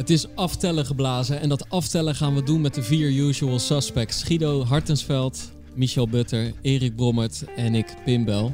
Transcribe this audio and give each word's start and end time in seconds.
Het 0.00 0.10
is 0.10 0.34
aftellen 0.34 0.86
geblazen 0.86 1.40
en 1.40 1.48
dat 1.48 1.70
aftellen 1.70 2.14
gaan 2.14 2.34
we 2.34 2.42
doen 2.42 2.60
met 2.60 2.74
de 2.74 2.82
vier 2.82 3.10
usual 3.10 3.58
suspects. 3.58 4.22
Guido 4.22 4.64
Hartensveld, 4.64 5.50
Michel 5.74 6.08
Butter, 6.08 6.52
Erik 6.62 6.96
Brommert 6.96 7.44
en 7.56 7.74
ik, 7.74 7.96
Pimbel. 8.04 8.52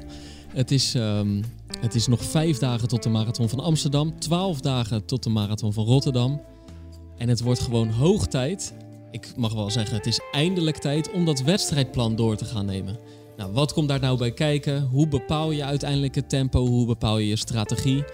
Het 0.48 0.70
is, 0.70 0.94
ehm, 0.94 1.42
het 1.80 1.94
is 1.94 2.06
nog 2.06 2.24
vijf 2.24 2.58
dagen 2.58 2.88
tot 2.88 3.02
de 3.02 3.08
marathon 3.08 3.48
van 3.48 3.60
Amsterdam, 3.60 4.18
twaalf 4.18 4.60
dagen 4.60 5.04
tot 5.04 5.22
de 5.22 5.30
marathon 5.30 5.72
van 5.72 5.84
Rotterdam. 5.84 6.42
En 7.16 7.28
het 7.28 7.40
wordt 7.40 7.60
gewoon 7.60 7.90
hoog 7.90 8.26
tijd, 8.26 8.74
ik 9.10 9.36
mag 9.36 9.52
wel 9.52 9.70
zeggen 9.70 9.96
het 9.96 10.06
is 10.06 10.20
eindelijk 10.32 10.76
tijd, 10.76 11.10
om 11.12 11.24
dat 11.24 11.42
wedstrijdplan 11.42 12.16
door 12.16 12.36
te 12.36 12.44
gaan 12.44 12.66
nemen. 12.66 12.98
Nou, 13.36 13.52
wat 13.52 13.72
komt 13.72 13.88
daar 13.88 14.00
nou 14.00 14.18
bij 14.18 14.32
kijken? 14.32 14.82
Hoe 14.82 15.08
bepaal 15.08 15.50
je 15.50 15.64
uiteindelijk 15.64 16.14
het 16.14 16.28
tempo? 16.28 16.66
Hoe 16.66 16.86
bepaal 16.86 17.18
je 17.18 17.28
je 17.28 17.36
strategie? 17.36 18.04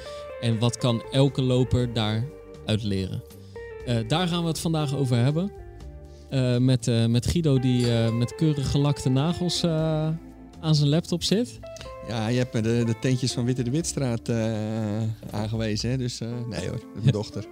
En 0.40 0.58
wat 0.58 0.76
kan 0.76 1.02
elke 1.10 1.42
loper 1.42 1.92
daaruit 2.66 2.82
leren? 2.82 3.22
Eh, 3.86 3.96
daar 4.08 4.28
gaan 4.28 4.42
we 4.42 4.48
het 4.48 4.58
vandaag 4.58 4.96
over 4.96 5.16
hebben. 5.16 5.52
Eh, 6.30 6.56
met, 6.56 6.88
eh, 6.88 7.06
met 7.06 7.26
Guido 7.26 7.58
die 7.58 7.86
met 8.10 8.34
keurig 8.34 8.70
gelakte 8.70 9.08
nagels 9.08 9.64
aan 10.60 10.74
zijn 10.74 10.88
laptop 10.88 11.22
zit. 11.22 11.58
Ja, 12.08 12.28
je 12.28 12.38
hebt 12.38 12.54
me 12.54 12.60
de, 12.60 12.82
de 12.86 12.98
tentjes 12.98 13.32
van 13.32 13.44
Witte 13.44 13.62
de 13.62 13.70
Witstraat 13.70 14.30
aangewezen. 15.30 15.90
Hè? 15.90 15.96
Dus 15.96 16.18
nee 16.48 16.68
hoor, 16.68 16.82
mijn 16.94 17.12
dochter. 17.20 17.44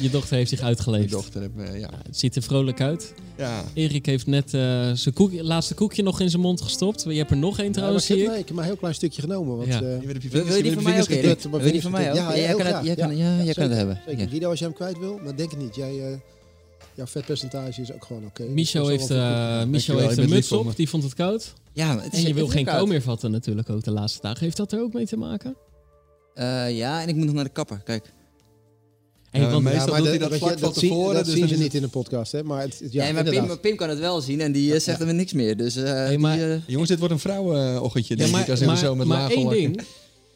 Je 0.00 0.10
dochter 0.10 0.36
heeft 0.36 0.48
zich 0.50 0.58
Mijn 0.60 0.70
uitgeleefd. 0.70 1.10
dochter 1.10 1.42
heb, 1.42 1.58
eh, 1.58 1.66
ja. 1.66 1.74
Ja, 1.74 1.90
het 2.06 2.18
ziet 2.18 2.36
er 2.36 2.42
vrolijk 2.42 2.80
uit. 2.80 3.14
ja. 3.36 3.64
Erik 3.74 4.06
heeft 4.06 4.26
net 4.26 4.54
eh, 4.54 4.60
zijn 4.92 5.14
koekje, 5.14 5.44
laatste 5.44 5.74
koekje 5.74 6.02
nog 6.02 6.20
in 6.20 6.30
zijn 6.30 6.42
mond 6.42 6.60
gestopt. 6.60 7.02
Je 7.08 7.14
hebt 7.14 7.30
er 7.30 7.36
nog 7.36 7.58
één 7.58 7.58
Ja, 7.58 7.64
maar 7.64 7.72
trouwens, 7.72 8.02
ik, 8.04 8.08
heb, 8.08 8.16
zie 8.18 8.24
ik. 8.26 8.30
nee, 8.32 8.40
ik 8.40 8.46
heb 8.46 8.54
maar 8.56 8.64
een 8.64 8.70
heel 8.70 8.78
klein 8.80 8.94
stukje 8.94 9.20
genomen. 9.22 9.56
Want, 9.56 9.68
Ja. 9.68 9.80
eh, 9.80 9.80
Je 9.82 9.88
je 10.20 10.28
Wil, 10.28 10.46
je 10.46 10.52
die 10.62 10.64
je 10.64 10.72
van 10.72 10.82
mij 10.82 11.00
ook, 11.00 11.08
je 11.08 11.22
Erik? 11.22 11.40
Wil 11.42 11.50
mijn 11.50 11.64
je 11.64 11.72
die 11.72 11.82
van 11.82 11.90
mij 11.90 12.08
ook? 12.10 12.16
Ja, 12.16 12.36
jij 12.36 12.54
kan 12.54 12.58
Ja, 12.66 12.76
het, 12.76 12.84
jij 12.86 12.94
heel 12.94 13.04
kan, 13.06 13.14
graag. 13.14 13.18
ja, 13.38 13.44
jij 13.44 13.54
kan 13.54 13.62
het 13.62 13.72
ja, 13.72 13.76
hebben. 13.78 14.00
zeker. 14.06 14.20
Ja. 14.22 14.28
Guido, 14.28 14.50
als 14.50 14.58
jij 14.58 14.68
hem 14.68 14.76
kwijt 14.76 14.98
wil, 14.98 15.18
maar 15.24 15.36
denk 15.36 15.50
het 15.50 15.60
niet. 15.60 15.74
Jij, 15.76 16.00
eh, 16.12 16.16
jouw 16.94 17.06
vetpercentage 17.06 17.80
is 17.80 17.92
ook 17.92 18.04
gewoon 18.04 18.24
oké. 18.24 18.42
Michel 18.42 18.82
dat 18.82 18.90
heeft, 18.90 19.10
eh. 19.10 19.16
Michel 19.18 19.70
Dankjewel, 19.70 20.00
heeft 20.02 20.14
je 20.16 20.22
een 20.22 20.28
muts 20.28 20.52
op, 20.52 20.76
die 20.76 20.88
vond 20.88 21.02
het 21.02 21.14
koud. 21.14 21.52
Ja, 21.72 22.00
het 22.00 22.12
is, 22.12 22.18
En 22.22 22.26
je 22.28 22.34
wil 22.34 22.46
geen 22.48 22.64
koud. 22.64 22.76
kou 22.76 22.88
meer 22.88 23.02
vatten 23.02 23.30
natuurlijk 23.30 23.70
ook 23.70 23.84
de 23.84 23.90
laatste 23.90 24.18
dagen. 24.22 24.40
Heeft 24.44 24.56
dat 24.56 24.72
er 24.72 24.80
ook 24.80 24.92
mee 24.92 25.06
te 25.06 25.16
maken? 25.16 25.56
Eh, 26.34 26.76
ja, 26.76 27.02
en 27.02 27.08
ik 27.08 27.14
moet 27.14 27.24
nog 27.26 27.34
naar 27.34 27.44
de 27.44 27.50
kapper. 27.50 27.80
Kijk. 27.84 28.12
Hey, 29.30 29.40
Ja, 29.40 29.50
want- 29.50 29.62
meestal 29.64 29.96
doet 29.96 30.06
hij 30.06 30.18
dat 30.18 30.34
vlak 30.34 30.58
van 30.58 30.74
zien- 30.74 30.88
tevoren, 30.90 31.14
Dat 31.14 31.24
dus 31.24 31.34
zien 31.34 31.48
ze 31.48 31.54
is 31.54 31.60
niet 31.60 31.74
in 31.74 31.80
de 31.82 31.88
podcast, 31.88 32.32
hè? 32.32 32.42
Maar 32.42 32.60
het, 32.62 32.78
het- 32.78 32.92
ja, 32.92 33.06
Ja, 33.06 33.12
maar. 33.12 33.24
Pim, 33.24 33.60
Pim 33.60 33.76
kan 33.76 33.88
het 33.88 33.98
wel 33.98 34.20
zien 34.20 34.40
en 34.40 34.52
die 34.52 34.74
eh, 34.74 34.80
zegt 34.80 35.00
er 35.00 35.14
niks 35.14 35.32
meer. 35.32 35.56
Dus, 35.56 35.76
eh, 35.76 36.16
maar- 36.16 36.50
eh, 36.50 36.56
Jongens, 36.66 36.88
dit 36.88 36.98
wordt 36.98 37.14
een 37.14 37.20
vrouwenochtendje, 37.20 38.14
Ja, 38.14 38.20
denk 38.20 38.32
maar, 38.32 38.40
ik. 38.42 38.48
Als 38.48 38.60
maar, 38.60 38.76
zo 38.76 38.94
met 38.94 39.06
maar 39.06 39.30
één 39.30 39.48
ding. 39.48 39.80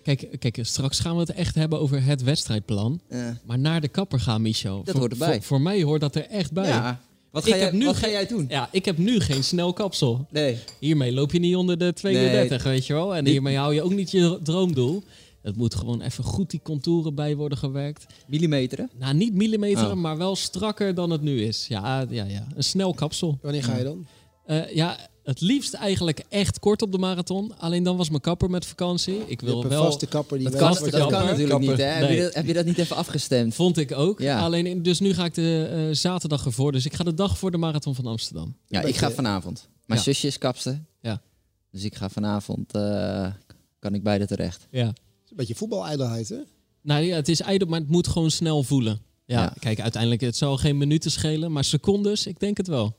Kijk, 0.02 0.26
kijk, 0.38 0.58
straks 0.62 0.98
gaan 1.00 1.14
we 1.14 1.20
het 1.20 1.32
echt 1.32 1.54
hebben 1.54 1.80
over 1.80 2.04
het 2.04 2.22
wedstrijdplan. 2.22 3.00
Maar 3.44 3.58
naar 3.58 3.80
de 3.80 3.88
kapper 3.88 4.20
gaan, 4.20 4.42
Michel. 4.42 4.76
Dat 4.76 4.90
voor, 4.90 5.00
hoort 5.00 5.12
erbij. 5.12 5.32
Voor, 5.34 5.42
voor 5.42 5.60
mij 5.60 5.82
hoort 5.82 6.00
dat 6.00 6.14
er 6.14 6.26
echt 6.26 6.52
bij. 6.52 6.68
ja. 6.68 7.00
Wat 7.30 7.46
Ik 7.46 7.52
ga, 7.52 7.56
jij, 7.58 7.64
heb 7.64 7.74
nu 7.74 7.84
wat 7.84 7.96
ga 7.96 8.08
jij 8.08 8.26
doen? 8.26 8.46
Ja, 8.48 8.68
ik 8.72 8.84
heb 8.84 8.98
nu 8.98 9.20
geen 9.20 9.44
snel 9.44 9.72
kapsel. 9.72 10.26
Nee. 10.30 10.56
Hiermee 10.78 11.12
loop 11.12 11.32
je 11.32 11.38
niet 11.38 11.56
onder 11.56 11.78
de 11.78 11.92
32, 11.92 12.62
weet 12.62 12.86
je 12.86 12.92
wel. 12.92 13.14
En 13.16 13.26
hiermee 13.26 13.56
hou 13.56 13.74
je 13.74 13.82
ook 13.82 13.92
niet 13.94 14.10
je 14.10 14.38
droomdoel. 14.42 15.02
Het 15.44 15.56
moet 15.56 15.74
gewoon 15.74 16.00
even 16.00 16.24
goed 16.24 16.50
die 16.50 16.60
contouren 16.62 17.14
bij 17.14 17.36
worden 17.36 17.58
gewerkt. 17.58 18.06
Millimeteren? 18.26 18.90
Nou, 18.98 19.14
niet 19.14 19.34
millimeteren, 19.34 19.90
Oh. 19.90 19.96
maar 19.96 20.16
wel 20.16 20.36
strakker 20.36 20.94
dan 20.94 21.10
het 21.10 21.20
nu 21.22 21.42
is. 21.42 21.66
Ja, 21.66 22.06
ja, 22.10 22.24
ja. 22.24 22.46
Een 22.54 22.64
snel 22.64 22.94
kapsel. 22.94 23.38
Wanneer 23.42 23.64
ga 23.64 23.76
je 23.76 23.84
dan? 23.84 24.06
Eh, 24.46 24.74
ja, 24.74 24.96
het 25.22 25.40
liefst 25.40 25.74
eigenlijk 25.74 26.24
echt 26.28 26.58
kort 26.58 26.82
op 26.82 26.92
de 26.92 26.98
marathon. 26.98 27.58
Alleen 27.58 27.82
dan 27.82 27.96
was 27.96 28.08
mijn 28.08 28.20
kapper 28.20 28.50
met 28.50 28.66
vakantie. 28.66 29.18
Ik 29.26 29.40
wil 29.40 29.68
wel... 29.68 29.84
vaste 29.84 30.06
kapper 30.06 30.38
die 30.38 30.50
Dat 30.50 30.56
kan, 30.58 30.70
dat 30.72 30.78
doet. 30.78 30.90
kan 30.90 31.08
kapper. 31.08 31.26
natuurlijk 31.28 31.60
niet, 31.60 31.76
hè? 31.76 31.84
Heb, 31.84 32.10
je 32.10 32.22
dat, 32.22 32.34
heb 32.34 32.46
je 32.46 32.52
dat 32.52 32.64
niet 32.64 32.78
even 32.78 32.96
afgestemd? 32.96 33.54
Vond 33.54 33.78
ik 33.78 33.92
ook. 33.92 34.20
Ja. 34.20 34.40
Alleen, 34.40 34.66
in- 34.66 34.82
dus 34.82 35.00
nu 35.00 35.14
ga 35.14 35.24
ik 35.24 35.34
de 35.34 35.68
eh, 35.88 35.94
zaterdag 35.96 36.44
ervoor. 36.44 36.72
Dus 36.72 36.84
ik 36.86 36.94
ga 36.94 37.04
de 37.04 37.14
dag 37.14 37.38
voor 37.38 37.50
de 37.50 37.56
marathon 37.58 37.94
van 37.94 38.06
Amsterdam. 38.06 38.56
Ja, 38.66 38.80
ik 38.80 38.96
ga 38.96 39.10
vanavond. 39.10 39.68
Mijn 39.86 39.98
Ja. 40.00 40.04
zusje 40.06 40.26
is 40.26 40.38
kapster. 40.38 40.80
Ja. 41.00 41.22
Dus 41.70 41.84
ik 41.84 41.94
ga 41.94 42.08
vanavond, 42.08 42.72
eh, 42.74 43.26
kan 43.78 43.94
ik 43.94 44.02
beide 44.02 44.26
terecht. 44.26 44.66
Ja. 44.70 44.92
Een 45.30 45.36
beetje 45.36 45.54
voetbalijdelheid, 45.54 46.28
hè? 46.28 46.38
Nou 46.82 47.04
ja, 47.04 47.16
het 47.16 47.28
is 47.28 47.40
ijdel, 47.40 47.68
maar 47.68 47.80
het 47.80 47.88
moet 47.88 48.08
gewoon 48.08 48.30
snel 48.30 48.62
voelen. 48.62 49.00
Ja, 49.26 49.40
Ja. 49.42 49.54
kijk, 49.58 49.80
uiteindelijk, 49.80 50.20
het 50.22 50.36
zal 50.36 50.56
geen 50.56 50.78
minuten 50.78 51.10
schelen, 51.10 51.52
maar 51.52 51.64
secondes, 51.64 52.26
ik 52.26 52.40
denk 52.40 52.56
het 52.56 52.66
wel. 52.66 52.96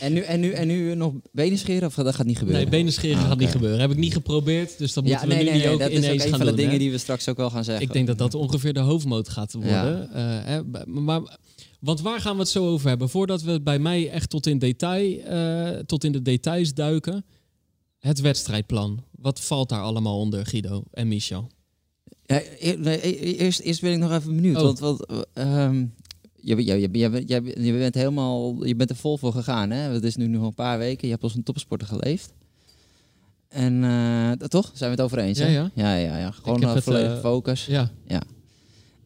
En 0.00 0.12
nu, 0.12 0.20
en 0.20 0.40
nu, 0.40 0.50
en 0.50 0.66
nu 0.66 0.94
nog 0.94 1.12
benen 1.32 1.58
scheren 1.58 1.88
of 1.88 1.94
dat 1.94 2.14
gaat 2.14 2.26
niet 2.26 2.38
gebeuren? 2.38 2.62
Nee, 2.62 2.70
benen 2.70 2.92
scheren 2.92 3.18
Ah, 3.22 3.28
gaat 3.28 3.38
niet 3.38 3.50
gebeuren. 3.50 3.80
Heb 3.80 3.90
ik 3.90 3.96
niet 3.96 4.12
geprobeerd, 4.12 4.78
dus 4.78 4.92
dat 4.92 5.04
ja, 5.04 5.10
moeten 5.10 5.28
nee, 5.28 5.38
we 5.38 5.44
nu 5.44 5.50
nee, 5.50 5.58
niet 5.58 5.64
nee, 5.64 5.74
ook 5.74 5.80
dat 5.80 5.90
is 5.90 5.96
ineens 5.96 6.12
ook 6.12 6.24
een 6.24 6.28
gaan 6.28 6.38
van 6.38 6.48
de 6.48 6.54
dingen 6.54 6.72
hè? 6.72 6.78
die 6.78 6.90
we 6.90 6.98
straks 6.98 7.28
ook 7.28 7.36
wel 7.36 7.50
gaan 7.50 7.64
zeggen. 7.64 7.84
Ik 7.84 7.92
denk 7.92 8.06
dat 8.06 8.18
dat 8.18 8.34
ongeveer 8.34 8.72
de 8.72 8.80
hoofdmoot 8.80 9.28
gaat 9.28 9.52
worden. 9.52 10.12
Eh, 10.12 10.44
hè, 10.44 10.62
maar, 10.86 11.38
want 11.80 12.00
waar 12.00 12.20
gaan 12.20 12.34
we 12.34 12.40
het 12.40 12.48
zo 12.48 12.68
over 12.68 12.88
hebben? 12.88 13.08
Voordat 13.08 13.42
we 13.42 13.60
bij 13.60 13.78
mij 13.78 14.10
echt 14.10 14.30
tot 14.30 14.46
in, 14.46 14.58
detail, 14.58 15.18
eh, 15.20 15.78
tot 15.78 16.04
in 16.04 16.12
de 16.12 16.22
details 16.22 16.74
duiken. 16.74 17.24
Het 17.98 18.20
wedstrijdplan. 18.20 19.04
Wat 19.22 19.40
valt 19.40 19.68
daar 19.68 19.80
allemaal 19.80 20.18
onder, 20.18 20.46
Guido 20.46 20.82
en 20.90 21.08
Michel? 21.08 21.50
Ja, 22.24 22.42
e- 22.58 22.76
nee, 22.76 23.06
e- 23.06 23.36
eerst, 23.36 23.60
eerst 23.60 23.80
ben 23.80 23.92
ik 23.92 23.98
nog 23.98 24.12
even 24.12 24.34
benieuwd. 24.34 24.56
Oh. 24.56 24.62
Want, 24.62 24.78
want 24.78 25.06
ehm, 25.32 25.86
je, 26.40 26.64
je, 26.64 26.80
je, 26.80 27.24
je, 27.62 27.72
bent 27.72 27.94
helemaal, 27.94 28.64
je 28.64 28.76
bent 28.76 28.90
er 28.90 28.96
vol 28.96 29.18
voor 29.18 29.32
gegaan. 29.32 29.70
Hè? 29.70 29.78
Het 29.78 30.04
is 30.04 30.16
nu 30.16 30.26
nog 30.26 30.42
een 30.42 30.54
paar 30.54 30.78
weken. 30.78 31.06
Je 31.06 31.12
hebt 31.12 31.22
als 31.22 31.34
een 31.34 31.42
topsporter 31.42 31.86
geleefd. 31.86 32.32
En 33.48 33.84
eh, 33.84 34.48
toch? 34.48 34.70
Zijn 34.74 34.90
we 34.90 34.96
het 34.96 35.04
over 35.04 35.18
eens? 35.18 35.38
Ja, 35.38 35.46
ja, 35.46 35.70
ja, 35.74 35.96
ja. 35.96 36.30
Gewoon 36.30 36.60
heb 36.60 36.68
eh, 36.68 36.74
het, 36.74 36.84
volledig 36.84 37.12
eh, 37.12 37.20
focus. 37.20 37.66
Ja, 37.66 37.90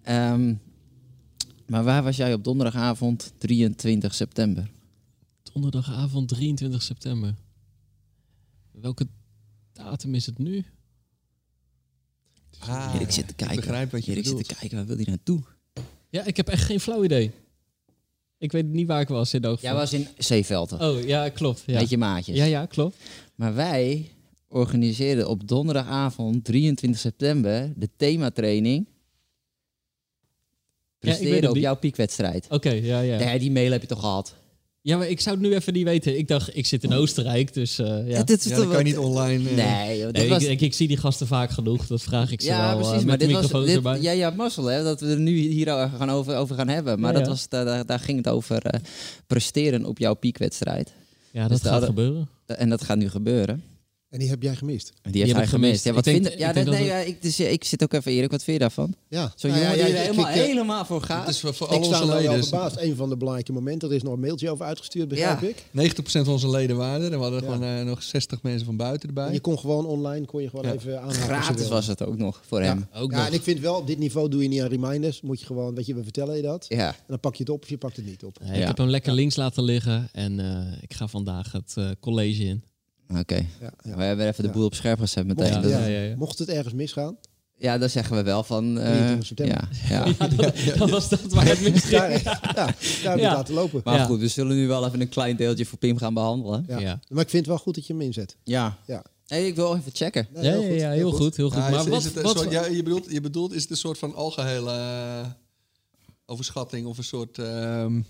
Ehm, 0.03 0.55
maar 1.67 1.85
waar 1.85 2.03
was 2.03 2.17
jij 2.17 2.35
op 2.35 2.45
donderdagavond 2.45 3.33
23 3.39 4.15
september? 4.15 4.71
donderdagavond 5.53 6.29
23 6.29 6.83
september. 6.83 7.35
Welke 8.71 9.07
datum 9.77 10.15
is 10.15 10.27
het 10.27 10.39
nu? 10.39 10.65
Ah, 12.59 12.93
Erik 12.95 13.11
zit 13.11 13.25
te 13.25 13.31
ik 13.31 13.37
kijken. 13.37 13.57
begrijp 13.57 13.91
wat 13.91 14.05
je 14.05 14.11
Erik 14.13 14.27
zit 14.27 14.47
te 14.47 14.55
kijken, 14.55 14.77
waar 14.77 14.87
wil 14.87 14.97
hij 14.97 15.05
naartoe? 15.05 15.41
Ja, 16.09 16.25
ik 16.25 16.37
heb 16.37 16.49
echt 16.49 16.65
geen 16.65 16.81
flauw 16.81 17.05
idee. 17.05 17.31
Ik 18.39 18.53
weet 18.53 18.67
niet 18.67 18.87
waar 18.87 19.01
ik 19.01 19.09
was 19.09 19.35
in 19.35 19.57
Jij 19.61 19.75
was 19.75 19.93
in 19.93 20.07
Zeevelten. 20.19 20.81
Oh, 20.81 21.03
ja, 21.03 21.29
klopt. 21.29 21.63
Ja. 21.67 21.81
Met 21.81 21.89
je 21.89 21.99
maatjes. 21.99 22.37
ja, 22.37 22.45
ja, 22.45 22.67
klopt. 22.67 22.97
Maar 23.35 23.55
wij 23.55 24.11
organiseerden 24.49 25.29
op 25.29 25.49
donderdagavond 25.49 26.45
23 26.45 27.01
september 27.01 27.73
de 27.77 27.89
thematraining. 27.97 28.87
Presteren 30.99 31.51
op 31.51 31.57
jouw 31.57 31.77
piekwedstrijd. 31.77 32.47
Oké, 32.51 32.71
ja, 32.71 33.01
ja. 33.01 33.19
Nee, 33.19 33.39
die 33.39 33.51
mail 33.51 33.73
heb 33.73 33.81
je 33.81 33.87
toch 33.87 34.01
gehad? 34.01 34.35
Ja, 34.87 34.97
maar 34.97 35.09
ik 35.09 35.21
zou 35.21 35.37
het 35.39 35.45
nu 35.49 35.55
even 35.55 35.73
niet 35.73 35.85
weten. 35.85 36.19
Ik 36.19 36.29
dacht, 36.29 36.57
ik 36.57 36.67
zit 36.67 36.85
in 36.85 36.93
Oostenrijk, 36.93 37.55
dus 37.55 37.79
eh, 37.79 38.09
ja. 38.09 38.23
dit 38.23 38.45
is 38.45 38.51
Ja, 38.51 38.57
dat 38.57 38.69
kan 38.69 38.79
je 38.79 38.85
niet 38.85 38.99
online... 38.99 39.49
eh, 39.49 39.57
Nee, 39.57 39.97
joh, 39.99 40.07
dit 40.07 40.17
Nee, 40.17 40.29
was... 40.29 40.43
ik, 40.43 40.51
ik, 40.51 40.61
ik 40.61 40.75
zie 40.75 40.89
die 40.89 40.97
gasten 40.97 41.27
vaak 41.27 41.51
genoeg. 41.51 41.87
Dat 41.87 42.03
vraag 42.03 42.33
ik 42.33 42.41
ze 42.41 42.47
ja, 42.47 42.59
wel 42.61 42.69
eh, 42.71 42.75
precies. 42.77 42.93
maar 42.97 43.05
met 43.07 43.21
de 43.21 43.27
dit 43.27 43.51
was, 43.51 43.65
dit, 43.67 43.75
erbij. 43.77 44.01
jij 44.01 44.19
had 44.21 44.37
mazzel, 44.37 44.65
hè, 44.65 44.83
dat 44.83 45.01
we 45.01 45.07
er 45.07 45.19
nu 45.21 45.37
hier 45.37 45.67
gaan 45.99 46.11
over, 46.11 46.37
over 46.37 46.57
gaan 46.57 46.69
hebben. 46.69 47.01
Maar 47.01 47.13
Ja, 47.13 47.19
dat 47.19 47.27
ja. 47.27 47.33
was, 47.33 47.49
daar, 47.49 47.65
daar- 47.65 47.87
daar 47.87 48.01
ging 48.01 48.17
het 48.19 48.29
over 48.29 48.63
eh, 48.67 48.81
presteren 49.27 49.85
op 49.85 49.99
jouw 49.99 50.15
piekwedstrijd. 50.15 50.93
ja, 51.31 51.41
dat 51.41 51.51
dus 51.51 51.61
daar 51.61 51.73
gaat 51.73 51.83
hadden- 51.83 52.05
gebeuren. 52.05 52.29
En 52.47 52.69
dat 52.69 52.83
gaat 52.85 52.97
nu 52.99 53.09
gebeuren. 53.09 53.63
En 54.11 54.19
die 54.19 54.29
heb 54.29 54.43
jij 54.43 54.55
gemist. 54.57 54.93
En 55.03 55.13
die 55.13 55.21
heeft 55.23 55.27
heb 55.37 55.37
hij 55.37 55.45
ik 55.45 55.51
gemist. 55.63 55.83
gemist. 55.83 55.85
Ja, 55.85 55.93
wat 55.93 56.07
Ik 56.07 56.13
denk- 56.13 56.27
vind, 56.27 56.39
ja, 56.41 56.49
ik 56.49 56.55
denk 56.55 56.67
dat- 56.67 56.75
dat 56.75 56.85
nee, 56.85 56.93
ja, 56.93 56.99
ik, 57.15 57.23
dus, 57.23 57.41
ik 57.41 57.65
zit 57.65 57.83
ook 57.83 57.93
even, 57.93 58.13
Erik, 58.13 58.31
wat 58.31 58.43
vind 58.43 58.57
je 58.57 58.63
daarvan? 58.63 58.95
Ja. 59.09 59.33
Zo'n 59.37 59.51
Nou 59.51 59.63
ja, 59.63 59.69
jongen 59.71 59.85
die 59.87 59.95
er 59.95 60.01
ik- 60.03 60.07
helemaal, 60.11 60.29
ik, 60.35 60.35
helemaal 60.41 60.85
voor 60.85 61.03
gaat. 61.03 61.29
Is 61.29 61.41
voor, 61.41 61.55
voor 61.55 61.67
al 61.67 61.77
Ik 61.77 61.85
sta 61.85 62.01
onze 62.01 62.13
nou 62.13 62.23
wel 62.29 62.43
verbaasd. 62.43 62.77
Een 62.81 62.97
van 62.97 63.09
de 63.09 63.17
belangrijke 63.17 63.53
momenten. 63.53 63.89
Er 63.89 63.95
is 63.95 64.03
nog 64.03 64.13
een 64.13 64.21
mailtje 64.21 64.51
over 64.51 64.65
uitgestuurd, 64.67 65.09
begrijp 65.09 65.41
Ja. 65.41 65.49
ik. 65.49 65.65
90% 65.71 66.25
van 66.25 66.35
onze 66.35 66.51
leden 66.51 66.77
waren 66.77 67.01
er. 67.07 67.13
En 67.13 67.17
we 67.19 67.23
hadden 67.23 67.45
Ja. 67.45 67.53
gewoon 67.53 67.69
eh, 67.69 67.85
nog 67.85 68.03
60 68.03 68.43
mensen 68.43 68.67
van 68.67 68.77
buiten 68.77 69.09
erbij. 69.09 69.33
Je 69.33 69.41
kon 69.41 69.59
gewoon 69.59 69.87
online, 69.87 70.27
kon 70.27 70.43
je 70.43 70.49
gewoon 70.49 70.65
Ja. 70.65 70.73
even 70.73 71.01
aanhaken. 71.01 71.35
je 71.37 71.43
Gratis 71.43 71.69
was 71.69 71.87
het 71.87 72.03
ook 72.05 72.17
nog 72.17 72.43
voor 72.47 72.61
Ja. 72.63 72.67
hem. 72.67 72.87
Ook 72.95 73.11
ja, 73.11 73.17
nog. 73.19 73.27
en 73.27 73.33
ik 73.33 73.43
vind 73.43 73.61
wel, 73.61 73.75
op 73.77 73.87
dit 73.87 73.99
niveau 73.99 74.29
doe 74.29 74.43
je 74.43 74.49
niet 74.49 74.61
aan 74.61 74.69
reminders. 74.69 75.21
Moet 75.21 75.41
je 75.41 75.47
gewoon, 75.47 75.75
weet 75.75 75.87
je, 75.87 75.95
we 75.95 76.03
vertellen 76.03 76.37
je 76.37 76.43
dat. 76.43 76.67
Ja. 76.69 76.89
En 76.89 76.95
dan 77.07 77.21
pak 77.21 77.35
je 77.35 77.43
het 77.43 77.53
op 77.53 77.63
of 77.63 77.69
je 77.69 77.79
pakt 77.79 77.97
het 77.97 78.07
niet 78.07 78.25
op. 78.25 78.39
Ik 78.53 78.63
heb 78.65 78.77
hem 78.79 78.89
lekker 78.89 79.13
links 79.13 79.37
laten 79.37 79.63
liggen 79.63 80.09
en 80.13 80.41
eh, 80.41 80.83
ik 80.83 80.95
ga 80.95 81.07
vandaag 81.09 81.53
het 81.53 81.73
eh, 81.77 81.91
college 82.01 82.43
in. 82.45 82.63
Oké. 83.19 83.35
Ja, 83.61 83.71
ja. 83.83 83.97
We 83.97 84.03
hebben 84.03 84.27
even 84.27 84.43
de 84.43 84.49
Ja. 84.49 84.55
boel 84.55 84.65
op 84.65 84.75
scherp 84.75 84.99
gezet 84.99 85.27
meteen. 85.27 85.53
Ja, 85.53 85.61
ja, 85.69 85.79
ja, 85.79 85.87
ja, 85.87 86.01
ja. 86.03 86.17
Mocht 86.17 86.39
het 86.39 86.49
ergens 86.49 86.75
misgaan, 86.75 87.17
dan 87.59 87.89
zeggen 87.91 88.17
we 88.17 88.23
wel 88.23 88.43
van... 88.43 88.79
eh, 88.79 88.87
23 88.87 89.27
september. 89.27 89.69
ja, 89.89 90.05
ja. 90.05 90.15
Ja, 90.19 90.29
dat, 90.29 90.79
dat 90.79 90.91
was 90.91 91.09
dat 91.09 91.21
waar 91.23 91.47
het 91.47 91.61
misging. 91.61 91.91
daar, 92.01 92.11
ja, 92.11 92.41
daar 92.55 92.67
heb 92.67 92.79
je 92.81 93.09
het 93.09 93.21
Ja. 93.21 93.35
laten 93.35 93.55
lopen. 93.55 93.81
Maar 93.85 93.95
Ja. 93.95 94.05
goed, 94.05 94.21
we 94.21 94.29
zullen 94.29 94.57
nu 94.57 94.67
wel 94.67 94.87
even 94.87 95.01
een 95.01 95.09
klein 95.09 95.37
deeltje 95.37 95.67
voor 95.67 95.79
Pim 95.79 95.97
gaan 95.99 96.15
behandelen. 96.15 96.65
Ja. 96.69 96.79
Ja. 96.79 97.01
Maar 97.09 97.23
ik 97.23 97.31
vind 97.31 97.43
het 97.47 97.47
wel 97.47 97.59
goed 97.59 97.75
dat 97.75 97.87
je 97.87 97.93
hem 97.93 98.03
inzet. 98.03 98.37
Ja. 98.45 98.79
Ja. 98.87 99.05
Hey, 99.27 99.47
ik 99.47 99.55
wil 99.57 99.77
even 99.77 99.91
checken. 99.95 100.29
Ja, 100.35 100.41
heel 100.41 100.61
ja, 100.61 100.69
goed, 100.69 100.81
ja, 100.81 100.91
heel 100.91 101.13
goed, 101.13 101.37
heel 101.37 101.51
goed. 101.51 101.59
Ja, 101.63 101.71
Maar 101.71 101.79
is, 101.79 101.85
is 101.85 101.91
wat, 101.91 102.03
het 102.03 102.17
een 102.17 102.23
wat, 102.23 102.37
soort, 102.37 102.51
ja, 102.51 102.67
je, 102.67 102.83
bedoelt, 102.83 103.11
je 103.11 103.21
bedoelt, 103.21 103.53
is 103.53 103.63
het 103.63 103.71
een 103.71 103.77
soort 103.77 103.99
van 103.99 104.15
algehele 104.15 104.71
eh, 104.73 105.27
overschatting 106.27 106.87
of 106.87 106.99
een 106.99 107.05
soort... 107.05 107.39
ehm, 107.39 108.01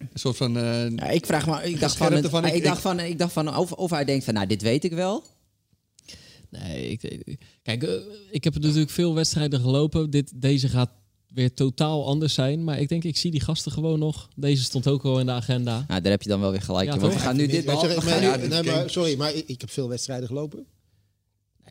een 0.00 0.08
soort 0.18 0.36
van... 0.36 0.56
eh, 0.56 0.90
Ja, 0.90 1.08
ik 1.10 1.26
vraag 1.26 1.46
maar, 1.46 1.64
ik 1.64 1.80
dacht 1.80 1.96
van, 1.96 2.06
Scherpte 2.06 2.22
het- 2.28 2.30
van, 2.36 2.44
ik- 2.46 2.54
ik, 2.54 2.64
dacht 2.64 2.80
van, 2.80 3.00
ik 3.00 3.18
dacht 3.18 3.32
van 3.32 3.56
of, 3.56 3.72
of 3.72 3.90
hij 3.90 4.04
denkt 4.04 4.24
van, 4.24 4.34
nou, 4.34 4.46
dit 4.46 4.62
weet 4.62 4.84
ik 4.84 4.92
wel. 4.92 5.24
Nee, 6.48 6.88
ik, 6.90 7.00
kijk, 7.62 7.82
eh, 7.82 7.92
ik 8.30 8.44
heb 8.44 8.58
natuurlijk 8.60 8.90
veel 8.90 9.14
wedstrijden 9.14 9.60
gelopen. 9.60 10.10
Dit, 10.10 10.32
deze 10.34 10.68
gaat 10.68 10.90
weer 11.28 11.54
totaal 11.54 12.06
anders 12.06 12.34
zijn. 12.34 12.64
Maar 12.64 12.80
ik 12.80 12.88
denk, 12.88 13.04
ik 13.04 13.16
zie 13.16 13.30
die 13.30 13.40
gasten 13.40 13.72
gewoon 13.72 13.98
nog. 13.98 14.28
Deze 14.36 14.62
stond 14.62 14.86
ook 14.88 15.04
al 15.04 15.20
in 15.20 15.26
de 15.26 15.32
agenda. 15.32 15.84
Nou, 15.88 16.00
daar 16.00 16.10
heb 16.12 16.22
je 16.22 16.28
dan 16.28 16.40
wel 16.40 16.50
weer 16.50 16.62
gelijk. 16.62 16.88
Ja, 16.88 16.94
in, 16.94 17.00
want 17.00 17.12
we 17.12 17.18
gaan 17.18 17.36
nu 17.36 17.46
dit... 17.46 17.64
Maar- 17.64 18.48
nee, 18.48 18.62
maar, 18.62 18.90
sorry, 18.90 19.16
maar 19.16 19.34
ik, 19.34 19.48
ik 19.48 19.60
heb 19.60 19.70
veel 19.70 19.88
wedstrijden 19.88 20.26
gelopen. 20.28 20.66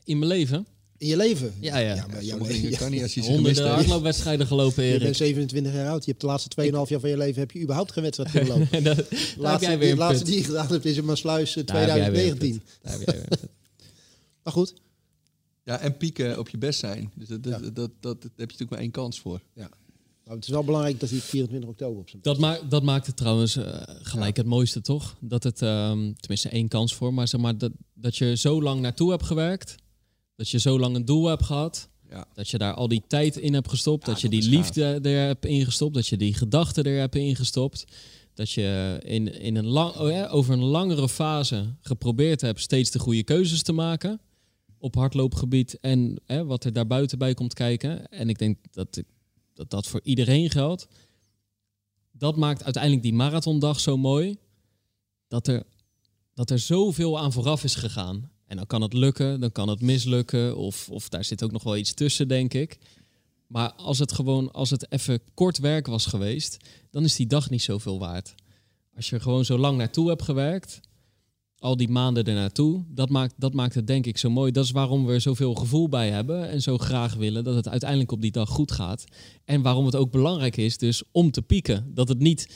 In 0.04 0.20
mijn 0.20 0.32
leven. 0.32 0.68
In 1.00 1.08
je 1.08 1.18
leven? 1.18 1.54
Ja, 1.60 1.78
ja. 1.78 1.96
ja, 1.96 2.06
maar, 2.08 2.24
ja, 2.24 2.38
ja, 2.70 2.78
kan 2.78 2.92
niet 2.92 3.02
als 3.02 3.14
je 3.14 3.22
Honderden 3.22 3.70
hardloopwedstrijden 3.72 4.48
gelopen, 4.48 4.84
je 4.84 5.00
bent 5.00 5.16
27 5.16 5.74
jaar 5.74 5.90
oud. 5.90 6.06
Je 6.06 6.10
hebt 6.10 6.22
de 6.22 6.28
laatste 6.28 6.50
2,5 6.66 6.72
jaar 6.72 7.00
van 7.00 7.10
je 7.10 7.18
leven 7.18 7.40
heb 7.40 7.52
je 7.52 7.62
überhaupt 7.62 7.92
geen 7.92 8.04
wedstrijd 8.04 8.32
kunnen 8.32 8.50
lopen. 8.50 8.72
En 8.72 8.84
dat- 8.96 8.98
De 8.98 9.04
daar 9.10 9.20
heb 9.20 9.38
laatste, 9.38 9.66
jij 9.70 9.78
weer 9.78 9.84
die 9.88 9.92
een 9.92 9.98
laatste 9.98 10.26
die 10.26 10.38
je 10.38 10.44
gedaan 10.44 10.68
hebt 10.68 10.86
is 10.86 10.98
in 10.98 11.06
Maasluis 11.06 11.56
eh, 11.56 11.66
Daar 11.66 11.78
heb 11.78 11.88
jij 11.98 12.12
weer 12.12 12.32
een 12.32 12.38
2019. 12.38 12.62
Daar 12.82 12.92
heb 12.94 13.02
jij 13.02 13.14
weer 13.14 13.24
een 13.24 13.38
punt. 13.40 13.52
Maar 14.44 14.54
goed, 14.54 14.74
Ja, 15.64 15.80
en 15.80 15.98
pieken 15.98 16.40
op 16.40 16.50
je 16.50 16.58
best 16.58 16.80
zijn. 16.80 17.12
Dus 17.16 17.28
dat, 17.28 17.44
dat, 17.44 17.52
Ja. 17.62 17.70
dat, 17.70 17.74
dat, 17.76 17.92
dat 18.02 18.22
heb 18.22 18.32
je 18.36 18.42
natuurlijk 18.46 18.70
maar 18.70 18.80
één 18.80 18.92
kans 18.92 19.20
voor. 19.20 19.42
maar 19.54 20.36
het 20.36 20.44
is 20.44 20.50
wel 20.50 20.64
belangrijk 20.64 21.00
dat 21.00 21.10
hij 21.10 21.20
24 21.20 21.70
oktober 21.70 22.00
op 22.00 22.10
zijn 22.10 22.22
Dat, 22.22 22.38
maakt 22.40 22.70
dat 22.72 22.84
maakt 22.84 23.06
het 23.08 23.18
trouwens 23.18 23.56
eh, 23.56 23.82
gelijk 23.86 24.38
het 24.38 24.46
mooiste, 24.46 24.82
toch? 24.82 25.16
Dat 25.20 25.44
het, 25.44 25.62
ehm, 25.62 26.12
tenminste 26.20 26.50
één 26.50 26.68
kans 26.68 26.96
voor, 26.96 27.14
maar 27.14 27.28
zeg 27.28 27.42
maar 27.42 27.58
dat, 27.58 27.72
dat 27.94 28.18
je 28.18 28.36
zo 28.38 28.62
lang 28.62 28.82
naartoe 28.82 29.12
hebt 29.12 29.24
gewerkt. 29.26 29.76
Dat 30.40 30.50
je 30.50 30.60
zo 30.60 30.80
lang 30.80 30.96
een 30.96 31.06
doel 31.06 31.26
hebt 31.26 31.44
gehad. 31.44 31.90
Ja. 32.10 32.28
Dat 32.34 32.50
je 32.50 32.58
daar 32.58 32.74
al 32.74 32.88
die 32.88 33.04
tijd 33.08 33.38
in 33.38 33.54
hebt 33.54 33.70
gestopt. 33.70 34.06
Ja, 34.06 34.12
dat 34.12 34.22
je 34.22 34.30
dat 34.30 34.42
die 34.42 34.50
liefde 34.50 34.84
er 34.84 35.28
hebt 35.28 35.46
ingestopt. 35.46 35.94
Dat 35.94 36.08
je 36.08 36.18
die 36.18 36.34
gedachten 36.34 36.84
er 36.84 37.00
hebt 37.00 37.16
ingestopt. 37.16 37.86
Dat 38.34 38.52
je 38.52 39.00
in, 39.04 39.40
in 39.40 39.56
een 39.56 39.68
lang, 39.68 39.96
oh 39.96 40.10
ja, 40.10 40.28
over 40.28 40.54
een 40.54 40.64
langere 40.64 41.10
fase 41.10 41.76
geprobeerd 41.82 42.42
hebt 42.42 42.62
steeds 42.62 42.92
de 42.92 43.00
goede 43.00 43.24
keuzes 43.24 43.64
te 43.64 43.72
maken. 43.72 44.20
Op 44.78 44.96
hardloopgebied 44.96 45.80
en 45.80 46.22
hè, 46.26 46.46
wat 46.46 46.64
er 46.64 46.74
daarbuiten 46.74 47.18
bij 47.18 47.34
komt 47.34 47.54
kijken. 47.54 48.08
En 48.08 48.30
ik 48.30 48.38
denk 48.38 48.58
dat 48.72 49.04
dat, 49.54 49.70
dat 49.70 49.88
voor 49.88 50.02
iedereen 50.04 50.50
geldt. 50.50 50.88
Dat 52.12 52.36
maakt 52.36 52.64
uiteindelijk 52.64 53.04
die 53.04 53.14
marathondag 53.14 53.80
zo 53.80 53.98
mooi. 53.98 54.38
Dat 55.28 55.48
er, 55.48 55.64
dat 56.34 56.50
er 56.50 56.60
zoveel 56.60 57.20
aan 57.20 57.34
vooraf 57.34 57.64
is 57.64 57.76
gegaan. 57.76 58.30
En 58.50 58.58
dan 58.58 58.68
kan 58.68 58.82
het 58.82 58.94
lukken, 58.94 59.40
dan 59.40 59.52
kan 59.52 59.70
het 59.70 59.82
mislukken. 59.82 60.58
Of, 60.58 60.90
of 60.90 61.10
daar 61.10 61.24
zit 61.24 61.44
ook 61.44 61.52
nog 61.52 61.64
wel 61.64 61.78
iets 61.78 61.94
tussen, 61.94 62.28
denk 62.28 62.54
ik. 62.54 62.78
Maar 63.48 63.74
als 63.74 64.00
het 64.00 64.12
gewoon, 64.12 64.52
als 64.52 64.70
het 64.70 64.92
even 64.92 65.22
kort 65.34 65.58
werk 65.60 65.88
was 65.88 66.06
geweest, 66.06 66.58
dan 66.92 67.04
is 67.04 67.16
die 67.16 67.28
dag 67.28 67.50
niet 67.50 67.62
zoveel 67.62 68.00
waard. 68.00 68.36
Als 68.96 69.10
je 69.10 69.16
er 69.16 69.22
gewoon 69.22 69.46
zo 69.46 69.58
lang 69.58 69.78
naartoe 69.78 70.10
hebt 70.10 70.22
gewerkt, 70.22 70.80
al 71.60 71.78
die 71.78 71.90
maanden 71.90 72.24
ernaartoe, 72.24 72.84
dat 72.88 73.10
maakt, 73.10 73.34
dat 73.38 73.54
maakt 73.54 73.76
het 73.76 73.88
denk 73.88 74.06
ik 74.06 74.18
zo 74.18 74.30
mooi. 74.30 74.52
Dat 74.52 74.64
is 74.64 74.72
waarom 74.72 75.06
we 75.06 75.14
er 75.14 75.22
zoveel 75.22 75.54
gevoel 75.54 75.90
bij 75.90 76.10
hebben 76.10 76.50
en 76.50 76.62
zo 76.62 76.78
graag 76.78 77.14
willen 77.14 77.44
dat 77.44 77.56
het 77.56 77.68
uiteindelijk 77.68 78.12
op 78.12 78.22
die 78.22 78.32
dag 78.32 78.50
goed 78.50 78.72
gaat. 78.72 79.04
En 79.46 79.62
waarom 79.62 79.86
het 79.86 79.96
ook 79.96 80.12
belangrijk 80.12 80.58
is 80.58 80.78
dus 80.78 81.04
om 81.12 81.32
te 81.32 81.42
pieken. 81.42 81.92
Dat 81.94 82.08
het 82.08 82.20
niet 82.20 82.48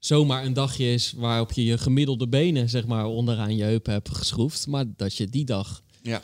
zomaar 0.00 0.44
een 0.44 0.52
dagje 0.52 0.92
is 0.92 1.12
waarop 1.16 1.52
je 1.52 1.64
je 1.64 1.78
gemiddelde 1.78 2.28
benen 2.28 2.68
zeg 2.68 2.86
maar 2.86 3.06
onderaan 3.06 3.56
je 3.56 3.62
heupen 3.62 3.92
hebt 3.92 4.08
geschroefd, 4.16 4.66
maar 4.66 4.84
dat 4.96 5.14
je 5.16 5.26
die 5.28 5.44
dag 5.44 5.82
Ja. 6.02 6.22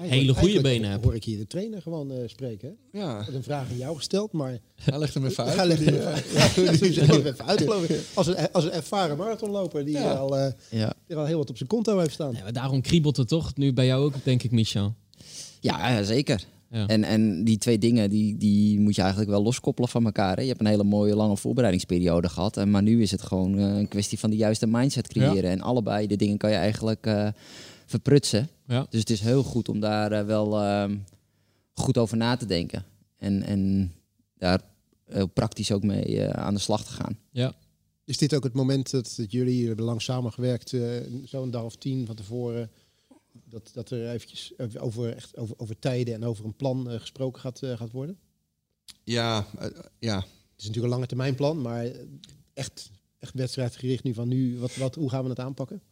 Hele 0.00 0.34
goede 0.34 0.60
benen 0.60 0.90
heb. 0.90 1.02
hoor 1.04 1.14
ik 1.14 1.24
hier 1.24 1.38
de 1.38 1.46
trainer 1.46 1.82
gewoon 1.82 2.10
eh, 2.10 2.18
spreken. 2.28 2.76
hè? 2.92 2.98
Ja, 2.98 3.18
Ik 3.20 3.26
heb 3.26 3.34
een 3.34 3.42
vraag 3.42 3.70
aan 3.70 3.76
jou 3.76 3.96
gesteld, 3.96 4.32
maar 4.32 4.58
hij 4.74 4.98
legt 4.98 5.14
hem 5.14 5.26
even 5.26 5.44
uit. 5.44 5.70
eh, 5.70 5.78
even, 5.78 6.94
ja, 7.34 7.34
uit. 7.46 7.68
Als 8.14 8.26
een, 8.26 8.52
als 8.52 8.64
een 8.64 8.70
ervaren 8.70 9.16
marathonloper 9.16 9.84
die 9.84 9.94
Ja. 9.94 10.12
al, 10.14 10.36
eh, 10.38 10.52
ja. 10.70 10.92
die 11.06 11.16
al 11.16 11.24
heel 11.24 11.38
wat 11.38 11.50
op 11.50 11.56
zijn 11.56 11.68
konto 11.68 11.98
heeft 11.98 12.12
staan. 12.12 12.32
Ja, 12.32 12.42
maar 12.42 12.52
daarom 12.52 12.80
kriebelt 12.80 13.16
het 13.16 13.28
toch 13.28 13.56
nu 13.56 13.72
bij 13.72 13.86
jou 13.86 14.04
ook, 14.04 14.14
denk 14.24 14.42
ik, 14.42 14.50
Michel. 14.50 14.94
Ja, 15.60 16.02
zeker. 16.02 16.44
Ja. 16.70 16.86
En, 16.86 17.04
en 17.04 17.44
die 17.44 17.58
twee 17.58 17.78
dingen 17.78 18.10
die, 18.10 18.36
die 18.36 18.80
moet 18.80 18.94
je 18.94 19.00
eigenlijk 19.00 19.30
wel 19.30 19.42
loskoppelen 19.42 19.88
van 19.88 20.04
elkaar. 20.04 20.36
Hè? 20.36 20.42
Je 20.42 20.48
hebt 20.48 20.60
een 20.60 20.66
hele 20.66 20.84
mooie 20.84 21.14
lange 21.14 21.36
voorbereidingsperiode 21.36 22.28
gehad. 22.28 22.56
En, 22.56 22.70
maar 22.70 22.82
nu 22.82 23.02
is 23.02 23.10
het 23.10 23.22
gewoon 23.22 23.58
eh, 23.58 23.76
een 23.76 23.88
kwestie 23.88 24.18
van 24.18 24.30
de 24.30 24.36
juiste 24.36 24.66
mindset 24.66 25.08
creëren. 25.08 25.50
En 25.50 25.60
allebei 25.60 26.06
de 26.06 26.16
dingen 26.16 26.38
kan 26.38 26.50
je 26.50 26.56
eigenlijk 26.56 27.06
eh, 27.06 27.28
verprutsen. 27.86 28.48
Ja. 28.66 28.86
Dus 28.90 29.00
het 29.00 29.10
is 29.10 29.20
heel 29.20 29.42
goed 29.42 29.68
om 29.68 29.80
daar 29.80 30.12
eh, 30.12 30.24
wel 30.24 30.62
ehm, 30.62 30.96
goed 31.72 31.98
over 31.98 32.16
na 32.16 32.36
te 32.36 32.46
denken. 32.46 32.84
En, 33.16 33.42
en 33.42 33.92
daar 34.36 34.60
heel 35.04 35.26
praktisch 35.26 35.72
ook 35.72 35.82
mee 35.82 36.28
aan 36.34 36.54
de 36.54 36.60
slag 36.60 36.84
te 36.84 36.92
gaan. 36.92 37.18
Is 38.04 38.18
dit 38.18 38.34
ook 38.34 38.44
het 38.44 38.54
moment 38.54 38.90
dat, 38.90 39.14
dat 39.16 39.32
jullie 39.32 39.66
hebben 39.66 39.84
lang 39.84 40.02
samengewerkt, 40.02 40.74
zo'n 41.24 41.50
dag 41.50 41.62
of 41.62 41.76
tien 41.76 42.06
van 42.06 42.16
tevoren, 42.16 42.70
dat, 43.44 43.70
dat 43.72 43.90
er 43.90 44.10
eventjes 44.10 44.52
even 44.56 44.80
over, 44.80 45.14
echt 45.16 45.36
over, 45.36 45.54
over 45.58 45.78
tijden 45.78 46.14
en 46.14 46.24
over 46.24 46.44
een 46.44 46.56
plan 46.56 46.90
eh, 46.90 47.00
gesproken 47.00 47.40
gaat, 47.40 47.62
eh, 47.62 47.76
gaat 47.76 47.90
worden? 47.90 48.18
ja, 49.04 49.46
eh, 49.58 49.66
ja, 49.98 50.16
Het 50.16 50.26
is 50.56 50.64
natuurlijk 50.66 50.84
een 50.84 50.90
lange 50.90 51.06
termijn 51.06 51.34
plan, 51.34 51.60
maar 51.60 51.86
echt, 52.54 52.90
echt 53.18 53.34
wedstrijdgericht 53.34 54.02
nu 54.04 54.14
van 54.14 54.28
nu, 54.28 54.58
wat, 54.58 54.76
wat, 54.76 54.94
hoe 54.94 55.10
gaan 55.10 55.22
we 55.22 55.28
het 55.28 55.38
aanpakken? 55.38 55.82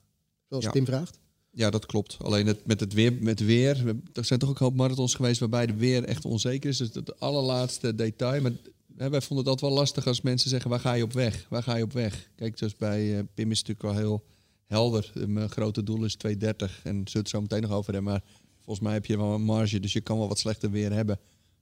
Zoals 0.48 0.64
Ja. 0.64 0.70
Tim 0.70 0.84
vraagt. 0.86 1.18
ja, 1.50 1.70
dat 1.70 1.86
klopt. 1.86 2.16
Alleen 2.22 2.46
het, 2.46 2.66
met 2.66 2.80
het 2.80 2.92
weer, 2.92 3.12
met 3.22 3.40
weer, 3.40 3.84
we- 3.84 3.96
er 4.12 4.24
zijn 4.24 4.38
toch 4.38 4.48
ook 4.48 4.58
een 4.60 4.66
hoop 4.66 4.74
marathons 4.76 5.14
geweest 5.14 5.40
waarbij 5.40 5.66
de 5.66 5.74
weer 5.74 6.04
echt 6.04 6.24
onzeker 6.24 6.70
is. 6.70 6.76
Dus 6.76 6.94
het 6.94 7.20
allerlaatste 7.20 7.94
detail. 7.94 8.42
Maar 8.42 8.52
hè, 8.96 9.10
wij 9.10 9.20
vonden 9.20 9.44
dat 9.44 9.60
wel 9.60 9.70
lastig 9.70 10.06
als 10.06 10.20
mensen 10.20 10.50
zeggen, 10.50 10.70
waar 10.70 10.80
ga 10.80 10.92
je 10.92 11.02
op 11.02 11.12
weg? 11.12 11.46
Waar 11.48 11.62
ga 11.62 11.74
je 11.76 11.82
op 11.82 11.92
weg? 11.92 12.30
Kijk, 12.34 12.58
dus 12.58 12.76
bij 12.76 13.24
Pim 13.34 13.50
is 13.50 13.58
het 13.58 13.68
natuurlijk 13.68 13.82
wel 13.82 14.06
heel 14.06 14.24
helder. 14.66 15.12
Mijn 15.26 15.50
grote 15.50 15.82
doel 15.82 16.04
is 16.04 16.16
2.30 16.26 16.32
en 16.32 16.36
zullen 16.82 17.04
we 17.04 17.18
het 17.18 17.28
zo 17.28 17.40
meteen 17.40 17.62
nog 17.62 17.70
over 17.70 17.92
hebben. 17.92 18.12
Maar 18.12 18.22
volgens 18.56 18.86
mij 18.86 18.94
heb 18.94 19.06
je 19.06 19.16
wel 19.16 19.34
een 19.34 19.42
marge, 19.42 19.80
dus 19.80 19.92
je 19.92 20.00
kan 20.00 20.18
wel 20.18 20.28
wat 20.28 20.38
slechter 20.38 20.70
weer 20.70 20.92
hebben 20.92 21.18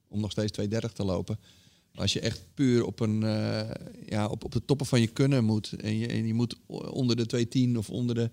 om 0.07 0.19
nog 0.19 0.31
steeds 0.31 0.59
2.30 0.61 0.67
te 0.93 1.05
lopen. 1.05 1.39
Maar 1.91 2.01
als 2.01 2.13
je 2.13 2.19
echt 2.19 2.45
puur 2.53 2.85
op, 2.85 2.99
een, 2.99 3.23
eh, 3.23 3.69
ja, 4.05 4.27
op, 4.27 4.43
op 4.43 4.51
de 4.51 4.65
toppen 4.65 4.85
van 4.85 5.01
je 5.01 5.07
kunnen 5.07 5.43
moet 5.43 5.73
en 5.73 5.97
je, 5.97 6.07
en 6.07 6.27
je 6.27 6.33
moet 6.33 6.55
onder 6.67 7.15
de 7.15 7.47
2.10 7.71 7.77
of 7.77 7.89
onder 7.89 8.15
de... 8.15 8.31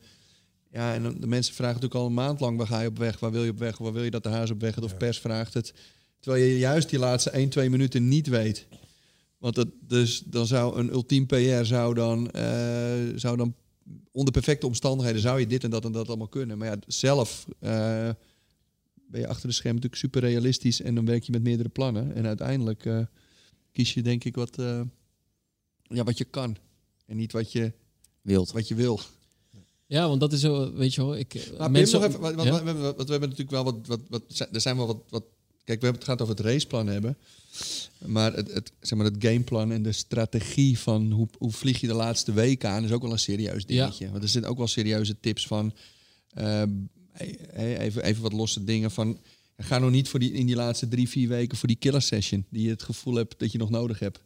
Ja, 0.70 0.94
en 0.94 1.20
de 1.20 1.26
mensen 1.26 1.54
vragen 1.54 1.74
natuurlijk 1.74 2.00
al 2.00 2.06
een 2.06 2.14
maand 2.14 2.40
lang, 2.40 2.56
waar 2.56 2.66
ga 2.66 2.80
je 2.80 2.88
op 2.88 2.98
weg? 2.98 3.18
Waar 3.18 3.30
wil 3.30 3.44
je 3.44 3.50
op 3.50 3.58
weg? 3.58 3.78
Waar 3.78 3.92
wil 3.92 4.02
je 4.02 4.10
dat 4.10 4.22
de 4.22 4.28
huis 4.28 4.50
op 4.50 4.60
weg 4.60 4.74
gaat? 4.74 4.84
Of 4.84 4.96
pers 4.96 5.18
vraagt 5.18 5.54
het. 5.54 5.74
Terwijl 6.20 6.44
je 6.44 6.58
juist 6.58 6.90
die 6.90 6.98
laatste 6.98 7.30
1, 7.30 7.48
2 7.48 7.70
minuten 7.70 8.08
niet 8.08 8.26
weet. 8.26 8.66
Want 9.38 9.54
dat, 9.54 9.68
dus 9.80 10.22
dan 10.26 10.46
zou 10.46 10.78
een 10.78 10.90
ultiem 10.90 11.26
PR 11.26 11.62
zou 11.62 11.94
dan, 11.94 12.30
eh, 12.30 13.12
zou 13.14 13.36
dan 13.36 13.54
onder 14.12 14.32
perfecte 14.32 14.66
omstandigheden 14.66 15.20
zou 15.20 15.40
je 15.40 15.46
dit 15.46 15.64
en 15.64 15.70
dat 15.70 15.84
en 15.84 15.92
dat 15.92 16.08
allemaal 16.08 16.28
kunnen. 16.28 16.58
Maar 16.58 16.68
ja, 16.68 16.76
zelf 16.86 17.46
eh, 17.58 18.10
ben 18.94 19.20
je 19.20 19.28
achter 19.28 19.48
de 19.48 19.54
scherm 19.54 19.74
natuurlijk 19.74 20.02
super 20.02 20.20
realistisch 20.20 20.80
en 20.80 20.94
dan 20.94 21.04
werk 21.04 21.22
je 21.22 21.32
met 21.32 21.42
meerdere 21.42 21.68
plannen. 21.68 22.14
En 22.14 22.26
uiteindelijk 22.26 22.86
eh, 22.86 23.00
kies 23.72 23.94
je 23.94 24.02
denk 24.02 24.24
ik 24.24 24.34
wat, 24.34 24.58
eh, 24.58 24.80
ja, 25.82 26.04
wat 26.04 26.18
je 26.18 26.24
kan. 26.24 26.56
En 27.06 27.16
niet 27.16 27.32
wat 27.32 27.52
je, 27.52 27.72
Wild. 28.20 28.52
wat 28.52 28.68
je 28.68 28.74
wil. 28.74 29.00
Ja, 29.86 30.08
want 30.08 30.20
dat 30.20 30.32
is 30.32 30.40
zo, 30.40 30.72
weet 30.72 30.94
je 30.94 31.00
wel, 31.00 31.16
ik... 31.16 31.52
Maar 31.58 31.70
mensen- 31.70 32.00
nog 32.00 32.08
even, 32.08 32.20
want, 32.20 32.42
Ja? 32.42 32.50
want 32.50 32.60
we, 32.60 32.66
hebben, 32.66 32.82
want 32.82 33.04
we 33.04 33.10
hebben 33.10 33.28
natuurlijk 33.28 33.50
wel 33.50 33.64
wat, 33.64 33.86
wat, 33.86 34.00
wat, 34.08 34.48
er 34.52 34.60
zijn 34.60 34.76
wel 34.76 34.86
wat, 34.86 35.02
wat 35.08 35.24
kijk, 35.64 35.80
we 35.80 35.84
hebben 35.86 35.94
het 35.94 36.04
gaat 36.04 36.22
over 36.22 36.36
het 36.36 36.44
raceplan 36.44 36.86
hebben, 36.86 37.16
maar 38.06 38.32
het, 38.32 38.52
het, 38.52 38.72
zeg 38.80 38.98
maar 38.98 39.06
het 39.06 39.24
gameplan 39.24 39.72
en 39.72 39.82
de 39.82 39.92
strategie 39.92 40.78
van 40.78 41.10
hoe, 41.10 41.28
hoe 41.38 41.52
vlieg 41.52 41.80
je 41.80 41.86
de 41.86 41.94
laatste 41.94 42.32
weken 42.32 42.70
aan 42.70 42.84
is 42.84 42.92
ook 42.92 43.02
wel 43.02 43.12
een 43.12 43.18
serieus 43.18 43.66
dingetje. 43.66 44.10
Want 44.10 44.22
er 44.22 44.28
zitten 44.28 44.50
ook 44.50 44.58
wel 44.58 44.66
serieuze 44.66 45.20
tips 45.20 45.46
van, 45.46 45.74
eh, 46.28 46.62
e- 47.16 47.76
even, 47.76 48.02
even 48.02 48.22
wat 48.22 48.32
losse 48.32 48.64
dingen 48.64 48.90
van, 48.90 49.18
ga 49.56 49.78
nou 49.78 49.90
niet 49.90 50.08
voor 50.08 50.20
die, 50.20 50.32
in 50.32 50.46
die 50.46 50.56
laatste 50.56 50.88
drie, 50.88 51.08
vier 51.08 51.28
weken 51.28 51.58
voor 51.58 51.68
die 51.68 51.76
killer 51.76 52.02
session, 52.02 52.46
die 52.50 52.62
je 52.62 52.70
het 52.70 52.82
gevoel 52.82 53.14
hebt 53.14 53.38
dat 53.38 53.52
je 53.52 53.58
nog 53.58 53.70
nodig 53.70 53.98
hebt. 53.98 54.20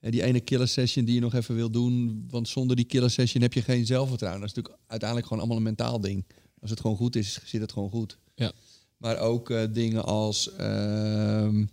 En 0.00 0.10
die 0.10 0.22
ene 0.22 0.40
killer 0.40 0.68
session 0.68 1.04
die 1.04 1.14
je 1.14 1.20
nog 1.20 1.34
even 1.34 1.54
wil 1.54 1.70
doen, 1.70 2.24
want 2.30 2.48
zonder 2.48 2.76
die 2.76 2.84
killer 2.84 3.10
session 3.10 3.42
heb 3.42 3.52
je 3.52 3.62
geen 3.62 3.86
zelfvertrouwen. 3.86 4.40
Dat 4.40 4.50
is 4.50 4.54
natuurlijk 4.54 4.82
uiteindelijk 4.86 5.28
gewoon 5.28 5.42
allemaal 5.42 5.62
een 5.62 5.76
mentaal 5.76 6.00
ding. 6.00 6.24
Als 6.60 6.70
het 6.70 6.80
gewoon 6.80 6.96
goed 6.96 7.16
is, 7.16 7.40
zit 7.44 7.60
het 7.60 7.72
gewoon 7.72 7.90
goed. 7.90 8.18
Ja. 8.34 8.52
Maar 8.96 9.18
ook 9.18 9.50
eh, 9.50 9.62
dingen 9.70 10.04
als 10.04 10.52
ehm, 10.52 11.66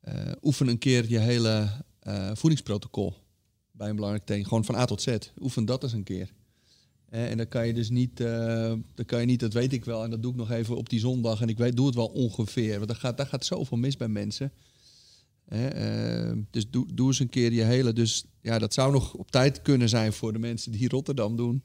eh, 0.00 0.32
oefen 0.42 0.68
een 0.68 0.78
keer 0.78 1.10
je 1.10 1.18
hele 1.18 1.68
eh, 2.00 2.30
voedingsprotocol 2.34 3.14
bij 3.70 3.88
een 3.88 3.94
belangrijk 3.94 4.26
teken. 4.26 4.46
Gewoon 4.46 4.64
van 4.64 4.74
A 4.74 4.84
tot 4.84 5.02
Z. 5.02 5.16
Oefen 5.40 5.64
dat 5.64 5.82
eens 5.82 5.92
een 5.92 6.02
keer. 6.02 6.32
En 7.08 7.36
dan 7.36 7.48
kan 7.48 7.66
je 7.66 7.74
dus 7.74 7.90
niet, 7.90 8.16
dan 8.16 9.04
kan 9.06 9.20
je 9.20 9.26
niet, 9.26 9.40
dat 9.40 9.52
weet 9.52 9.72
ik 9.72 9.84
wel, 9.84 10.04
en 10.04 10.10
dat 10.10 10.22
doe 10.22 10.30
ik 10.30 10.36
nog 10.36 10.50
even 10.50 10.76
op 10.76 10.88
die 10.88 11.00
zondag. 11.00 11.40
En 11.40 11.48
ik 11.48 11.58
weet, 11.58 11.76
doe 11.76 11.86
het 11.86 11.94
wel 11.94 12.06
ongeveer. 12.06 12.76
Want 12.76 12.88
daar 12.88 12.96
gaat, 12.96 13.16
daar 13.16 13.26
gaat 13.26 13.44
zoveel 13.44 13.76
mis 13.76 13.96
bij 13.96 14.08
mensen. 14.08 14.52
Hè, 15.48 15.68
eh, 15.68 16.38
dus 16.50 16.70
doe, 16.70 16.86
doe 16.94 17.06
eens 17.06 17.18
een 17.18 17.28
keer 17.28 17.52
je 17.52 17.62
hele. 17.62 17.92
Dus 17.92 18.24
ja, 18.40 18.58
dat 18.58 18.74
zou 18.74 18.92
nog 18.92 19.14
op 19.14 19.30
tijd 19.30 19.62
kunnen 19.62 19.88
zijn 19.88 20.12
voor 20.12 20.32
de 20.32 20.38
mensen 20.38 20.72
die 20.72 20.88
Rotterdam 20.88 21.36
doen. 21.36 21.62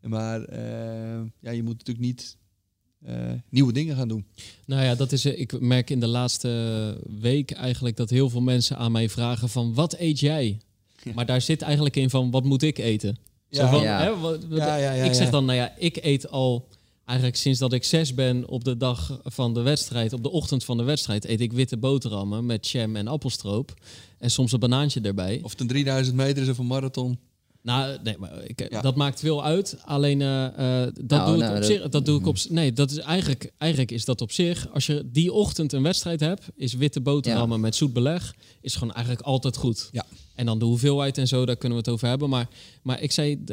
Maar 0.00 0.44
eh, 0.44 1.22
ja, 1.40 1.50
je 1.50 1.62
moet 1.62 1.78
natuurlijk 1.78 2.06
niet 2.06 2.36
eh, 3.04 3.14
nieuwe 3.48 3.72
dingen 3.72 3.96
gaan 3.96 4.08
doen. 4.08 4.24
Nou 4.66 4.82
ja, 4.82 4.94
dat 4.94 5.12
is, 5.12 5.24
eh, 5.24 5.38
ik 5.40 5.60
merk 5.60 5.90
in 5.90 6.00
de 6.00 6.06
laatste 6.06 6.98
week 7.20 7.50
eigenlijk 7.50 7.96
dat 7.96 8.10
heel 8.10 8.30
veel 8.30 8.40
mensen 8.40 8.76
aan 8.76 8.92
mij 8.92 9.08
vragen 9.08 9.48
van 9.48 9.74
wat 9.74 9.96
eet 9.98 10.20
jij? 10.20 10.58
Ja. 11.02 11.12
Maar 11.14 11.26
daar 11.26 11.40
zit 11.40 11.62
eigenlijk 11.62 11.96
in 11.96 12.10
van 12.10 12.30
wat 12.30 12.44
moet 12.44 12.62
ik 12.62 12.78
eten? 12.78 13.16
Zo 13.50 13.62
Ja. 13.62 13.70
van, 13.70 13.82
Ja. 13.82 14.02
hè, 14.02 14.18
wat- 14.18 14.44
wat- 14.44 14.58
Ja, 14.58 14.76
ja, 14.76 14.92
ja, 14.92 15.04
ik 15.04 15.14
zeg 15.14 15.30
dan, 15.30 15.44
nou 15.44 15.58
ja, 15.58 15.74
ik 15.78 15.98
eet 16.04 16.28
al 16.30 16.68
eigenlijk 17.04 17.38
sinds 17.38 17.58
dat 17.58 17.72
ik 17.72 17.84
zes 17.84 18.14
ben 18.14 18.48
op 18.48 18.64
de 18.64 18.76
dag 18.76 19.20
van 19.24 19.54
de 19.54 19.60
wedstrijd, 19.60 20.12
op 20.12 20.22
de 20.22 20.30
ochtend 20.30 20.64
van 20.64 20.76
de 20.76 20.82
wedstrijd, 20.82 21.24
eet 21.24 21.40
ik 21.40 21.52
witte 21.52 21.76
boterhammen 21.76 22.46
met 22.46 22.68
jam 22.68 22.96
en 22.96 23.06
appelstroop. 23.08 23.74
En 24.18 24.30
soms 24.30 24.52
een 24.52 24.58
banaantje 24.58 25.00
erbij. 25.00 25.40
Of 25.42 25.60
een 25.60 25.66
3000 25.66 26.16
meter 26.16 26.42
is 26.42 26.48
of 26.48 26.58
een 26.58 26.66
marathon. 26.66 27.18
Nou, 27.62 27.98
nee, 28.02 28.16
maar 28.18 28.44
ik, 28.44 28.70
Ja. 28.70 28.80
dat 28.80 28.96
maakt 28.96 29.20
veel 29.20 29.44
uit. 29.44 29.76
Alleen 29.84 30.20
eh, 30.22 30.44
eh, 30.46 30.92
dat 30.94 31.08
Nou, 31.08 31.24
doe 31.26 31.34
ik 31.34 31.40
nou, 31.40 31.54
op 31.54 31.60
dat- 31.60 31.64
zich. 31.70 31.88
Dat 31.88 32.04
doe 32.06 32.18
ik 32.20 32.26
op. 32.26 32.38
z- 32.38 32.46
Nee, 32.46 32.72
dat 32.72 32.90
is 32.90 32.98
eigenlijk, 32.98 33.52
eigenlijk 33.58 33.90
is 33.90 34.04
dat 34.04 34.20
op 34.20 34.32
zich. 34.32 34.68
Als 34.72 34.86
je 34.86 35.08
die 35.12 35.32
ochtend 35.32 35.72
een 35.72 35.82
wedstrijd 35.82 36.20
hebt, 36.20 36.48
is 36.56 36.74
witte 36.74 37.00
boterhammen 37.00 37.60
met 37.60 37.74
zoet 37.74 37.92
beleg, 37.92 38.34
is 38.60 38.74
gewoon 38.74 38.94
eigenlijk 38.94 39.24
altijd 39.26 39.56
goed. 39.56 39.88
Ja. 39.92 40.06
En 40.34 40.46
dan 40.46 40.58
de 40.58 40.64
hoeveelheid 40.64 41.18
en 41.18 41.28
zo, 41.28 41.46
daar 41.46 41.56
kunnen 41.56 41.78
we 41.78 41.84
het 41.84 41.92
over 41.94 42.08
hebben. 42.08 42.28
Maar, 42.28 42.48
maar 42.82 43.00
ik 43.02 43.12
zei, 43.12 43.44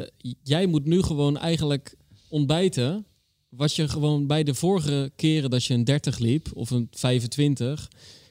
jij 0.42 0.66
moet 0.66 0.84
nu 0.84 1.02
gewoon 1.02 1.36
eigenlijk 1.38 1.94
ontbijten. 2.28 3.04
Wat 3.48 3.74
je 3.74 3.88
gewoon 3.88 4.26
bij 4.26 4.42
de 4.42 4.54
vorige 4.54 5.10
keren 5.16 5.50
dat 5.50 5.64
je 5.64 5.74
een 5.74 5.84
30 5.84 6.18
liep 6.18 6.48
of 6.54 6.70
een 6.70 6.88
25 6.90 7.88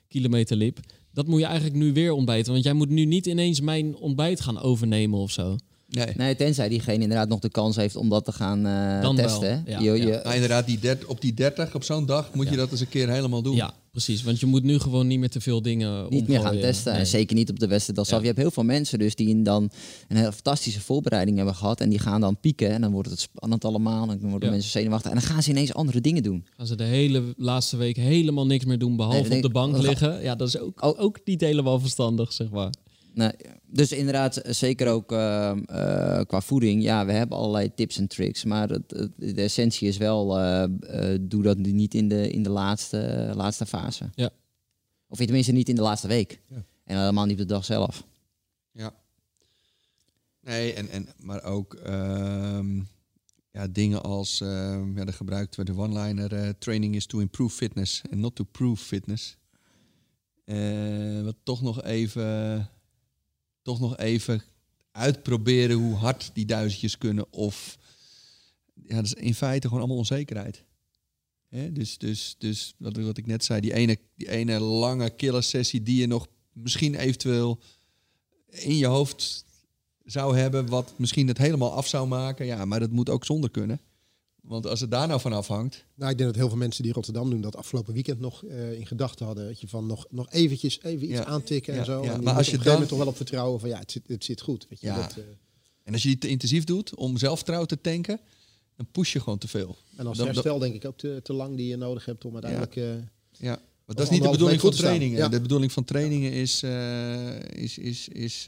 kilometer 0.08 0.58
liep, 0.58 0.80
dat 1.14 1.28
moet 1.28 1.40
je 1.40 1.46
eigenlijk 1.46 1.76
nu 1.76 1.94
weer 1.94 2.12
ontbijten. 2.12 2.52
Want 2.52 2.64
jij 2.64 2.74
moet 2.74 2.90
nu 2.90 3.06
niet 3.06 3.26
ineens 3.26 3.62
mijn 3.62 3.96
ontbijt 3.96 4.42
gaan 4.42 4.60
overnemen 4.60 5.20
of 5.20 5.32
zo. 5.32 5.56
Nee. 5.90 6.08
Nee, 6.16 6.36
tenzij 6.36 6.70
diegene 6.70 7.02
inderdaad 7.04 7.28
nog 7.30 7.40
de 7.40 7.50
kans 7.50 7.76
heeft 7.76 7.96
om 7.96 8.10
dat 8.10 8.26
te 8.26 8.32
gaan 8.32 8.66
eh, 8.66 9.02
Dan 9.02 9.16
wel, 9.16 9.26
testen. 9.26 9.50
hè. 9.66 9.72
ja, 9.72 9.80
je, 9.80 9.86
ja. 9.86 9.94
je- 9.94 10.22
Maar 10.24 10.34
inderdaad, 10.34 10.66
die 10.66 10.80
dert- 10.80 11.06
op 11.06 11.22
die 11.22 11.34
30, 11.34 11.76
op 11.76 11.84
zo'n 11.84 12.06
dag, 12.06 12.34
moet 12.34 12.46
je 12.46 12.52
Ja. 12.52 12.58
dat 12.58 12.72
eens 12.72 12.80
een 12.80 12.90
keer 12.90 13.10
helemaal 13.10 13.42
doen. 13.42 13.56
Ja, 13.56 13.74
precies. 13.92 14.24
Want 14.24 14.40
je 14.40 14.46
moet 14.46 14.64
nu 14.64 14.80
gewoon 14.80 15.08
niet 15.08 15.20
meer 15.20 15.30
te 15.30 15.42
veel 15.42 15.62
dingen 15.62 16.06
niet 16.10 16.28
meer 16.28 16.40
gaan 16.42 16.60
testen. 16.60 16.92
Nee. 16.92 17.02
En 17.02 17.08
zeker 17.08 17.36
niet 17.36 17.50
op 17.50 17.60
de 17.60 17.68
wedstrijd 17.68 18.08
zelf. 18.08 18.10
Ja. 18.10 18.20
Je 18.20 18.26
hebt 18.26 18.38
heel 18.38 18.52
veel 18.52 18.64
mensen 18.64 19.00
dus 19.00 19.16
die 19.16 19.42
dan 19.42 19.70
een 20.08 20.18
hele 20.18 20.34
fantastische 20.34 20.80
voorbereiding 20.82 21.38
hebben 21.38 21.56
gehad. 21.56 21.82
En 21.82 21.90
die 21.90 22.00
gaan 22.00 22.22
dan 22.22 22.40
pieken. 22.40 22.70
En 22.70 22.82
dan 22.82 22.92
wordt 22.92 23.10
het 23.10 23.20
spannend 23.20 23.66
allemaal. 23.66 24.02
En 24.10 24.20
dan 24.20 24.30
worden 24.30 24.48
Ja. 24.48 24.54
mensen 24.54 24.72
zenuwachtig. 24.72 25.12
En 25.12 25.18
dan 25.18 25.26
gaan 25.28 25.44
ze 25.44 25.50
ineens 25.50 25.74
andere 25.74 26.02
dingen 26.02 26.24
doen. 26.24 26.46
Gaan 26.58 26.68
ze 26.68 26.76
de 26.76 26.84
hele 26.84 27.24
laatste 27.38 27.78
week 27.78 27.96
helemaal 27.96 28.46
niks 28.46 28.66
meer 28.66 28.80
doen, 28.80 28.96
behalve 28.96 29.28
Nee, 29.30 29.38
op 29.38 29.44
de 29.44 29.50
bank 29.50 29.78
liggen. 29.78 30.22
Ja, 30.24 30.36
dat 30.36 30.48
is 30.48 30.60
ook, 30.60 30.84
Oh. 30.84 31.02
ook 31.02 31.20
niet 31.26 31.42
helemaal 31.42 31.80
verstandig, 31.80 32.34
zeg 32.34 32.50
maar. 32.50 32.74
Nee, 33.14 33.32
dus 33.70 33.92
inderdaad, 33.92 34.42
zeker 34.44 34.88
ook 34.88 35.12
eh, 35.12 35.50
eh, 35.52 36.26
qua 36.26 36.42
voeding. 36.42 36.84
Ja, 36.84 37.06
we 37.06 37.12
hebben 37.12 37.38
allerlei 37.38 37.74
tips 37.74 37.98
en 37.98 38.08
tricks. 38.08 38.44
Maar 38.44 38.70
het, 38.70 38.92
het- 38.92 39.12
de 39.18 39.42
essentie 39.42 39.88
is 39.88 39.98
wel, 39.98 40.38
eh, 40.40 40.64
eh, 41.14 41.20
doe 41.22 41.44
dat 41.44 41.58
nu 41.58 41.72
niet 41.72 41.94
in 41.94 42.08
de, 42.08 42.30
in 42.32 42.44
de 42.44 42.50
laatste, 42.50 43.32
laatste 43.36 43.66
fase. 43.66 44.10
Ja. 44.16 44.30
Of 45.08 45.18
tenminste 45.18 45.52
niet 45.52 45.70
in 45.70 45.76
de 45.76 45.82
laatste 45.82 46.08
week. 46.08 46.42
Ja. 46.48 46.64
En 46.84 47.00
helemaal 47.00 47.26
niet 47.26 47.34
op 47.42 47.48
de 47.48 47.54
dag 47.54 47.66
zelf. 47.66 48.04
Ja. 48.72 48.94
Nee, 50.42 50.74
en, 50.74 50.90
en, 50.90 51.08
maar 51.18 51.44
ook 51.44 51.74
ehm, 51.74 52.76
ja, 53.52 53.68
dingen 53.70 54.04
als, 54.04 54.42
ehm 54.42 54.98
ja, 54.98 55.04
daar 55.06 55.14
gebruikten 55.14 55.60
we 55.60 55.72
de 55.72 55.78
one-liner, 55.80 56.58
training 56.58 56.96
is 56.96 57.06
to 57.06 57.20
improve 57.20 57.56
fitness 57.56 58.02
en 58.10 58.20
not 58.20 58.36
to 58.36 58.44
prove 58.44 58.84
fitness. 58.86 59.38
Wat 61.24 61.36
toch 61.44 61.62
nog 61.62 61.84
even, 61.84 62.70
toch 63.68 63.80
nog 63.80 63.98
even 63.98 64.44
uitproberen 64.92 65.78
hoe 65.78 65.96
hard 65.96 66.30
die 66.34 66.46
duizendjes 66.46 66.98
kunnen 66.98 67.34
of, 67.34 67.78
ja, 68.74 68.96
dat 68.96 69.06
is 69.06 69.14
in 69.14 69.36
feite 69.36 69.68
gewoon 69.68 69.80
allemaal 69.80 69.98
onzekerheid. 69.98 70.64
Dus 71.50 71.98
dus, 71.98 72.36
dus 72.38 72.76
wat, 72.78 72.98
wat 72.98 73.18
ik 73.18 73.26
net 73.26 73.44
zei, 73.44 73.62
die 73.62 73.74
ene, 73.74 73.98
die 74.16 74.30
ene 74.30 74.60
lange 74.60 75.10
killer 75.10 75.44
sessie 75.44 75.84
die 75.84 76.00
je 76.00 76.08
nog 76.08 76.28
misschien 76.52 76.96
eventueel 76.96 77.60
in 78.48 78.78
je 78.78 78.86
hoofd 78.86 79.46
zou 80.04 80.38
hebben, 80.38 80.70
wat 80.70 80.94
misschien 80.96 81.28
het 81.28 81.38
helemaal 81.38 81.74
af 81.74 81.88
zou 81.88 82.08
maken. 82.08 82.46
Ja, 82.46 82.66
maar 82.66 82.80
dat 82.80 82.92
moet 82.92 83.10
ook 83.10 83.26
zonder 83.26 83.52
kunnen. 83.52 83.80
Want 84.48 84.68
als 84.68 84.80
het 84.80 84.92
daar 84.92 85.08
nou 85.08 85.20
van 85.22 85.34
afhangt. 85.34 85.86
Nou, 85.96 86.12
ik 86.12 86.18
denk 86.18 86.30
dat 86.30 86.40
heel 86.40 86.50
veel 86.50 86.58
mensen 86.58 86.84
die 86.84 86.94
Rotterdam 86.94 87.30
doen 87.30 87.42
dat 87.42 87.56
afgelopen 87.56 87.94
weekend 87.94 88.20
nog 88.20 88.44
eh, 88.46 88.72
in 88.80 88.86
gedachten 88.88 89.26
hadden. 89.26 89.48
Dat 89.48 89.62
je 89.62 89.68
van 89.68 89.86
nog, 89.86 90.06
nog 90.10 90.32
eventjes 90.32 90.80
even 90.84 91.04
iets 91.04 91.14
Ja. 91.18 91.26
aantikken 91.26 91.74
Ja, 91.74 91.80
en 91.80 91.86
zo. 91.86 92.04
ja. 92.04 92.14
En 92.14 92.24
Maar 92.24 92.36
als 92.36 92.50
je 92.50 92.58
dan- 92.58 92.86
toch 92.86 92.98
wel 92.98 93.08
op 93.08 93.16
vertrouwen 93.16 93.60
van 93.60 93.70
ja, 93.70 93.80
het 93.80 93.92
zit, 93.92 94.04
het 94.08 94.24
zit 94.24 94.42
goed. 94.42 94.66
Weet 94.70 94.80
je, 94.82 94.88
Ja. 94.88 94.96
dat, 95.02 95.12
eh, 95.18 95.24
En 95.84 95.94
als 95.94 96.02
je 96.02 96.08
die 96.10 96.18
te 96.18 96.28
intensief 96.28 96.64
doet 96.64 96.96
om 96.96 97.18
zelfvertrouwen 97.18 97.68
te 97.68 97.82
tanken, 97.82 98.20
dan 98.76 98.88
push 98.92 99.14
je 99.14 99.20
gewoon 99.20 99.38
te 99.38 99.48
veel. 99.48 99.78
en 99.96 100.08
als 100.08 100.18
Dan- 100.18 100.28
herstel 100.28 100.60
denk 100.60 100.74
ik 100.76 100.86
ook 100.86 100.98
te, 100.98 101.20
te 101.24 101.34
lang 101.34 101.58
die 101.58 101.68
je 101.68 101.76
nodig 101.78 102.06
hebt 102.06 102.26
om 102.26 102.34
uiteindelijk... 102.34 102.76
eh, 102.76 102.84
Ja. 103.40 103.60
Maar 103.86 103.96
dat 103.96 104.06
is 104.06 104.10
niet 104.12 104.24
de 104.24 104.30
bedoeling 104.30 104.62
van 104.62 104.72
trainingen. 104.72 105.18
Ja. 105.18 105.28
De 105.28 105.42
bedoeling 105.42 105.72
van 105.72 105.84
trainingen 105.84 106.32
is, 106.32 106.64
is, 107.54 107.78
is, 107.78 108.08
is, 108.08 108.48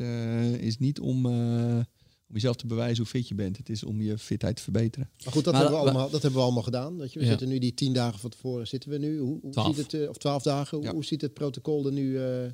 is 0.60 0.78
niet 0.80 1.00
om, 1.00 1.26
om 2.30 2.36
jezelf 2.36 2.56
te 2.56 2.68
bewijzen 2.68 2.98
hoe 2.98 3.06
fit 3.06 3.28
je 3.28 3.36
bent. 3.36 3.58
Het 3.58 3.70
is 3.70 3.84
om 3.84 4.02
je 4.02 4.18
fitheid 4.18 4.56
te 4.56 4.62
verbeteren. 4.62 5.10
Maar 5.24 5.34
goed, 5.34 5.44
dat, 5.44 5.54
Maar 5.54 5.62
hebben, 5.62 5.80
we 5.82 5.86
allemaal, 5.86 6.10
dat 6.10 6.22
hebben 6.22 6.40
we 6.40 6.46
allemaal 6.46 6.64
gedaan. 6.64 6.98
Dat 6.98 7.14
je, 7.14 7.20
we 7.20 7.26
Ja. 7.26 7.32
zitten 7.32 7.48
nu 7.50 7.58
die 7.60 7.74
tien 7.74 7.94
dagen 7.94 8.20
van 8.20 8.30
tevoren 8.30 8.68
zitten 8.68 8.90
we 8.90 8.98
nu. 8.98 9.20
Hoe, 9.20 9.40
hoe 9.42 9.52
Twaalf. 9.52 9.76
ziet 9.76 9.92
het, 9.92 10.02
eh, 10.02 10.10
of 10.10 10.18
twaalf 10.18 10.44
dagen. 10.44 10.78
Hoe, 10.78 10.86
Ja. 10.88 10.94
hoe 10.94 11.06
ziet 11.06 11.22
het 11.22 11.34
protocol 11.34 11.86
er 11.86 11.92
nu 11.92 12.20
eh, 12.20 12.52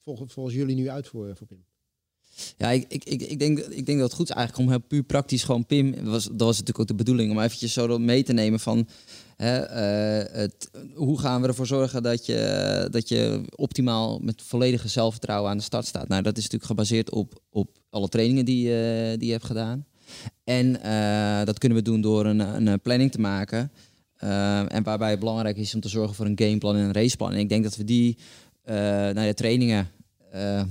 volgens, 0.00 0.32
volgens 0.32 0.54
jullie 0.54 0.74
nu 0.76 0.88
uit 0.90 1.06
voor, 1.08 1.36
voor 1.36 1.46
Pim? 1.46 1.64
Ja, 2.58 2.70
ik, 2.70 2.84
ik, 2.88 3.04
ik, 3.04 3.22
ik, 3.22 3.38
denk, 3.38 3.58
ik 3.58 3.86
denk 3.86 3.98
dat 3.98 4.06
het 4.08 4.16
goed 4.18 4.28
is 4.28 4.34
eigenlijk 4.34 4.66
om 4.68 4.74
heel 4.74 4.86
puur 4.88 5.02
praktisch 5.02 5.42
gewoon 5.44 5.66
Pim, 5.66 5.92
dat 5.94 6.04
was, 6.04 6.24
dat 6.24 6.40
was 6.40 6.50
natuurlijk 6.58 6.78
ook 6.78 6.86
de 6.86 6.94
bedoeling, 6.94 7.30
om 7.32 7.40
eventjes 7.40 7.72
zo 7.72 7.98
mee 7.98 8.22
te 8.22 8.32
nemen 8.32 8.60
van 8.60 8.88
hè, 9.42 9.58
eh, 9.58 10.34
het, 10.40 10.70
hoe 10.94 11.18
gaan 11.20 11.42
we 11.42 11.48
ervoor 11.48 11.66
zorgen 11.66 12.02
dat 12.02 12.26
je, 12.26 12.88
dat 12.90 13.08
je 13.08 13.42
optimaal 13.54 14.18
met 14.18 14.42
volledige 14.42 14.88
zelfvertrouwen 14.88 15.50
aan 15.50 15.56
de 15.56 15.62
start 15.62 15.86
staat. 15.86 16.08
Nou, 16.08 16.22
dat 16.22 16.36
is 16.36 16.42
natuurlijk 16.42 16.70
gebaseerd 16.70 17.10
op, 17.10 17.40
op 17.50 17.68
alle 17.90 18.08
trainingen 18.08 18.44
die, 18.44 18.68
je- 18.68 19.14
die 19.18 19.26
je 19.26 19.32
hebt 19.32 19.44
gedaan. 19.44 19.86
En 20.44 20.82
eh, 20.82 21.44
dat 21.44 21.58
kunnen 21.58 21.78
we 21.78 21.84
doen 21.84 22.00
door 22.00 22.26
een, 22.26 22.66
een 22.66 22.80
planning 22.80 23.12
te 23.12 23.20
maken. 23.20 23.72
Eh, 24.16 24.74
en 24.74 24.82
waarbij 24.82 25.10
het 25.10 25.18
belangrijk 25.18 25.56
is 25.56 25.74
om 25.74 25.80
te 25.80 25.88
zorgen 25.88 26.14
voor 26.14 26.26
een 26.26 26.38
gameplan 26.38 26.76
en 26.76 26.82
een 26.84 26.92
raceplan. 26.92 27.32
En 27.32 27.38
ik 27.38 27.48
denk 27.48 27.62
dat 27.64 27.76
we 27.76 27.84
die 27.84 28.18
eh 28.62 28.74
nou 28.76 29.20
ja, 29.20 29.32
trainingen, 29.32 29.90
eh, 30.30 30.62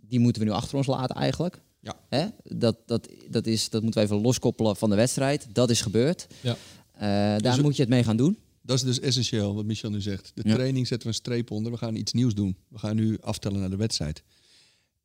die 0.00 0.18
moeten 0.20 0.42
we 0.42 0.48
nu 0.48 0.54
achter 0.54 0.76
ons 0.76 0.86
laten 0.86 1.16
eigenlijk. 1.16 1.60
Ja. 1.80 1.94
Hè? 2.08 2.26
Dat, 2.42 2.76
dat, 2.86 3.08
dat, 3.30 3.46
is, 3.46 3.68
dat 3.70 3.82
moeten 3.82 4.00
we 4.00 4.06
even 4.06 4.20
loskoppelen 4.22 4.76
van 4.76 4.90
de 4.90 4.96
wedstrijd. 4.96 5.46
Dat 5.52 5.70
is 5.70 5.80
gebeurd. 5.80 6.26
Ja. 6.40 6.56
Eh, 6.96 7.08
daar 7.08 7.40
Dus- 7.40 7.60
moet 7.60 7.76
je 7.76 7.82
het 7.82 7.90
mee 7.90 8.04
gaan 8.04 8.16
doen. 8.16 8.38
Dat 8.62 8.76
is 8.76 8.82
dus 8.82 9.00
essentieel, 9.00 9.54
wat 9.54 9.64
Michel 9.64 9.90
nu 9.90 10.00
zegt. 10.00 10.30
De 10.34 10.48
Ja. 10.48 10.54
training 10.54 10.86
zetten 10.86 11.08
we 11.08 11.14
een 11.14 11.20
streep 11.20 11.50
onder. 11.50 11.72
We 11.72 11.78
gaan 11.78 11.96
iets 11.96 12.12
nieuws 12.12 12.34
doen. 12.34 12.56
We 12.68 12.78
gaan 12.78 12.96
nu 12.96 13.18
aftellen 13.20 13.60
naar 13.60 13.70
de 13.70 13.76
wedstrijd. 13.76 14.22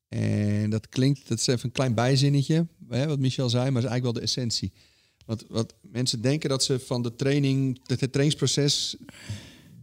En 0.07 0.69
dat 0.69 0.89
klinkt, 0.89 1.27
dat 1.27 1.39
is 1.39 1.47
even 1.47 1.65
een 1.65 1.71
klein 1.71 1.93
bijzinnetje, 1.93 2.67
hè, 2.89 3.07
wat 3.07 3.19
Michel 3.19 3.49
zei, 3.49 3.69
maar 3.71 3.81
is 3.83 3.89
eigenlijk 3.89 4.03
wel 4.03 4.13
de 4.13 4.19
essentie. 4.21 4.71
Want 5.25 5.43
wat 5.47 5.73
mensen 5.81 6.21
denken 6.21 6.49
dat 6.49 6.63
ze 6.63 6.79
van 6.79 7.01
de 7.01 7.15
training, 7.15 7.79
het, 7.85 7.99
het 8.01 8.11
trainingsproces 8.11 8.95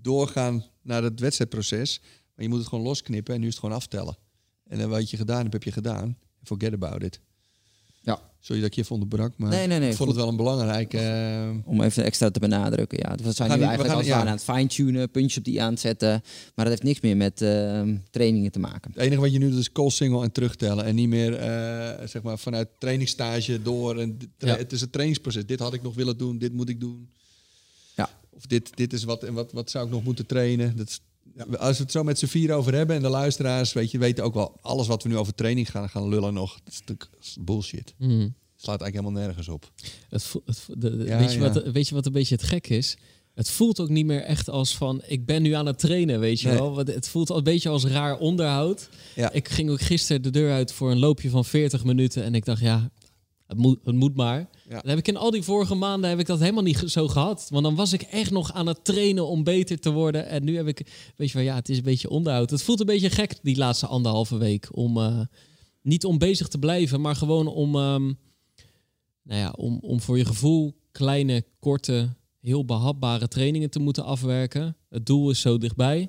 doorgaan 0.03 0.65
naar 0.83 1.03
het 1.03 1.21
wedstrijdproces. 1.21 2.00
Maar 2.35 2.45
je 2.45 2.49
moet 2.49 2.59
het 2.59 2.69
gewoon 2.69 2.85
losknippen 2.85 3.35
en 3.35 3.41
nu 3.41 3.47
is 3.47 3.53
het 3.53 3.61
gewoon 3.62 3.77
aftellen. 3.77 4.17
En 4.67 4.79
dan 4.79 4.88
wat 4.91 5.11
je 5.11 5.17
gedaan 5.17 5.41
hebt, 5.41 5.53
heb 5.53 5.62
je 5.62 5.73
gedaan. 5.73 6.17
Forget 6.43 6.73
about 6.73 7.03
it. 7.03 7.21
Ja. 8.09 8.21
Sorry 8.41 8.61
dat 8.62 8.71
ik 8.71 8.77
je 8.77 8.81
even 8.83 8.95
onderbrak, 8.95 9.33
maar 9.37 9.49
Nee, 9.50 9.67
nee, 9.67 9.79
nee, 9.79 9.91
ik 9.91 9.97
vond 9.97 10.09
het 10.09 10.19
goed. 10.19 10.19
wel 10.19 10.29
een 10.29 10.37
belangrijke... 10.37 10.99
eh, 10.99 11.50
Om 11.71 11.83
even 11.83 12.05
extra 12.05 12.31
te 12.31 12.41
benadrukken. 12.41 12.99
Ja. 12.99 13.15
We 13.23 13.33
zijn 13.33 13.49
gaan 13.49 13.59
nu 13.59 13.65
we 13.65 13.69
eigenlijk 13.69 13.88
gaan- 13.88 13.97
als 13.97 14.07
het 14.07 14.15
ja. 14.17 14.21
aan 14.21 14.33
het 14.33 14.45
fine-tunen, 14.45 15.11
puntjes 15.11 15.38
op 15.38 15.45
die 15.45 15.62
aanzetten. 15.62 16.09
Maar 16.55 16.65
dat 16.65 16.69
heeft 16.69 16.83
niks 16.83 17.00
meer 17.00 17.17
met 17.17 17.43
eh, 17.43 17.83
trainingen 18.11 18.53
te 18.53 18.59
maken. 18.59 18.91
Het 18.95 19.03
enige 19.03 19.21
wat 19.21 19.33
je 19.33 19.38
nu 19.38 19.50
doet 19.50 19.59
is 19.59 19.73
call 19.73 19.91
single 19.91 20.23
en 20.23 20.33
terugtellen. 20.33 20.85
En 20.85 20.95
niet 20.95 21.09
meer 21.09 21.35
eh, 21.35 22.07
zeg 22.09 22.23
maar 22.23 22.38
vanuit 22.38 22.69
trainingsstage 22.79 23.62
door. 23.62 23.99
En 23.99 24.19
de 24.19 24.29
tra- 24.37 24.50
Ja. 24.50 24.57
Het 24.57 24.73
is 24.73 24.81
een 24.81 24.91
trainingsproces. 24.91 25.47
Dit 25.47 25.59
had 25.59 25.75
ik 25.75 25.83
nog 25.83 25.95
willen 25.95 26.17
doen, 26.19 26.38
dit 26.38 26.53
moet 26.53 26.69
ik 26.69 26.81
doen. 26.81 27.09
Ja. 27.97 28.11
Of 28.31 28.47
dit, 28.47 28.71
dit 28.77 28.93
is 28.93 29.05
wat 29.05 29.23
en 29.23 29.35
wat, 29.35 29.53
wat 29.53 29.71
zou 29.71 29.85
ik 29.87 29.91
nog 29.93 30.05
moeten 30.05 30.27
trainen. 30.27 30.77
Dat 30.77 31.00
Als 31.59 31.76
we 31.76 31.83
het 31.83 31.92
zo 31.92 32.02
met 32.02 32.18
z'n 32.18 32.26
vier 32.26 32.52
over 32.52 32.75
hebben 32.75 32.97
en 32.97 33.02
de 33.02 33.09
luisteraars 33.09 33.73
weet 33.73 33.90
je, 33.90 33.99
weten 33.99 34.25
ook 34.25 34.35
wel 34.35 34.57
alles 34.61 34.87
wat 34.87 35.02
we 35.02 35.09
nu 35.09 35.16
over 35.16 35.35
training 35.35 35.71
gaan, 35.71 35.88
gaan 35.88 36.09
lullen 36.09 36.35
nog. 36.35 36.52
Dat 36.64 36.73
is 36.73 36.80
natuurlijk 36.80 37.11
bullshit. 37.40 37.95
Hmm. 37.99 38.35
Slaat 38.57 38.80
eigenlijk 38.80 38.95
helemaal 38.95 39.23
nergens 39.26 39.49
op. 39.49 39.71
Het 40.09 40.23
vo- 40.25 40.42
het 40.45 40.59
vo- 40.59 40.75
de- 40.78 40.97
de- 40.97 41.04
Ja, 41.04 41.18
weet, 41.18 41.33
je 41.33 41.38
ja. 41.40 41.52
wat, 41.52 41.62
weet 41.73 41.88
je 41.88 41.95
wat 41.95 42.07
een 42.07 42.12
beetje 42.12 42.35
het 42.35 42.45
gek 42.45 42.68
is? 42.68 42.97
Het 43.35 43.50
voelt 43.50 43.80
ook 43.80 43.88
niet 43.88 44.07
meer 44.07 44.23
echt 44.23 44.50
als 44.50 44.76
van, 44.76 45.02
ik 45.07 45.26
ben 45.26 45.42
nu 45.42 45.52
aan 45.52 45.66
het 45.66 45.78
trainen, 45.78 46.21
weet 46.21 46.40
je 46.40 46.49
Nee. 46.49 46.57
wel. 46.57 46.76
Het 46.76 47.09
voelt 47.09 47.30
al 47.30 47.37
een 47.37 47.45
beetje 47.45 47.68
als 47.68 47.85
raar 47.85 48.18
onderhoud. 48.18 48.88
Ik 49.33 49.49
ging 49.49 49.71
ook 49.71 49.80
gisteren 49.80 50.23
de 50.23 50.30
deur 50.30 50.52
uit 50.52 50.73
voor 50.73 50.90
een 50.90 50.99
loopje 50.99 51.30
van 51.30 51.45
40 51.45 51.85
minuten. 51.85 52.23
En 52.25 52.35
ik 52.35 52.45
dacht, 52.45 52.61
ja, 52.61 52.90
het 53.49 53.59
moet, 53.59 53.78
het 53.85 53.95
moet 53.95 54.17
maar. 54.17 54.49
Ja. 54.69 54.83
Heb 54.85 54.99
ik 54.99 55.09
in 55.09 55.17
al 55.17 55.31
die 55.31 55.43
vorige 55.43 55.75
maanden 55.75 56.11
heb 56.11 56.19
ik 56.19 56.26
dat 56.26 56.40
helemaal 56.40 56.62
niet 56.62 56.83
zo 56.87 57.09
gehad. 57.09 57.47
Want 57.50 57.64
dan 57.64 57.75
was 57.75 57.93
ik 57.93 58.02
echt 58.02 58.31
nog 58.31 58.52
aan 58.52 58.67
het 58.67 58.85
trainen 58.85 59.26
om 59.26 59.45
beter 59.45 59.81
te 59.81 59.90
worden. 59.90 60.26
En 60.26 60.45
nu 60.45 60.57
heb 60.57 60.67
ik, 60.67 61.12
weet 61.17 61.31
je 61.31 61.37
wel, 61.37 61.47
ja, 61.47 61.55
het 61.55 61.69
is 61.69 61.76
een 61.76 61.83
beetje 61.83 62.11
onderhoud. 62.11 62.50
Het 62.50 62.62
voelt 62.62 62.81
een 62.81 62.87
beetje 62.87 63.11
gek 63.11 63.38
die 63.43 63.57
laatste 63.57 63.87
anderhalve 63.87 64.37
week. 64.37 64.69
Om, 64.73 64.97
eh, 64.97 65.21
niet 65.83 66.05
om 66.05 66.19
bezig 66.19 66.49
te 66.49 66.59
blijven, 66.59 67.00
maar 67.00 67.17
gewoon 67.17 67.47
om, 67.47 67.75
ehm, 67.75 68.05
nou 69.23 69.40
ja, 69.40 69.50
om, 69.57 69.78
om 69.81 70.00
voor 70.00 70.19
je 70.19 70.25
gevoel 70.25 70.76
kleine, 70.93 71.45
korte, 71.59 72.09
heel 72.40 72.64
behapbare 72.64 73.28
trainingen 73.28 73.71
te 73.71 73.78
moeten 73.78 74.05
afwerken. 74.05 74.76
Het 74.88 75.07
doel 75.07 75.31
is 75.31 75.40
zo 75.40 75.59
dichtbij. 75.59 76.09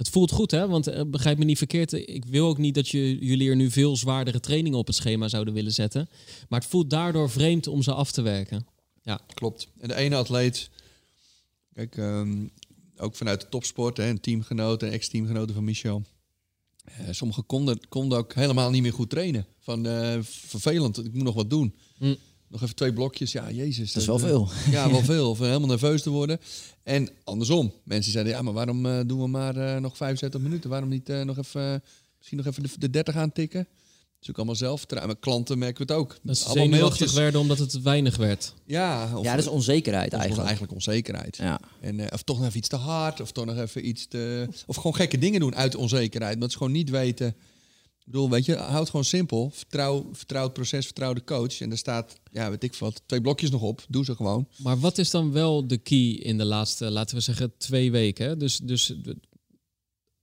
Het 0.00 0.08
voelt 0.08 0.30
goed, 0.30 0.50
hè? 0.50 0.68
Want 0.68 0.86
eh, 0.86 1.02
begrijp 1.06 1.38
me 1.38 1.44
niet 1.44 1.58
verkeerd. 1.58 1.92
Ik 1.92 2.24
wil 2.24 2.46
ook 2.46 2.58
niet 2.58 2.74
dat 2.74 2.88
je, 2.88 3.18
jullie 3.18 3.50
er 3.50 3.56
nu 3.56 3.70
veel 3.70 3.96
zwaardere 3.96 4.40
trainingen 4.40 4.78
op 4.78 4.86
het 4.86 4.96
schema 4.96 5.28
zouden 5.28 5.54
willen 5.54 5.72
zetten. 5.72 6.08
Maar 6.48 6.60
het 6.60 6.68
voelt 6.68 6.90
daardoor 6.90 7.30
vreemd 7.30 7.66
om 7.66 7.82
ze 7.82 7.92
af 7.92 8.12
te 8.12 8.22
werken. 8.22 8.66
Ja. 9.02 9.20
Klopt. 9.34 9.68
En 9.78 9.88
de 9.88 9.94
ene 9.94 10.16
atleet, 10.16 10.70
kijk, 11.74 11.96
ehm, 11.96 12.46
ook 12.96 13.16
vanuit 13.16 13.40
de 13.40 13.48
topsport, 13.48 13.96
hè, 13.96 14.08
een 14.08 14.20
teamgenoot 14.20 14.82
en 14.82 14.90
ex-teamgenoten 14.90 15.54
van 15.54 15.64
Michel. 15.64 16.02
Eh, 16.84 17.06
sommigen 17.10 17.46
konden, 17.46 17.88
konden 17.88 18.18
ook 18.18 18.34
helemaal 18.34 18.70
niet 18.70 18.82
meer 18.82 18.92
goed 18.92 19.10
trainen. 19.10 19.46
Van 19.58 19.86
eh, 19.86 20.18
vervelend, 20.22 21.04
ik 21.04 21.12
moet 21.12 21.24
nog 21.24 21.34
wat 21.34 21.50
doen. 21.50 21.74
Hm. 21.98 22.14
Nog 22.50 22.62
even 22.62 22.74
twee 22.74 22.92
blokjes, 22.92 23.32
ja, 23.32 23.50
jezus. 23.50 23.92
Dat 23.92 24.02
is 24.02 24.08
wel 24.08 24.18
eh, 24.18 24.22
veel. 24.24 24.48
Ja, 24.76 24.90
wel 24.90 25.02
veel. 25.02 25.30
Of 25.30 25.38
helemaal 25.38 25.68
nerveus 25.68 26.02
te 26.02 26.10
worden. 26.10 26.40
En 26.82 27.08
andersom. 27.24 27.72
Mensen 27.84 28.12
zeiden, 28.12 28.32
ja, 28.32 28.42
maar 28.42 28.52
waarom 28.52 28.86
eh, 28.86 29.00
doen 29.06 29.20
we 29.20 29.26
maar 29.26 29.56
eh, 29.56 29.80
nog 29.80 29.96
75 29.96 30.40
minuten? 30.40 30.70
Waarom 30.70 30.88
niet 30.88 31.08
eh, 31.08 31.22
nog 31.22 31.38
even, 31.38 31.82
misschien 32.16 32.38
nog 32.38 32.46
even 32.46 32.62
de, 32.62 32.68
de 32.78 32.90
30 32.90 33.16
aantikken? 33.16 33.66
Dat 34.20 34.28
is 34.28 34.34
ook 34.34 34.36
allemaal 34.36 34.68
zelfvertrouwen. 34.68 35.12
Met 35.14 35.22
klanten 35.22 35.58
merken 35.58 35.86
we 35.86 35.92
het 35.92 36.02
ook. 36.02 36.18
Dat 36.22 36.38
ze 36.38 36.44
Allemaal 36.44 36.64
zenuwachtig 36.66 37.12
werden 37.12 37.40
omdat 37.40 37.58
het 37.58 37.82
weinig 37.82 38.16
werd. 38.16 38.54
Ja, 38.66 39.16
of, 39.16 39.24
Ja, 39.24 39.30
dat 39.34 39.44
is 39.44 39.50
onzekerheid 39.50 40.12
is 40.12 40.18
eigenlijk. 40.18 40.42
eigenlijk 40.42 40.72
onzekerheid. 40.72 41.36
Ja. 41.36 41.60
En, 41.80 42.00
eh, 42.00 42.06
of 42.12 42.22
toch 42.22 42.36
nog 42.38 42.46
even 42.46 42.58
iets 42.58 42.68
te 42.68 42.76
hard, 42.76 43.20
of 43.20 43.32
toch 43.32 43.44
nog 43.44 43.58
even 43.58 43.88
iets 43.88 44.06
te... 44.06 44.48
Of 44.66 44.76
gewoon 44.76 44.94
gekke 44.94 45.18
dingen 45.18 45.40
doen 45.40 45.54
uit 45.54 45.74
onzekerheid. 45.74 46.32
Maar 46.32 46.42
het 46.42 46.50
is 46.50 46.56
gewoon 46.56 46.72
niet 46.72 46.90
weten... 46.90 47.34
Ik 48.10 48.16
bedoel, 48.16 48.30
weet 48.30 48.44
je, 48.44 48.56
houd 48.56 48.86
gewoon 48.90 49.04
simpel. 49.04 49.50
Vertrouw, 49.50 50.08
vertrouw 50.12 50.42
het 50.44 50.52
proces, 50.52 50.84
vertrouw 50.84 51.12
de 51.12 51.24
coach. 51.24 51.60
En 51.60 51.70
er 51.70 51.78
staat, 51.78 52.20
ja, 52.32 52.50
weet 52.50 52.62
ik 52.62 52.74
wat, 52.74 53.02
twee 53.06 53.20
blokjes 53.20 53.50
nog 53.50 53.62
op. 53.62 53.84
Doe 53.88 54.04
ze 54.04 54.14
gewoon. 54.14 54.48
Maar 54.56 54.78
wat 54.80 54.98
is 54.98 55.10
dan 55.10 55.32
wel 55.32 55.66
de 55.66 55.76
key 55.78 56.08
in 56.10 56.38
de 56.38 56.44
laatste, 56.44 56.90
laten 56.90 57.16
we 57.16 57.22
zeggen, 57.22 57.52
twee 57.56 57.90
weken? 57.90 58.26
Hè? 58.26 58.36
Dus, 58.36 58.56
dus 58.58 58.94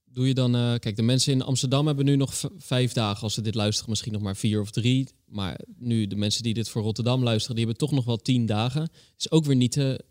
doe 0.05 0.27
je 0.27 0.33
dan... 0.33 0.55
eh, 0.55 0.75
kijk, 0.79 0.95
de 0.95 1.01
mensen 1.01 1.33
in 1.33 1.41
Amsterdam 1.41 1.87
hebben 1.87 2.05
nu 2.05 2.15
nog 2.15 2.33
vijf 2.57 2.93
dagen. 2.93 3.23
Als 3.23 3.33
ze 3.33 3.41
dit 3.41 3.55
luisteren, 3.55 3.89
misschien 3.89 4.13
nog 4.13 4.21
maar 4.21 4.35
vier 4.35 4.61
of 4.61 4.71
drie. 4.71 5.07
Maar 5.25 5.59
nu, 5.77 6.07
de 6.07 6.15
mensen 6.15 6.43
die 6.43 6.53
dit 6.53 6.69
voor 6.69 6.81
Rotterdam 6.81 7.23
luisteren, 7.23 7.55
die 7.55 7.65
hebben 7.65 7.87
toch 7.87 7.95
nog 7.95 8.05
wel 8.05 8.17
tien 8.17 8.45
dagen. 8.45 8.81
Het 8.81 8.91
is 9.17 9.31
ook 9.31 9.45
weer 9.45 9.55
niet 9.55 9.73
de, 9.73 10.05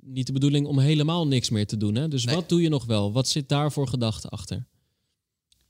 niet 0.00 0.26
de 0.26 0.32
bedoeling 0.32 0.66
om 0.66 0.78
helemaal 0.78 1.26
niks 1.26 1.50
meer 1.50 1.66
te 1.66 1.76
doen. 1.76 1.94
Hè? 1.94 2.08
Dus 2.08 2.24
Nee. 2.24 2.34
wat 2.34 2.48
doe 2.48 2.62
je 2.62 2.68
nog 2.68 2.84
wel? 2.84 3.12
Wat 3.12 3.28
zit 3.28 3.48
daar 3.48 3.72
voor 3.72 3.88
gedachte 3.88 4.28
achter? 4.28 4.66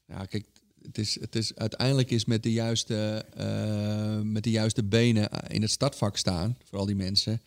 Ja, 0.06 0.24
kijk, 0.24 0.46
het 0.82 0.98
is, 0.98 1.20
het 1.20 1.36
is, 1.36 1.54
uiteindelijk 1.54 2.10
is 2.10 2.24
met 2.24 2.42
de, 2.42 2.52
juiste, 2.52 3.24
eh, 3.34 4.20
met 4.20 4.44
de 4.44 4.50
juiste 4.50 4.84
benen 4.84 5.30
in 5.30 5.62
het 5.62 5.70
startvak 5.70 6.16
staan, 6.16 6.58
voor 6.64 6.78
al 6.78 6.86
die 6.86 6.96
mensen, 6.96 7.42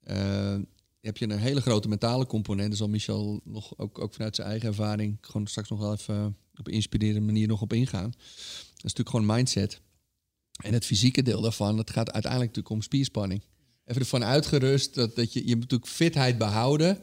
eh, 0.00 0.56
heb 1.00 1.16
je 1.16 1.24
een 1.24 1.38
hele 1.38 1.60
grote 1.60 1.88
mentale 1.88 2.26
component. 2.26 2.68
Daar 2.68 2.76
zal 2.76 2.88
Michel 2.88 3.40
nog, 3.44 3.78
ook, 3.78 3.98
ook 3.98 4.14
vanuit 4.14 4.36
zijn 4.36 4.48
eigen 4.48 4.68
ervaring, 4.68 5.18
gewoon 5.20 5.46
straks 5.46 5.68
nog 5.68 5.78
wel 5.78 5.92
even 5.92 6.36
op 6.58 6.66
een 6.66 6.72
inspirerende 6.72 7.20
manier 7.20 7.48
nog 7.48 7.62
op 7.62 7.72
ingaan. 7.72 8.10
Dat 8.10 8.76
is 8.76 8.82
natuurlijk 8.82 9.08
gewoon 9.08 9.26
mindset. 9.26 9.80
En 10.56 10.72
het 10.72 10.84
fysieke 10.84 11.22
deel 11.22 11.40
daarvan, 11.40 11.76
dat 11.76 11.90
gaat 11.90 12.12
uiteindelijk 12.12 12.50
natuurlijk 12.50 12.74
om 12.74 12.82
spierspanning. 12.82 13.42
Even 13.84 14.00
ervan 14.00 14.24
uitgerust 14.24 14.94
dat, 14.94 15.16
dat 15.16 15.32
je, 15.32 15.38
je 15.38 15.56
moet 15.56 15.70
natuurlijk 15.70 15.90
fitheid 15.90 16.38
behouden. 16.38 16.98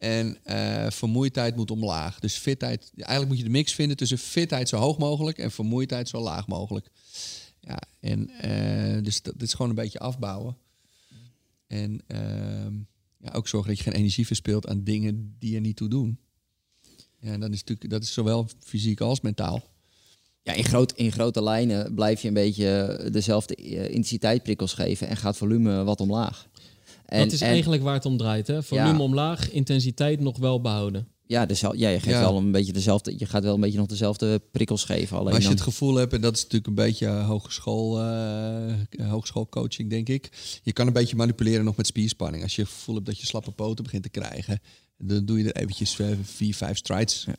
En 0.00 0.44
eh, 0.44 0.90
vermoeidheid 0.90 1.56
moet 1.56 1.70
omlaag. 1.70 2.20
Dus 2.20 2.36
fitheid, 2.36 2.92
eigenlijk 2.96 3.28
moet 3.28 3.38
je 3.38 3.44
de 3.44 3.50
mix 3.50 3.72
vinden 3.72 3.96
tussen 3.96 4.18
fitheid 4.18 4.68
zo 4.68 4.76
hoog 4.76 4.98
mogelijk 4.98 5.38
en 5.38 5.50
vermoeidheid 5.50 6.08
zo 6.08 6.20
laag 6.20 6.46
mogelijk. 6.46 6.90
Ja, 7.60 7.78
en 8.00 8.30
eh, 8.30 9.02
dus 9.02 9.22
dat, 9.22 9.42
is 9.42 9.52
gewoon 9.52 9.68
een 9.68 9.76
beetje 9.76 9.98
afbouwen. 9.98 10.56
En 11.66 12.02
ehm, 12.06 12.74
ja, 13.18 13.32
ook 13.32 13.48
zorgen 13.48 13.68
dat 13.68 13.78
je 13.78 13.84
geen 13.84 13.94
energie 13.98 14.26
verspilt 14.26 14.66
aan 14.66 14.84
dingen 14.84 15.36
die 15.38 15.54
er 15.54 15.60
niet 15.60 15.76
toe 15.76 15.88
doen. 15.88 16.18
Ja, 17.18 17.32
en 17.32 17.40
dat 17.40 17.52
is 17.52 17.58
natuurlijk 17.58 17.90
dat 17.90 18.02
is 18.02 18.12
zowel 18.12 18.48
fysiek 18.60 19.00
als 19.00 19.20
mentaal. 19.20 19.62
Ja, 20.42 20.52
in, 20.52 20.64
groot, 20.64 20.92
in 20.92 21.12
grote 21.12 21.42
lijnen 21.42 21.94
blijf 21.94 22.22
je 22.22 22.28
een 22.28 22.34
beetje 22.34 23.08
dezelfde 23.12 23.54
eh, 23.54 23.84
intensiteitsprikkels 23.84 24.72
geven 24.72 25.08
en 25.08 25.16
gaat 25.16 25.36
volume 25.36 25.84
wat 25.84 26.00
omlaag. 26.00 26.48
En, 27.10 27.22
dat 27.24 27.32
is 27.32 27.40
en- 27.40 27.48
eigenlijk 27.48 27.82
waar 27.82 27.94
het 27.94 28.06
om 28.06 28.16
draait. 28.16 28.46
Hè? 28.46 28.62
Volume 28.62 28.88
Ja. 28.88 28.98
omlaag, 28.98 29.50
intensiteit 29.50 30.20
nog 30.20 30.38
wel 30.38 30.60
behouden. 30.60 31.08
Ja, 31.26 31.46
dezel- 31.46 31.74
ja, 31.76 31.88
je 31.88 32.00
geeft 32.00 32.14
Ja. 32.16 32.20
wel 32.20 32.36
een 32.36 32.52
beetje 32.52 32.72
dezelfde. 32.72 33.14
Je 33.18 33.26
gaat 33.26 33.42
wel 33.42 33.54
een 33.54 33.60
beetje 33.60 33.78
nog 33.78 33.86
dezelfde 33.86 34.38
prikkels 34.52 34.84
geven. 34.84 35.12
Alleen 35.12 35.24
Maar 35.24 35.34
als 35.34 35.42
je 35.42 35.48
dan, 35.48 35.58
het 35.58 35.66
gevoel 35.68 35.94
hebt, 35.94 36.12
en 36.12 36.20
dat 36.20 36.34
is 36.36 36.40
natuurlijk 36.42 36.66
een 36.66 36.74
beetje 36.84 37.06
eh, 37.06 37.26
hogeschool, 37.28 38.00
eh, 38.00 38.74
hogeschoolcoaching, 39.10 39.90
denk 39.90 40.08
ik. 40.08 40.30
Je 40.62 40.72
kan 40.72 40.86
een 40.86 40.92
beetje 40.92 41.16
manipuleren 41.16 41.64
nog 41.64 41.76
met 41.76 41.86
spierspanning. 41.86 42.42
Als 42.42 42.56
je 42.56 42.62
het 42.62 42.70
gevoel 42.70 42.94
hebt 42.94 43.06
dat 43.06 43.18
je 43.18 43.26
slappe 43.26 43.50
poten 43.50 43.84
begint 43.84 44.02
te 44.02 44.08
krijgen, 44.08 44.60
dan 44.98 45.24
doe 45.24 45.38
je 45.38 45.52
er 45.52 45.62
eventjes 45.62 45.98
eh, 45.98 46.06
vier, 46.22 46.54
vijf 46.54 46.76
strides. 46.76 47.24
Ja. 47.26 47.34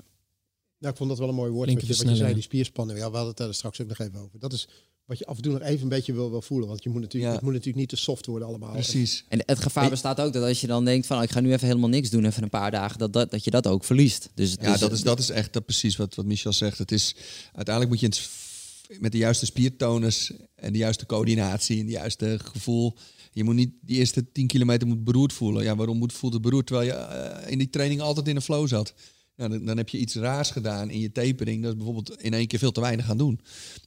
Nou, 0.79 0.91
ik 0.93 0.97
vond 0.97 1.09
dat 1.09 1.19
wel 1.19 1.29
een 1.29 1.35
mooi 1.35 1.51
woord. 1.51 1.73
Wat 1.73 1.81
je, 1.97 2.05
wat 2.05 2.17
zei, 2.17 2.33
die 2.33 2.43
spierspanning. 2.43 2.99
Ja, 2.99 3.05
we 3.09 3.15
hadden 3.15 3.33
het 3.35 3.37
daar 3.37 3.53
straks 3.53 3.81
ook 3.81 3.87
nog 3.87 3.99
even 3.99 4.19
over. 4.19 4.39
Dat 4.39 4.53
is 4.53 4.67
wat 5.05 5.17
je 5.19 5.25
af 5.25 5.35
en 5.35 5.41
toe 5.41 5.51
nog 5.53 5.61
even 5.61 5.81
een 5.83 5.89
beetje 5.89 6.13
wil, 6.13 6.29
wil 6.29 6.41
voelen. 6.41 6.67
Want 6.67 6.83
je 6.83 6.89
moet 6.89 7.01
natuurlijk, 7.01 7.31
Ja. 7.31 7.35
het 7.35 7.43
moet 7.45 7.51
natuurlijk 7.53 7.79
niet 7.79 7.89
te 7.89 7.95
soft 7.95 8.25
worden 8.25 8.47
allemaal. 8.47 8.71
Precies. 8.71 9.25
en 9.27 9.43
het 9.45 9.59
gevaar 9.59 9.89
bestaat 9.89 10.19
ook 10.21 10.33
dat 10.33 10.43
als 10.43 10.61
je 10.61 10.67
dan 10.67 10.85
denkt 10.85 11.07
van 11.07 11.17
oh, 11.17 11.23
ik 11.23 11.31
ga 11.31 11.39
nu 11.39 11.51
even 11.53 11.67
helemaal 11.67 11.89
niks 11.89 12.09
doen, 12.09 12.25
even 12.25 12.43
een 12.43 12.49
paar 12.49 12.71
dagen, 12.71 12.99
dat, 12.99 13.13
dat, 13.13 13.31
dat 13.31 13.43
je 13.43 13.51
dat 13.51 13.67
ook 13.67 13.83
verliest. 13.83 14.29
Dus, 14.35 14.55
Ja, 14.61 14.71
dus- 14.71 14.79
dat 14.79 14.91
is, 14.91 15.01
dat 15.01 15.19
is 15.19 15.29
echt 15.29 15.53
dat 15.53 15.65
precies 15.65 15.95
wat, 15.95 16.15
wat 16.15 16.25
Michel 16.25 16.53
zegt. 16.53 16.77
Het 16.77 16.91
is, 16.91 17.15
uiteindelijk 17.53 17.89
moet 17.89 17.99
je 17.99 18.05
het 18.85 18.99
met 18.99 19.11
de 19.11 19.17
juiste 19.17 19.45
spiertonus 19.45 20.31
en 20.55 20.71
de 20.71 20.77
juiste 20.79 21.05
coördinatie 21.05 21.79
en 21.79 21.85
de 21.85 21.91
juiste 21.91 22.39
gevoel. 22.43 22.95
Je 23.33 23.43
moet 23.43 23.55
niet 23.55 23.71
die 23.81 23.97
eerste 23.97 24.31
10 24.31 24.47
kilometer 24.47 24.87
moet 24.87 25.03
beroerd 25.03 25.33
voelen. 25.33 25.63
Ja, 25.63 25.75
waarom 25.75 25.97
moet, 25.97 26.13
voelt 26.13 26.33
het 26.33 26.41
beroerd? 26.41 26.67
Terwijl 26.67 26.87
je 26.87 26.93
eh, 26.93 27.51
in 27.51 27.57
die 27.57 27.69
training 27.69 28.01
altijd 28.01 28.27
in 28.27 28.35
een 28.35 28.41
flow 28.41 28.67
zat. 28.67 28.93
Ja, 29.41 29.47
dan, 29.47 29.65
dan 29.65 29.77
heb 29.77 29.89
je 29.89 29.97
iets 29.97 30.15
raars 30.15 30.51
gedaan 30.51 30.89
in 30.89 30.99
je 30.99 31.11
tapering. 31.11 31.61
Dat 31.61 31.71
is 31.71 31.77
bijvoorbeeld 31.77 32.21
in 32.21 32.33
één 32.33 32.47
keer 32.47 32.59
veel 32.59 32.71
te 32.71 32.81
weinig 32.81 33.05
gaan 33.05 33.17
doen. 33.17 33.39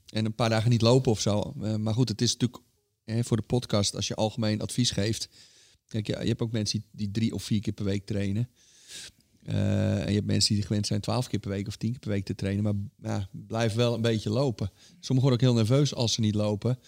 En 0.09 0.25
een 0.25 0.35
paar 0.35 0.49
dagen 0.49 0.71
niet 0.71 0.83
lopen 0.83 1.11
of 1.11 1.21
zo. 1.21 1.55
Eh, 1.63 1.77
maar 1.77 1.95
goed, 1.95 2.09
het 2.09 2.21
is 2.21 2.33
natuurlijk 2.33 2.63
hè, 3.05 3.25
voor 3.25 3.37
de 3.37 3.43
podcast, 3.43 3.95
als 3.95 4.09
je 4.09 4.15
algemeen 4.15 4.61
advies 4.61 4.91
geeft. 4.91 5.29
Kijk, 5.89 6.07
ja, 6.07 6.21
je 6.21 6.29
hebt 6.29 6.43
ook 6.43 6.53
mensen 6.53 6.79
die, 6.79 6.89
die 6.93 7.11
drie 7.11 7.35
of 7.35 7.43
vier 7.43 7.61
keer 7.61 7.73
per 7.73 7.85
week 7.85 8.07
trainen. 8.07 8.49
Eh, 9.43 10.01
en 10.01 10.09
je 10.09 10.15
hebt 10.15 10.27
mensen 10.27 10.55
die 10.55 10.65
gewend 10.65 10.87
zijn 10.87 11.01
twaalf 11.01 11.29
keer 11.29 11.41
per 11.41 11.51
week 11.51 11.67
of 11.67 11.77
tien 11.77 11.91
keer 11.91 12.01
per 12.01 12.11
week 12.11 12.25
te 12.25 12.35
trainen. 12.35 12.63
Maar 12.63 12.75
ja, 13.11 13.29
blijf 13.47 13.75
wel 13.75 13.95
een 13.95 14.03
beetje 14.03 14.31
lopen. 14.31 14.71
Sommigen 15.01 15.31
worden 15.31 15.33
ook 15.33 15.55
heel 15.55 15.65
nerveus 15.65 15.95
als 15.95 16.13
ze 16.13 16.21
niet 16.21 16.35
lopen. 16.35 16.79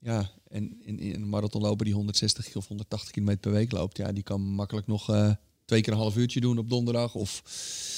Ja, 0.00 0.30
en 0.48 0.82
in, 0.82 0.98
in 0.98 1.14
een 1.14 1.28
marathonloper 1.28 1.84
die 1.84 1.94
160 1.94 2.56
of 2.56 2.66
180 2.66 3.10
kilometer 3.10 3.40
per 3.40 3.52
week 3.52 3.72
loopt, 3.72 3.96
ja, 3.96 4.12
die 4.12 4.22
kan 4.22 4.40
makkelijk 4.40 4.86
nog 4.86 5.10
eh, 5.10 5.32
twee 5.70 5.82
keer 5.82 5.92
een 5.92 5.98
half 5.98 6.16
uurtje 6.16 6.40
doen 6.40 6.58
op 6.58 6.68
donderdag. 6.70 7.14
Of 7.14 7.42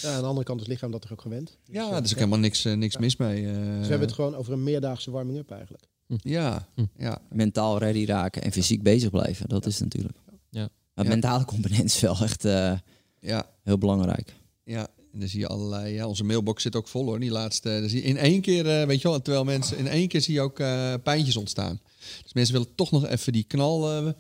Ja, 0.02 0.14
aan 0.14 0.20
de 0.20 0.26
andere 0.26 0.44
kant 0.46 0.60
is 0.60 0.66
het 0.66 0.74
lichaam 0.74 0.90
dat 0.90 1.04
er 1.04 1.12
ook 1.12 1.20
gewend. 1.20 1.46
Dus, 1.66 1.74
ja, 1.74 1.90
eh, 1.90 1.96
er 1.96 2.02
is 2.02 2.10
ook 2.10 2.18
helemaal 2.18 2.38
niks, 2.38 2.64
eh, 2.64 2.72
niks 2.72 2.96
mis 2.96 3.16
mee. 3.16 3.46
eh. 3.46 3.52
Dus 3.52 3.56
we 3.62 3.86
hebben 3.88 4.00
het 4.00 4.12
gewoon 4.12 4.34
over 4.34 4.52
een 4.52 4.62
meerdaagse 4.62 5.10
warming-up 5.10 5.50
eigenlijk. 5.50 5.84
ja, 6.06 6.68
ja, 6.96 7.18
mentaal 7.30 7.78
ready 7.78 8.04
raken 8.04 8.42
en 8.42 8.52
fysiek 8.52 8.82
bezig 8.82 9.10
blijven. 9.10 9.48
Dat 9.48 9.66
is 9.66 9.78
natuurlijk. 9.80 10.16
Ja. 10.50 10.68
Maar 10.94 11.04
Ja. 11.04 11.10
mentale 11.10 11.44
component 11.44 11.84
is 11.84 12.00
wel 12.00 12.16
echt 12.22 12.44
eh, 12.44 12.72
ja. 13.20 13.46
heel 13.62 13.78
belangrijk. 13.78 14.34
Ja, 14.64 14.86
en 15.12 15.18
dan 15.20 15.28
zie 15.28 15.40
je 15.40 15.46
allerlei. 15.46 15.94
Ja, 15.94 16.06
onze 16.06 16.24
mailbox 16.24 16.62
zit 16.62 16.76
ook 16.76 16.88
vol 16.88 17.04
hoor. 17.04 17.20
Die 17.20 17.30
laatste. 17.30 17.68
Dan 17.80 17.88
zie 17.88 18.02
je 18.02 18.08
in 18.08 18.16
één 18.16 18.40
keer, 18.40 18.80
eh, 18.80 18.86
weet 18.86 19.02
je 19.02 19.08
wel, 19.08 19.20
terwijl 19.22 19.44
mensen 19.44 19.78
in 19.78 19.86
één 19.88 20.08
keer 20.08 20.20
zie 20.20 20.34
je 20.34 20.40
ook 20.40 20.58
eh, 20.58 20.94
pijntjes 21.02 21.36
ontstaan. 21.36 21.80
Dus 22.22 22.32
mensen 22.32 22.54
willen 22.54 22.74
toch 22.74 22.90
nog 22.90 23.06
even 23.06 23.32
die 23.32 23.44
knal, 23.44 23.90
eh, 23.92 24.12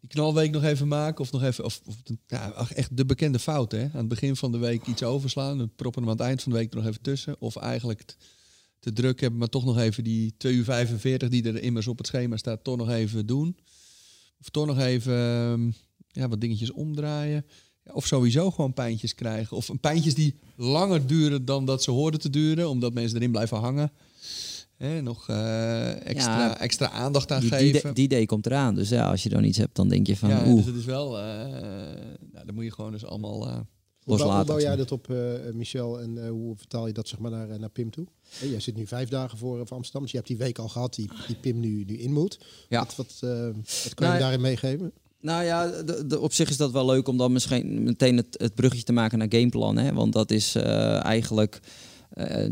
die 0.00 0.08
knalweek 0.08 0.50
nog 0.50 0.64
even 0.64 0.88
maken 0.88 1.20
of 1.20 1.32
nog 1.32 1.42
even, 1.42 1.64
of, 1.64 1.80
of 1.84 1.96
ja, 2.26 2.68
echt 2.74 2.96
de 2.96 3.06
bekende 3.06 3.38
fout 3.38 3.72
hè. 3.72 3.82
Aan 3.82 3.90
het 3.92 4.08
begin 4.08 4.36
van 4.36 4.52
de 4.52 4.58
week 4.58 4.86
iets 4.86 5.02
overslaan, 5.02 5.58
dan 5.58 5.70
proppen 5.76 6.02
hem 6.02 6.10
aan 6.10 6.16
het 6.16 6.26
eind 6.26 6.42
van 6.42 6.52
de 6.52 6.58
week 6.58 6.70
er 6.70 6.76
nog 6.76 6.86
even 6.86 7.02
tussen, 7.02 7.36
of 7.38 7.56
eigenlijk 7.56 8.16
te 8.78 8.92
druk 8.92 9.20
hebben, 9.20 9.38
maar 9.38 9.48
toch 9.48 9.64
nog 9.64 9.78
even 9.78 10.04
die 10.04 10.34
2 10.36 10.54
uur 10.54 10.64
45 10.64 11.28
die 11.28 11.44
er 11.44 11.62
immers 11.62 11.86
op 11.86 11.98
het 11.98 12.06
schema 12.06 12.36
staat, 12.36 12.64
toch 12.64 12.76
nog 12.76 12.90
even 12.90 13.26
doen. 13.26 13.56
Of 14.40 14.48
toch 14.48 14.66
nog 14.66 14.78
even 14.78 15.14
ehm, 15.14 15.70
ja, 16.08 16.28
wat 16.28 16.40
dingetjes 16.40 16.70
omdraaien. 16.70 17.46
Of 17.92 18.06
sowieso 18.06 18.50
gewoon 18.50 18.72
pijntjes 18.72 19.14
krijgen. 19.14 19.56
Of 19.56 19.70
pijntjes 19.80 20.14
die 20.14 20.34
langer 20.56 21.06
duren 21.06 21.44
dan 21.44 21.64
dat 21.64 21.82
ze 21.82 21.90
hoorden 21.90 22.20
te 22.20 22.30
duren, 22.30 22.68
omdat 22.68 22.94
mensen 22.94 23.16
erin 23.16 23.30
blijven 23.30 23.56
hangen. 23.56 23.92
Hè, 24.76 25.02
nog 25.02 25.28
eh, 25.28 26.06
extra, 26.06 26.38
Ja, 26.46 26.58
extra 26.58 26.90
aandacht 26.90 27.32
aan 27.32 27.40
Die, 27.40 27.50
die, 27.50 27.58
geven. 27.58 27.82
day- 27.82 27.92
die 27.92 28.08
day 28.08 28.26
komt 28.26 28.46
eraan. 28.46 28.74
Dus 28.74 28.88
ja, 28.88 29.10
als 29.10 29.22
je 29.22 29.28
dan 29.28 29.44
iets 29.44 29.58
hebt, 29.58 29.76
dan 29.76 29.88
denk 29.88 30.06
je 30.06 30.16
van 30.16 30.28
ja, 30.28 30.42
oeh, 30.46 30.56
dus 30.56 30.66
het 30.66 30.74
is 30.76 30.84
wel. 30.84 31.18
eh 31.18 31.24
nou, 32.32 32.46
dan 32.46 32.54
moet 32.54 32.64
je 32.64 32.72
gewoon 32.72 32.92
dus 32.92 33.04
allemaal. 33.04 33.46
eh, 33.46 33.52
Hoe 33.52 34.16
bouw, 34.16 34.26
hoe 34.26 34.26
loslaten. 34.26 34.46
bouw 34.46 34.60
jij 34.60 34.76
dat 34.76 34.92
op, 34.92 35.10
eh, 35.10 35.16
Michel? 35.52 36.00
En 36.00 36.24
eh, 36.24 36.30
hoe 36.30 36.56
vertaal 36.56 36.86
je 36.86 36.92
dat 36.92 37.08
zeg 37.08 37.18
maar, 37.18 37.30
naar, 37.30 37.58
naar 37.60 37.68
Pim 37.70 37.90
toe? 37.90 38.06
Hey, 38.38 38.48
jij 38.48 38.60
zit 38.60 38.76
nu 38.76 38.86
vijf 38.86 39.08
dagen 39.08 39.38
voor, 39.38 39.66
voor 39.66 39.76
Amsterdam. 39.76 40.02
Dus 40.02 40.10
je 40.10 40.16
hebt 40.16 40.28
die 40.28 40.36
week 40.38 40.58
al 40.58 40.68
gehad 40.68 40.94
die, 40.94 41.10
die 41.26 41.36
Pim 41.36 41.60
nu, 41.60 41.84
nu 41.86 41.96
in 41.98 42.12
moet. 42.12 42.38
Ja. 42.68 42.78
Wat, 42.78 42.96
wat, 42.96 43.16
eh, 43.20 43.30
wat 43.84 43.94
kan 43.94 44.06
Nou, 44.06 44.12
je 44.14 44.18
daarin 44.22 44.40
meegeven? 44.40 44.92
Nou 45.20 45.44
ja, 45.44 45.82
de, 45.82 46.06
de- 46.06 46.20
op 46.20 46.32
zich 46.32 46.48
is 46.48 46.56
dat 46.56 46.70
wel 46.72 46.86
leuk 46.86 47.08
om 47.08 47.16
dan 47.16 47.32
misschien 47.32 47.82
meteen 47.82 48.16
het, 48.16 48.26
het 48.38 48.54
bruggetje 48.54 48.84
te 48.84 48.92
maken 48.92 49.18
naar 49.18 49.26
gameplan. 49.30 49.76
Hè? 49.76 49.92
Want 49.92 50.12
dat 50.12 50.30
is 50.30 50.54
eh, 50.54 51.04
eigenlijk 51.04 51.60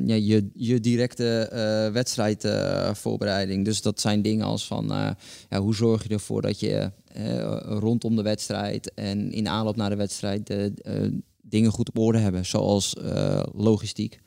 ja, 0.06 0.14
je, 0.14 0.50
je 0.54 0.80
directe 0.80 1.38
eh 1.38 1.92
wedstrijdvoorbereiding. 1.92 3.64
dus 3.64 3.82
dat 3.82 4.00
zijn 4.00 4.22
dingen 4.22 4.46
als 4.46 4.66
van 4.66 4.92
eh, 4.92 5.10
ja, 5.50 5.60
hoe 5.60 5.74
zorg 5.74 6.02
je 6.02 6.08
ervoor 6.08 6.42
dat 6.42 6.60
je 6.60 6.90
eh, 7.14 7.60
rondom 7.60 8.16
de 8.16 8.22
wedstrijd 8.22 8.94
en 8.94 9.32
in 9.32 9.48
aanloop 9.48 9.76
naar 9.76 9.90
de 9.90 9.96
wedstrijd 9.96 10.50
eh, 10.50 10.64
eh, 10.64 11.12
dingen 11.42 11.70
goed 11.70 11.88
op 11.88 11.98
orde 11.98 12.18
hebben. 12.18 12.46
Zoals 12.46 12.94
eh, 12.94 13.42
logistiek. 13.52 14.20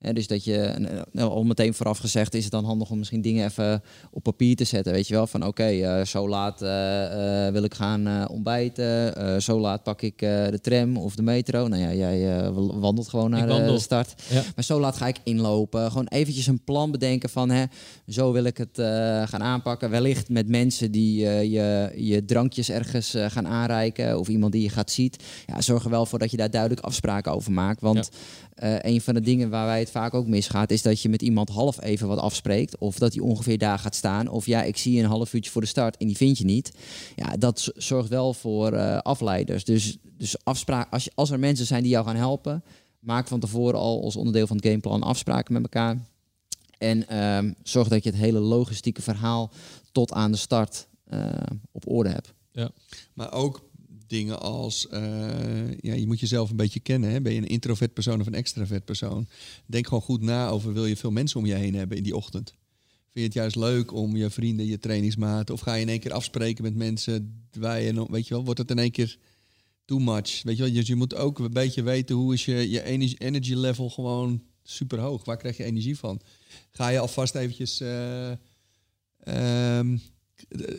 Dus 0.00 0.26
dat 0.26 0.44
je, 0.44 0.88
nou, 1.12 1.30
al 1.30 1.44
meteen 1.44 1.74
vooraf 1.74 1.98
gezegd, 1.98 2.34
is 2.34 2.42
het 2.42 2.52
dan 2.52 2.64
handig 2.64 2.90
om 2.90 2.98
misschien 2.98 3.20
dingen 3.20 3.44
even 3.46 3.82
op 4.10 4.22
papier 4.22 4.56
te 4.56 4.64
zetten. 4.64 4.92
Weet 4.92 5.08
je 5.08 5.14
wel, 5.14 5.26
van 5.26 5.46
oké, 5.46 5.64
eh, 5.64 6.04
zo 6.04 6.28
laat 6.28 6.62
eh, 6.62 7.46
eh, 7.46 7.52
wil 7.52 7.62
ik 7.62 7.74
gaan 7.74 8.28
ontbijten. 8.28 9.42
zo 9.42 9.60
laat 9.60 9.82
pak 9.82 10.02
ik 10.02 10.18
de 10.18 10.58
tram 10.62 10.96
of 10.96 11.14
de 11.14 11.22
metro. 11.22 11.68
Nou 11.68 11.82
ja, 11.82 11.92
jij 11.94 12.50
wandelt 12.52 13.08
gewoon 13.08 13.30
naar 13.30 13.46
de- 13.46 13.52
wandel. 13.52 13.74
de 13.74 13.80
start. 13.80 14.22
Ja. 14.30 14.42
Maar 14.54 14.64
zo 14.64 14.80
laat 14.80 14.96
ga 14.96 15.06
ik 15.06 15.16
inlopen. 15.24 15.90
Gewoon 15.90 16.06
eventjes 16.06 16.46
een 16.46 16.64
plan 16.64 16.90
bedenken 16.90 17.28
van, 17.28 17.50
hè, 17.50 17.64
zo 18.08 18.32
wil 18.32 18.44
ik 18.44 18.56
het 18.56 18.78
gaan 19.30 19.42
aanpakken. 19.42 19.90
Wellicht 19.90 20.28
met 20.28 20.48
mensen 20.48 20.90
die 20.90 21.18
je, 21.50 21.92
je 21.96 22.24
drankjes 22.24 22.70
ergens 22.70 23.14
gaan 23.16 23.46
aanreiken. 23.46 24.18
Of 24.18 24.28
iemand 24.28 24.52
die 24.52 24.62
je 24.62 24.68
gaat 24.68 24.90
ziet. 24.90 25.24
Ja, 25.46 25.60
zorg 25.60 25.84
er 25.84 25.90
wel 25.90 26.06
voor 26.06 26.18
dat 26.18 26.30
je 26.30 26.36
daar 26.36 26.50
duidelijk 26.50 26.80
afspraken 26.80 27.32
over 27.32 27.52
maakt. 27.52 27.80
Want 27.80 28.10
een 28.80 29.00
van 29.00 29.14
de 29.14 29.20
dingen 29.20 29.50
waar 29.50 29.66
wij 29.66 29.78
het 29.78 29.89
vaak 29.90 30.14
ook 30.14 30.26
misgaat... 30.26 30.70
is 30.70 30.82
dat 30.82 31.02
je 31.02 31.08
met 31.08 31.22
iemand 31.22 31.48
half 31.48 31.82
even 31.82 32.08
wat 32.08 32.18
afspreekt. 32.18 32.78
Of 32.78 32.98
dat 32.98 33.14
hij 33.14 33.22
ongeveer 33.22 33.58
daar 33.58 33.78
gaat 33.78 33.94
staan. 33.94 34.28
Of 34.28 34.46
ja, 34.46 34.62
ik 34.62 34.76
zie 34.76 34.92
je 34.92 35.02
een 35.02 35.08
half 35.08 35.34
uurtje 35.34 35.50
voor 35.50 35.60
de 35.60 35.66
start 35.66 35.96
en 35.96 36.06
die 36.06 36.16
vind 36.16 36.38
je 36.38 36.44
niet. 36.44 36.72
Ja, 37.16 37.36
dat 37.36 37.72
zorgt 37.74 38.08
wel 38.08 38.34
voor 38.34 38.72
eh, 38.72 38.98
afleiders. 38.98 39.64
Dus, 39.64 39.96
dus 40.02 40.44
afspraak, 40.44 40.92
als, 40.92 41.04
je, 41.04 41.10
als 41.14 41.30
er 41.30 41.38
mensen 41.38 41.66
zijn 41.66 41.82
die 41.82 41.92
jou 41.92 42.06
gaan 42.06 42.16
helpen... 42.16 42.64
maak 42.98 43.26
van 43.26 43.40
tevoren 43.40 43.78
al 43.78 44.02
als 44.02 44.16
onderdeel 44.16 44.46
van 44.46 44.56
het 44.56 44.66
gameplan 44.66 45.02
afspraken 45.02 45.52
met 45.52 45.62
elkaar. 45.62 45.98
En 46.78 47.08
ehm, 47.08 47.52
zorg 47.62 47.88
dat 47.88 48.04
je 48.04 48.10
het 48.10 48.18
hele 48.18 48.38
logistieke 48.38 49.02
verhaal 49.02 49.50
tot 49.92 50.12
aan 50.12 50.30
de 50.30 50.38
start 50.38 50.88
eh, 51.04 51.28
op 51.72 51.88
orde 51.88 52.08
hebt. 52.08 52.32
Maar 53.14 53.32
ook 53.32 53.69
dingen 54.10 54.40
als, 54.40 54.88
eh, 54.88 55.78
ja, 55.80 55.94
je 55.94 56.06
moet 56.06 56.20
jezelf 56.20 56.50
een 56.50 56.56
beetje 56.56 56.80
kennen. 56.80 57.10
Hè? 57.10 57.20
Ben 57.20 57.32
je 57.32 57.38
een 57.38 57.46
introvert 57.46 57.92
persoon 57.92 58.20
of 58.20 58.26
een 58.26 58.34
extravert 58.34 58.84
persoon? 58.84 59.28
Denk 59.66 59.86
gewoon 59.86 60.02
goed 60.02 60.22
na 60.22 60.48
over, 60.48 60.72
wil 60.72 60.86
je 60.86 60.96
veel 60.96 61.10
mensen 61.10 61.40
om 61.40 61.46
je 61.46 61.54
heen 61.54 61.74
hebben 61.74 61.96
in 61.96 62.02
die 62.02 62.16
ochtend? 62.16 62.54
Vind 63.10 63.12
je 63.12 63.22
het 63.22 63.32
juist 63.32 63.56
leuk 63.56 63.92
om 63.92 64.16
je 64.16 64.30
vrienden, 64.30 64.66
je 64.66 64.78
trainingsmaten... 64.78 65.54
of 65.54 65.60
ga 65.60 65.74
je 65.74 65.82
in 65.82 65.88
één 65.88 66.00
keer 66.00 66.12
afspreken 66.12 66.64
met 66.64 66.74
mensen 66.74 67.44
waar 67.58 67.80
je, 67.80 68.06
weet 68.10 68.28
je 68.28 68.34
wel, 68.34 68.44
wordt 68.44 68.60
het 68.60 68.70
in 68.70 68.78
één 68.78 68.90
keer 68.90 69.18
too 69.84 69.98
much? 69.98 70.42
Weet 70.42 70.56
je 70.56 70.62
wel, 70.62 70.72
dus 70.72 70.86
je 70.86 70.94
moet 70.94 71.14
ook 71.14 71.38
een 71.38 71.52
beetje 71.52 71.82
weten 71.82 72.16
hoe 72.16 72.32
is 72.32 72.44
je, 72.44 72.70
je 72.70 72.82
energy, 73.18 73.54
level 73.54 73.90
gewoon 73.90 74.42
super 74.62 74.98
hoog. 74.98 75.24
Waar 75.24 75.36
krijg 75.36 75.56
je 75.56 75.64
energie 75.64 75.98
van? 75.98 76.20
Ga 76.70 76.88
je 76.88 76.98
alvast 76.98 77.34
eventjes... 77.34 77.80
eh, 77.80 78.30
ehm, 79.20 79.96
eh, 80.48 80.78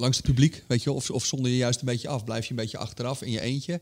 langs 0.00 0.16
het 0.16 0.26
publiek, 0.26 0.64
weet 0.66 0.82
je 0.82 0.92
of, 0.92 1.10
of 1.10 1.24
zonder 1.24 1.50
je 1.50 1.56
juist 1.56 1.80
een 1.80 1.86
beetje 1.86 2.08
af. 2.08 2.24
Blijf 2.24 2.44
je 2.44 2.50
een 2.50 2.56
beetje 2.56 2.78
achteraf 2.78 3.22
in 3.22 3.30
je 3.30 3.40
eentje. 3.40 3.80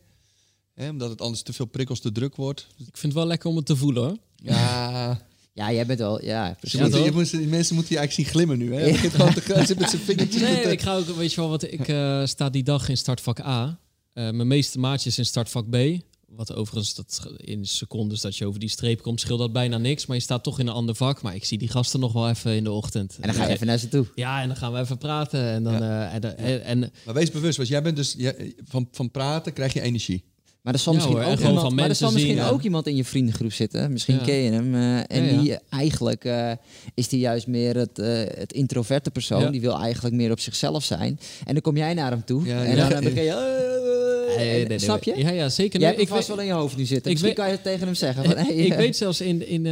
Hè, 0.75 0.89
omdat 0.89 1.11
het 1.11 1.21
anders 1.21 1.43
te 1.43 1.53
veel 1.53 1.67
prikkels 1.67 2.01
te 2.01 2.13
druk 2.13 2.37
wordt. 2.37 2.67
Ik 2.77 2.85
vind 2.97 3.03
het 3.03 3.13
wel 3.13 3.27
lekker 3.27 3.51
om 3.51 3.57
het 3.57 3.67
te 3.67 3.77
voelen 3.77 4.03
hoor. 4.03 4.17
Ja, 4.37 5.27
Ja, 5.53 5.73
jij 5.73 5.87
bent 5.87 5.99
wel... 5.99 6.25
Ja, 6.25 6.57
precies. 6.61 6.81
je 6.81 7.11
moet, 7.13 7.31
die 7.31 7.47
mensen 7.47 7.75
moeten 7.75 7.95
je 7.95 7.99
eigenlijk 7.99 8.13
zien 8.13 8.25
glimmen 8.25 8.59
nu. 8.59 8.75
Hè? 8.75 8.85
Ja. 8.85 8.97
Hij 8.97 9.11
gewoon 9.11 9.35
te 9.35 9.65
zit 9.67 9.79
met 9.79 9.91
zijn 9.91 10.03
vingertjes. 10.03 10.41
Nee, 10.41 10.63
ik 10.63 10.81
ga 10.81 10.97
ook, 10.97 11.07
weet 11.07 11.33
je 11.33 11.41
wel, 11.41 11.49
wat 11.49 11.63
ik 11.63 11.89
eh, 11.89 12.27
sta 12.27 12.51
die 12.51 12.63
dag 12.63 12.89
in 12.89 12.97
startvak 12.97 13.41
A. 13.41 13.79
Eh, 14.13 14.31
mijn 14.31 14.47
meeste 14.47 14.79
maatjes 14.79 15.19
in 15.19 15.27
startvak 15.27 15.71
B. 15.71 15.77
Wat 16.29 16.53
overigens 16.55 16.95
dat 16.95 17.31
in 17.37 17.67
secondes 17.67 18.21
dat 18.21 18.37
je 18.37 18.47
over 18.47 18.61
die 18.61 18.69
streep 18.69 19.03
komt, 19.03 19.21
scheelt 19.21 19.39
dat 19.39 19.53
bijna 19.53 19.79
niks. 19.79 20.07
Maar 20.07 20.17
je 20.17 20.23
staat 20.23 20.43
toch 20.43 20.59
in 20.59 20.67
een 20.67 20.73
ander 20.73 20.95
vak. 20.95 21.23
Maar 21.23 21.35
ik 21.35 21.45
zie 21.45 21.59
die 21.59 21.69
gasten 21.69 22.01
nog 22.01 22.13
wel 22.13 22.29
even 22.29 22.57
in 22.57 22.65
de 22.65 22.71
ochtend. 22.73 23.17
En 23.21 23.27
dan 23.29 23.35
ga 23.37 23.47
je 23.47 23.53
even 23.53 23.67
naar 23.67 23.79
ze 23.79 23.89
toe. 23.89 24.07
Ja, 24.15 24.41
en 24.43 24.49
dan 24.49 24.57
gaan 24.57 24.73
we 24.73 24.79
even 24.79 24.99
praten. 24.99 25.41
En 25.45 25.63
dan. 25.63 25.83
eh, 25.83 26.15
en, 26.15 26.39
en, 26.39 26.63
en- 26.65 26.91
Maar 27.05 27.15
wees 27.15 27.31
bewust, 27.31 27.57
want 27.57 27.69
jij 27.69 27.83
bent 27.83 27.97
dus 27.97 28.15
jij- 28.19 28.55
van, 28.65 28.89
van 28.93 29.11
praten 29.11 29.53
krijg 29.53 29.73
je 29.73 29.81
energie. 29.81 30.25
Maar 30.63 30.73
er 30.75 30.79
zal 30.83 30.93
Ja, 30.93 30.99
misschien, 30.99 31.23
hoor, 31.23 31.33
ook, 31.33 31.39
iemand, 31.39 31.55
maar 31.55 31.65
er 31.65 31.65
zal 31.65 31.71
mensen 31.87 32.05
misschien 32.13 32.27
zien, 32.37 32.45
ja. 32.45 32.49
ook 32.51 32.63
iemand 32.63 32.87
in 32.87 32.97
je 32.97 33.05
vriendengroep 33.05 33.53
zitten. 33.53 33.93
Misschien 33.93 34.15
Ja. 34.15 34.25
ken 34.25 34.35
je 34.35 34.51
hem. 34.51 34.75
eh, 34.75 35.17
en 35.17 35.39
die 35.41 35.57
eigenlijk 35.71 36.25
eh, 36.25 36.53
is 36.95 37.09
die 37.09 37.21
juist 37.21 37.47
meer 37.47 37.77
het, 37.77 37.99
eh, 37.99 38.09
het 38.39 38.53
introverte 38.53 39.11
persoon. 39.11 39.53
Die 39.53 39.61
wil 39.61 39.79
eigenlijk 39.81 40.15
meer 40.15 40.31
op 40.31 40.41
zichzelf 40.41 40.85
zijn. 40.85 41.21
En 41.45 41.53
dan 41.53 41.63
kom 41.63 41.77
jij 41.77 41.95
naar 41.95 42.11
hem 42.11 42.25
toe. 42.25 42.49
En 42.53 42.77
dan 42.77 42.89
begin 43.05 43.23
je... 43.25 43.67
Nee, 44.37 44.49
en- 44.49 44.55
nee, 44.57 44.67
nee, 44.67 44.79
snap 44.79 45.03
je? 45.03 45.15
Ja, 45.17 45.31
ja 45.31 45.49
zeker. 45.49 45.81
Jij 45.81 45.89
Nee, 45.89 45.99
hebt 45.99 46.01
ik 46.01 46.15
vast 46.17 46.29
weet- 46.29 46.37
wel 46.37 46.45
in 46.47 46.53
je 46.53 46.59
hoofd 46.61 46.77
nu 46.77 46.85
zitten. 46.85 47.11
ik 47.11 47.21
Misschien 47.23 47.27
weet- 47.29 47.37
kan 47.39 47.47
je 47.47 47.53
het 47.53 47.63
tegen 47.63 47.87
hem 47.87 47.95
zeggen. 47.95 48.25
Van, 48.25 48.37
hey, 48.37 48.55
ik 48.55 48.73
weet 48.75 48.97
zelfs 48.97 49.21
in, 49.21 49.49
in 49.49 49.67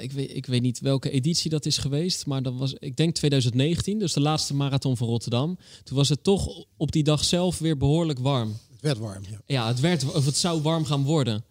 ik, 0.00 0.12
weet, 0.12 0.36
ik 0.36 0.46
weet 0.46 0.62
niet 0.62 0.80
welke 0.80 1.10
editie 1.10 1.50
dat 1.50 1.66
is 1.66 1.78
geweest, 1.78 2.26
maar 2.26 2.42
dat 2.42 2.52
was, 2.56 2.74
ik 2.78 2.96
denk 2.96 3.14
2019, 3.14 3.98
dus 3.98 4.12
de 4.12 4.20
laatste 4.20 4.54
marathon 4.54 4.96
van 4.96 5.08
Rotterdam. 5.08 5.58
Toen 5.84 5.96
was 5.96 6.08
het 6.08 6.24
toch 6.24 6.64
op 6.76 6.92
die 6.92 7.02
dag 7.02 7.24
zelf 7.24 7.58
weer 7.58 7.76
behoorlijk 7.76 8.18
warm. 8.18 8.56
Het 8.82 8.98
werd 8.98 9.12
warm, 9.12 9.22
ja. 9.30 9.40
Ja, 9.46 9.66
het 9.66 9.80
werd, 9.80 10.12
of 10.12 10.24
het 10.24 10.36
zou 10.36 10.62
warm 10.62 10.84
gaan 10.84 11.04
worden. 11.04 11.44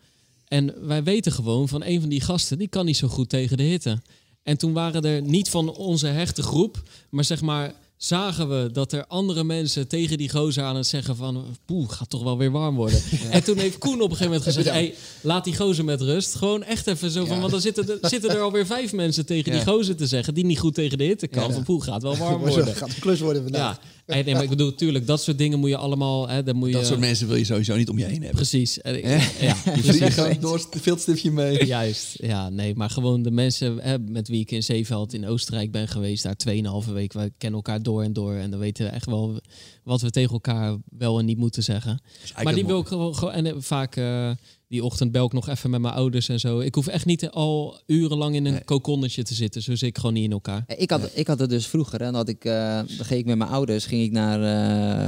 En 0.48 0.88
wij 0.88 1.04
weten 1.04 1.32
gewoon 1.32 1.68
van 1.68 1.84
een 1.84 2.00
van 2.00 2.10
die 2.10 2.22
gasten, 2.22 2.58
die 2.58 2.68
kan 2.68 2.86
niet 2.86 2.98
zo 2.98 3.08
goed 3.08 3.30
tegen 3.30 3.58
de 3.58 3.64
hitte. 3.64 4.02
En 4.44 4.58
toen 4.58 4.74
waren 4.74 5.02
er 5.02 5.22
niet 5.22 5.50
van 5.50 5.76
onze 5.76 6.08
hechte 6.08 6.44
groep, 6.44 6.84
maar 7.10 7.24
zeg 7.24 7.42
maar 7.42 7.74
zagen 7.98 8.50
we 8.50 8.70
dat 8.72 8.92
er 8.92 9.06
andere 9.08 9.44
mensen 9.44 9.88
tegen 9.88 10.18
die 10.18 10.30
gozer 10.30 10.64
aan 10.64 10.76
het 10.76 10.88
zeggen 10.88 11.16
van... 11.16 11.46
poeh, 11.66 11.90
gaat 11.90 12.10
toch 12.10 12.24
wel 12.24 12.38
weer 12.38 12.52
warm 12.52 12.76
worden. 12.76 13.02
En 13.30 13.44
toen 13.44 13.58
heeft 13.58 13.78
Koen 13.78 13.94
op 13.94 14.00
een 14.00 14.18
gegeven 14.18 14.26
moment 14.26 14.44
gezegd... 14.44 14.70
Hey, 14.70 14.94
laat 15.22 15.44
die 15.44 15.56
gozer 15.56 15.86
met 15.86 16.02
rust. 16.02 16.36
Gewoon 16.36 16.64
echt 16.64 16.88
even 16.88 17.12
zo 17.12 17.26
van... 17.26 17.40
Want 17.40 17.52
dan 17.52 17.62
zitten 17.62 17.90
er, 17.90 18.10
zitten 18.10 18.30
er 18.30 18.40
alweer 18.40 18.66
vijf 18.66 18.94
mensen 18.94 19.26
tegen 19.26 19.52
die 19.52 19.66
gozer 19.66 19.96
te 19.96 20.08
zeggen... 20.08 20.34
die 20.34 20.46
niet 20.46 20.60
goed 20.60 20.74
tegen 20.74 20.98
de 20.98 21.04
hitte 21.04 21.28
kan. 21.28 21.54
Van 21.54 21.64
poeh, 21.64 21.84
gaat 21.84 22.02
wel 22.02 22.18
warm 22.28 22.40
worden. 22.40 22.76
gaat 22.76 22.96
de 22.96 23.00
klus 23.00 23.20
worden 23.20 23.44
vandaag. 23.44 23.76
Ja, 23.76 24.01
en, 24.12 24.26
nee, 24.26 24.34
maar 24.34 24.44
ik 24.44 24.50
bedoel, 24.50 24.70
natuurlijk, 24.70 25.08
dat 25.08 25.22
soort 25.22 25.38
dingen 25.38 25.60
moet 25.60 25.70
je 25.70 25.78
allemaal... 25.78 26.30
Hè, 26.30 26.44
dan 26.44 26.56
moet 26.56 26.68
je, 26.68 26.74
Dat 26.74 26.86
soort 26.86 27.00
mensen 27.00 27.28
wil 27.28 27.36
je 27.36 27.44
sowieso 27.44 27.76
niet 27.76 27.90
om 27.90 27.98
je 27.98 28.04
heen 28.06 28.14
hebben. 28.22 28.36
Precies. 28.36 28.80
Ja, 29.40 29.54
gewoon 30.12 30.38
door 30.40 30.54
het 30.58 30.68
veldstiftje 30.82 31.32
mee. 31.32 31.66
Juist, 31.76 32.16
ja, 32.22 32.50
nee, 32.50 32.76
maar 32.76 32.90
gewoon 32.90 33.22
de 33.22 33.32
mensen 33.32 33.78
hè, 33.78 34.00
met 34.00 34.28
wie 34.28 34.40
ik 34.40 34.52
in 34.52 34.64
Zeeveld 34.64 35.14
in 35.14 35.28
Oostenrijk 35.28 35.72
ben 35.72 35.88
geweest, 35.88 36.24
daar 36.24 36.36
2,5 36.86 36.94
week, 36.94 37.14
we 37.14 37.32
kennen 37.38 37.60
elkaar 37.60 37.84
door 37.84 38.04
en 38.04 38.14
door 38.14 38.34
en 38.36 38.50
dan 38.52 38.60
weten 38.60 38.86
we 38.86 38.92
echt 38.92 39.06
wel 39.06 39.40
wat 39.84 40.02
we 40.02 40.10
tegen 40.10 40.32
elkaar 40.32 40.78
wel 40.98 41.20
en 41.20 41.26
niet 41.26 41.38
moeten 41.38 41.64
zeggen. 41.64 42.00
Maar 42.44 42.54
die 42.54 42.66
wil 42.66 42.80
ik 42.80 42.88
gewoon, 42.88 43.16
gewoon- 43.16 43.34
en 43.34 43.46
eh, 43.46 43.54
vaak 43.58 43.96
eh, 43.96 44.32
die 44.72 44.84
ochtend 44.84 45.12
bel 45.12 45.26
ik 45.26 45.34
nog 45.34 45.50
even 45.50 45.70
met 45.70 45.82
mijn 45.82 45.94
ouders 45.94 46.30
en 46.30 46.40
zo. 46.40 46.60
Ik 46.60 46.76
hoef 46.76 46.88
echt 46.88 47.06
niet 47.06 47.30
al 47.30 47.80
urenlang 47.86 48.36
in 48.36 48.46
een 48.46 48.52
Nee. 48.54 48.64
kokonnetje 48.64 49.24
te 49.24 49.34
zitten, 49.34 49.62
zo 49.62 49.76
zit 49.76 49.90
ik 49.90 49.98
gewoon 49.98 50.14
niet 50.14 50.24
in 50.24 50.32
elkaar. 50.32 50.64
Ik 50.78 50.90
had, 50.90 51.10
ik 51.14 51.28
had 51.28 51.40
het 51.40 51.50
dus 51.50 51.68
vroeger, 51.68 52.00
dan, 52.00 52.14
had 52.16 52.30
ik, 52.30 52.46
eh, 52.46 52.54
dan 52.76 53.06
ging 53.06 53.20
ik 53.20 53.26
met 53.26 53.38
mijn 53.38 53.50
ouders 53.50 53.86
ging 53.86 54.04
ik 54.04 54.12
naar, 54.12 54.42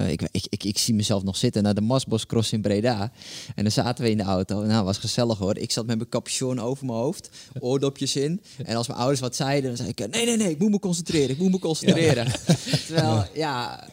eh, 0.06 0.12
ik, 0.12 0.21
ik, 0.32 0.45
ik, 0.49 0.63
ik 0.63 0.78
zie 0.78 0.93
mezelf 0.93 1.23
nog 1.23 1.38
zitten, 1.38 1.63
naar 1.63 1.73
de 1.73 1.82
Masbos 1.82 2.26
Cross 2.26 2.52
in 2.54 2.62
Breda. 2.62 3.12
En 3.56 3.63
dan 3.63 3.71
zaten 3.71 4.04
we 4.04 4.10
in 4.12 4.17
de 4.17 4.23
auto. 4.23 4.65
Nou, 4.65 4.86
was 4.86 4.97
gezellig 4.97 5.38
hoor. 5.38 5.58
Ik 5.58 5.71
zat 5.71 5.86
met 5.86 5.97
mijn 5.97 6.10
capuchon 6.10 6.60
over 6.60 6.86
mijn 6.86 6.97
hoofd, 6.97 7.30
oordopjes 7.60 8.15
in. 8.15 8.41
En 8.65 8.76
als 8.76 8.88
mijn 8.88 8.99
ouders 8.99 9.19
wat 9.21 9.36
zeiden, 9.36 9.67
dan 9.67 9.78
zei 9.78 9.89
ik, 9.89 10.12
nee, 10.12 10.26
nee, 10.26 10.38
nee, 10.38 10.49
ik 10.49 10.60
moet 10.60 10.71
me 10.71 10.80
concentreren, 10.80 11.30
ik 11.30 11.38
moet 11.38 11.52
me 11.52 11.60
concentreren. 11.60 12.26
Terwijl, 12.88 13.26
ja, 13.34 13.88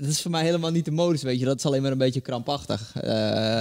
dat 0.00 0.08
is 0.08 0.20
voor 0.22 0.30
mij 0.30 0.44
helemaal 0.44 0.70
niet 0.70 0.84
de 0.84 0.90
modus, 0.90 1.22
weet 1.22 1.38
je. 1.38 1.44
Dat 1.44 1.58
is 1.58 1.66
alleen 1.66 1.82
maar 1.82 1.92
een 1.92 1.98
beetje 1.98 2.20
krampachtig. 2.20 2.90
Dus 2.94 3.02
Eh, 3.02 3.10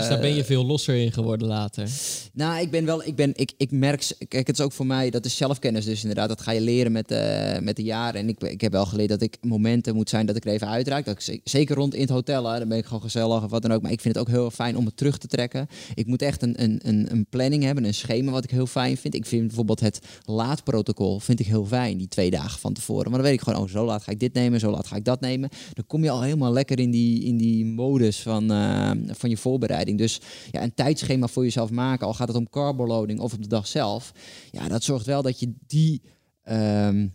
daar 0.09 0.19
ben 0.19 0.35
je 0.35 0.43
veel 0.43 0.65
losser 0.65 0.95
in 0.95 1.11
geworden 1.11 1.47
later. 1.47 1.89
nou, 2.33 2.61
ik 2.61 2.71
ben 2.71 2.85
wel, 2.85 3.03
ik 3.05 3.15
ben, 3.15 3.31
ik, 3.35 3.51
ik 3.57 3.71
merk, 3.71 4.11
kijk, 4.27 4.47
het 4.47 4.57
is 4.59 4.65
ook 4.65 4.71
voor 4.71 4.85
mij, 4.85 5.09
dat 5.09 5.25
is 5.25 5.37
zelfkennis 5.37 5.85
dus 5.85 6.01
inderdaad. 6.01 6.27
Dat 6.29 6.41
ga 6.41 6.51
je 6.51 6.61
leren 6.61 6.91
met, 6.91 7.11
eh, 7.11 7.59
met 7.59 7.75
de 7.75 7.83
jaren. 7.83 8.21
En 8.21 8.27
ik, 8.29 8.41
ik 8.43 8.61
heb 8.61 8.71
wel 8.71 8.85
geleerd 8.85 9.09
dat 9.09 9.21
ik 9.21 9.37
momenten 9.41 9.95
moet 9.95 10.09
zijn 10.09 10.25
dat 10.25 10.35
ik 10.35 10.45
er 10.45 10.51
even 10.51 10.67
uitraak. 10.67 11.05
Dat 11.05 11.13
ik, 11.13 11.21
ze- 11.21 11.41
zeker 11.43 11.75
rond 11.75 11.93
in 11.93 12.01
het 12.01 12.09
hotel, 12.09 12.45
hè, 12.51 12.59
dan 12.59 12.67
ben 12.67 12.77
ik 12.77 12.85
gewoon 12.85 13.01
gezellig 13.01 13.43
of 13.43 13.49
wat 13.51 13.61
dan 13.61 13.71
ook. 13.73 13.81
Maar 13.81 13.91
ik 13.91 14.01
vind 14.01 14.15
het 14.15 14.23
ook 14.27 14.31
heel 14.33 14.51
fijn 14.51 14.77
om 14.77 14.85
het 14.85 14.97
terug 14.97 15.17
te 15.17 15.27
trekken. 15.27 15.67
Ik 15.95 16.05
moet 16.05 16.21
echt 16.21 16.41
een, 16.41 16.63
een, 16.63 16.79
een, 16.83 17.07
een 17.11 17.25
planning 17.29 17.63
hebben, 17.63 17.83
een 17.85 17.93
schema 17.93 18.31
wat 18.31 18.43
ik 18.43 18.49
heel 18.51 18.67
fijn 18.67 18.97
vind. 18.97 19.13
Ik 19.13 19.25
vind 19.25 19.47
bijvoorbeeld 19.47 19.79
het 19.79 19.99
laadprotocol 20.25 21.19
vind 21.19 21.39
ik 21.39 21.45
heel 21.47 21.65
fijn, 21.65 21.97
die 21.97 22.07
twee 22.07 22.29
dagen 22.31 22.59
van 22.59 22.73
tevoren. 22.73 23.03
Maar 23.11 23.19
dan 23.19 23.29
weet 23.29 23.39
ik 23.39 23.41
gewoon, 23.41 23.59
oh, 23.61 23.69
zo 23.69 23.85
laat 23.85 24.03
ga 24.03 24.11
ik 24.11 24.19
dit 24.19 24.33
nemen, 24.33 24.59
zo 24.59 24.71
laat 24.71 24.87
ga 24.87 24.95
ik 24.95 25.05
dat 25.05 25.19
nemen. 25.21 25.49
Dan 25.73 25.85
kom 25.87 26.03
je 26.03 26.09
al 26.09 26.21
helemaal 26.23 26.53
lekker 26.53 26.79
in 26.79 26.91
die, 26.91 27.23
in 27.23 27.37
die 27.37 27.65
modus 27.65 28.21
van, 28.21 28.51
eh, 28.51 28.91
van 29.07 29.29
je 29.29 29.37
voorbereiding. 29.37 29.97
Dus 29.97 30.21
ja, 30.51 30.63
een 30.63 30.73
tijdschema 30.73 31.27
voor 31.27 31.43
jezelf 31.43 31.69
maken, 31.69 32.07
al 32.07 32.13
gaat 32.13 32.27
het 32.27 32.37
om 32.37 32.49
carboloading 32.49 33.19
of 33.19 33.33
op 33.33 33.41
de 33.41 33.47
dag 33.47 33.67
zelf. 33.67 34.11
Ja, 34.51 34.67
dat 34.67 34.83
zorgt 34.83 35.05
wel 35.05 35.21
dat 35.21 35.39
je 35.39 35.53
die 35.67 36.01
ehm, 36.43 37.07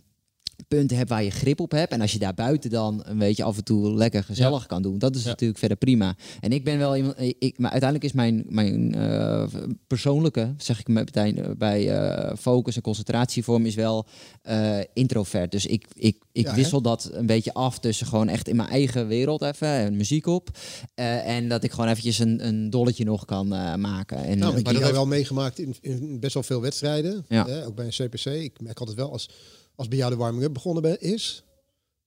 punten 0.69 0.97
hebt 0.97 1.09
waar 1.09 1.23
je 1.23 1.29
grip 1.29 1.59
op 1.59 1.71
hebt. 1.71 1.91
En 1.91 2.01
als 2.01 2.11
je 2.11 2.19
daar 2.19 2.33
buiten 2.33 2.69
dan 2.69 3.01
een 3.05 3.17
beetje 3.17 3.43
af 3.43 3.57
en 3.57 3.63
toe 3.63 3.93
lekker 3.93 4.23
gezellig 4.23 4.65
kan 4.65 4.81
doen, 4.81 4.97
dat 4.99 5.15
is 5.15 5.23
Ja. 5.23 5.29
natuurlijk 5.29 5.59
verder 5.59 5.77
prima. 5.77 6.15
En 6.39 6.51
ik 6.51 6.63
ben 6.63 6.77
wel 6.77 6.95
iemand, 6.95 7.15
ik, 7.19 7.57
maar 7.57 7.71
uiteindelijk 7.71 8.09
is 8.09 8.15
mijn, 8.15 8.45
mijn 8.49 8.95
eh, 8.95 9.43
persoonlijke, 9.87 10.53
zeg 10.57 10.79
ik 10.79 10.87
meteen 10.87 11.37
eh, 11.37 11.49
bij 11.57 11.97
eh, 11.99 12.35
focus 12.37 12.75
en 12.75 12.81
concentratievorm, 12.81 13.65
is 13.65 13.75
wel 13.75 14.05
introvert. 14.93 15.51
Dus 15.51 15.65
ik, 15.65 15.85
ik, 15.93 16.17
ik 16.31 16.43
Ja, 16.45 16.49
hè? 16.49 16.55
wissel 16.55 16.81
dat 16.81 17.09
een 17.13 17.25
beetje 17.25 17.53
af 17.53 17.79
tussen 17.79 18.07
gewoon 18.07 18.27
echt 18.27 18.47
in 18.47 18.55
mijn 18.55 18.69
eigen 18.69 19.07
wereld 19.07 19.41
even, 19.41 19.67
en 19.67 19.95
muziek 19.97 20.25
op. 20.27 20.49
en 20.95 21.49
dat 21.49 21.63
ik 21.63 21.71
gewoon 21.71 21.89
eventjes 21.89 22.19
een, 22.19 22.47
een 22.47 22.69
dolletje 22.69 23.03
nog 23.03 23.25
kan 23.25 23.47
maken. 23.81 24.17
En, 24.17 24.37
Nou, 24.37 24.57
ik 24.57 24.63
Maar 24.63 24.73
heb 24.73 24.81
dat 24.81 24.81
jou 24.81 24.93
wel 24.93 25.05
meegemaakt 25.07 25.59
in, 25.59 25.75
in 25.81 26.19
best 26.19 26.33
wel 26.33 26.43
veel 26.43 26.61
wedstrijden. 26.61 27.25
Ja. 27.27 27.45
Hè, 27.47 27.65
ook 27.65 27.75
bij 27.75 27.85
een 27.85 28.07
CPC. 28.07 28.25
Ik 28.25 28.61
merk 28.61 28.79
altijd 28.79 28.97
wel, 28.97 29.11
als, 29.11 29.29
als 29.79 29.87
bij 29.87 29.97
jou 29.97 30.11
de 30.11 30.17
warming-up 30.17 30.53
begonnen 30.53 30.81
be- 30.83 30.99
is, 30.99 31.43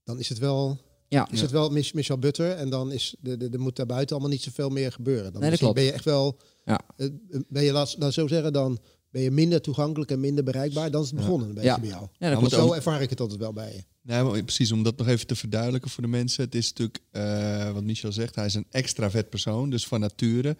dan 0.05 0.19
is 0.19 0.29
het 0.29 0.39
wel 0.39 0.81
Ja. 1.09 1.29
is 1.31 1.41
het 1.41 1.51
wel 1.51 1.71
Mich- 1.71 1.95
Michel 1.95 2.19
Butter 2.19 2.51
en 2.51 2.71
dan 2.71 2.93
is 2.93 3.15
de, 3.21 3.37
de, 3.37 3.49
er 3.53 3.61
moet 3.61 3.77
daar 3.77 3.87
buiten 3.87 4.17
allemaal 4.17 4.35
niet 4.35 4.43
zoveel 4.43 4.69
meer 4.71 4.93
gebeuren. 4.93 5.33
Dan 5.33 5.41
Nee, 5.41 5.51
dat 5.51 5.61
misschien 5.61 5.73
klopt. 5.73 5.75
ben 5.79 5.85
je 5.85 5.93
echt 5.93 6.05
wel, 6.05 6.39
Ja. 6.65 6.81
eh, 6.97 7.09
ben 7.49 7.63
je 7.63 7.73
laat, 7.73 7.95
laat 7.99 8.13
zo 8.13 8.27
zeggen, 8.27 8.53
dan 8.53 8.79
ben 9.11 9.23
je 9.23 9.31
minder 9.31 9.61
toegankelijk 9.61 10.11
en 10.11 10.21
minder 10.21 10.45
bereikbaar. 10.45 10.91
Dan 10.91 11.03
is 11.03 11.07
het 11.11 11.17
begonnen 11.17 11.49
een 11.49 11.55
beetje 11.55 11.69
Ja. 11.71 11.81
bij 11.81 11.89
jou. 11.89 12.07
Ja, 12.19 12.41
dat 12.41 12.51
Zo 12.51 12.61
ook- 12.67 12.75
ervaar 12.75 13.03
ik 13.03 13.11
het 13.11 13.21
altijd 13.21 13.41
wel 13.41 13.53
bij 13.53 13.73
je. 13.73 13.83
Nee, 14.03 14.23
maar 14.23 14.43
precies, 14.43 14.73
om 14.73 14.83
dat 14.83 14.97
nog 14.99 15.09
even 15.09 15.27
te 15.27 15.35
verduidelijken 15.37 15.91
voor 15.91 16.03
de 16.03 16.09
mensen. 16.09 16.45
Het 16.45 16.55
is 16.55 16.69
natuurlijk, 16.69 16.99
eh, 17.11 17.73
wat 17.73 17.85
Michel 17.85 18.13
zegt, 18.13 18.35
hij 18.35 18.47
is 18.47 18.55
een 18.55 18.67
extravert 18.71 19.31
persoon, 19.31 19.71
dus 19.71 19.87
van 19.87 20.01
nature. 20.01 20.57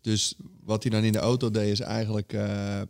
Dus 0.00 0.34
wat 0.64 0.82
hij 0.82 0.92
dan 0.92 1.02
in 1.04 1.12
de 1.12 1.18
auto 1.18 1.50
deed 1.50 1.72
is 1.72 1.80
eigenlijk... 1.80 2.36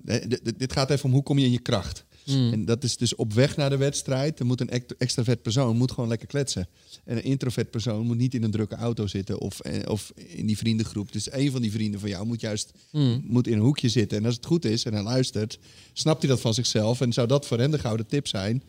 dit- 0.02 0.44
dit- 0.44 0.58
dit 0.58 0.72
gaat 0.72 0.90
even 0.90 1.04
om 1.04 1.12
hoe 1.12 1.22
kom 1.22 1.38
je 1.38 1.44
in 1.46 1.52
je 1.52 1.58
kracht. 1.58 2.04
Mm. 2.26 2.52
En 2.52 2.64
dat 2.64 2.84
is 2.84 2.96
dus 2.96 3.14
op 3.14 3.32
weg 3.32 3.56
naar 3.56 3.70
de 3.70 3.76
wedstrijd. 3.76 4.38
Dan 4.38 4.46
moet 4.46 4.60
een 4.60 4.70
extravert 4.98 5.42
persoon 5.42 5.76
moet 5.76 5.92
gewoon 5.92 6.08
lekker 6.08 6.28
kletsen. 6.28 6.68
En 7.04 7.16
een 7.16 7.24
introvert 7.24 7.70
persoon 7.70 8.06
moet 8.06 8.16
niet 8.16 8.34
in 8.34 8.42
een 8.42 8.50
drukke 8.50 8.74
auto 8.74 9.06
zitten 9.06 9.40
of, 9.40 9.60
eh, 9.60 9.90
of 9.90 10.12
in 10.16 10.46
die 10.46 10.58
vriendengroep. 10.58 11.12
Dus 11.12 11.32
een 11.32 11.50
van 11.50 11.62
die 11.62 11.72
vrienden 11.72 12.00
van 12.00 12.08
jou 12.08 12.26
moet 12.26 12.40
juist 12.40 12.72
Mm. 12.92 13.22
moet 13.26 13.46
in 13.46 13.52
een 13.52 13.58
hoekje 13.58 13.88
zitten. 13.88 14.18
En 14.18 14.24
als 14.24 14.34
het 14.36 14.46
goed 14.46 14.64
is 14.64 14.84
en 14.84 14.92
hij 14.92 15.02
luistert, 15.02 15.58
snapt 15.92 16.22
hij 16.22 16.30
dat 16.30 16.40
van 16.40 16.54
zichzelf. 16.54 17.00
En 17.00 17.12
zou 17.12 17.26
dat 17.26 17.46
voor 17.46 17.58
hem 17.58 17.70
de 17.70 17.78
gouden 17.78 18.06
tip 18.06 18.26
zijn? 18.26 18.62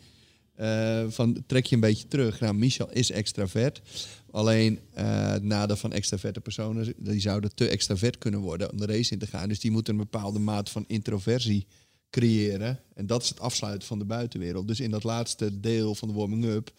eh, 0.56 1.04
van 1.08 1.42
trek 1.46 1.66
je 1.66 1.74
een 1.74 1.80
beetje 1.80 2.08
terug. 2.08 2.40
Nou, 2.40 2.54
Michel 2.54 2.90
is 2.92 3.10
extravert. 3.10 3.82
Alleen 4.30 4.78
eh 4.94 5.30
het 5.30 5.42
nadeel 5.42 5.76
van 5.76 5.92
extraverte 5.92 6.40
personen, 6.40 6.94
die 6.96 7.20
zouden 7.20 7.54
te 7.54 7.68
extravert 7.68 8.18
kunnen 8.18 8.40
worden 8.40 8.70
om 8.70 8.76
de 8.78 8.86
race 8.86 9.12
in 9.12 9.18
te 9.18 9.26
gaan. 9.26 9.48
Dus 9.48 9.60
die 9.60 9.70
moeten 9.70 9.92
een 9.92 10.00
bepaalde 10.00 10.38
maat 10.38 10.70
van 10.70 10.84
introversie 10.86 11.66
creëren. 12.10 12.80
En 12.94 13.06
dat 13.06 13.22
is 13.22 13.28
het 13.28 13.40
afsluiten 13.40 13.88
van 13.88 13.98
de 13.98 14.04
buitenwereld. 14.04 14.68
Dus 14.68 14.80
in 14.80 14.90
dat 14.90 15.04
laatste 15.04 15.60
deel 15.60 15.94
van 15.94 16.08
de 16.08 16.14
warming-up 16.14 16.72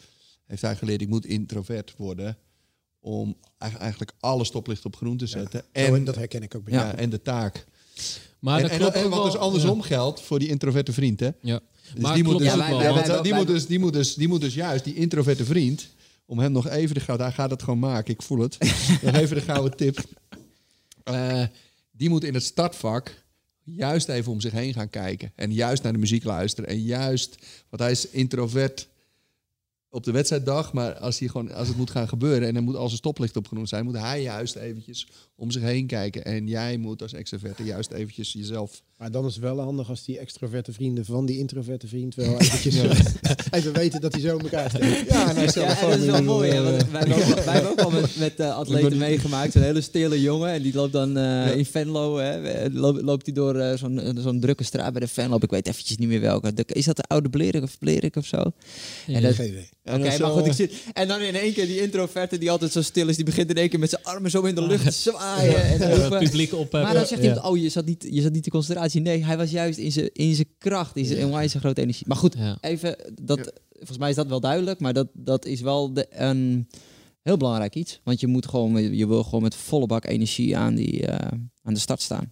heeft 0.45 0.61
hij 0.61 0.75
geleerd, 0.75 1.01
ik 1.01 1.09
moet 1.09 1.25
introvert 1.25 1.93
worden 1.97 2.37
om 2.99 3.37
eigen- 3.57 3.79
eigenlijk 3.79 4.11
alle 4.19 4.43
stoplichten 4.43 4.85
op 4.85 4.95
groen 4.95 5.17
te 5.17 5.27
zetten. 5.27 5.63
En 5.71 5.95
en, 5.95 6.03
dat 6.03 6.15
herken 6.15 6.43
ik 6.43 6.55
ook 6.55 6.63
bij 6.63 6.73
ja, 6.73 6.85
jou. 6.85 6.97
en 6.97 7.09
de 7.09 7.21
taak. 7.21 7.65
Maar 8.39 8.55
en, 8.55 8.61
dat 8.61 8.71
en, 8.71 8.77
klopt 8.77 8.95
en 8.95 9.03
ook 9.03 9.13
wat 9.13 9.23
dus 9.31 9.41
andersom 9.41 9.81
geldt 9.81 10.21
voor 10.21 10.39
die 10.39 10.47
introverte 10.47 10.93
vriend, 10.93 11.19
hè? 11.19 11.29
Ja. 11.41 11.59
Dus 11.93 12.01
Maar 12.03 12.23
moet 12.23 12.37
dus, 12.37 12.53
die, 13.21 13.33
moet 13.33 13.47
dus, 13.47 13.65
die, 13.65 13.79
moet 13.79 13.93
dus, 13.93 14.15
die 14.15 14.27
moet 14.27 14.41
dus 14.41 14.53
juist, 14.53 14.83
die 14.83 14.95
introverte 14.95 15.45
vriend, 15.45 15.89
om 16.25 16.39
hem 16.39 16.51
nog 16.51 16.67
even 16.67 16.95
de 16.95 17.01
gouden, 17.01 17.25
hij 17.25 17.35
gaat 17.35 17.49
het 17.49 17.63
gewoon 17.63 17.79
maken, 17.79 18.13
ik 18.13 18.21
voel 18.21 18.39
het. 18.39 18.57
nog 19.03 19.15
even 19.15 19.35
de 19.35 19.41
gouden 19.41 19.77
tip. 19.77 19.99
Eh, 21.03 21.43
die 21.91 22.09
moet 22.09 22.23
in 22.23 22.33
het 22.33 22.43
startvak 22.43 23.23
juist 23.75 24.09
even 24.09 24.31
om 24.31 24.41
zich 24.41 24.51
heen 24.51 24.73
gaan 24.73 24.89
kijken. 24.89 25.31
En 25.35 25.53
juist 25.53 25.83
naar 25.83 25.93
de 25.93 25.99
muziek 25.99 26.23
luisteren. 26.23 26.69
En 26.69 26.81
juist, 26.81 27.37
want 27.69 27.81
hij 27.81 27.91
is 27.91 28.09
introvert 28.09 28.87
op 29.89 30.03
de 30.03 30.11
wedstrijddag, 30.11 30.73
maar 30.73 30.97
als, 30.97 31.19
hij 31.19 31.27
gewoon, 31.27 31.51
als 31.51 31.67
het 31.67 31.77
moet 31.77 31.91
gaan 31.91 32.07
gebeuren 32.07 32.47
en 32.47 32.55
er 32.55 32.63
moet 32.63 32.75
al 32.75 32.87
zijn 32.87 32.97
stoplicht 32.97 33.37
opgenoemd 33.37 33.69
zijn, 33.69 33.85
moet 33.85 33.97
hij 33.97 34.21
juist 34.21 34.55
eventjes 34.55 35.07
om 35.35 35.51
zich 35.51 35.61
heen 35.61 35.87
kijken. 35.87 36.25
En 36.25 36.47
jij 36.47 36.77
moet 36.77 37.01
als 37.01 37.13
extroverte 37.13 37.63
juist 37.63 37.91
eventjes 37.91 38.33
jezelf 38.33 38.83
Maar 38.97 39.11
dan 39.11 39.25
is 39.25 39.33
het 39.33 39.43
wel 39.43 39.59
handig 39.59 39.89
als 39.89 40.03
die 40.05 40.17
extroverte 40.19 40.73
vrienden 40.73 41.05
van 41.05 41.25
die 41.25 41.37
introverte 41.37 41.87
vriend 41.87 42.15
wel 42.15 42.37
eventjes 42.41 42.75
eh, 42.77 42.89
even 43.51 43.73
weten 43.73 44.01
dat 44.01 44.11
hij 44.13 44.21
zo 44.21 44.37
in 44.37 44.43
elkaar 44.43 44.69
steekt. 44.69 45.09
Ja, 45.09 45.33
nou, 45.33 45.39
Ja, 45.53 45.79
dat 45.89 45.97
is 45.99 46.05
wel 46.05 46.23
mooi. 46.23 46.51
Hè? 46.51 46.63
Want 46.63 46.89
wij, 46.91 46.99
hebben 46.99 47.17
ook, 47.27 47.43
wij 47.43 47.53
hebben 47.53 47.71
ook 47.71 47.79
al 47.81 47.89
met, 47.91 48.15
met 48.17 48.39
eh, 48.39 48.55
atleten 48.57 48.97
meegemaakt. 48.97 49.51
Zo'n 49.51 49.61
hele 49.61 49.81
stille 49.81 50.21
jongen. 50.21 50.49
En 50.51 50.61
die 50.61 50.73
loopt 50.73 50.91
dan 50.93 51.17
eh, 51.17 51.55
in 51.57 51.65
Venlo. 51.65 52.17
Hè, 52.17 52.67
loopt, 52.71 53.01
loopt 53.01 53.25
hij 53.25 53.35
door 53.35 53.55
eh, 53.55 53.77
zo'n 53.77 54.01
zo'n 54.17 54.39
drukke 54.39 54.63
straat 54.63 54.91
bij 54.91 55.01
de 55.01 55.07
Venlo. 55.07 55.37
Ik 55.41 55.49
weet 55.49 55.67
eventjes 55.67 55.97
niet 55.97 56.07
meer 56.07 56.21
welke. 56.21 56.53
De- 56.53 56.65
Is 56.67 56.85
dat 56.85 56.95
de 56.95 57.03
oude 57.07 57.29
Blerik 57.29 57.63
of 57.63 57.77
Blerik 57.79 58.15
of 58.15 58.25
zo? 58.25 58.51
En 59.07 59.21
dat, 59.21 59.33
Geen 59.35 59.47
idee. 59.47 59.69
En 59.83 59.99
Oké, 59.99 60.09
dan 60.09 60.21
maar 60.21 60.31
goed, 60.31 60.45
ik 60.45 60.53
zit. 60.53 60.73
En 60.93 61.07
dan 61.07 61.19
in 61.21 61.35
één 61.35 61.53
keer 61.53 61.65
die 61.65 61.81
introverte 61.81 62.37
die 62.37 62.51
altijd 62.51 62.71
zo 62.71 62.81
stil 62.81 63.07
is, 63.07 63.15
die 63.15 63.25
begint 63.25 63.49
in 63.49 63.55
één 63.55 63.69
keer 63.69 63.79
met 63.79 63.89
zijn 63.89 64.03
armen 64.03 64.31
zo 64.31 64.41
in 64.41 64.55
de 64.55 64.67
lucht 64.67 64.83
te 64.85 64.91
zwaaien. 65.09 65.63
En 65.63 65.77
te 65.79 65.95
roepen. 65.95 66.19
publiek 66.19 66.53
op. 66.53 66.71
Maar 66.71 66.93
dan 66.93 67.05
zegt 67.05 67.21
hij, 67.21 67.43
oh, 67.43 67.57
je 67.57 67.69
zat, 67.69 67.85
niet, 67.85 68.07
je 68.09 68.21
zat 68.21 68.31
niet 68.31 68.45
in 68.45 68.51
concentratie. 68.51 68.85
Nee, 68.93 69.25
hij 69.25 69.37
was 69.37 69.51
juist 69.51 69.77
in 69.79 69.91
zijn, 69.91 70.09
in 70.13 70.35
zijn 70.35 70.47
kracht, 70.57 70.95
in 70.95 71.05
zijn 71.05 71.25
onwijs 71.25 71.53
grote 71.53 71.81
energie. 71.81 72.07
Maar 72.07 72.17
goed, 72.17 72.35
Ja. 72.37 72.57
even, 72.61 72.97
dat, 73.21 73.53
volgens 73.75 73.97
mij 73.97 74.09
is 74.09 74.15
dat 74.15 74.27
wel 74.27 74.39
duidelijk, 74.39 74.79
maar 74.79 74.93
dat, 74.93 75.07
dat 75.13 75.45
is 75.45 75.61
wel 75.61 75.93
de, 75.93 76.07
een 76.09 76.67
heel 77.21 77.37
belangrijk 77.37 77.75
iets. 77.75 77.99
Want 78.03 78.19
je, 78.19 78.27
moet 78.27 78.47
gewoon, 78.47 78.95
je 78.95 79.07
wil 79.07 79.23
gewoon 79.23 79.41
met 79.41 79.55
volle 79.55 79.85
bak 79.85 80.05
energie 80.05 80.57
aan, 80.57 80.75
die, 80.75 81.07
eh, 81.07 81.37
aan 81.63 81.73
de 81.73 81.79
start 81.79 82.01
staan. 82.01 82.31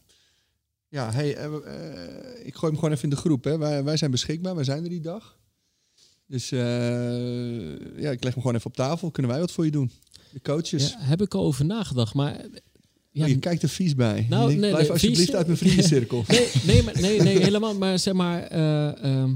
Ja, 0.89 1.11
hey, 1.11 1.35
eh, 1.35 1.45
eh, 1.45 2.45
ik 2.45 2.55
gooi 2.55 2.71
hem 2.71 2.75
gewoon 2.75 2.91
even 2.91 3.03
in 3.03 3.09
de 3.09 3.15
groep. 3.15 3.43
Hè. 3.43 3.57
Wij, 3.57 3.83
wij 3.83 3.97
zijn 3.97 4.11
beschikbaar, 4.11 4.55
wij 4.55 4.63
zijn 4.63 4.83
er 4.83 4.89
die 4.89 5.01
dag. 5.01 5.37
Dus 6.27 6.51
eh, 6.51 6.59
ja, 8.01 8.11
ik 8.11 8.23
leg 8.23 8.33
hem 8.33 8.41
gewoon 8.41 8.55
even 8.55 8.65
op 8.65 8.75
tafel. 8.75 9.11
Kunnen 9.11 9.31
wij 9.31 9.39
wat 9.39 9.51
voor 9.51 9.65
je 9.65 9.71
doen? 9.71 9.91
De 10.31 10.41
coaches. 10.41 10.89
Ja, 10.89 10.99
heb 10.99 11.21
ik 11.21 11.33
al 11.33 11.43
over 11.43 11.65
nagedacht, 11.65 12.13
maar... 12.13 12.45
Ja, 13.15 13.25
je 13.25 13.39
kijkt 13.39 13.63
er 13.63 13.69
vies 13.69 13.95
bij. 13.95 14.25
Nou, 14.30 14.45
denkt, 14.47 14.62
nee, 14.62 14.69
blijf 14.69 14.84
nee, 14.84 14.91
alsjeblieft 14.91 15.21
vies- 15.25 15.36
uit 15.36 15.45
mijn 15.45 15.58
vriendencirkel. 15.58 16.23
Nee, 16.28 16.47
nee, 16.65 16.84
maar, 16.84 17.01
nee, 17.01 17.21
nee, 17.21 17.39
helemaal. 17.39 17.75
Maar 17.75 17.99
zeg 17.99 18.13
maar, 18.13 18.43
eh, 18.43 19.04
ehm, 19.04 19.34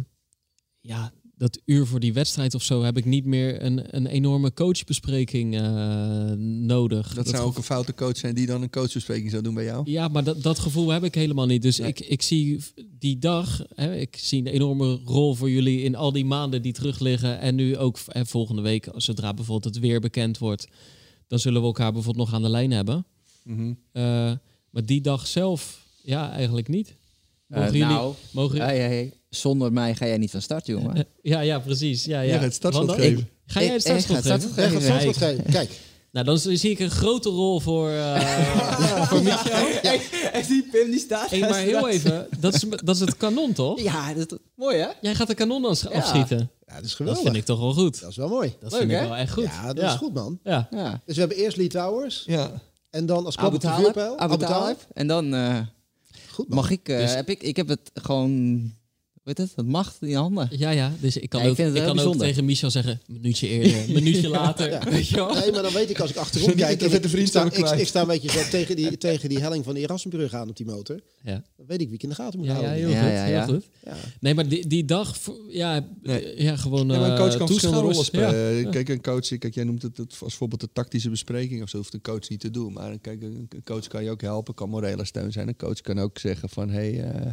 ja, 0.80 1.12
dat 1.36 1.62
uur 1.66 1.86
voor 1.86 2.00
die 2.00 2.14
wedstrijd 2.14 2.56
of 2.56 2.64
zo 2.64 2.84
heb 2.84 2.98
ik 2.98 3.06
niet 3.06 3.26
meer 3.26 3.64
een, 3.64 3.96
een 3.96 4.06
enorme 4.08 4.54
coachbespreking 4.54 5.56
eh, 5.56 6.32
nodig. 6.66 7.14
Dat 7.14 7.28
zou 7.28 7.46
ook 7.46 7.58
een 7.58 7.64
foute 7.64 7.94
coach 7.94 8.18
zijn 8.18 8.36
die 8.36 8.46
dan 8.46 8.62
een 8.62 8.70
coachbespreking 8.70 9.30
zou 9.32 9.44
doen 9.44 9.54
bij 9.54 9.64
jou. 9.64 9.92
Ja, 9.92 10.08
maar 10.08 10.24
dat, 10.24 10.44
dat 10.44 10.60
gevoel 10.60 10.90
heb 10.90 11.04
ik 11.04 11.16
helemaal 11.16 11.46
niet. 11.46 11.62
Dus 11.62 11.78
Nee. 11.78 11.88
ik, 11.90 12.00
ik 12.00 12.22
zie 12.22 12.64
die 13.00 13.18
dag, 13.18 13.62
hè, 13.76 13.96
ik 13.96 14.16
zie 14.20 14.40
een 14.40 14.48
enorme 14.48 15.00
rol 15.06 15.34
voor 15.36 15.50
jullie 15.50 15.82
in 15.82 15.96
al 15.96 16.12
die 16.12 16.26
maanden 16.26 16.62
die 16.62 16.74
terug 16.74 17.00
liggen. 17.00 17.40
En 17.40 17.56
nu 17.56 17.78
ook 17.78 18.00
hè, 18.06 18.26
volgende 18.26 18.62
week, 18.62 18.88
zodra 18.96 19.34
bijvoorbeeld 19.34 19.76
het 19.76 19.84
weer 19.84 20.00
bekend 20.00 20.38
wordt, 20.38 20.68
dan 21.28 21.40
zullen 21.40 21.62
we 21.62 21.68
elkaar 21.68 21.94
bijvoorbeeld 21.94 22.26
nog 22.26 22.36
aan 22.36 22.42
de 22.44 22.50
lijn 22.50 22.72
hebben. 22.72 23.06
Mhm. 23.50 23.74
Eh, 23.92 24.04
maar 24.70 24.86
die 24.86 25.02
dag 25.02 25.28
zelf, 25.28 25.86
ja, 26.02 26.32
eigenlijk 26.32 26.68
niet. 26.68 26.96
Mogen 27.48 27.66
Eh, 27.68 27.72
jullie... 27.74 27.88
nou, 27.88 28.14
mogen, 28.32 28.62
hey, 28.62 28.78
hey, 28.80 29.14
zonder 29.30 29.74
mij 29.74 29.96
ga 29.96 30.06
jij 30.06 30.18
niet 30.18 30.32
van 30.32 30.42
start, 30.42 30.66
jongen. 30.66 30.96
Eh, 30.96 31.04
ja, 31.22 31.40
ja, 31.40 31.60
precies. 31.60 32.06
Ja, 32.06 32.20
ja. 32.22 32.26
Jij 32.28 32.34
gaat 32.36 32.44
het 32.44 32.54
startschot 32.54 32.86
Want 32.88 33.00
dan- 33.00 33.08
geven. 33.10 33.30
Ga 33.46 33.62
jij 33.62 33.74
het 33.74 33.86
Ik- 33.86 33.98
ik 33.98 34.06
ga 34.06 34.20
startschot 34.22 34.56
het 34.56 34.66
geven? 34.66 34.82
startschot 34.82 35.16
Ja, 35.16 35.28
geven. 35.28 35.44
Kijk, 35.52 35.70
Nou, 36.12 36.26
dan 36.26 36.38
zie 36.40 36.70
ik 36.70 36.80
een 36.80 36.90
grote 36.90 37.30
rol 37.30 37.60
voor, 37.60 37.90
eh 37.90 39.02
voor 39.10 39.24
Michel. 39.24 39.68
En 40.32 40.44
die 40.48 40.68
Pim 40.72 40.92
die 40.92 41.00
staat 41.00 41.30
Hey, 41.30 41.40
maar 41.40 41.60
heel 41.60 41.90
even, 41.90 42.28
dat 42.40 42.54
is, 42.54 42.66
dat 42.84 42.96
is 42.96 43.02
het 43.02 43.18
kanon, 43.18 43.54
toch? 43.54 43.82
Ja, 43.82 44.14
dat 44.14 44.32
is 44.32 44.38
mooi 44.56 44.78
hè? 44.78 44.88
Jij 45.02 45.16
gaat 45.16 45.28
de 45.28 45.34
kanon 45.34 45.66
als- 45.66 45.90
afschieten. 45.90 46.38
ja, 46.68 46.74
dat 46.76 46.84
is 46.84 46.88
Dat 46.90 46.92
geweldig. 46.96 47.24
vind 47.24 47.36
ik 47.36 47.46
toch 47.46 47.60
wel 47.60 47.74
goed. 47.74 48.00
Dat 48.02 48.10
is 48.10 48.16
wel 48.16 48.28
mooi. 48.30 48.54
Dat 48.60 48.72
Leuk, 48.72 48.80
vind 48.80 48.92
ik 48.92 49.00
wel 49.00 49.16
echt 49.16 49.34
goed. 49.34 49.44
Ja, 49.44 49.74
dat 49.74 49.84
is 49.92 49.98
goed, 49.98 50.14
man. 50.14 50.40
Ja. 50.44 50.68
Ja. 50.72 51.02
Dus 51.06 51.14
we 51.16 51.20
hebben 51.22 51.38
eerst 51.38 51.58
Lee 51.58 51.68
Towers 51.68 52.24
Ja. 52.26 52.62
En 52.90 53.06
dan 53.06 53.26
als 53.26 53.38
Abu 53.38 53.56
op 53.56 53.62
de 53.62 53.74
vuurpijl. 53.74 54.18
Abu 54.20 54.38
Talib. 54.38 54.78
En 54.94 55.08
dan 55.08 55.34
eh, 55.34 55.60
Goed, 56.32 56.50
mag 56.50 56.70
ik, 56.70 56.90
eh, 56.90 56.98
Dus- 56.98 57.14
heb 57.14 57.30
ik, 57.30 57.44
ik 57.44 57.56
heb 57.56 57.68
het 57.68 57.92
gewoon, 57.94 58.74
weet 59.36 59.48
het, 59.48 59.56
dat 59.56 59.66
macht 59.66 59.98
in 60.02 60.16
handen. 60.16 60.50
Ja, 60.52 60.70
ja, 60.70 60.94
dus 61.00 61.18
ik 61.18 61.30
kan, 61.30 61.40
Ja, 61.40 61.46
ik 61.46 61.52
ook, 61.52 61.58
vind 61.58 61.76
ik 61.76 61.84
kan 61.84 62.00
ook 62.00 62.18
tegen 62.18 62.46
Michel 62.46 62.70
zeggen, 62.72 63.02
een 63.08 63.14
minuutje 63.14 63.48
eerder, 63.48 63.94
minuutje 64.02 64.30
later, 64.30 64.90
weet 64.90 65.08
je 65.08 65.16
wel. 65.16 65.34
Nee, 65.34 65.52
maar 65.52 65.62
dan 65.62 65.74
weet 65.74 65.90
ik 65.90 66.00
als 66.00 66.10
ik 66.10 66.16
achterom 66.16 66.56
kijk... 66.56 66.82
ik, 66.82 66.90
vriend 66.90 67.14
ik, 67.14 67.28
sta, 67.28 67.46
ik, 67.46 67.52
kwijt. 67.52 67.80
ik 67.80 67.88
sta 67.88 68.02
een 68.02 68.08
beetje 68.08 68.32
zo 68.32 68.40
tegen 68.50 68.76
die, 68.76 68.98
tegen 69.08 69.30
die 69.30 69.40
helling 69.40 69.64
van 69.64 69.74
de 69.74 69.80
Erasmusbrug 69.80 70.34
aan 70.34 70.50
op 70.50 70.58
die 70.58 70.66
motor. 70.66 71.00
Ja, 71.24 71.44
Dan 71.58 71.66
weet 71.68 71.82
ik 71.82 71.86
wie 71.86 71.96
ik 71.96 72.04
in 72.04 72.10
de 72.10 72.16
gaten 72.16 72.40
moet 72.40 72.48
ja, 72.48 72.54
ja 72.54 72.60
houden. 72.60 72.80
heel 72.86 72.90
Ja, 72.90 73.02
goed. 73.02 73.12
ja, 73.12 73.24
heel 73.24 73.34
ja. 73.34 73.46
goed. 73.46 73.66
Ja. 73.86 73.96
Nee, 74.20 74.34
maar 74.34 74.48
die, 74.48 74.68
die 74.68 74.86
dag, 74.86 75.18
ja, 75.50 75.88
Nee. 76.02 76.42
ja 76.44 76.56
gewoon 76.56 76.88
Ja, 76.88 77.00
maar 77.00 77.10
een 77.10 77.18
coach 77.18 77.32
eh, 77.32 77.38
kan 77.38 77.48
verschillende 77.48 77.82
rollen 77.82 77.96
toeschouwers. 77.96 78.36
spelen. 78.36 78.64
Ja. 78.66 78.70
Kijk, 78.70 78.90
een 78.90 79.02
coach, 79.02 79.38
kijk, 79.38 79.54
jij 79.56 79.64
noemt 79.64 79.82
het, 79.82 79.98
het 79.98 80.18
als 80.20 80.36
voorbeeld 80.36 80.62
de 80.62 80.70
tactische 80.74 81.10
bespreking 81.10 81.62
of 81.62 81.70
zo, 81.70 81.78
hoeft 81.78 81.94
een 81.94 82.02
coach 82.02 82.30
niet 82.30 82.40
te 82.40 82.50
doen. 82.52 82.74
Maar 82.74 83.00
kijk, 83.00 83.22
een 83.22 83.48
een 83.50 83.64
coach 83.64 83.88
kan 83.88 84.04
je 84.04 84.10
ook 84.10 84.22
helpen, 84.22 84.54
kan 84.54 84.70
morele 84.70 85.06
steun 85.06 85.32
zijn. 85.32 85.48
Een 85.48 85.56
coach 85.56 85.82
kan 85.82 86.00
ook 86.00 86.18
zeggen 86.18 86.50
van, 86.50 86.70
hé, 86.70 86.92
hey, 86.92 87.12
eh, 87.12 87.32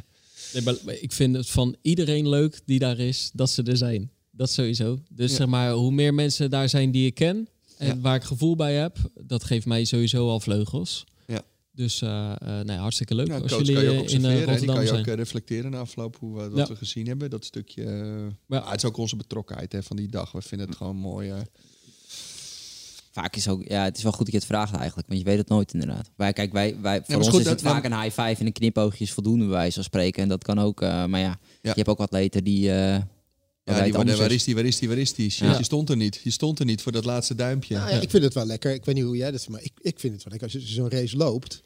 Nee, 0.53 0.63
maar 0.63 0.75
maar 0.85 0.95
ik 0.95 1.13
vind 1.13 1.37
het 1.37 1.49
van 1.51 1.77
iedereen 1.83 2.29
leuk 2.29 2.61
die 2.65 2.79
daar 2.79 2.99
is, 2.99 3.31
dat 3.33 3.51
ze 3.51 3.63
er 3.63 3.77
zijn. 3.77 4.11
Dat 4.31 4.51
sowieso. 4.51 4.99
Dus 5.09 5.31
Ja. 5.31 5.37
zeg 5.37 5.47
maar, 5.47 5.73
hoe 5.73 5.91
meer 5.93 6.15
mensen 6.15 6.51
daar 6.51 6.69
zijn 6.69 6.91
die 6.91 7.07
ik 7.07 7.15
ken 7.15 7.49
en 7.79 7.87
Ja. 7.87 7.99
waar 8.01 8.17
ik 8.17 8.23
gevoel 8.23 8.57
bij 8.57 8.75
heb, 8.75 8.97
dat 9.21 9.45
geeft 9.45 9.67
mij 9.67 9.85
sowieso 9.85 10.29
al 10.29 10.41
vleugels. 10.41 11.05
Ja. 11.27 11.43
Dus 11.73 12.01
nee, 12.01 12.77
hartstikke 12.77 13.15
leuk 13.15 13.27
nou, 13.29 13.43
als 13.43 13.53
jullie 13.53 13.77
eh, 13.77 13.83
in 14.15 14.25
hè. 14.25 14.37
die 14.37 14.45
Rotterdam 14.45 14.75
kan 14.75 14.81
je 14.85 14.89
zijn. 14.89 15.01
ook 15.01 15.07
eh, 15.07 15.15
reflecteren 15.15 15.71
na 15.71 15.79
afloop 15.79 16.17
hoe 16.17 16.37
we, 16.37 16.49
wat 16.49 16.59
Ja. 16.59 16.67
we 16.73 16.77
gezien 16.77 17.07
hebben. 17.07 17.31
Dat 17.31 17.45
stukje, 17.45 17.85
Maar- 18.47 18.61
ah, 18.61 18.71
het 18.71 18.77
is 18.83 18.85
ook 18.89 18.97
onze 18.97 19.17
betrokkenheid 19.17 19.73
hè, 19.73 19.83
van 19.83 19.97
die 19.97 20.09
dag. 20.09 20.33
We 20.33 20.43
vinden 20.43 20.67
het 20.69 20.77
gewoon 20.77 20.97
mooi. 20.97 21.33
Vaak 23.17 23.37
is 23.37 23.49
ook, 23.49 23.63
ja, 23.69 23.85
het 23.85 23.97
is 23.97 24.03
wel 24.03 24.13
goed 24.13 24.25
dat 24.25 24.33
je 24.33 24.39
het 24.39 24.47
vraagt 24.47 24.75
eigenlijk, 24.75 25.09
want 25.09 25.19
je 25.21 25.25
weet 25.27 25.39
het 25.39 25.49
nooit 25.49 25.73
inderdaad. 25.73 26.11
Wij, 26.17 26.33
kijk, 26.33 26.53
wij, 26.53 26.77
wij, 26.81 27.03
voor 27.05 27.17
ons 27.17 27.29
goed, 27.29 27.41
is 27.41 27.47
het 27.47 27.61
vaak 27.61 27.85
een 27.85 28.01
high 28.03 28.21
five 28.21 28.41
en 28.41 28.47
een 28.47 28.53
knipoogje 28.53 29.05
is 29.05 29.13
voldoende 29.13 29.45
bij 29.45 29.55
wijze 29.55 29.75
van 29.75 29.85
spreken. 29.85 30.23
En 30.23 30.29
dat 30.29 30.45
kan 30.45 30.59
ook, 30.59 30.83
eh, 30.83 31.05
maar 31.05 31.21
ja, 31.21 31.39
je 31.63 31.71
hebt 31.75 31.89
ook 31.89 31.99
atleten 31.99 32.45
die... 32.45 32.71
eh, 32.71 32.75
Ja, 32.77 33.03
die, 33.83 33.93
waar, 33.93 34.17
waar 34.17 34.31
is. 34.31 34.45
die, 34.45 34.55
waar 34.55 34.65
is 34.65 34.79
die, 34.79 34.89
waar 34.89 34.99
is 34.99 35.15
die? 35.15 35.35
Ja. 35.37 35.59
Je 35.59 35.65
stond 35.65 35.91
er 35.91 35.97
niet. 35.97 36.21
Je 36.23 36.31
stond 36.31 36.59
er 36.59 36.65
niet 36.65 36.83
voor 36.83 36.93
dat 36.93 37.05
laatste 37.05 37.35
duimpje. 37.35 37.75
Nou 37.77 37.91
ja, 37.91 38.01
ik 38.01 38.11
vind 38.11 38.23
het 38.25 38.35
wel 38.35 38.47
lekker. 38.47 38.73
Ik 38.75 38.85
weet 38.85 38.95
niet 38.95 39.05
hoe 39.05 39.17
jij 39.17 39.31
dat 39.31 39.41
vindt, 39.43 39.55
maar 39.55 39.65
ik, 39.65 39.73
ik 39.81 40.01
vind 40.01 40.15
het 40.15 40.23
wel 40.25 40.33
lekker. 40.39 40.53
Als 40.59 40.67
je 40.69 40.75
zo'n 40.75 40.91
race 40.91 41.17
loopt, 41.17 41.63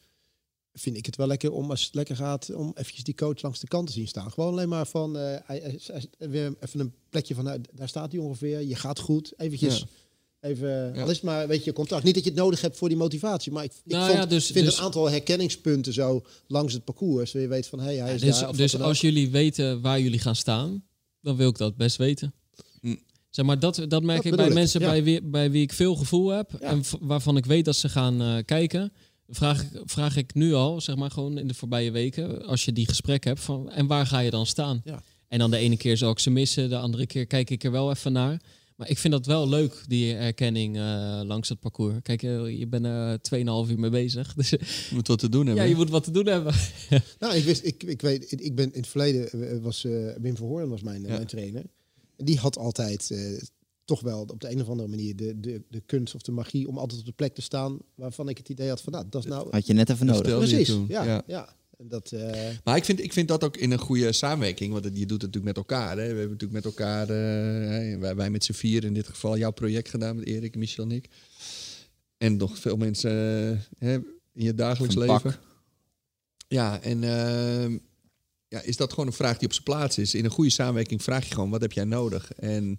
vind 0.72 0.96
ik 0.96 1.06
het 1.06 1.16
wel 1.16 1.26
lekker 1.26 1.52
om 1.52 1.70
als 1.70 1.84
het 1.84 1.94
lekker 1.94 2.16
gaat, 2.16 2.54
om 2.54 2.70
eventjes 2.74 3.04
die 3.04 3.14
coach 3.14 3.42
langs 3.42 3.60
de 3.60 3.66
kant 3.66 3.86
te 3.86 3.92
zien 3.92 4.08
staan. 4.08 4.30
Gewoon 4.30 4.52
alleen 4.52 4.68
maar 4.68 4.86
van, 4.86 5.18
eh, 5.18 5.58
weer 6.18 6.54
even 6.60 6.80
een 6.80 6.92
plekje 7.10 7.34
van, 7.34 7.64
daar 7.72 7.88
staat 7.88 8.12
hij 8.12 8.20
ongeveer. 8.20 8.60
Je 8.62 8.74
gaat 8.74 8.98
goed. 8.98 9.32
Eventjes 9.36 9.78
Ja. 9.78 9.86
Even, 10.40 10.68
Ja. 10.94 11.02
al 11.02 11.08
is 11.10 11.16
het 11.16 11.22
maar, 11.24 11.48
weet 11.48 11.64
je, 11.64 11.72
contact. 11.72 12.04
Niet 12.04 12.14
dat 12.14 12.24
je 12.24 12.30
het 12.30 12.38
nodig 12.38 12.60
hebt 12.60 12.76
voor 12.76 12.88
die 12.88 12.96
motivatie, 12.98 13.52
maar 13.52 13.64
ik, 13.64 13.72
ik 13.84 13.92
Nou 13.92 14.06
vond, 14.06 14.18
ja, 14.18 14.26
dus- 14.26 14.46
vind 14.46 14.64
dus- 14.64 14.76
een 14.78 14.84
aantal 14.84 15.10
herkenningspunten 15.10 15.92
zo 15.92 16.24
langs 16.46 16.72
het 16.72 16.84
parcours. 16.84 17.30
Zodat 17.30 17.46
je 17.48 17.54
weet 17.54 17.66
van, 17.66 17.78
hé, 17.78 17.84
hey, 17.84 17.96
hij 17.96 18.14
is 18.14 18.20
dus 18.20 18.38
daar. 18.40 18.56
dus 18.56 18.78
als 18.80 18.96
ook. 18.96 19.02
jullie 19.02 19.30
weten 19.30 19.80
waar 19.80 20.00
jullie 20.00 20.18
gaan 20.18 20.36
staan, 20.36 20.84
dan 21.20 21.36
wil 21.36 21.48
ik 21.48 21.58
dat 21.58 21.76
best 21.76 21.96
weten. 21.96 22.32
Hm. 22.80 22.94
Zeg 23.30 23.44
maar, 23.44 23.58
dat, 23.58 23.84
dat 23.88 24.02
merk 24.02 24.22
Dat 24.22 24.32
ik 24.32 24.36
bij 24.36 24.46
ik, 24.46 24.52
mensen 24.54 24.80
ja. 24.80 24.86
bij, 24.88 25.04
wie, 25.04 25.22
bij 25.22 25.50
wie 25.50 25.62
ik 25.62 25.72
veel 25.72 25.94
gevoel 25.96 26.28
heb 26.28 26.50
Ja. 26.60 26.66
en 26.68 26.82
waarvan 27.00 27.36
ik 27.36 27.46
weet 27.46 27.64
dat 27.64 27.76
ze 27.76 27.88
gaan 27.88 28.20
eh, 28.22 28.36
kijken. 28.44 28.92
Vraag, 29.28 29.62
ik- 29.62 29.80
vraag 29.84 30.16
ik 30.16 30.34
nu 30.34 30.54
al, 30.54 30.80
zeg 30.80 30.96
maar 30.96 31.10
gewoon 31.10 31.38
in 31.38 31.46
de 31.46 31.54
voorbije 31.54 31.90
weken, 31.90 32.44
als 32.46 32.64
je 32.64 32.72
die 32.72 32.88
gesprek 32.88 33.24
hebt, 33.24 33.40
van, 33.40 33.70
en 33.70 33.86
waar 33.86 34.06
ga 34.06 34.18
je 34.18 34.30
dan 34.30 34.46
staan? 34.46 34.80
Ja. 34.84 35.02
En 35.28 35.38
dan 35.38 35.50
de 35.50 35.56
ene 35.56 35.76
keer 35.76 35.96
zal 35.96 36.10
ik 36.10 36.18
ze 36.18 36.30
missen, 36.30 36.68
de 36.68 36.76
andere 36.78 37.06
keer 37.06 37.26
kijk 37.26 37.50
ik 37.50 37.64
er 37.64 37.70
wel 37.70 37.90
even 37.90 38.12
naar. 38.12 38.40
Maar 38.80 38.88
ik 38.90 38.98
vind 38.98 39.12
dat 39.12 39.26
wel 39.26 39.48
leuk, 39.48 39.84
die 39.88 40.14
erkenning 40.14 40.76
eh, 40.76 41.20
langs 41.24 41.48
het 41.48 41.60
parcours. 41.60 41.94
Kijk, 42.02 42.22
eh, 42.22 42.58
je 42.58 42.66
bent 42.66 42.84
er 42.84 43.18
2,5 43.22 43.70
uur 43.70 43.78
mee 43.78 43.90
bezig. 43.90 44.34
Dus 44.40 44.56
eh, 44.56 44.66
Je 44.88 44.94
moet 44.94 45.06
wat 45.08 45.18
te 45.18 45.28
doen 45.28 45.46
hebben. 45.46 45.64
ja, 45.64 45.70
je 45.70 45.76
moet 45.76 45.90
wat 45.90 46.04
te 46.04 46.10
doen 46.10 46.26
hebben. 46.26 46.54
Nou, 47.18 47.34
ik 47.34 47.44
wist, 47.44 47.64
ik, 47.64 47.82
ik 47.82 48.00
weet, 48.00 48.32
ik 48.44 48.54
ben 48.54 48.72
in 48.72 48.80
het 48.80 48.88
verleden 48.88 49.50
eh, 49.50 49.58
was 49.62 49.84
eh, 49.84 49.92
Wim 50.20 50.36
Verhoorn 50.36 50.68
was 50.68 50.82
mijn, 50.82 51.02
Ja. 51.02 51.08
mijn 51.08 51.26
trainer. 51.26 51.64
En 52.16 52.24
die 52.24 52.38
had 52.38 52.58
altijd 52.58 53.10
eh, 53.10 53.18
toch 53.84 54.00
wel 54.00 54.20
op 54.20 54.40
de 54.40 54.50
een 54.50 54.60
of 54.60 54.68
andere 54.68 54.88
manier 54.88 55.16
de, 55.16 55.40
de, 55.40 55.62
de 55.70 55.82
kunst 55.86 56.14
of 56.14 56.22
de 56.22 56.32
magie 56.32 56.68
om 56.68 56.78
altijd 56.78 57.00
op 57.00 57.06
de 57.06 57.12
plek 57.12 57.34
te 57.34 57.42
staan 57.42 57.78
waarvan 57.94 58.28
ik 58.28 58.38
het 58.38 58.48
idee 58.48 58.68
had 58.68 58.80
van, 58.80 58.92
nou, 58.92 59.04
dat 59.10 59.24
is 59.24 59.30
nou 59.30 59.48
Had 59.50 59.66
je 59.66 59.72
net 59.72 59.90
even 59.90 60.06
Dat 60.06 60.16
nodig. 60.26 60.38
precies. 60.48 60.76
ja. 60.88 61.22
ja. 61.26 61.54
En 61.80 61.88
Dat, 61.88 62.12
eh, 62.12 62.48
Maar 62.64 62.76
ik 62.76 62.84
vind, 62.84 63.00
ik 63.00 63.12
vind 63.12 63.28
dat 63.28 63.44
ook 63.44 63.56
in 63.56 63.70
een 63.70 63.78
goede 63.78 64.12
samenwerking. 64.12 64.72
Want 64.72 64.84
het- 64.84 64.98
je 64.98 65.06
doet 65.06 65.22
het 65.22 65.34
natuurlijk 65.34 65.56
met 65.56 65.66
elkaar. 65.70 65.90
Hè. 65.96 66.02
We 66.02 66.18
hebben 66.18 66.30
natuurlijk 66.30 66.52
met 66.52 66.64
elkaar, 66.64 67.02
eh, 67.08 67.16
hè, 67.70 67.98
wij, 67.98 68.14
wij 68.16 68.30
met 68.30 68.44
z'n 68.44 68.52
vier 68.52 68.84
in 68.84 68.94
dit 68.94 69.08
geval, 69.08 69.38
jouw 69.38 69.50
project 69.50 69.88
gedaan 69.88 70.16
met 70.16 70.26
Erik, 70.26 70.56
Michel 70.56 70.84
en 70.84 70.90
ik. 70.90 71.08
En 72.18 72.36
nog 72.36 72.58
veel 72.58 72.76
mensen 72.76 73.10
eh, 73.10 73.58
hè, 73.88 73.94
in 74.32 74.44
je 74.44 74.54
dagelijks 74.54 74.94
Van 74.94 75.02
leven. 75.06 75.22
Pak. 75.22 75.40
Ja, 76.48 76.80
en 76.82 77.04
ehm, 77.04 77.78
ja, 78.48 78.60
is 78.62 78.76
dat 78.76 78.90
gewoon 78.90 79.06
een 79.06 79.12
vraag 79.12 79.36
die 79.38 79.46
op 79.46 79.52
zijn 79.52 79.64
plaats 79.64 79.98
is. 79.98 80.14
In 80.14 80.24
een 80.24 80.30
goede 80.30 80.50
samenwerking 80.50 81.02
vraag 81.02 81.28
je 81.28 81.34
gewoon, 81.34 81.50
wat 81.50 81.60
heb 81.60 81.72
jij 81.72 81.84
nodig? 81.84 82.32
En 82.32 82.78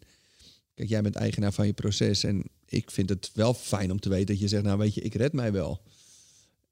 kijk, 0.74 0.90
jij 0.90 1.02
bent 1.02 1.16
eigenaar 1.16 1.54
van 1.54 1.66
je 1.66 1.74
proces. 1.74 2.24
En 2.24 2.44
ik 2.66 2.92
vind 2.92 3.10
het 3.10 3.32
wel 3.34 3.54
fijn 3.54 3.92
om 3.92 4.00
te 4.00 4.10
weten 4.10 4.26
dat 4.28 4.40
je 4.40 4.48
zegt, 4.48 4.64
nou 4.64 4.78
weet 4.78 4.94
je, 4.94 5.02
ik 5.02 5.14
red 5.14 5.34
mij 5.34 5.52
wel. 5.52 5.82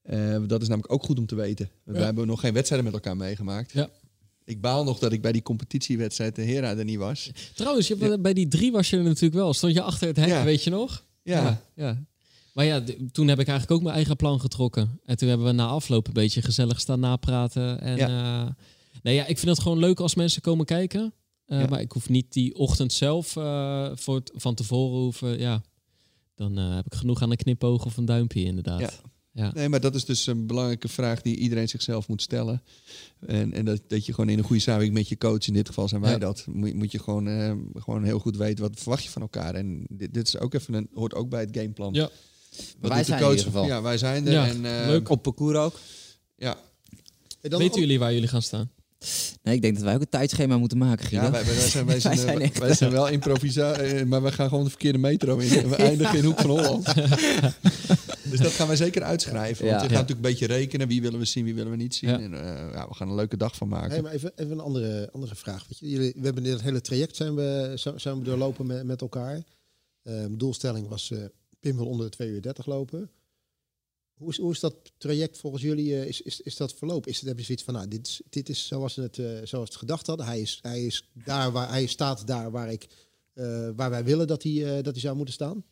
Eh, 0.01 0.37
dat 0.47 0.61
is 0.61 0.67
namelijk 0.67 0.93
ook 0.93 1.03
goed 1.03 1.19
om 1.19 1.25
te 1.25 1.35
weten. 1.35 1.69
Want 1.83 1.97
Ja. 1.97 2.01
We 2.01 2.05
hebben 2.05 2.27
nog 2.27 2.39
geen 2.39 2.53
wedstrijden 2.53 2.91
met 2.91 2.95
elkaar 2.95 3.17
meegemaakt. 3.17 3.71
Ja. 3.71 3.89
Ik 4.43 4.61
baal 4.61 4.83
nog 4.83 4.99
dat 4.99 5.11
ik 5.11 5.21
bij 5.21 5.31
die 5.31 5.41
competitiewedstrijd 5.41 6.35
de 6.35 6.41
Hera 6.41 6.75
er 6.75 6.83
niet 6.83 6.97
was. 6.97 7.31
Trouwens, 7.55 7.87
je, 7.87 8.19
bij 8.19 8.33
die 8.33 8.47
drie 8.47 8.71
was 8.71 8.89
je 8.89 8.97
er 8.97 9.03
natuurlijk 9.03 9.33
wel. 9.33 9.53
Stond 9.53 9.73
je 9.73 9.81
achter 9.81 10.07
het 10.07 10.17
hek, 10.17 10.27
Ja. 10.27 10.43
weet 10.43 10.63
je 10.63 10.69
nog? 10.69 11.05
Ja. 11.23 11.61
ja. 11.75 12.03
Maar 12.53 12.65
ja, 12.65 12.83
toen 13.11 13.27
heb 13.27 13.39
ik 13.39 13.47
eigenlijk 13.47 13.71
ook 13.77 13.81
mijn 13.83 13.95
eigen 13.95 14.15
plan 14.15 14.39
getrokken. 14.39 14.99
En 15.05 15.17
toen 15.17 15.29
hebben 15.29 15.47
we 15.47 15.53
na 15.53 15.67
afloop 15.67 16.07
een 16.07 16.13
beetje 16.13 16.41
gezellig 16.41 16.79
staan 16.79 16.99
napraten. 16.99 17.81
En 17.81 17.97
ja. 17.97 18.55
nee, 19.03 19.15
ja, 19.15 19.25
ik 19.25 19.37
vind 19.37 19.51
het 19.51 19.59
gewoon 19.59 19.79
leuk 19.79 19.99
als 19.99 20.15
mensen 20.15 20.41
komen 20.41 20.65
kijken. 20.65 21.13
Eh. 21.45 21.67
Maar 21.67 21.81
ik 21.81 21.91
hoef 21.91 22.09
niet 22.09 22.33
die 22.33 22.55
ochtend 22.55 22.93
zelf 22.93 23.35
eh, 23.35 23.89
voor 23.93 24.21
van 24.33 24.55
tevoren 24.55 24.99
hoeven. 24.99 25.39
Ja, 25.39 25.61
dan 26.35 26.57
eh, 26.57 26.75
heb 26.75 26.85
ik 26.85 26.93
genoeg 26.93 27.21
aan 27.21 27.31
een 27.31 27.37
knipoog 27.37 27.85
of 27.85 27.97
een 27.97 28.05
duimpje 28.05 28.43
inderdaad. 28.43 29.01
Ja. 29.31 29.51
Nee, 29.53 29.69
maar 29.69 29.79
dat 29.79 29.95
is 29.95 30.05
dus 30.05 30.27
een 30.27 30.47
belangrijke 30.47 30.87
vraag 30.87 31.21
die 31.21 31.35
iedereen 31.35 31.69
zichzelf 31.69 32.07
moet 32.07 32.21
stellen. 32.21 32.63
En, 33.27 33.53
en 33.53 33.65
dat, 33.65 33.81
dat 33.87 34.05
je 34.05 34.13
gewoon 34.13 34.29
in 34.29 34.37
een 34.37 34.43
goede 34.43 34.61
samenwerking 34.61 34.97
met 34.97 35.09
je 35.09 35.17
coach, 35.17 35.47
in 35.47 35.53
dit 35.53 35.67
geval 35.67 35.87
zijn 35.87 36.01
wij 36.01 36.11
Ja. 36.11 36.17
dat, 36.17 36.45
moet, 36.47 36.73
moet 36.73 36.91
je 36.91 36.99
gewoon, 36.99 37.27
eh, 37.27 37.53
gewoon 37.73 38.03
heel 38.03 38.19
goed 38.19 38.37
weten 38.37 38.63
wat 38.63 38.79
verwacht 38.79 39.03
je 39.03 39.09
van 39.09 39.21
elkaar. 39.21 39.55
En 39.55 39.85
dit, 39.89 40.13
dit 40.13 40.27
is 40.27 40.37
ook 40.37 40.53
even 40.53 40.73
een, 40.73 40.89
hoort 40.93 41.13
ook 41.13 41.29
bij 41.29 41.41
het 41.41 41.49
gameplan. 41.57 41.93
Ja. 41.93 42.09
Wat 42.79 42.91
Wij 42.91 42.99
de 42.99 43.05
zijn 43.05 43.21
in 43.23 43.29
ieder 43.29 43.45
geval. 43.45 43.65
Ja, 43.65 43.81
wij 43.81 43.97
zijn 43.97 44.25
er. 44.25 44.31
Ja, 44.31 44.47
en, 44.47 44.65
eh, 44.65 44.87
leuk. 44.87 45.09
Op 45.09 45.23
parcours 45.23 45.57
ook. 45.57 45.79
Ja, 46.35 46.57
en 47.41 47.49
dan 47.49 47.59
Weten 47.59 47.79
jullie 47.79 47.99
waar 47.99 48.13
jullie 48.13 48.27
gaan 48.27 48.41
staan? 48.41 48.71
Nee, 49.43 49.55
ik 49.55 49.61
denk 49.61 49.75
dat 49.75 49.83
wij 49.83 49.93
ook 49.95 50.01
een 50.01 50.09
tijdschema 50.09 50.57
moeten 50.57 50.77
maken, 50.77 51.05
Guido. 51.05 51.25
ja 51.25 51.31
wij, 51.31 51.45
wij 51.45 51.55
zijn, 51.69 51.85
wij 51.85 51.99
zijn, 52.09 52.15
Wij 52.15 52.25
zijn 52.25 52.39
eh, 52.39 52.45
echt, 52.45 52.57
wij 52.59 52.73
zijn 52.73 52.91
wel 52.91 53.07
improvisatie, 53.07 54.05
maar 54.05 54.23
we 54.23 54.31
gaan 54.31 54.49
gewoon 54.49 54.63
de 54.63 54.69
verkeerde 54.69 54.97
metro 54.97 55.37
in. 55.37 55.49
En 55.51 55.69
We 55.75 55.75
eindigen 55.75 56.17
in 56.17 56.23
Hoek 56.23 56.39
van 56.39 56.49
Holland. 56.49 56.87
dus 58.29 58.39
dat 58.39 58.51
gaan 58.51 58.67
wij 58.67 58.75
zeker 58.75 59.03
uitschrijven. 59.03 59.65
Want 59.65 59.77
Ja. 59.77 59.83
je 59.87 59.89
gaat 59.95 59.99
natuurlijk 60.07 60.25
een 60.25 60.31
beetje 60.31 60.45
rekenen. 60.47 60.87
Wie 60.87 61.01
willen 61.01 61.19
we 61.19 61.25
zien, 61.25 61.43
wie 61.45 61.55
willen 61.55 61.71
we 61.71 61.77
niet 61.77 61.95
zien. 61.95 62.09
Ja. 62.09 62.19
En, 62.19 62.33
eh, 62.33 62.73
ja, 62.73 62.87
we 62.87 62.93
gaan 62.93 63.09
een 63.09 63.15
leuke 63.15 63.37
dag 63.37 63.55
van 63.55 63.67
maken. 63.67 63.91
Hey, 63.91 64.01
maar 64.01 64.11
even, 64.11 64.31
even 64.35 64.51
een 64.51 64.59
andere, 64.59 65.09
andere 65.11 65.35
vraag. 65.35 65.67
Weet 65.67 65.77
je, 65.79 65.89
jullie, 65.89 66.13
we 66.15 66.25
hebben 66.25 66.43
dit 66.43 66.61
hele 66.61 66.81
traject 66.81 67.15
zijn 67.15 67.35
we, 67.35 67.73
zo- 67.77 67.97
zijn 67.97 68.17
we 68.17 68.23
doorlopen 68.23 68.65
met, 68.65 68.83
met 68.85 69.01
elkaar. 69.01 69.43
Ehm, 70.03 70.37
doelstelling 70.37 70.87
was 70.87 71.11
eh 71.11 71.23
Pim 71.59 71.75
wil 71.75 71.85
onder 71.87 72.05
de 72.09 72.11
2 72.15 72.29
uur 72.29 72.41
30 72.41 72.65
lopen. 72.65 73.09
Hoe 74.13 74.29
is, 74.29 74.37
hoe 74.37 74.51
is 74.51 74.59
dat 74.59 74.75
traject 74.97 75.37
volgens 75.39 75.63
jullie, 75.63 75.95
eh, 75.95 76.05
is, 76.07 76.21
is, 76.21 76.41
is 76.41 76.55
dat 76.55 76.73
verlopen? 76.73 77.11
Is 77.11 77.17
het, 77.19 77.27
heb 77.27 77.37
je 77.37 77.43
zoiets 77.45 77.63
van, 77.63 77.73
nou, 77.73 77.87
dit 77.87 78.07
is, 78.07 78.21
dit 78.29 78.49
is 78.49 78.67
zoals 78.67 78.95
we 78.95 79.01
het, 79.01 79.17
eh, 79.17 79.25
zoals 79.25 79.49
we 79.51 79.57
het 79.59 79.75
gedacht 79.75 80.07
hadden. 80.07 80.25
Hij, 80.25 80.41
is, 80.41 80.59
hij, 80.61 80.85
is 80.85 81.09
daar 81.13 81.51
waar, 81.51 81.69
hij 81.69 81.85
staat 81.85 82.27
daar 82.27 82.51
waar, 82.51 82.71
ik, 82.71 82.87
eh, 83.33 83.69
waar 83.75 83.89
wij 83.89 84.03
willen 84.03 84.27
dat 84.27 84.43
hij, 84.43 84.51
eh, 84.77 84.83
dat 84.83 84.93
hij 84.93 85.01
zou 85.01 85.15
moeten 85.15 85.33
staan. 85.33 85.63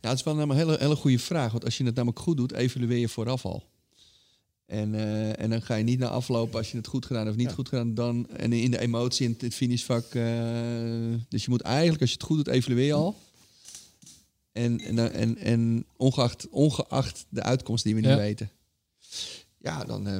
Ja, 0.00 0.08
het 0.08 0.18
is 0.18 0.24
wel 0.24 0.38
een 0.38 0.50
hele, 0.50 0.76
hele 0.78 0.96
goede 0.96 1.18
vraag. 1.18 1.52
Want 1.52 1.64
als 1.64 1.78
je 1.78 1.84
het 1.84 1.94
namelijk 1.94 2.18
goed 2.20 2.36
doet, 2.36 2.52
evalueer 2.52 2.98
je 2.98 3.08
vooraf 3.08 3.44
al. 3.44 3.64
En, 4.66 4.94
eh, 4.94 5.40
en 5.40 5.50
dan 5.50 5.62
ga 5.62 5.74
je 5.74 5.84
niet 5.84 5.98
naar 5.98 6.08
aflopen 6.08 6.58
als 6.58 6.70
je 6.70 6.76
het 6.76 6.86
goed 6.86 7.06
gedaan 7.06 7.28
of 7.28 7.36
niet 7.36 7.48
Ja. 7.48 7.54
goed 7.54 7.68
gedaan. 7.68 7.94
Dan, 7.94 8.28
en 8.28 8.52
in 8.52 8.70
de 8.70 8.78
emotie 8.78 9.26
in 9.26 9.36
het 9.40 9.54
finishvak. 9.54 10.04
eh, 10.14 10.22
dus 11.28 11.44
je 11.44 11.50
moet 11.50 11.60
eigenlijk, 11.60 12.00
als 12.00 12.10
je 12.10 12.16
het 12.16 12.24
goed 12.26 12.36
doet, 12.36 12.46
evalueer 12.54 12.86
je 12.86 12.92
al. 12.92 13.16
En, 14.52 14.80
en, 14.80 15.12
en, 15.12 15.36
en 15.38 15.84
ongeacht, 15.96 16.48
ongeacht 16.48 17.24
de 17.28 17.42
uitkomst 17.42 17.84
die 17.84 17.94
we 17.94 18.00
niet 18.00 18.10
Ja. 18.10 18.16
weten. 18.16 18.50
Ja, 19.58 19.84
dan 19.84 20.06
eh, 20.06 20.18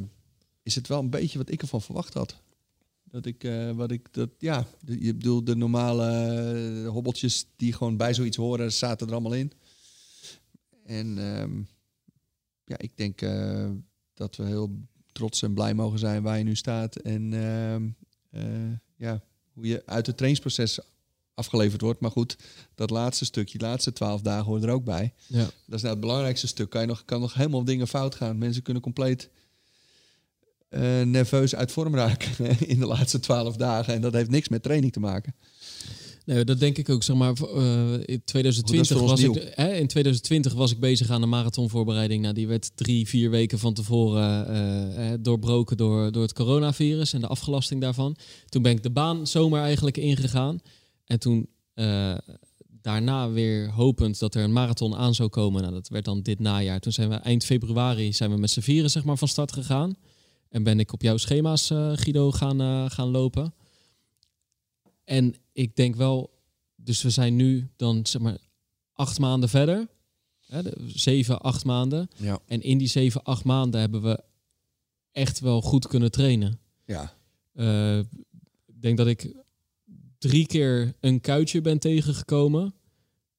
is 0.62 0.74
het 0.74 0.87
wel 0.88 0.98
een 0.98 1.11
beetje 1.11 1.38
wat 1.38 1.50
ik 1.50 1.62
ervan 1.62 1.83
verwacht 1.83 2.14
had. 2.14 2.37
Dat 3.11 3.27
ik, 3.27 3.44
eh, 3.44 3.71
wat 3.71 3.90
ik, 3.90 4.09
dat, 4.12 4.31
ja, 4.38 4.66
de- 4.81 5.05
je 5.05 5.14
bedoelt 5.14 5.47
de 5.47 5.57
normale 5.57 6.07
eh, 6.85 6.88
hobbeltjes 6.90 7.47
die 7.57 7.73
gewoon 7.73 7.97
bij 7.97 8.14
zoiets 8.14 8.37
horen, 8.37 8.73
zaten 8.73 9.07
er 9.07 9.12
allemaal 9.12 9.35
in. 9.35 9.53
En 10.85 11.18
ehm, 11.18 11.59
ja, 12.64 12.79
ik 12.79 12.97
denk 12.97 13.21
eh, 13.23 13.71
dat 14.14 14.37
we 14.37 14.44
heel 14.44 14.71
trots 15.12 15.42
en 15.42 15.55
blij 15.55 15.75
mogen 15.75 15.99
zijn 15.99 16.23
waar 16.23 16.38
je 16.38 16.44
nu 16.44 16.55
staat. 16.55 16.97
En 16.97 17.33
ehm, 17.33 17.88
eh, 18.31 18.73
ja, 18.97 19.21
hoe 19.53 19.66
je 19.66 19.83
uit 19.87 20.07
het 20.07 20.16
trainingsproces 20.16 20.79
afgeleverd 21.35 21.81
wordt. 21.81 22.01
Maar 22.01 22.11
goed, 22.11 22.37
dat 22.75 22.90
laatste 22.90 23.25
stukje, 23.25 23.59
die 23.59 23.66
laatste 23.66 23.92
twaalf 23.92 24.21
dagen 24.23 24.44
hoort 24.47 24.62
er 24.62 24.71
ook 24.71 24.85
bij. 24.85 25.12
Ja. 25.27 25.44
Dat 25.44 25.75
is 25.75 25.81
nou 25.83 25.92
het 25.92 26.01
belangrijkste 26.01 26.47
stuk. 26.47 26.71
Kan, 26.71 26.81
je 26.81 26.87
nog, 26.87 27.05
kan 27.05 27.21
nog 27.21 27.35
helemaal 27.35 27.64
dingen 27.64 27.88
fout 27.88 28.14
gaan. 28.14 28.38
Mensen 28.38 28.62
kunnen 28.62 28.83
compleet 28.83 29.31
eh, 30.68 31.02
nerveus 31.02 31.54
uit 31.54 31.72
vorm 31.72 31.94
raken 31.94 32.59
in 32.68 32.78
de 32.78 32.87
laatste 32.87 33.20
twaalf 33.20 33.57
dagen. 33.57 33.94
En 33.94 34.00
dat 34.00 34.12
heeft 34.12 34.31
niks 34.31 34.48
met 34.48 34.62
training 34.62 34.92
te 34.92 35.00
maken. 35.00 35.35
Nee, 36.24 36.44
dat 36.44 36.61
denk 36.61 36.78
ik 36.78 36.88
ook. 36.88 37.02
Zeg 37.02 37.16
maar, 37.16 37.33
eh, 37.33 37.92
in 37.92 38.22
2020 38.24 38.88
voor 38.88 39.00
ons 39.00 39.11
was 39.11 39.20
nieuw. 39.20 39.35
ik, 39.35 39.52
hè, 39.54 39.72
in 39.72 39.87
2020 39.87 40.54
was 40.54 40.72
ik 40.72 40.81
bezig 40.81 41.11
aan 41.11 41.22
een 41.22 41.28
marathonvoorbereiding. 41.28 42.22
Nou, 42.22 42.35
die 42.35 42.48
werd 42.48 42.70
drie, 42.74 43.09
vier 43.09 43.31
weken 43.31 43.59
van 43.59 43.74
tevoren 43.74 44.48
eh, 44.96 45.12
doorbroken 45.20 45.76
door, 45.76 46.12
door 46.12 46.22
het 46.22 46.33
coronavirus 46.33 47.12
en 47.12 47.20
de 47.20 47.26
afgelasting 47.26 47.81
daarvan. 47.81 48.16
Toen 48.48 48.62
ben 48.62 48.72
ik 48.72 48.83
de 48.83 48.90
baan 48.90 49.26
zomaar 49.26 49.62
eigenlijk 49.62 49.96
ingegaan. 49.96 50.61
En 51.07 51.18
toen 51.18 51.48
daarna 52.83 53.31
weer 53.31 53.70
hopend 53.70 54.18
dat 54.18 54.35
er 54.35 54.42
een 54.42 54.52
marathon 54.52 54.96
aan 54.96 55.14
zou 55.14 55.28
komen. 55.28 55.62
Nou, 55.62 55.74
dat 55.74 55.88
werd 55.88 56.04
dan 56.04 56.22
dit 56.22 56.38
najaar. 56.38 56.81
Toen 56.81 56.92
zijn 56.92 57.09
we 57.09 57.14
eind 57.14 57.44
februari 57.44 58.12
zijn 58.12 58.31
we 58.31 58.37
met 58.37 58.50
z'n 58.50 58.61
vieren 58.61 58.90
zeg 58.90 59.04
maar, 59.04 59.16
van 59.16 59.28
start 59.28 59.52
gegaan. 59.52 59.96
En 60.49 60.63
ben 60.63 60.81
ik 60.81 60.93
op 60.93 61.03
jouw 61.03 61.17
schema's, 61.17 61.71
eh, 61.71 61.93
Guido, 61.95 62.31
gaan, 62.31 62.61
eh, 62.61 62.91
gaan 62.91 63.09
lopen. 63.09 63.55
En 65.05 65.35
ik 65.53 65.77
denk 65.77 65.97
wel, 65.97 66.31
dus 66.77 67.03
we 67.03 67.11
zijn 67.11 67.37
nu 67.37 67.71
dan 67.77 68.07
zeg 68.07 68.23
maar 68.23 68.39
acht 68.93 69.19
maanden 69.19 69.49
verder. 69.49 69.89
Hè, 70.47 70.63
de, 70.63 70.77
zeven, 70.87 71.41
acht 71.41 71.65
maanden. 71.65 72.09
Ja. 72.17 72.39
En 72.47 72.63
in 72.63 72.79
die 72.79 72.89
zeven, 72.89 73.23
acht 73.23 73.45
maanden 73.45 73.81
hebben 73.81 74.03
we 74.03 74.23
echt 75.13 75.41
wel 75.41 75.63
goed 75.63 75.87
kunnen 75.87 76.11
trainen. 76.11 76.61
Ja. 76.85 77.17
Eh, 77.53 77.99
ik 78.67 78.81
denk 78.81 78.96
dat 78.96 79.07
ik 79.07 79.35
drie 80.19 80.46
keer 80.46 80.94
een 81.01 81.21
kuitje 81.21 81.61
ben 81.61 81.79
tegengekomen. 81.79 82.75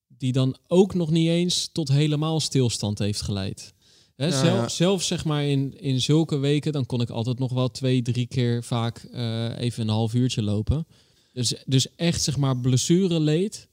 Die 0.07 0.31
dan 0.31 0.57
ook 0.67 0.93
nog 0.93 1.09
niet 1.09 1.27
eens 1.27 1.67
tot 1.67 1.87
helemaal 1.87 2.39
stilstand 2.39 2.99
heeft 2.99 3.21
geleid. 3.21 3.73
Hè, 4.19 4.25
Ja, 4.25 4.31
zelf, 4.31 4.59
ja. 4.61 4.67
Zelfs 4.67 5.07
zeg 5.07 5.25
maar 5.25 5.45
in, 5.45 5.79
in 5.79 6.01
zulke 6.01 6.37
weken, 6.37 6.71
dan 6.71 6.85
kon 6.85 7.01
ik 7.01 7.09
altijd 7.09 7.39
nog 7.39 7.53
wel 7.53 7.71
twee, 7.71 8.01
drie 8.01 8.27
keer 8.27 8.63
vaak 8.63 8.97
eh, 8.97 9.57
even 9.57 9.83
een 9.83 9.89
half 9.89 10.13
uurtje 10.13 10.41
lopen. 10.41 10.87
Dus, 11.33 11.53
dus 11.65 11.95
echt 11.95 12.21
zeg 12.21 12.37
maar 12.37 12.57
blessureleed, 12.57 13.67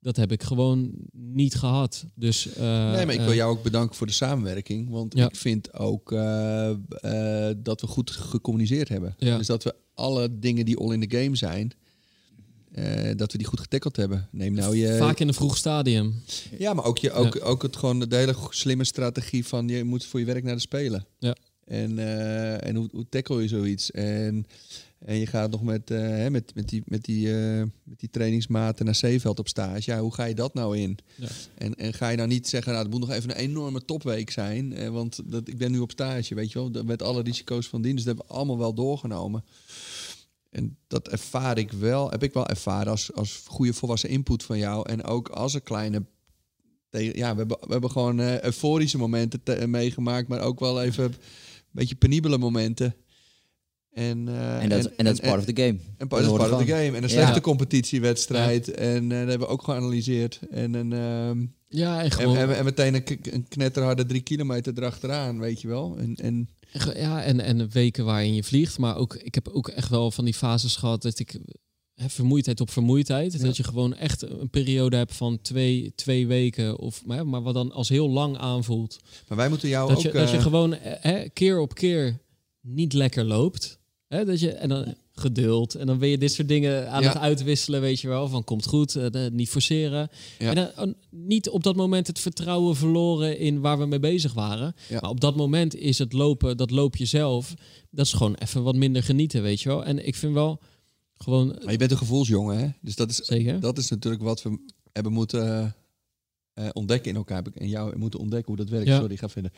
dat 0.00 0.16
heb 0.16 0.32
ik 0.32 0.42
gewoon 0.42 0.90
niet 1.12 1.54
gehad. 1.54 2.04
Dus, 2.14 2.46
eh, 2.48 2.92
Nee, 2.92 3.04
maar 3.06 3.14
ik 3.14 3.20
eh, 3.20 3.24
wil 3.26 3.34
jou 3.34 3.50
ook 3.56 3.62
bedanken 3.62 3.96
voor 3.96 4.06
de 4.06 4.12
samenwerking. 4.12 4.90
Want 4.90 5.14
Ja. 5.16 5.28
ik 5.28 5.36
vind 5.36 5.74
ook 5.74 6.12
eh, 6.12 6.70
eh, 6.70 7.56
dat 7.58 7.80
we 7.80 7.86
goed 7.86 8.10
gecommuniceerd 8.10 8.88
hebben. 8.88 9.14
Dus 9.18 9.46
dat 9.46 9.62
we 9.64 9.74
alle 9.94 10.38
dingen 10.38 10.64
die 10.64 10.76
all 10.78 10.92
in 10.92 11.08
the 11.08 11.16
game 11.18 11.36
zijn... 11.36 11.72
eh, 12.76 13.10
dat 13.16 13.32
we 13.32 13.38
die 13.38 13.46
goed 13.46 13.60
getackeld 13.60 13.96
hebben. 13.96 14.28
Neem 14.30 14.54
nou 14.54 14.76
je... 14.76 14.96
Vaak 14.96 15.20
in 15.20 15.28
een 15.28 15.34
vroeg 15.34 15.56
stadium. 15.56 16.22
Ja, 16.58 16.74
maar 16.74 16.84
ook, 16.84 16.98
je, 16.98 17.12
ook, 17.12 17.38
ook 17.44 17.62
het, 17.62 17.76
gewoon 17.76 17.98
de 17.98 18.16
hele 18.16 18.36
slimme 18.50 18.84
strategie 18.84 19.46
van 19.46 19.68
je 19.68 19.84
moet 19.84 20.04
voor 20.04 20.20
je 20.20 20.26
werk 20.26 20.44
naar 20.44 20.54
de 20.54 20.60
Spelen. 20.60 21.06
Ja. 21.18 21.36
En, 21.64 21.98
eh, 21.98 22.66
en 22.66 22.76
hoe, 22.76 22.88
hoe 22.92 23.08
tackle 23.08 23.42
je 23.42 23.48
zoiets? 23.48 23.90
En, 23.90 24.46
en 24.98 25.16
je 25.16 25.26
gaat 25.26 25.50
nog 25.50 25.62
met, 25.62 25.90
eh, 25.90 25.98
hè, 25.98 26.30
met, 26.30 26.54
met, 26.54 26.68
die, 26.68 26.82
met, 26.86 27.04
die, 27.04 27.28
met 27.84 27.98
die 27.98 28.10
trainingsmaten 28.10 28.84
naar 28.84 28.94
Zeeveld 28.94 29.38
op 29.38 29.48
stage. 29.48 29.90
Ja, 29.90 30.00
hoe 30.00 30.14
ga 30.14 30.24
je 30.24 30.34
dat 30.34 30.54
nou 30.54 30.78
in? 30.78 30.98
Ja. 31.14 31.28
En, 31.54 31.74
en 31.74 31.94
ga 31.94 32.08
je 32.08 32.16
nou 32.16 32.28
niet 32.28 32.48
zeggen, 32.48 32.72
nou, 32.72 32.84
het 32.84 32.92
moet 32.92 33.06
nog 33.06 33.16
even 33.16 33.30
een 33.30 33.36
enorme 33.36 33.84
topweek 33.84 34.30
zijn. 34.30 34.72
eh, 34.72 34.88
want 34.88 35.20
dat, 35.24 35.48
ik 35.48 35.58
ben 35.58 35.70
nu 35.70 35.78
op 35.78 35.90
stage, 35.90 36.34
weet 36.34 36.52
je 36.52 36.70
wel. 36.70 36.84
Met 36.84 37.02
alle 37.02 37.22
risico's 37.22 37.66
van 37.66 37.82
dien. 37.82 37.94
Dus 37.94 38.04
dat 38.04 38.14
hebben 38.16 38.34
we 38.34 38.38
allemaal 38.38 38.58
wel 38.58 38.74
doorgenomen. 38.74 39.44
En 40.50 40.76
dat 40.86 41.08
ervaar 41.08 41.58
ik 41.58 41.72
wel, 41.72 42.10
heb 42.10 42.22
ik 42.22 42.32
wel 42.32 42.46
ervaren 42.46 42.90
als, 42.90 43.12
als 43.12 43.42
goede 43.46 43.72
volwassen 43.72 44.08
input 44.08 44.42
van 44.42 44.58
jou. 44.58 44.88
En 44.90 45.04
ook 45.04 45.28
als 45.28 45.54
een 45.54 45.62
kleine. 45.62 46.04
Ja, 46.90 47.30
we 47.32 47.38
hebben, 47.38 47.58
we 47.60 47.72
hebben 47.72 47.90
gewoon 47.90 48.20
eh, 48.20 48.40
euforische 48.40 48.98
momenten 48.98 49.42
te- 49.42 49.66
meegemaakt, 49.66 50.28
maar 50.28 50.40
ook 50.40 50.60
wel 50.60 50.82
even 50.82 51.04
een 51.04 51.14
beetje 51.70 51.94
penibele 51.94 52.38
momenten. 52.38 52.94
En, 53.92 54.28
eh, 54.28 54.62
En 54.62 54.68
dat, 54.68 54.84
en, 54.86 55.04
dat 55.04 55.14
is 55.14 55.20
part 55.28 55.38
of 55.38 55.44
the 55.44 55.62
game. 55.62 55.78
en 55.96 56.08
part, 56.08 56.22
dat 56.22 56.30
is 56.32 56.38
part 56.38 56.52
of 56.52 56.58
the 56.58 56.66
game. 56.72 56.84
En 56.84 56.94
een 56.94 57.02
Ja. 57.02 57.08
slechte 57.08 57.40
competitiewedstrijd. 57.40 58.70
En 58.70 59.02
eh, 59.12 59.18
dat 59.18 59.28
hebben 59.28 59.46
we 59.46 59.52
ook 59.52 59.62
geanalyseerd. 59.62 60.40
En, 60.50 60.74
een, 60.74 60.92
ehm, 60.92 61.46
Ja, 61.68 61.98
en 61.98 62.04
en, 62.04 62.12
gewoon... 62.12 62.36
en, 62.36 62.56
en 62.56 62.64
meteen 62.64 62.94
een, 62.94 63.04
k- 63.04 63.26
een 63.26 63.48
knetterharde 63.48 64.06
drie 64.06 64.20
kilometer 64.20 64.72
erachteraan, 64.76 65.38
weet 65.38 65.60
je 65.60 65.68
wel. 65.68 65.96
En, 65.98 66.14
en 66.14 66.48
Ja, 66.84 67.22
en, 67.22 67.40
en 67.40 67.70
weken 67.70 68.04
waarin 68.04 68.34
je 68.34 68.44
vliegt. 68.44 68.78
Maar 68.78 68.96
ook, 68.96 69.14
ik 69.14 69.34
heb 69.34 69.48
ook 69.48 69.68
echt 69.68 69.88
wel 69.88 70.10
van 70.10 70.24
die 70.24 70.34
fases 70.34 70.76
gehad 70.76 71.02
dat 71.02 71.18
ik 71.18 71.38
hè, 71.94 72.08
vermoeidheid 72.08 72.60
op 72.60 72.70
vermoeidheid. 72.70 73.32
Ja. 73.32 73.38
Dat 73.38 73.56
je 73.56 73.64
gewoon 73.64 73.94
echt 73.94 74.22
een 74.22 74.50
periode 74.50 74.96
hebt 74.96 75.14
van 75.14 75.40
twee, 75.42 75.92
twee 75.94 76.26
weken. 76.26 76.78
Of, 76.78 77.04
maar, 77.04 77.26
maar 77.26 77.42
wat 77.42 77.54
dan 77.54 77.72
als 77.72 77.88
heel 77.88 78.10
lang 78.10 78.36
aanvoelt. 78.36 78.98
maar 79.28 79.36
wij 79.36 79.48
moeten 79.48 79.68
jou 79.68 79.88
dat, 79.88 79.96
ook... 79.96 80.02
je, 80.02 80.10
dat 80.10 80.30
je 80.30 80.36
eh, 80.36 80.42
gewoon 80.42 80.74
eh, 80.74 80.92
hè, 81.00 81.28
keer 81.28 81.58
op 81.58 81.74
keer 81.74 82.18
niet 82.60 82.92
lekker 82.92 83.24
loopt. 83.24 83.78
Hè, 84.06 84.24
dat 84.24 84.40
je, 84.40 84.52
en 84.52 84.68
dan 84.68 84.94
geduld. 85.20 85.74
En 85.74 85.86
dan 85.86 85.98
ben 85.98 86.08
je 86.08 86.18
dit 86.18 86.32
soort 86.32 86.48
dingen 86.48 86.90
aan 86.90 87.02
Ja. 87.02 87.08
het 87.08 87.18
uitwisselen, 87.18 87.80
weet 87.80 88.00
je 88.00 88.08
wel. 88.08 88.28
Van 88.28 88.44
komt 88.44 88.66
goed, 88.66 88.94
eh, 88.96 89.26
niet 89.32 89.48
forceren. 89.48 90.08
Ja. 90.38 90.48
En 90.48 90.54
dan, 90.54 90.88
oh, 90.88 90.94
niet 91.10 91.48
op 91.48 91.62
dat 91.62 91.76
moment 91.76 92.06
het 92.06 92.18
vertrouwen 92.18 92.76
verloren 92.76 93.38
in 93.38 93.60
waar 93.60 93.78
we 93.78 93.86
mee 93.86 93.98
bezig 93.98 94.32
waren. 94.32 94.74
Ja. 94.88 94.98
Maar 95.00 95.10
op 95.10 95.20
dat 95.20 95.36
moment 95.36 95.74
is 95.74 95.98
het 95.98 96.12
lopen, 96.12 96.56
dat 96.56 96.70
loop 96.70 96.96
je 96.96 97.04
zelf. 97.04 97.54
Dat 97.90 98.06
is 98.06 98.12
gewoon 98.12 98.34
even 98.34 98.62
wat 98.62 98.74
minder 98.76 99.02
genieten, 99.02 99.42
weet 99.42 99.60
je 99.60 99.68
wel. 99.68 99.84
En 99.84 100.06
ik 100.06 100.14
vind 100.14 100.34
wel 100.34 100.60
gewoon... 101.14 101.46
Maar 101.62 101.72
je 101.72 101.78
bent 101.78 101.90
een 101.90 101.96
gevoelsjongen, 101.96 102.58
hè? 102.58 102.68
Dus 102.80 102.96
dat 102.96 103.10
is, 103.10 103.16
Zeker. 103.16 103.60
dat 103.60 103.78
is 103.78 103.88
natuurlijk 103.90 104.22
wat 104.22 104.42
we 104.42 104.58
hebben 104.92 105.12
moeten 105.12 105.74
eh, 106.56 106.68
ontdekken 106.72 107.10
in 107.10 107.16
elkaar. 107.16 107.36
Heb 107.36 107.48
ik 107.48 107.56
En 107.56 107.68
jou 107.68 107.96
moeten 107.96 108.20
ontdekken 108.20 108.54
hoe 108.54 108.64
dat 108.64 108.68
werkt. 108.68 108.86
Ja. 108.86 108.98
Sorry, 108.98 109.16
ga 109.16 109.28
verder. 109.28 109.52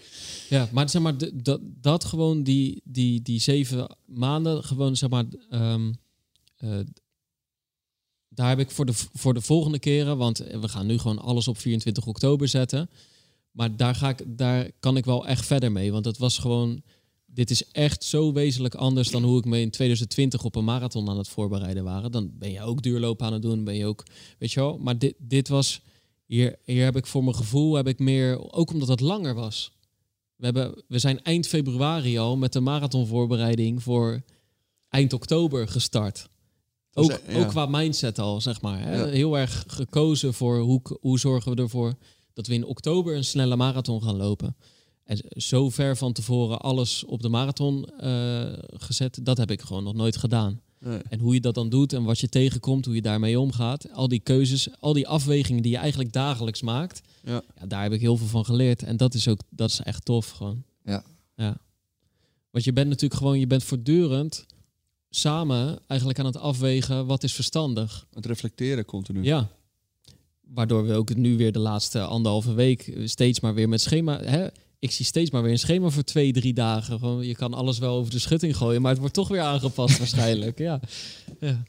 Ja, 0.48 0.68
maar 0.72 0.88
zeg 0.88 1.02
maar, 1.02 1.14
dat, 1.34 1.60
dat 1.62 2.04
gewoon 2.04 2.42
die, 2.42 2.80
die, 2.84 3.22
die 3.22 3.40
zeven 3.40 3.96
maanden, 4.04 4.64
gewoon 4.64 4.96
zeg 4.96 5.10
maar, 5.10 5.24
ehm, 5.50 5.92
eh, 6.56 6.78
daar 8.28 8.48
heb 8.48 8.58
ik 8.58 8.70
voor 8.70 8.86
de, 8.86 8.92
voor 8.94 9.34
de 9.34 9.40
volgende 9.40 9.78
keren, 9.78 10.16
want 10.16 10.38
we 10.38 10.68
gaan 10.68 10.86
nu 10.86 10.98
gewoon 10.98 11.18
alles 11.18 11.48
op 11.48 11.58
24 11.58 12.06
oktober 12.06 12.48
zetten. 12.48 12.90
Maar 13.50 13.76
daar, 13.76 13.94
ga 13.94 14.08
ik, 14.08 14.24
daar 14.26 14.70
kan 14.80 14.96
ik 14.96 15.04
wel 15.04 15.26
echt 15.26 15.46
verder 15.46 15.72
mee, 15.72 15.92
want 15.92 16.04
het 16.04 16.18
was 16.18 16.38
gewoon, 16.38 16.82
dit 17.26 17.50
is 17.50 17.70
echt 17.70 18.04
zo 18.04 18.32
wezenlijk 18.32 18.74
anders 18.74 19.10
dan 19.10 19.22
hoe 19.22 19.38
ik 19.38 19.44
me 19.44 19.60
in 19.60 19.70
2020 19.70 20.44
op 20.44 20.54
een 20.54 20.64
marathon 20.64 21.08
aan 21.08 21.18
het 21.18 21.28
voorbereiden 21.28 21.84
waren. 21.84 22.12
Dan 22.12 22.30
ben 22.38 22.52
je 22.52 22.62
ook 22.62 22.82
duurlopen 22.82 23.26
aan 23.26 23.32
het 23.32 23.42
doen, 23.42 23.64
ben 23.64 23.74
je 23.74 23.86
ook, 23.86 24.04
weet 24.38 24.52
je 24.52 24.60
wel. 24.60 24.78
Maar 24.78 24.98
dit, 24.98 25.14
dit 25.18 25.48
was, 25.48 25.82
hier, 26.28 26.56
hier 26.64 26.84
heb 26.84 26.96
ik 26.96 27.06
voor 27.06 27.24
mijn 27.24 27.36
gevoel, 27.36 27.74
heb 27.74 27.88
ik 27.88 27.98
meer, 27.98 28.52
ook 28.52 28.72
omdat 28.72 28.88
het 28.88 29.00
langer 29.00 29.34
was. 29.34 29.72
We, 30.36 30.44
hebben, 30.44 30.82
we 30.88 30.98
zijn 30.98 31.22
eind 31.22 31.46
februari 31.46 32.18
al 32.18 32.36
met 32.36 32.52
de 32.52 32.60
marathonvoorbereiding 32.60 33.82
voor 33.82 34.22
eind 34.88 35.12
oktober 35.12 35.68
gestart. 35.68 36.28
Ook, 36.92 37.20
ja. 37.28 37.40
ook 37.40 37.48
qua 37.48 37.66
mindset 37.66 38.18
al, 38.18 38.40
zeg 38.40 38.60
maar. 38.60 38.80
Hè? 38.80 38.96
Ja. 38.96 39.06
Heel 39.06 39.38
erg 39.38 39.64
gekozen 39.66 40.34
voor 40.34 40.58
hoe, 40.58 40.80
hoe 41.00 41.18
zorgen 41.18 41.54
we 41.54 41.62
ervoor 41.62 41.94
dat 42.32 42.46
we 42.46 42.54
in 42.54 42.66
oktober 42.66 43.16
een 43.16 43.24
snelle 43.24 43.56
marathon 43.56 44.02
gaan 44.02 44.16
lopen. 44.16 44.56
En 45.04 45.20
zo 45.28 45.70
ver 45.70 45.96
van 45.96 46.12
tevoren 46.12 46.60
alles 46.60 47.04
op 47.04 47.22
de 47.22 47.28
marathon 47.28 47.84
eh, 47.84 48.52
gezet, 48.58 49.18
dat 49.22 49.38
heb 49.38 49.50
ik 49.50 49.60
gewoon 49.60 49.84
nog 49.84 49.94
nooit 49.94 50.16
gedaan. 50.16 50.60
Nee. 50.80 50.98
En 51.08 51.20
hoe 51.20 51.34
je 51.34 51.40
dat 51.40 51.54
dan 51.54 51.68
doet 51.68 51.92
en 51.92 52.04
wat 52.04 52.18
je 52.18 52.28
tegenkomt, 52.28 52.84
hoe 52.84 52.94
je 52.94 53.02
daarmee 53.02 53.40
omgaat. 53.40 53.92
Al 53.92 54.08
die 54.08 54.20
keuzes, 54.20 54.68
al 54.80 54.92
die 54.92 55.08
afwegingen 55.08 55.62
die 55.62 55.72
je 55.72 55.78
eigenlijk 55.78 56.12
dagelijks 56.12 56.62
maakt. 56.62 57.00
Ja. 57.24 57.42
Ja, 57.60 57.66
daar 57.66 57.82
heb 57.82 57.92
ik 57.92 58.00
heel 58.00 58.16
veel 58.16 58.26
van 58.26 58.44
geleerd. 58.44 58.82
En 58.82 58.96
dat 58.96 59.14
is 59.14 59.28
ook, 59.28 59.40
dat 59.50 59.70
is 59.70 59.80
echt 59.80 60.04
tof 60.04 60.30
gewoon. 60.30 60.62
Ja. 60.84 61.04
ja. 61.34 61.56
Want 62.50 62.64
je 62.64 62.72
bent 62.72 62.88
natuurlijk 62.88 63.20
gewoon, 63.20 63.38
je 63.38 63.46
bent 63.46 63.64
voortdurend 63.64 64.46
samen 65.10 65.78
eigenlijk 65.86 66.18
aan 66.18 66.26
het 66.26 66.36
afwegen 66.36 67.06
wat 67.06 67.22
is 67.22 67.34
verstandig. 67.34 68.06
Het 68.14 68.26
reflecteren 68.26 68.84
continu. 68.84 69.22
Ja. 69.22 69.50
Waardoor 70.40 70.86
we 70.86 70.94
ook 70.94 71.14
nu 71.14 71.36
weer 71.36 71.52
de 71.52 71.58
laatste 71.58 72.02
anderhalve 72.02 72.54
week 72.54 72.92
steeds 73.04 73.40
maar 73.40 73.54
weer 73.54 73.68
met 73.68 73.80
schema. 73.80 74.20
Hè? 74.20 74.46
Ik 74.78 74.90
zie 74.90 75.04
steeds 75.04 75.30
maar 75.30 75.42
weer 75.42 75.52
een 75.52 75.58
schema 75.58 75.88
voor 75.88 76.02
twee, 76.04 76.32
drie 76.32 76.54
dagen. 76.54 76.98
Gewoon, 76.98 77.26
je 77.26 77.34
kan 77.34 77.54
alles 77.54 77.78
wel 77.78 77.94
over 77.96 78.10
de 78.10 78.18
schutting 78.18 78.56
gooien, 78.56 78.80
maar 78.80 78.90
het 78.90 79.00
wordt 79.00 79.14
toch 79.14 79.28
weer 79.28 79.40
aangepast 79.40 79.98
waarschijnlijk. 80.02 80.58
Ja. 80.58 80.80
ja. 81.40 81.62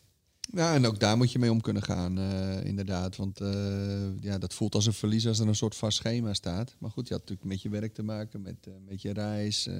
Ja, 0.53 0.73
en 0.73 0.85
ook 0.85 0.99
daar 0.99 1.17
moet 1.17 1.31
je 1.31 1.39
mee 1.39 1.51
om 1.51 1.61
kunnen 1.61 1.83
gaan, 1.83 2.17
eh, 2.19 2.65
inderdaad. 2.65 3.15
Want 3.15 3.41
eh, 3.41 4.21
ja, 4.21 4.37
dat 4.37 4.53
voelt 4.53 4.75
als 4.75 4.85
een 4.85 4.93
verlies 4.93 5.27
als 5.27 5.39
er 5.39 5.47
een 5.47 5.55
soort 5.55 5.75
vast 5.75 5.97
schema 5.97 6.33
staat. 6.33 6.75
Maar 6.79 6.91
goed, 6.91 7.07
je 7.07 7.13
had 7.13 7.21
natuurlijk 7.21 7.49
met 7.49 7.61
je 7.61 7.69
werk 7.69 7.93
te 7.93 8.03
maken, 8.03 8.41
met, 8.41 8.55
eh, 8.67 8.73
met 8.87 9.01
je 9.01 9.13
reis. 9.13 9.67
eh. 9.67 9.75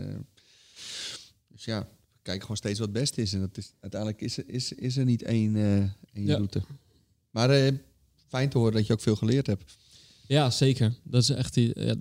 dus 1.47 1.65
ja, 1.65 1.79
we 1.79 2.19
kijken 2.21 2.41
gewoon 2.41 2.57
steeds 2.57 2.79
wat 2.79 2.87
het 2.87 2.97
beste 2.97 3.21
is. 3.21 3.33
En 3.33 3.39
dat 3.39 3.57
is, 3.57 3.73
uiteindelijk 3.79 4.21
is, 4.21 4.37
er- 4.37 4.43
is, 4.49 4.71
is 4.73 4.97
er 4.97 5.05
niet 5.05 5.21
één, 5.23 5.55
eh, 5.55 5.75
één 6.13 6.25
Ja. 6.25 6.35
route. 6.35 6.61
Maar 7.29 7.49
eh, 7.49 7.73
fijn 8.27 8.49
te 8.49 8.57
horen 8.57 8.73
dat 8.73 8.87
je 8.87 8.93
ook 8.93 9.01
veel 9.01 9.15
geleerd 9.15 9.47
hebt. 9.47 9.77
Ja, 10.29 10.49
zeker. 10.49 10.93
Dat 11.03 11.21
is 11.21 11.29
echt 11.29 11.53
die. 11.53 11.79
Ja, 11.79 11.95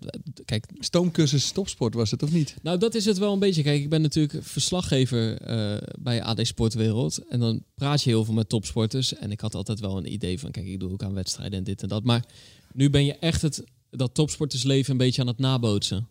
kijk, 0.45 0.65
Stoomcursus 0.79 1.51
topsport 1.51 1.95
was 1.95 2.11
het, 2.11 2.23
of 2.23 2.33
niet? 2.33 2.55
Nou, 2.63 2.79
dat 2.79 2.95
is 2.95 3.05
het 3.05 3.19
wel 3.19 3.33
een 3.33 3.39
beetje. 3.39 3.63
Kijk, 3.63 3.83
ik 3.83 3.89
ben 3.89 4.03
natuurlijk 4.03 4.45
verslaggever 4.47 5.41
eh, 5.41 5.77
bij 5.99 6.23
AD 6.23 6.47
Sportwereld. 6.47 7.19
En 7.29 7.41
dan 7.41 7.63
praat 7.75 8.03
je 8.03 8.11
heel 8.11 8.25
veel 8.25 8.35
met 8.35 8.49
topsporters. 8.49 9.15
En 9.15 9.31
ik 9.31 9.41
had 9.41 9.55
altijd 9.55 9.81
wel 9.81 9.97
een 9.97 10.13
idee 10.13 10.39
van, 10.41 10.51
kijk, 10.51 10.67
ik 10.67 10.81
doe 10.81 10.91
ook 10.93 11.03
aan 11.03 11.15
wedstrijden 11.15 11.59
en 11.59 11.65
dit 11.65 11.83
en 11.83 11.89
dat. 11.89 12.05
Maar 12.05 12.25
nu 12.73 12.91
ben 12.91 13.05
je 13.05 13.15
echt 13.15 13.43
het, 13.43 13.65
dat 13.91 14.15
topsportersleven 14.15 14.91
een 14.93 14.99
beetje 14.99 15.21
aan 15.21 15.27
het 15.27 15.39
nabootsen. 15.39 16.09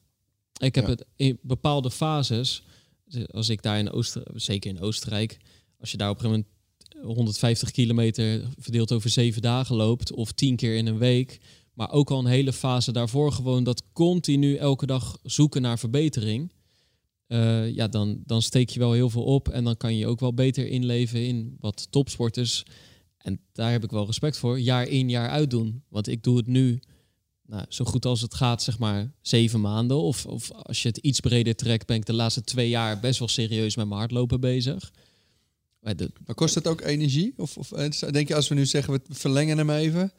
Ik 0.60 0.76
heb 0.76 0.84
Ja. 0.84 0.90
het 0.90 1.06
in 1.16 1.40
bepaalde 1.42 1.92
fases, 1.92 2.64
als 3.32 3.50
ik 3.50 3.62
daar 3.62 3.80
in 3.80 3.92
Oostenrijk, 3.92 4.40
zeker 4.42 4.70
in 4.70 4.80
Oostenrijk, 4.82 5.38
als 5.80 5.92
je 5.92 5.98
daar 5.98 6.10
op 6.10 6.16
een 6.16 6.22
gegeven 6.22 6.46
moment 6.96 7.16
150 7.16 7.72
kilometer 7.72 8.42
verdeeld 8.58 8.92
over 8.92 9.10
zeven 9.10 9.42
dagen 9.42 9.76
loopt, 9.76 10.12
of 10.12 10.32
tien 10.32 10.56
keer 10.56 10.76
in 10.76 10.88
een 10.88 10.98
week, 10.98 11.40
maar 11.78 11.92
ook 11.92 12.12
al 12.12 12.20
een 12.20 12.26
hele 12.26 12.54
fase 12.54 12.92
daarvoor 12.92 13.32
gewoon 13.32 13.64
dat 13.64 13.84
continu 13.94 14.56
elke 14.56 14.86
dag 14.86 15.18
zoeken 15.24 15.62
naar 15.62 15.80
verbetering. 15.80 16.52
eh, 17.28 17.74
ja, 17.76 17.88
dan, 17.88 18.22
dan 18.26 18.42
steek 18.42 18.70
je 18.70 18.80
wel 18.80 18.92
heel 18.92 19.10
veel 19.10 19.24
op 19.24 19.50
en 19.50 19.64
dan 19.64 19.78
kan 19.78 19.96
je 19.96 20.08
ook 20.08 20.20
wel 20.20 20.34
beter 20.34 20.68
inleven 20.68 21.26
in 21.26 21.58
wat 21.60 21.88
topsporters. 21.90 22.64
En 23.18 23.40
daar 23.52 23.72
heb 23.72 23.84
ik 23.84 23.92
wel 23.92 24.06
respect 24.06 24.38
voor. 24.38 24.60
Jaar 24.60 24.88
in, 24.88 25.10
jaar 25.10 25.30
uit 25.30 25.50
doen. 25.50 25.84
Want 25.90 26.08
ik 26.08 26.24
doe 26.24 26.38
het 26.38 26.48
nu 26.48 26.80
nou, 27.46 27.66
zo 27.70 27.86
goed 27.86 28.06
als 28.06 28.22
het 28.22 28.34
gaat, 28.34 28.64
zeg 28.64 28.80
maar, 28.80 29.14
zeven 29.22 29.62
maanden. 29.62 29.98
Of, 29.98 30.26
of 30.26 30.52
als 30.52 30.82
je 30.82 30.88
het 30.88 30.98
iets 30.98 31.20
breder 31.20 31.56
trekt, 31.56 31.88
ben 31.88 31.96
ik 31.96 32.06
de 32.06 32.14
laatste 32.14 32.44
twee 32.44 32.70
jaar 32.70 33.00
best 33.00 33.20
wel 33.20 33.28
serieus 33.28 33.76
met 33.76 33.88
mijn 33.88 34.00
hardlopen 34.00 34.40
bezig. 34.40 34.92
Maar 35.80 35.96
Maar 36.26 36.36
kost 36.36 36.56
het 36.56 36.68
ook 36.68 36.82
energie? 36.82 37.34
Of, 37.38 37.58
of 37.58 37.72
eh, 37.72 38.12
denk 38.12 38.28
je 38.28 38.36
als 38.36 38.48
we 38.48 38.56
nu 38.56 38.66
zeggen, 38.66 38.94
we 38.94 39.02
verlengen 39.10 39.58
hem 39.58 39.70
even? 39.70 40.12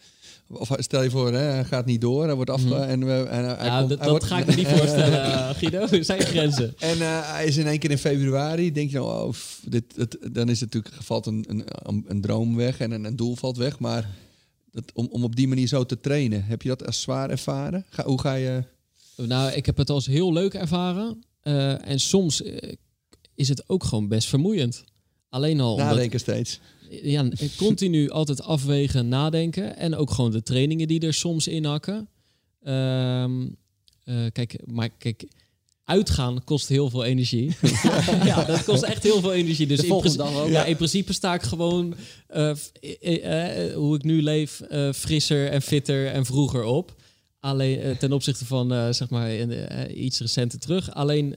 Of 0.50 0.70
stel 0.76 1.02
je 1.02 1.10
voor, 1.10 1.32
hè, 1.32 1.38
hij 1.38 1.64
gaat 1.64 1.86
niet 1.86 2.00
door, 2.00 2.24
hij 2.24 2.34
wordt 2.34 2.50
afge... 2.50 2.66
Mhm. 2.66 2.82
En, 2.82 3.06
we, 3.06 3.12
en 3.12 3.44
hij 3.44 3.66
ja, 3.66 3.78
komt- 3.78 3.88
dat, 3.88 3.98
hij 3.98 4.06
dat 4.06 4.08
wordt- 4.08 4.24
ga 4.24 4.38
ik 4.38 4.46
me 4.46 4.54
niet 4.54 4.66
voorstellen, 4.78 5.22
eh, 5.24 5.48
Guido. 5.54 5.78
Er 5.80 6.04
zijn 6.04 6.20
grenzen. 6.20 6.74
En 6.78 7.00
eh, 7.00 7.32
hij 7.32 7.46
is 7.46 7.56
in 7.56 7.66
één 7.66 7.78
keer 7.78 7.90
in 7.90 7.98
februari. 7.98 8.72
Denk 8.72 8.90
je 8.90 8.96
nou, 8.98 9.28
oh, 9.28 9.34
dit, 9.64 9.84
het, 9.96 10.18
dan 10.32 10.48
is 10.48 10.60
het 10.60 10.74
natuurlijk 10.74 11.02
valt 11.04 11.26
een, 11.26 11.44
een, 11.48 11.64
een, 12.06 12.20
droom 12.20 12.56
weg 12.56 12.78
en 12.78 12.90
een, 12.90 13.04
een 13.04 13.16
doel 13.16 13.36
valt 13.36 13.56
weg. 13.56 13.78
Maar 13.78 14.08
dat, 14.70 14.84
om, 14.94 15.08
om 15.10 15.24
op 15.24 15.36
die 15.36 15.48
manier 15.48 15.66
zo 15.66 15.84
te 15.84 16.00
trainen, 16.00 16.44
heb 16.44 16.62
je 16.62 16.68
dat 16.68 16.86
als 16.86 17.00
zwaar 17.00 17.30
ervaren? 17.30 17.84
Ga, 17.90 18.04
hoe 18.04 18.20
ga 18.20 18.34
je... 18.34 18.62
Nou, 19.16 19.52
ik 19.52 19.66
heb 19.66 19.76
het 19.76 19.90
als 19.90 20.06
heel 20.06 20.32
leuk 20.32 20.54
ervaren. 20.54 21.24
Eh, 21.40 21.88
en 21.88 22.00
soms 22.00 22.42
is 23.34 23.48
het 23.48 23.68
ook 23.68 23.84
gewoon 23.84 24.08
best 24.08 24.28
vermoeiend. 24.28 24.84
Alleen 25.28 25.60
al 25.60 25.72
omdat, 25.72 25.86
Nadenken 25.86 26.20
steeds. 26.20 26.60
Ja, 27.02 27.28
continu 27.56 28.10
altijd 28.10 28.42
afwegen, 28.42 29.08
nadenken. 29.08 29.76
En 29.76 29.96
ook 29.96 30.10
gewoon 30.10 30.30
de 30.30 30.42
trainingen 30.42 30.88
die 30.88 31.00
er 31.00 31.14
soms 31.14 31.48
in 31.48 31.64
hakken. 31.64 32.08
Ehm, 32.62 33.46
eh, 34.04 34.26
kijk, 34.32 34.60
maar 34.66 34.88
kijk, 34.88 35.26
uitgaan 35.88 36.44
kost 36.44 36.68
heel 36.68 36.90
veel 36.90 37.04
energie. 37.04 37.56
ja, 38.24 38.44
dat 38.44 38.64
kost 38.64 38.82
echt 38.82 39.02
heel 39.02 39.20
veel 39.20 39.32
energie. 39.32 39.66
Dus 39.66 39.80
in, 39.80 39.88
volgende 39.88 40.16
principe- 40.16 40.34
dag 40.36 40.44
ook. 40.46 40.52
ja, 40.52 40.64
in 40.64 40.76
principe 40.76 41.12
sta 41.12 41.34
ik 41.34 41.42
gewoon 41.42 41.94
eh, 42.26 42.50
eh, 43.00 43.66
eh, 43.66 43.74
hoe 43.74 43.96
ik 43.96 44.02
nu 44.02 44.22
leef, 44.22 44.60
eh, 44.60 44.92
frisser 44.92 45.48
en 45.48 45.62
fitter 45.62 46.06
en 46.06 46.24
vroeger 46.24 46.64
op. 46.64 46.96
Alleen 47.40 47.96
ten 47.98 48.12
opzichte 48.12 48.46
van 48.46 48.94
zeg 48.94 49.10
maar 49.10 49.30
in, 49.30 50.04
iets 50.04 50.20
recenter 50.20 50.58
terug. 50.58 50.94
Alleen 50.94 51.36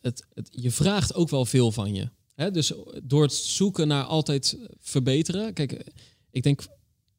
het, 0.00 0.26
het, 0.34 0.48
je 0.50 0.70
vraagt 0.70 1.14
ook 1.14 1.28
wel 1.28 1.44
veel 1.44 1.72
van 1.72 1.94
je. 1.94 2.08
Hè? 2.34 2.50
Dus 2.50 2.72
door 3.02 3.22
het 3.22 3.32
zoeken 3.32 3.88
naar 3.88 4.04
altijd 4.04 4.58
verbeteren. 4.80 5.52
Kijk, 5.52 5.84
ik 6.30 6.42
denk, 6.42 6.62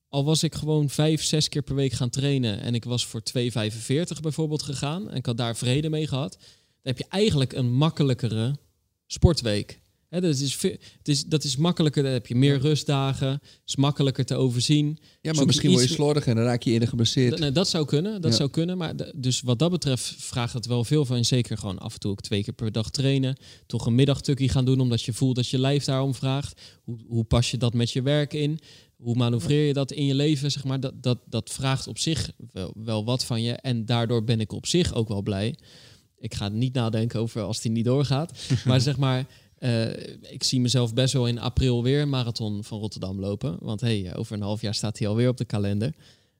al 0.09 0.23
was 0.23 0.43
ik 0.43 0.55
gewoon 0.55 0.89
vijf, 0.89 1.23
zes 1.23 1.49
keer 1.49 1.61
per 1.61 1.75
week 1.75 1.91
gaan 1.91 2.09
trainen 2.09 2.59
en 2.59 2.75
ik 2.75 2.85
was 2.85 3.05
voor 3.05 3.21
2,45 3.37 4.19
bijvoorbeeld 4.21 4.61
gegaan 4.61 5.09
en 5.09 5.15
ik 5.15 5.25
had 5.25 5.37
daar 5.37 5.55
vrede 5.55 5.89
mee 5.89 6.07
gehad, 6.07 6.31
dan 6.31 6.93
heb 6.93 6.97
je 6.97 7.05
eigenlijk 7.09 7.53
een 7.53 7.73
makkelijkere 7.73 8.55
sportweek. 9.05 9.81
Dat, 10.21 10.39
is, 10.39 10.61
het 10.61 11.07
is, 11.07 11.25
dat 11.25 11.43
is 11.43 11.57
makkelijker, 11.57 12.03
dan 12.03 12.11
heb 12.11 12.27
je 12.27 12.35
meer 12.35 12.59
rustdagen, 12.59 13.39
is 13.65 13.75
makkelijker 13.75 14.25
te 14.25 14.35
overzien. 14.35 14.97
Ja, 15.21 15.33
maar 15.33 15.45
misschien 15.45 15.71
word 15.71 15.83
je 15.83 15.93
slordig 15.93 16.25
en 16.27 16.35
dan 16.35 16.43
raak 16.45 16.63
je 16.63 16.71
eerder 16.71 16.87
geblesseerd. 16.87 17.29
Dat, 17.29 17.39
nee, 17.39 17.51
dat 17.51 17.69
zou 17.69 17.85
kunnen, 17.85 18.21
dat 18.21 18.31
Ja. 18.31 18.37
zou 18.37 18.49
kunnen. 18.49 18.77
Maar 18.77 18.93
dus 19.15 19.41
wat 19.41 19.59
dat 19.59 19.71
betreft 19.71 20.13
vraagt 20.17 20.53
het 20.53 20.65
wel 20.65 20.83
veel 20.83 21.05
van 21.05 21.17
je. 21.17 21.23
Zeker 21.23 21.57
gewoon 21.57 21.79
af 21.79 21.93
en 21.93 21.99
toe 21.99 22.11
ook 22.11 22.21
twee 22.21 22.43
keer 22.43 22.53
per 22.53 22.71
dag 22.71 22.89
trainen. 22.89 23.37
Toch 23.65 23.85
een 23.85 23.95
middagtukkie 23.95 24.49
gaan 24.49 24.65
doen, 24.65 24.79
omdat 24.79 25.01
je 25.01 25.13
voelt 25.13 25.35
dat 25.35 25.47
je 25.47 25.59
lijf 25.59 25.83
daarom 25.83 26.15
vraagt. 26.15 26.61
Hoe, 26.83 26.97
hoe 27.07 27.23
pas 27.23 27.51
je 27.51 27.57
dat 27.57 27.73
met 27.73 27.91
je 27.91 28.01
werk 28.01 28.33
in? 28.33 28.59
Hoe 28.95 29.15
manoeuvreer 29.15 29.67
je 29.67 29.73
dat 29.73 29.91
in 29.91 30.05
je 30.05 30.15
leven? 30.15 30.51
Zeg 30.51 30.63
maar, 30.63 30.79
dat, 30.79 31.03
dat, 31.03 31.19
dat 31.25 31.49
vraagt 31.49 31.87
op 31.87 31.97
zich 31.97 32.31
wel, 32.51 32.73
wel 32.83 33.05
wat 33.05 33.25
van 33.25 33.41
je. 33.41 33.51
En 33.51 33.85
daardoor 33.85 34.23
ben 34.23 34.39
ik 34.39 34.51
op 34.51 34.65
zich 34.65 34.93
ook 34.93 35.07
wel 35.07 35.21
blij. 35.21 35.55
Ik 36.17 36.33
ga 36.33 36.49
niet 36.49 36.73
nadenken 36.73 37.19
over 37.19 37.41
als 37.41 37.61
die 37.61 37.71
niet 37.71 37.85
doorgaat. 37.85 38.39
maar 38.65 38.81
zeg 38.81 38.97
maar, 38.97 39.25
eh, 39.63 39.89
ik 40.21 40.43
zie 40.43 40.59
mezelf 40.59 40.93
best 40.93 41.13
wel 41.13 41.27
in 41.27 41.39
april 41.39 41.83
weer 41.83 42.07
marathon 42.07 42.63
van 42.63 42.79
Rotterdam 42.79 43.19
lopen. 43.19 43.57
Want 43.59 43.81
hey, 43.81 44.15
over 44.15 44.35
een 44.35 44.41
half 44.41 44.61
jaar 44.61 44.75
staat 44.75 44.99
hij 44.99 45.07
alweer 45.07 45.29
op 45.29 45.37
de 45.37 45.45
kalender. 45.45 45.93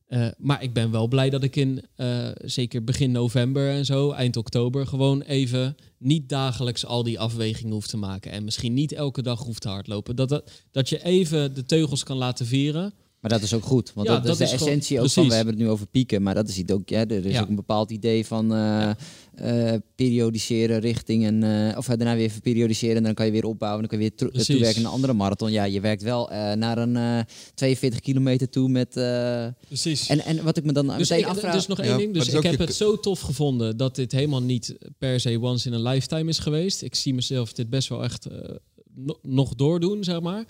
Eh, 0.07 0.27
maar 0.37 0.63
ik 0.63 0.73
ben 0.73 0.91
wel 0.91 1.07
blij 1.07 1.29
dat 1.29 1.43
ik 1.43 1.55
in 1.55 1.85
eh, 1.95 2.29
zeker 2.43 2.83
begin 2.83 3.11
november 3.11 3.69
en 3.69 3.85
zo, 3.85 4.11
eind 4.11 4.37
oktober, 4.37 4.87
gewoon 4.87 5.21
even 5.21 5.75
niet 5.97 6.29
dagelijks 6.29 6.85
al 6.85 7.03
die 7.03 7.19
afwegingen 7.19 7.73
hoeft 7.73 7.89
te 7.89 7.97
maken. 7.97 8.31
En 8.31 8.43
misschien 8.43 8.73
niet 8.73 8.91
elke 8.91 9.21
dag 9.21 9.39
hoeft 9.39 9.61
te 9.61 9.69
hardlopen. 9.69 10.15
Dat, 10.15 10.29
dat, 10.29 10.51
dat 10.71 10.89
je 10.89 11.03
even 11.03 11.53
de 11.53 11.65
teugels 11.65 12.03
kan 12.03 12.17
laten 12.17 12.45
vieren. 12.45 12.93
Maar 13.23 13.31
dat 13.31 13.41
is 13.41 13.53
ook 13.53 13.63
goed, 13.63 13.91
want 13.93 14.07
Ja, 14.07 14.13
dat, 14.13 14.23
dat 14.23 14.31
is 14.31 14.37
de 14.37 14.43
is 14.43 14.49
gewoon- 14.51 14.67
essentie 14.67 14.99
ook 15.01 15.09
van, 15.09 15.27
we 15.27 15.33
hebben 15.33 15.53
het 15.53 15.63
nu 15.63 15.69
over 15.69 15.87
pieken, 15.87 16.21
maar 16.23 16.35
dat 16.35 16.49
is 16.49 16.57
het 16.57 16.71
ook, 16.71 16.89
ja, 16.89 17.05
er 17.07 17.25
is 17.25 17.33
Ja. 17.33 17.41
ook 17.41 17.47
een 17.49 17.55
bepaald 17.55 17.91
idee 17.91 18.25
van 18.25 18.53
eh, 18.53 18.89
eh, 19.73 19.79
periodiseren 19.95 20.79
richting 20.79 21.27
een, 21.27 21.43
eh, 21.43 21.77
of 21.77 21.85
daarna 21.85 22.15
weer 22.15 22.23
even 22.25 22.41
periodiseren 22.41 22.95
en 22.95 23.03
dan 23.03 23.13
kan 23.13 23.25
je 23.25 23.31
weer 23.31 23.45
opbouwen 23.45 23.83
en 23.83 23.87
dan 23.89 23.97
kan 23.99 24.07
je 24.07 24.13
weer 24.17 24.29
Precies. 24.29 24.47
toewerken 24.47 24.81
naar 24.81 24.89
een 24.89 24.95
andere 24.95 25.13
marathon. 25.13 25.51
Ja, 25.51 25.63
je 25.63 25.79
werkt 25.81 26.01
wel 26.01 26.31
eh, 26.31 26.53
naar 26.53 26.77
een 26.77 26.95
eh 26.97 27.19
42 27.53 27.99
kilometer 27.99 28.49
toe 28.49 28.69
met, 28.69 28.97
eh, 28.97 29.47
Precies. 29.67 30.07
en, 30.07 30.19
en 30.19 30.43
wat 30.43 30.57
ik 30.57 30.63
me 30.63 30.71
dan 30.73 30.87
Dus, 30.87 30.95
meteen 31.09 31.19
ik, 31.19 31.25
afvraag... 31.31 31.53
dus 31.53 31.67
nog 31.67 31.79
één 31.79 31.89
Ja, 31.89 31.97
ding. 31.97 32.13
Dus 32.13 32.27
ik 32.27 32.43
heb 32.43 32.57
je 32.57 32.63
het 32.63 32.75
zo 32.75 32.99
tof 32.99 33.19
gevonden 33.19 33.77
dat 33.77 33.95
dit 33.95 34.11
helemaal 34.11 34.41
niet 34.43 34.75
per 34.97 35.19
se 35.19 35.39
once 35.41 35.67
in 35.69 35.73
a 35.85 35.89
lifetime 35.91 36.29
is 36.29 36.39
geweest. 36.39 36.81
Ik 36.81 36.95
zie 36.95 37.13
mezelf 37.13 37.53
dit 37.53 37.69
best 37.69 37.89
wel 37.89 38.03
echt 38.03 38.25
eh, 38.25 38.37
no- 38.95 39.19
nog 39.21 39.55
doordoen, 39.55 40.03
zeg 40.03 40.21
maar. 40.21 40.45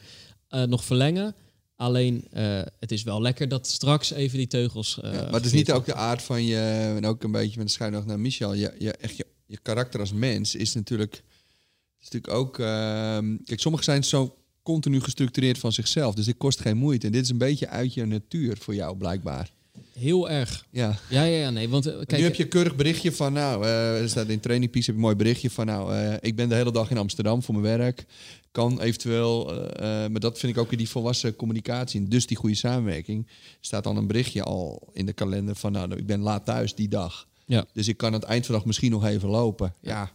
Eh, 0.47 0.63
nog 0.63 0.83
verlengen. 0.83 1.35
Alleen, 1.75 2.27
eh, 2.31 2.61
het 2.79 2.91
is 2.91 3.03
wel 3.03 3.21
lekker 3.21 3.47
dat 3.47 3.67
straks 3.67 4.11
even 4.11 4.37
die 4.37 4.47
teugels... 4.47 4.99
eh, 5.01 5.13
Ja, 5.13 5.21
maar 5.23 5.33
het 5.33 5.45
is 5.45 5.51
niet 5.51 5.71
ook 5.71 5.85
de 5.85 5.93
aard 5.93 6.21
van 6.21 6.45
je, 6.45 6.93
en 6.95 7.05
ook 7.05 7.23
een 7.23 7.31
beetje 7.31 7.57
met 7.57 7.67
de 7.67 7.73
schuin 7.73 8.03
naar 8.05 8.19
Michel, 8.19 8.53
je, 8.53 8.73
je, 8.79 8.91
echt 8.91 9.17
je, 9.17 9.25
je 9.45 9.57
karakter 9.61 9.99
als 9.99 10.13
mens 10.13 10.55
is 10.55 10.73
natuurlijk, 10.73 11.23
is 12.01 12.09
natuurlijk 12.09 12.33
ook... 12.33 12.59
ehm, 12.59 13.37
kijk, 13.45 13.59
sommigen 13.59 13.85
zijn 13.85 14.03
zo 14.03 14.35
continu 14.63 15.01
gestructureerd 15.01 15.57
van 15.57 15.71
zichzelf, 15.71 16.15
dus 16.15 16.25
dit 16.25 16.37
kost 16.37 16.59
geen 16.61 16.77
moeite. 16.77 17.05
En 17.05 17.11
dit 17.11 17.23
is 17.23 17.29
een 17.29 17.37
beetje 17.37 17.67
uit 17.67 17.93
je 17.93 18.05
natuur 18.05 18.57
voor 18.57 18.75
jou, 18.75 18.97
blijkbaar. 18.97 19.51
Heel 19.93 20.29
erg. 20.29 20.65
Ja. 20.69 20.97
Ja, 21.09 21.23
ja, 21.23 21.37
ja, 21.37 21.49
nee. 21.49 21.69
Want 21.69 21.85
eh, 21.85 21.93
kijk, 21.93 22.11
nu 22.17 22.23
heb 22.23 22.35
je 22.35 22.43
een 22.43 22.49
keurig 22.49 22.75
berichtje 22.75 23.11
van, 23.11 23.33
nou, 23.33 23.65
er 23.65 24.09
staat 24.09 24.27
in 24.27 24.39
Training 24.39 24.71
Peace 24.71 24.85
heb 24.85 24.95
je 24.95 25.01
een 25.01 25.07
mooi 25.07 25.15
berichtje 25.15 25.49
van, 25.49 25.65
nou, 25.65 25.93
ik 26.21 26.35
ben 26.35 26.49
de 26.49 26.55
hele 26.55 26.71
dag 26.71 26.89
in 26.91 26.97
Amsterdam 26.97 27.43
voor 27.43 27.55
mijn 27.55 27.77
werk. 27.77 28.05
Kan 28.53 28.81
eventueel, 28.81 29.51
eh, 29.51 30.03
eh, 30.03 30.11
maar 30.11 30.19
dat 30.19 30.39
vind 30.39 30.55
ik 30.55 30.61
ook 30.61 30.69
weer 30.69 30.77
die 30.77 30.89
volwassen 30.89 31.35
communicatie. 31.35 31.99
En 31.99 32.09
dus 32.09 32.27
die 32.27 32.37
goede 32.37 32.55
samenwerking. 32.55 33.27
staat 33.59 33.83
dan 33.83 33.97
een 33.97 34.07
berichtje 34.07 34.43
al 34.43 34.89
in 34.93 35.05
de 35.05 35.13
kalender 35.13 35.55
van, 35.55 35.71
nou, 35.71 35.95
ik 35.95 36.05
ben 36.05 36.19
laat 36.19 36.45
thuis 36.45 36.75
die 36.75 36.87
dag. 36.87 37.27
Ja. 37.45 37.65
Dus 37.73 37.87
ik 37.87 37.97
kan 37.97 38.13
het 38.13 38.23
eind 38.23 38.45
van 38.45 38.53
de 38.53 38.59
dag 38.59 38.67
misschien 38.67 38.91
nog 38.91 39.05
even 39.05 39.29
lopen. 39.29 39.73
Ja, 39.81 40.11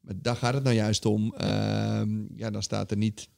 maar 0.00 0.14
daar 0.22 0.36
gaat 0.36 0.54
het 0.54 0.62
nou 0.62 0.76
juist 0.76 1.04
om. 1.06 1.34
Ehm, 1.36 2.10
ja, 2.36 2.50
dan 2.50 2.62
staat 2.62 2.90
er 2.90 2.96
niet 2.96 3.28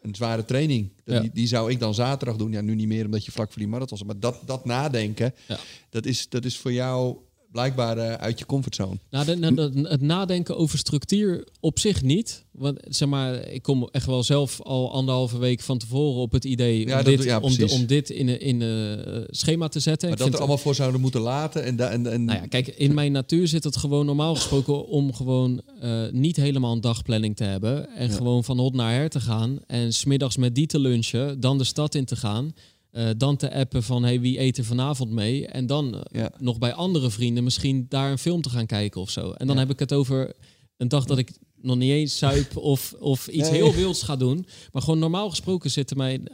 een 0.00 0.14
zware 0.14 0.44
training. 0.44 0.92
Ja. 1.04 1.20
Die, 1.20 1.30
die 1.32 1.46
zou 1.46 1.70
ik 1.70 1.78
dan 1.78 1.94
zaterdag 1.94 2.36
doen. 2.36 2.52
Ja, 2.52 2.60
nu 2.60 2.74
niet 2.74 2.88
meer 2.88 3.04
omdat 3.04 3.24
je 3.24 3.32
vlak 3.32 3.48
voor 3.50 3.58
die 3.58 3.68
marathon. 3.68 4.06
Maar 4.06 4.20
dat, 4.20 4.40
dat 4.44 4.64
nadenken, 4.64 5.34
Ja. 5.48 5.58
dat, 5.90 6.06
is, 6.06 6.28
dat 6.28 6.44
is 6.44 6.58
voor 6.58 6.72
jou 6.72 7.16
blijkbaar 7.52 7.98
eh, 7.98 8.12
uit 8.14 8.38
je 8.38 8.46
comfortzone. 8.46 8.96
Nou, 9.10 9.24
de, 9.24 9.38
de- 9.40 9.54
de- 9.54 9.88
het 9.88 10.00
nadenken 10.00 10.56
over 10.56 10.78
structuur 10.78 11.46
op 11.60 11.78
zich 11.78 12.02
niet. 12.02 12.44
Want 12.50 12.78
zeg 12.88 13.08
maar, 13.08 13.48
ik 13.48 13.62
kom 13.62 13.88
echt 13.92 14.06
wel 14.06 14.22
zelf 14.22 14.60
al 14.62 14.92
anderhalve 14.92 15.38
week 15.38 15.60
van 15.60 15.78
tevoren 15.78 16.20
op 16.22 16.32
het 16.32 16.44
idee 16.44 16.78
Ja, 16.86 16.98
om, 16.98 17.04
dat- 17.04 17.16
dit, 17.16 17.22
ja, 17.24 17.38
om, 17.40 17.86
dit 17.86 18.10
in 18.10 18.28
een 18.28 18.40
in 18.40 18.60
een 18.60 19.26
schema 19.30 19.68
te 19.68 19.80
zetten. 19.80 20.08
Maar 20.08 20.18
Ik 20.18 20.24
dat 20.24 20.32
er 20.32 20.38
allemaal 20.38 20.58
voor 20.58 20.74
zouden 20.74 21.00
moeten 21.00 21.20
laten. 21.20 21.64
En, 21.64 21.90
en, 21.90 22.06
en, 22.12 22.24
Nou 22.24 22.38
ja, 22.40 22.46
kijk, 22.46 22.66
in 22.66 22.94
mijn 22.94 23.12
natuur 23.12 23.48
zit 23.48 23.64
het 23.64 23.76
gewoon 23.76 24.06
normaal 24.06 24.34
gesproken 24.34 24.86
om 24.88 25.14
gewoon 25.14 25.60
eh, 25.80 26.02
niet 26.10 26.36
helemaal 26.36 26.72
een 26.72 26.80
dagplanning 26.80 27.36
te 27.36 27.44
hebben. 27.44 27.88
En 27.88 28.10
gewoon 28.10 28.44
van 28.44 28.58
hot 28.58 28.74
naar 28.74 28.92
her 28.92 29.08
te 29.10 29.20
gaan. 29.20 29.58
En 29.66 29.92
smiddags 29.92 30.36
met 30.36 30.54
die 30.54 30.66
te 30.66 30.78
lunchen, 30.78 31.40
dan 31.40 31.58
de 31.58 31.64
stad 31.64 31.94
in 31.94 32.04
te 32.04 32.16
gaan. 32.16 32.52
Eh, 32.92 33.08
dan 33.16 33.36
te 33.36 33.52
appen 33.54 33.82
van 33.82 34.02
hey, 34.02 34.20
wie 34.20 34.40
eet 34.40 34.58
er 34.58 34.64
vanavond 34.64 35.10
mee? 35.10 35.46
En 35.46 35.66
dan 35.66 35.94
eh, 35.94 36.20
Ja. 36.22 36.30
nog 36.38 36.58
bij 36.58 36.72
andere 36.72 37.10
vrienden 37.10 37.44
misschien 37.44 37.86
daar 37.88 38.10
een 38.10 38.18
film 38.18 38.40
te 38.42 38.50
gaan 38.50 38.66
kijken 38.66 39.00
of 39.00 39.10
zo. 39.10 39.30
En 39.32 39.46
dan 39.46 39.56
Ja. 39.56 39.62
heb 39.62 39.70
ik 39.70 39.78
het 39.78 39.92
over 39.92 40.32
een 40.76 40.88
dag 40.88 41.04
dat 41.04 41.18
ik 41.18 41.30
nog 41.56 41.76
niet 41.76 41.90
eens 41.90 42.18
zuip 42.18 42.56
of, 42.72 42.94
of 42.98 43.28
iets 43.28 43.50
Nee. 43.50 43.60
heel 43.62 43.72
wilds 43.74 44.02
ga 44.02 44.16
doen. 44.16 44.46
Maar 44.72 44.82
gewoon 44.82 44.98
normaal 44.98 45.30
gesproken 45.30 45.70
zitten 45.70 45.96
mijn, 45.96 46.28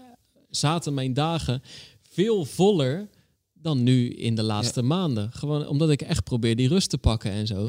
zaten 0.51 0.95
mijn 0.95 1.13
dagen 1.15 1.63
veel 2.11 2.45
voller 2.45 3.09
dan 3.53 3.83
nu 3.83 4.09
in 4.11 4.35
de 4.35 4.43
laatste 4.43 4.83
maanden. 4.83 5.33
Gewoon 5.33 5.67
omdat 5.69 5.91
ik 5.91 6.03
echt 6.03 6.25
probeer 6.25 6.57
die 6.57 6.69
rust 6.69 6.91
te 6.91 6.99
pakken 6.99 7.31
en 7.31 7.47
zo. 7.47 7.69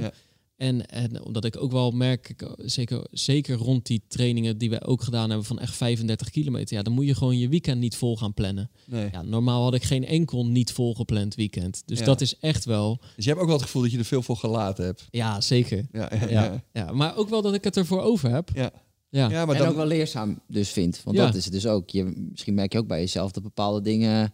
En, 0.60 0.86
en 0.86 1.24
omdat 1.24 1.46
ik 1.46 1.62
ook 1.62 1.72
wel 1.72 1.92
merk, 1.92 2.30
ik- 2.30 2.54
zeker, 2.58 3.06
zeker 3.12 3.56
rond 3.56 3.86
die 3.86 4.02
trainingen 4.08 4.58
die 4.58 4.70
we 4.70 4.84
ook 4.86 5.02
gedaan 5.04 5.28
hebben 5.30 5.48
van 5.48 5.60
echt 5.60 5.76
35 5.76 6.30
kilometer. 6.30 6.78
Ja, 6.78 6.84
dan 6.84 6.94
moet 6.94 7.06
je 7.06 7.16
gewoon 7.16 7.38
je 7.38 7.50
weekend 7.50 7.80
niet 7.80 7.96
vol 7.96 8.18
gaan 8.18 8.34
plannen. 8.34 8.70
nee. 8.86 9.10
Ja, 9.12 9.22
normaal 9.22 9.64
had 9.64 9.74
ik 9.74 9.84
geen 9.84 10.06
enkel 10.06 10.46
niet 10.46 10.72
volgepland 10.72 11.36
weekend. 11.36 11.82
Dus 11.86 12.00
Ja. 12.00 12.06
dat 12.06 12.22
is 12.22 12.38
echt 12.40 12.66
wel, 12.66 13.00
Dus 13.16 13.24
je 13.26 13.30
hebt 13.30 13.42
ook 13.42 13.48
wel 13.48 13.56
het 13.58 13.66
gevoel 13.66 13.82
dat 13.82 13.92
je 13.92 13.98
er 13.98 14.06
veel 14.06 14.22
voor 14.24 14.38
gelaten 14.38 14.86
hebt. 14.86 15.08
ja 15.12 15.42
zeker. 15.42 15.86
Ja, 15.92 16.12
ja, 16.14 16.30
Ja, 16.30 16.44
ja. 16.44 16.64
ja. 16.74 16.92
maar 16.92 17.18
ook 17.18 17.30
wel 17.30 17.42
dat 17.42 17.54
ik 17.54 17.64
het 17.64 17.78
ervoor 17.78 18.02
over 18.02 18.32
heb. 18.32 18.50
ja. 18.54 18.72
Ja, 19.12 19.30
Ja, 19.30 19.46
maar 19.46 19.56
en 19.56 19.62
dan, 19.62 19.70
ook 19.72 19.76
wel 19.76 19.86
leerzaam 19.86 20.40
dus 20.48 20.70
vindt. 20.70 21.04
Want 21.04 21.18
Ja. 21.18 21.26
dat 21.26 21.36
is 21.36 21.44
het 21.44 21.54
dus 21.54 21.66
ook. 21.68 21.90
Je, 21.90 22.04
misschien 22.32 22.54
merk 22.54 22.72
je 22.74 22.80
ook 22.80 22.88
bij 22.88 23.00
jezelf 23.00 23.32
dat 23.32 23.44
bepaalde 23.44 23.82
dingen 23.82 24.34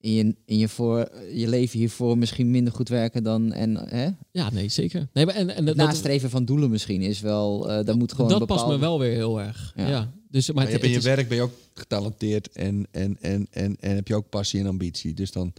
in 0.00 0.12
je, 0.12 0.34
in 0.44 0.58
je, 0.58 0.68
voor, 0.68 1.10
je 1.32 1.48
leven 1.48 1.78
hiervoor 1.78 2.18
misschien 2.18 2.50
minder 2.50 2.72
goed 2.72 2.88
werken 2.88 3.22
dan... 3.22 3.52
En, 3.52 3.76
hè? 3.88 4.08
ja 4.30 4.50
nee, 4.50 4.68
zeker. 4.68 5.08
Nee, 5.12 5.26
maar 5.26 5.34
en, 5.34 5.50
en 5.50 5.66
Het 5.66 5.76
dat, 5.76 5.86
nastreven 5.86 6.30
van 6.30 6.44
doelen 6.44 6.70
misschien 6.70 7.02
is 7.02 7.20
wel... 7.20 7.70
eh 7.70 7.84
dat 7.84 7.96
moet 7.96 8.12
gewoon 8.12 8.30
dat 8.30 8.38
bepaalde... 8.38 8.62
past 8.62 8.74
me 8.74 8.80
wel 8.80 8.98
weer 8.98 9.12
heel 9.12 9.40
erg. 9.40 9.72
Ja. 9.76 9.88
Ja. 9.88 10.12
Dus, 10.30 10.46
maar 10.46 10.54
maar 10.56 10.64
je 10.66 10.72
het, 10.72 10.82
hebt 10.82 10.94
in 10.94 11.00
je 11.00 11.06
werk 11.16 11.28
ben 11.28 11.36
je 11.36 11.42
ook 11.42 11.54
getalenteerd 11.74 12.52
en, 12.52 12.86
en, 12.90 13.16
en, 13.20 13.46
en, 13.50 13.76
en 13.80 13.94
heb 13.94 14.08
je 14.08 14.14
ook 14.14 14.28
passie 14.28 14.60
en 14.60 14.66
ambitie. 14.66 15.14
Dus 15.14 15.32
dan, 15.32 15.52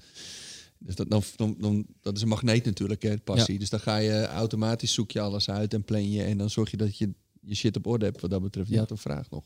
dus 0.78 0.96
dat, 0.96 1.10
dan, 1.10 1.24
dan, 1.36 1.56
dan, 1.60 1.86
dat 2.02 2.16
is 2.16 2.22
een 2.22 2.28
magneet 2.28 2.66
natuurlijk, 2.66 3.02
hè, 3.02 3.18
passie. 3.18 3.60
Dus 3.60 3.70
dan 3.70 3.80
ga 3.80 3.98
je 3.98 4.26
automatisch 4.28 4.94
zoek 4.94 5.12
je 5.12 5.20
alles 5.22 5.50
uit 5.50 5.74
en 5.74 5.84
plan 5.84 6.12
je. 6.12 6.24
En 6.24 6.38
dan 6.38 6.50
zorg 6.50 6.72
je 6.72 6.78
dat 6.78 6.98
je 6.98 7.10
je 7.42 7.56
shit 7.56 7.78
op 7.78 7.88
orde 7.88 8.06
hebt 8.06 8.22
wat 8.22 8.30
dat 8.30 8.42
betreft. 8.42 8.68
Je 8.68 8.74
Ja. 8.74 8.80
had 8.80 8.92
een 8.92 8.98
vraag 8.98 9.30
nog. 9.30 9.44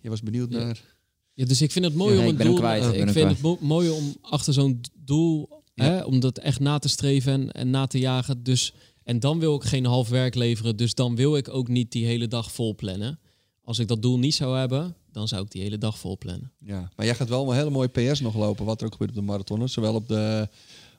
Je 0.00 0.08
was 0.08 0.22
benieuwd 0.22 0.52
Ja. 0.52 0.58
naar... 0.58 0.95
Ja, 1.36 1.44
dus 1.44 1.62
ik 1.62 1.72
vind 1.72 1.84
het 1.84 1.94
mooi 1.94 2.14
Ja, 2.14 2.20
om 2.22 2.28
een 2.28 2.36
doel. 2.36 2.54
kwijt, 2.54 2.84
ik 2.84 2.90
vind 2.94 3.10
kwijt. 3.10 3.28
het 3.28 3.40
mo- 3.40 3.58
mooi 3.60 3.88
om 3.90 4.16
achter 4.20 4.52
zo'n 4.52 4.80
doel, 4.94 5.48
Ja. 5.74 5.84
hè, 5.84 6.02
om 6.04 6.20
dat 6.20 6.38
echt 6.38 6.60
na 6.60 6.78
te 6.78 6.88
streven 6.88 7.32
en, 7.32 7.52
en 7.52 7.70
na 7.70 7.86
te 7.86 7.98
jagen. 7.98 8.42
Dus 8.42 8.72
en 9.04 9.20
dan 9.20 9.38
wil 9.38 9.54
ik 9.56 9.62
geen 9.62 9.84
half 9.84 10.08
werk 10.08 10.34
leveren. 10.34 10.76
Dus 10.76 10.94
dan 10.94 11.16
wil 11.16 11.36
ik 11.36 11.48
ook 11.48 11.68
niet 11.68 11.92
die 11.92 12.06
hele 12.06 12.28
dag 12.28 12.52
vol 12.52 12.74
plannen. 12.74 13.18
Als 13.62 13.78
ik 13.78 13.88
dat 13.88 14.02
doel 14.02 14.18
niet 14.18 14.34
zou 14.34 14.56
hebben, 14.58 14.96
dan 15.12 15.28
zou 15.28 15.42
ik 15.44 15.50
die 15.50 15.62
hele 15.62 15.78
dag 15.78 15.98
vol 15.98 16.18
plannen. 16.18 16.52
Ja, 16.64 16.90
maar 16.96 17.06
jij 17.06 17.14
gaat 17.14 17.28
wel 17.28 17.50
een 17.50 17.56
hele 17.56 17.70
mooie 17.70 17.88
PS 17.88 18.20
nog 18.20 18.34
lopen, 18.36 18.64
wat 18.64 18.80
er 18.80 18.86
ook 18.86 18.92
gebeurt 18.92 19.10
op 19.10 19.16
de 19.16 19.22
marathon. 19.22 19.68
Zowel 19.68 19.94
op 19.94 20.08
de, 20.08 20.48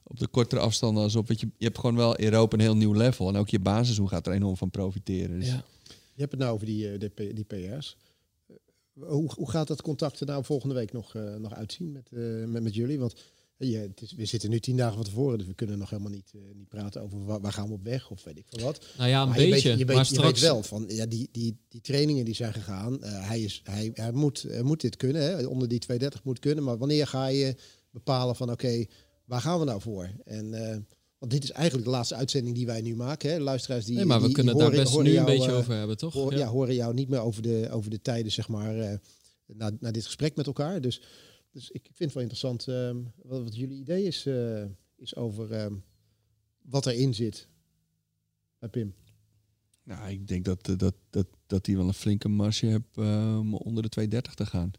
op 0.04 0.20
de 0.20 0.28
kortere 0.28 0.62
afstanden 0.62 1.04
als 1.04 1.16
op... 1.16 1.28
weet 1.28 1.40
Je, 1.40 1.48
je 1.58 1.66
hebt 1.66 1.80
gewoon 1.80 1.96
wel 1.96 2.16
in 2.16 2.24
Europa 2.26 2.56
een 2.56 2.62
heel 2.64 2.76
nieuw 2.76 2.94
level. 2.94 3.28
En 3.30 3.36
ook 3.36 3.50
je 3.50 3.60
basisseizoen 3.60 4.10
gaat 4.10 4.28
er 4.28 4.34
enorm 4.34 4.58
van 4.58 4.70
profiteren. 4.70 5.40
Dus 5.40 5.48
Ja. 5.48 5.64
Je 6.14 6.22
hebt 6.24 6.32
het 6.32 6.42
nou 6.42 6.54
over 6.54 6.66
die, 6.66 6.90
eh, 6.92 7.00
die, 7.16 7.34
die 7.34 7.44
PR's. 7.44 7.96
Eh, 9.02 9.08
Hoe, 9.10 9.32
hoe 9.36 9.50
gaat 9.50 9.68
dat 9.68 9.82
contact 9.82 10.20
er 10.20 10.26
nou 10.26 10.44
volgende 10.44 10.76
week 10.76 10.92
nog, 10.92 11.16
eh, 11.16 11.36
nog 11.36 11.54
uitzien 11.54 11.92
met, 11.92 12.10
eh, 12.12 12.20
met, 12.46 12.64
met 12.64 12.76
jullie? 12.76 13.00
Want 13.00 13.16
Je, 13.60 13.78
het 13.78 14.02
is, 14.02 14.14
we 14.14 14.26
zitten 14.26 14.50
nu 14.50 14.60
tien 14.60 14.78
dagen 14.78 14.96
van 14.96 15.04
tevoren, 15.04 15.38
dus 15.38 15.48
we 15.48 15.54
kunnen 15.54 15.78
nog 15.78 15.90
helemaal 15.90 16.12
niet, 16.12 16.32
eh, 16.36 16.42
niet 16.56 16.68
praten 16.68 17.02
over 17.02 17.26
waar, 17.26 17.42
waar 17.42 17.52
gaan 17.54 17.68
we 17.68 17.74
op 17.74 17.84
weg 17.84 18.12
of 18.12 18.24
weet 18.24 18.38
ik 18.38 18.46
veel 18.48 18.64
wat. 18.66 18.86
Nou 18.98 19.10
ja, 19.10 19.22
een 19.22 19.28
Maar 19.28 19.38
beetje. 19.38 19.56
Je 19.56 19.62
weet, 19.64 19.80
je 19.80 19.86
weet, 19.86 19.96
maar 19.96 20.06
je 20.06 20.14
straks, 20.14 20.40
weet 20.42 20.50
wel 20.50 20.64
van 20.64 20.86
ja, 20.88 21.06
die, 21.06 21.30
die, 21.32 21.58
die 21.68 21.82
trainingen 21.82 22.26
die 22.26 22.36
zijn 22.36 22.54
gegaan. 22.54 23.04
eh, 23.04 23.28
hij, 23.28 23.42
is, 23.42 23.62
hij, 23.64 23.92
hij, 23.94 24.12
moet, 24.12 24.42
hij 24.42 24.62
moet 24.64 24.82
dit 24.82 24.96
kunnen, 24.98 25.22
hè, 25.22 25.46
onder 25.46 25.68
die 25.68 25.80
230 25.80 26.24
moet 26.24 26.40
kunnen. 26.40 26.64
Maar 26.64 26.78
wanneer 26.78 27.08
ga 27.08 27.28
je 27.28 27.56
bepalen 27.92 28.36
van 28.36 28.52
oké, 28.52 28.86
waar 29.26 29.42
gaan 29.42 29.60
we 29.60 29.66
nou 29.66 29.82
voor? 29.82 30.10
En, 30.26 30.54
eh, 30.54 30.78
want 31.18 31.32
dit 31.32 31.44
is 31.44 31.52
eigenlijk 31.52 31.86
de 31.86 31.92
laatste 31.92 32.16
uitzending 32.16 32.56
die 32.56 32.66
wij 32.66 32.82
nu 32.82 32.96
maken. 32.96 33.30
Hè. 33.30 33.40
Luisteraars 33.40 33.86
die. 33.86 33.96
nee, 33.96 34.06
maar 34.06 34.20
we 34.20 34.26
die- 34.26 34.34
kunnen 34.36 34.54
die 34.54 34.62
daar 34.64 34.72
horen- 34.72 34.84
best 34.86 34.96
horen 34.98 35.12
nu 35.12 35.18
een 35.20 35.26
beetje 35.26 35.52
eh, 35.52 35.58
over 35.58 35.74
hebben, 35.74 35.98
toch? 35.98 36.14
hoor- 36.14 36.32
Ja. 36.32 36.38
ja. 36.38 36.48
horen 36.48 36.76
jou 36.76 36.94
niet 36.94 37.10
meer 37.10 37.20
over 37.20 37.42
de, 37.42 37.68
over 37.72 37.90
de 37.90 38.02
tijden, 38.02 38.32
zeg 38.32 38.48
maar, 38.48 38.80
eh 38.80 38.98
na, 39.46 39.72
na 39.80 39.92
dit 39.92 40.06
gesprek 40.06 40.36
met 40.36 40.46
elkaar. 40.48 40.82
Dus, 40.82 41.02
dus 41.52 41.70
ik 41.72 41.82
vind 41.84 42.00
het 42.00 42.14
wel 42.14 42.22
interessant 42.22 42.68
ehm, 42.68 42.98
wat, 43.24 43.44
wat 43.44 43.56
jullie 43.56 43.80
idee 43.80 44.04
is, 44.04 44.26
eh, 44.26 44.64
is 44.98 45.16
over 45.16 45.52
ehm, 45.52 45.74
wat 46.62 46.86
erin 46.86 47.14
zit. 47.14 47.48
Bij 48.60 48.70
Pim. 48.70 48.94
Nou, 49.84 50.10
ik 50.12 50.28
denk 50.28 50.46
dat, 50.46 50.66
dat, 50.78 50.94
dat, 51.10 51.28
dat 51.46 51.66
hij 51.66 51.76
wel 51.76 51.88
een 51.88 51.94
flinke 51.94 52.28
marge 52.28 52.66
hebt 52.66 52.98
eh, 52.98 53.38
om 53.40 53.54
onder 53.54 53.84
de 53.84 53.90
230 53.90 54.34
te 54.34 54.46
gaan. 54.46 54.72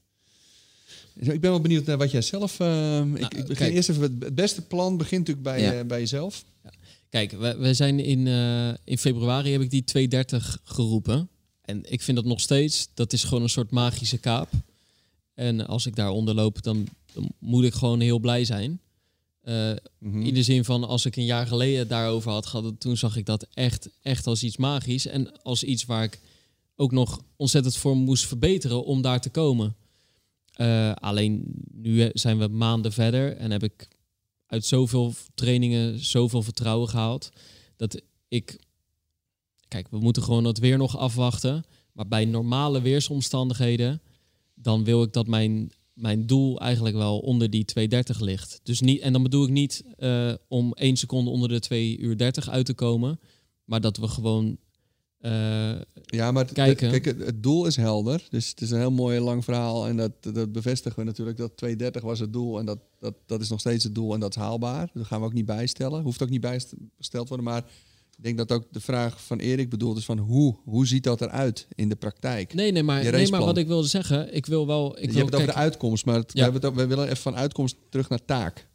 Ik 1.14 1.40
ben 1.40 1.50
wel 1.50 1.60
benieuwd 1.60 1.84
naar 1.86 1.98
wat 1.98 2.10
jij 2.10 2.22
zelf... 2.22 2.60
eh, 2.60 2.98
ik, 2.98 3.04
ik 3.04 3.14
begin 3.18 3.40
Nou, 3.42 3.54
kijk. 3.54 3.72
eerst 3.74 3.88
even... 3.88 4.02
Het 4.02 4.34
beste 4.34 4.62
plan 4.62 4.96
begint 4.96 5.26
natuurlijk 5.28 5.46
bij, 5.56 5.60
Ja. 5.62 5.78
eh, 5.80 5.86
bij 5.86 5.98
jezelf. 5.98 6.44
Kijk, 7.08 7.30
we, 7.32 7.56
we 7.56 7.74
zijn 7.74 8.00
in, 8.00 8.26
eh, 8.26 8.68
in 8.84 8.98
februari 8.98 9.52
heb 9.52 9.60
ik 9.60 9.70
die 9.70 9.84
230 9.84 10.58
geroepen. 10.64 11.28
En 11.62 11.92
ik 11.92 12.02
vind 12.02 12.16
dat 12.16 12.26
nog 12.26 12.40
steeds, 12.40 12.88
dat 12.94 13.12
is 13.12 13.24
gewoon 13.24 13.42
een 13.42 13.48
soort 13.48 13.70
magische 13.70 14.18
kaap. 14.18 14.48
En 15.34 15.66
als 15.66 15.86
ik 15.86 15.96
daaronder 15.96 16.34
loop, 16.34 16.62
dan, 16.62 16.88
dan 17.12 17.28
moet 17.38 17.64
ik 17.64 17.74
gewoon 17.74 18.00
heel 18.00 18.18
blij 18.18 18.44
zijn. 18.44 18.80
Eh, 19.42 19.70
Mhm. 19.98 20.20
In 20.22 20.34
de 20.34 20.42
zin 20.42 20.64
van, 20.64 20.84
als 20.84 21.04
ik 21.06 21.16
een 21.16 21.24
jaar 21.24 21.46
geleden 21.46 21.88
daarover 21.88 22.30
had 22.30 22.46
gehad, 22.46 22.74
toen 22.80 22.96
zag 22.96 23.16
ik 23.16 23.26
dat 23.26 23.46
echt, 23.54 23.88
echt 24.02 24.26
als 24.26 24.42
iets 24.42 24.56
magisch. 24.56 25.06
En 25.06 25.42
als 25.42 25.62
iets 25.64 25.84
waar 25.84 26.02
ik 26.04 26.18
ook 26.76 26.92
nog 26.92 27.20
ontzettend 27.36 27.76
voor 27.76 27.96
moest 27.96 28.26
verbeteren 28.26 28.84
om 28.84 29.02
daar 29.02 29.20
te 29.20 29.28
komen. 29.30 29.74
Eh, 30.58 30.92
alleen 30.92 31.42
nu 31.72 32.02
eh, 32.02 32.10
zijn 32.12 32.38
we 32.38 32.48
maanden 32.48 32.92
verder 32.92 33.36
en 33.36 33.50
heb 33.50 33.62
ik 33.62 33.88
uit 34.46 34.64
zoveel 34.64 35.14
trainingen 35.34 36.04
zoveel 36.04 36.42
vertrouwen 36.42 36.88
gehaald. 36.88 37.30
Dat 37.76 38.02
ik. 38.28 38.60
Kijk, 39.68 39.88
we 39.90 39.98
moeten 39.98 40.22
gewoon 40.22 40.44
het 40.44 40.58
weer 40.58 40.78
nog 40.78 40.96
afwachten. 40.96 41.64
Maar 41.92 42.08
bij 42.08 42.24
normale 42.24 42.80
weersomstandigheden. 42.80 44.02
dan 44.54 44.84
wil 44.84 45.02
ik 45.02 45.12
dat 45.12 45.26
mijn, 45.26 45.72
mijn 45.92 46.26
doel 46.26 46.60
eigenlijk 46.60 46.96
wel 46.96 47.18
onder 47.18 47.50
die 47.50 47.64
230 47.64 48.20
ligt. 48.20 48.60
Dus 48.62 48.80
niet, 48.80 49.00
en 49.00 49.12
dan 49.12 49.22
bedoel 49.22 49.44
ik 49.44 49.50
niet 49.50 49.84
eh, 49.96 50.32
om 50.48 50.72
één 50.72 50.96
seconde 50.96 51.30
onder 51.30 51.48
de 51.48 51.60
2 51.60 51.98
uur 51.98 52.16
30 52.16 52.48
uit 52.48 52.66
te 52.66 52.74
komen. 52.74 53.20
Maar 53.64 53.80
dat 53.80 53.96
we 53.96 54.08
gewoon. 54.08 54.58
Eh, 55.20 55.70
Ja, 56.04 56.32
maar 56.32 56.44
Kijken. 56.44 56.90
kijk, 56.90 57.04
het, 57.04 57.18
het 57.26 57.42
doel 57.42 57.66
is 57.66 57.76
helder. 57.76 58.26
Dus 58.30 58.48
het 58.48 58.60
is 58.60 58.70
een 58.70 58.78
heel 58.78 58.90
mooi 58.90 59.20
lang 59.20 59.44
verhaal. 59.44 59.86
En 59.86 59.96
dat, 59.96 60.12
dat 60.20 60.52
bevestigen 60.52 60.98
we 60.98 61.04
natuurlijk. 61.04 61.36
Dat 61.36 61.56
230 61.56 62.02
was 62.02 62.18
het 62.20 62.32
doel. 62.32 62.58
En 62.58 62.66
dat, 62.66 62.78
dat, 62.98 63.14
dat 63.26 63.40
is 63.40 63.48
nog 63.48 63.60
steeds 63.60 63.84
het 63.84 63.94
doel. 63.94 64.14
En 64.14 64.20
dat 64.20 64.36
is 64.36 64.42
haalbaar. 64.42 64.90
Dat 64.94 65.06
gaan 65.06 65.20
we 65.20 65.26
ook 65.26 65.32
niet 65.32 65.46
bijstellen. 65.46 66.02
Hoeft 66.02 66.22
ook 66.22 66.30
niet 66.30 66.40
bijgesteld 66.40 67.28
worden. 67.28 67.46
Maar 67.46 67.64
ik 68.16 68.24
denk 68.24 68.38
dat 68.38 68.52
ook 68.52 68.64
de 68.70 68.80
vraag 68.80 69.24
van 69.24 69.38
Erik 69.38 69.70
bedoeld 69.70 69.96
is 69.98 70.04
van 70.04 70.18
hoe, 70.18 70.56
hoe 70.64 70.86
ziet 70.86 71.04
dat 71.04 71.20
eruit 71.20 71.66
in 71.74 71.88
de 71.88 71.96
praktijk? 71.96 72.54
nee, 72.54 72.72
nee, 72.72 72.82
maar, 72.82 73.10
nee, 73.12 73.30
maar 73.30 73.40
wat 73.44 73.56
ik 73.58 73.66
wilde 73.66 73.88
zeggen, 73.88 74.34
ik 74.34 74.46
wil 74.46 74.66
wel. 74.66 74.98
Ik 74.98 75.04
je 75.04 75.06
wil, 75.06 75.16
hebt 75.16 75.26
het 75.32 75.40
over 75.40 75.46
de 75.54 75.58
uitkomst, 75.58 76.04
maar 76.04 76.14
het, 76.14 76.26
Ja. 76.32 76.32
we, 76.34 76.42
hebben 76.42 76.60
het, 76.60 76.70
ook- 76.70 76.76
we 76.76 76.86
willen 76.86 77.04
even 77.04 77.16
van 77.16 77.36
uitkomst 77.36 77.76
terug 77.90 78.08
naar 78.08 78.24
taak. 78.24 78.67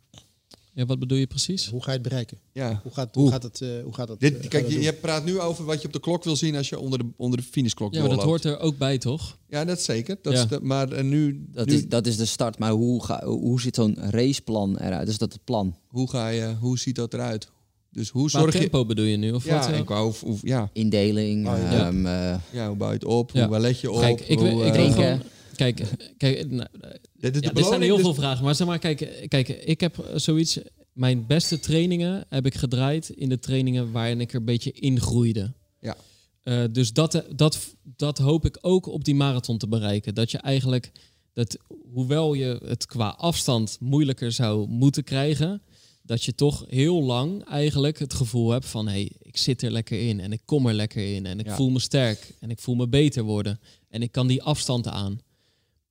Ja, 0.73 0.85
wat 0.85 0.99
bedoel 0.99 1.17
je 1.17 1.27
precies? 1.27 1.67
Hoe 1.69 1.81
ga 1.83 1.87
je 1.87 1.93
het 1.93 2.01
bereiken? 2.07 2.37
Ja. 2.51 2.79
Hoe 2.83 2.91
gaat, 2.93 3.13
Hoe? 3.15 3.23
hoe 3.23 3.31
gaat 3.31 3.43
het? 3.43 3.61
eh, 3.61 3.69
hoe 3.83 3.93
gaat 3.93 4.07
het 4.07 4.19
Dit, 4.19 4.37
eh, 4.39 4.49
kijk, 4.49 4.63
dat 4.63 4.71
je, 4.73 4.81
je 4.81 4.93
praat 4.93 5.25
nu 5.25 5.39
over 5.39 5.65
wat 5.65 5.81
je 5.81 5.87
op 5.87 5.93
de 5.93 5.99
klok 5.99 6.23
wil 6.23 6.35
zien 6.35 6.55
als 6.55 6.69
je 6.69 6.79
onder 6.79 6.99
de, 6.99 7.05
onder 7.17 7.39
de 7.39 7.45
finishklok 7.45 7.93
Ja, 7.93 7.99
maar 7.99 8.09
dat 8.09 8.23
hoort 8.23 8.43
er 8.43 8.59
ook 8.59 8.77
bij, 8.77 8.97
toch? 8.97 9.37
Ja, 9.47 9.65
dat 9.65 9.81
zeker. 9.81 10.17
Dat 10.21 10.33
Ja. 10.33 10.41
is 10.41 10.47
de- 10.47 10.59
maar 10.61 10.91
eh, 10.91 11.03
nu, 11.03 11.45
Dat, 11.51 11.67
nu 11.67 11.73
is, 11.73 11.87
dat 11.87 12.07
is 12.07 12.17
de 12.17 12.25
start. 12.25 12.57
Maar 12.59 12.71
hoe, 12.71 13.03
ga, 13.03 13.25
hoe 13.25 13.61
ziet 13.61 13.75
zo'n 13.75 13.97
raceplan 14.09 14.77
eruit? 14.77 15.05
Dus 15.07 15.17
dat 15.17 15.33
het 15.33 15.43
plan? 15.43 15.75
hoe, 15.87 16.09
ga 16.09 16.27
je, 16.27 16.55
hoe 16.59 16.79
ziet 16.79 16.95
dat 16.95 17.13
eruit? 17.13 17.51
Dus 17.91 18.09
hoe 18.09 18.29
Qua 18.29 18.39
zorg 18.39 18.53
je... 18.53 18.59
tempo 18.59 18.85
bedoel 18.85 19.05
je 19.05 19.17
nu? 19.17 19.31
Of 19.31 19.45
Ja, 19.45 19.69
wat? 19.69 19.79
ik 19.79 19.87
wou, 19.87 20.07
of, 20.07 20.23
of- 20.23 20.39
ja, 20.43 20.69
Indeling, 20.73 21.47
Oh, 21.47 21.57
ja. 21.57 21.87
ehm, 21.87 22.05
eh, 22.05 22.35
ja, 22.51 22.67
hoe 22.67 22.77
bouw 22.77 22.87
je 22.87 22.93
het 22.93 23.05
op? 23.05 23.31
Ja. 23.31 23.47
Hoe 23.47 23.59
let 23.59 23.79
je 23.79 23.91
op? 23.91 23.99
Kijk, 23.99 24.21
ik, 24.21 24.39
hoe, 24.39 24.65
ik 24.65 24.73
drinken. 24.73 25.21
Kijk, 25.55 25.83
kijk 26.17 26.51
nou, 26.51 26.69
dit 27.13 27.43
ja, 27.43 27.51
dit 27.51 27.65
zijn 27.65 27.81
heel 27.81 27.95
dus- 27.95 28.05
veel 28.05 28.13
vragen. 28.13 28.43
Maar 28.43 28.55
zeg 28.55 28.67
maar, 28.67 28.79
kijk, 28.79 29.25
kijk, 29.27 29.47
ik 29.47 29.79
heb 29.79 29.99
eh, 29.99 30.17
zoiets... 30.17 30.59
Mijn 30.93 31.27
beste 31.27 31.59
trainingen 31.59 32.25
heb 32.29 32.45
ik 32.45 32.55
gedraaid 32.55 33.09
in 33.09 33.29
de 33.29 33.39
trainingen 33.39 33.91
waarin 33.91 34.21
ik 34.21 34.29
er 34.29 34.39
een 34.39 34.45
beetje 34.45 34.71
ingroeide. 34.71 35.53
Ja. 35.79 35.95
Eh, 36.43 36.63
dus 36.71 36.93
dat, 36.93 37.23
dat, 37.35 37.75
dat 37.83 38.17
hoop 38.17 38.45
ik 38.45 38.57
ook 38.61 38.85
op 38.85 39.03
die 39.03 39.15
marathon 39.15 39.57
te 39.57 39.67
bereiken. 39.67 40.15
Dat 40.15 40.31
je 40.31 40.37
eigenlijk, 40.37 40.91
dat, 41.33 41.57
hoewel 41.93 42.33
je 42.33 42.59
het 42.65 42.85
qua 42.85 43.07
afstand 43.09 43.77
moeilijker 43.79 44.31
zou 44.31 44.67
moeten 44.67 45.03
krijgen, 45.03 45.61
dat 46.01 46.23
je 46.23 46.35
toch 46.35 46.65
heel 46.67 47.03
lang 47.03 47.43
eigenlijk 47.43 47.99
het 47.99 48.13
gevoel 48.13 48.49
hebt 48.49 48.65
van 48.65 48.87
hé, 48.87 48.93
hey, 48.93 49.11
ik 49.19 49.37
zit 49.37 49.61
er 49.61 49.71
lekker 49.71 50.07
in 50.07 50.19
en 50.19 50.31
ik 50.31 50.41
kom 50.45 50.67
er 50.67 50.73
lekker 50.73 51.13
in 51.15 51.25
en 51.25 51.39
ik 51.39 51.45
Ja. 51.45 51.55
voel 51.55 51.69
me 51.69 51.79
sterk 51.79 52.33
en 52.39 52.49
ik 52.49 52.59
voel 52.59 52.75
me 52.75 52.87
beter 52.87 53.23
worden 53.23 53.59
en 53.89 54.01
ik 54.01 54.11
kan 54.11 54.27
die 54.27 54.43
afstand 54.43 54.87
aan. 54.87 55.19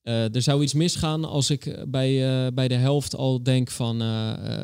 Eh, 0.02 0.34
er 0.34 0.42
zou 0.42 0.62
iets 0.62 0.74
misgaan 0.74 1.24
als 1.24 1.50
ik 1.50 1.66
eh, 1.66 1.82
bij, 1.88 2.44
eh, 2.46 2.52
bij 2.54 2.68
de 2.68 2.74
helft 2.74 3.16
al 3.16 3.42
denk 3.42 3.70
van 3.70 3.94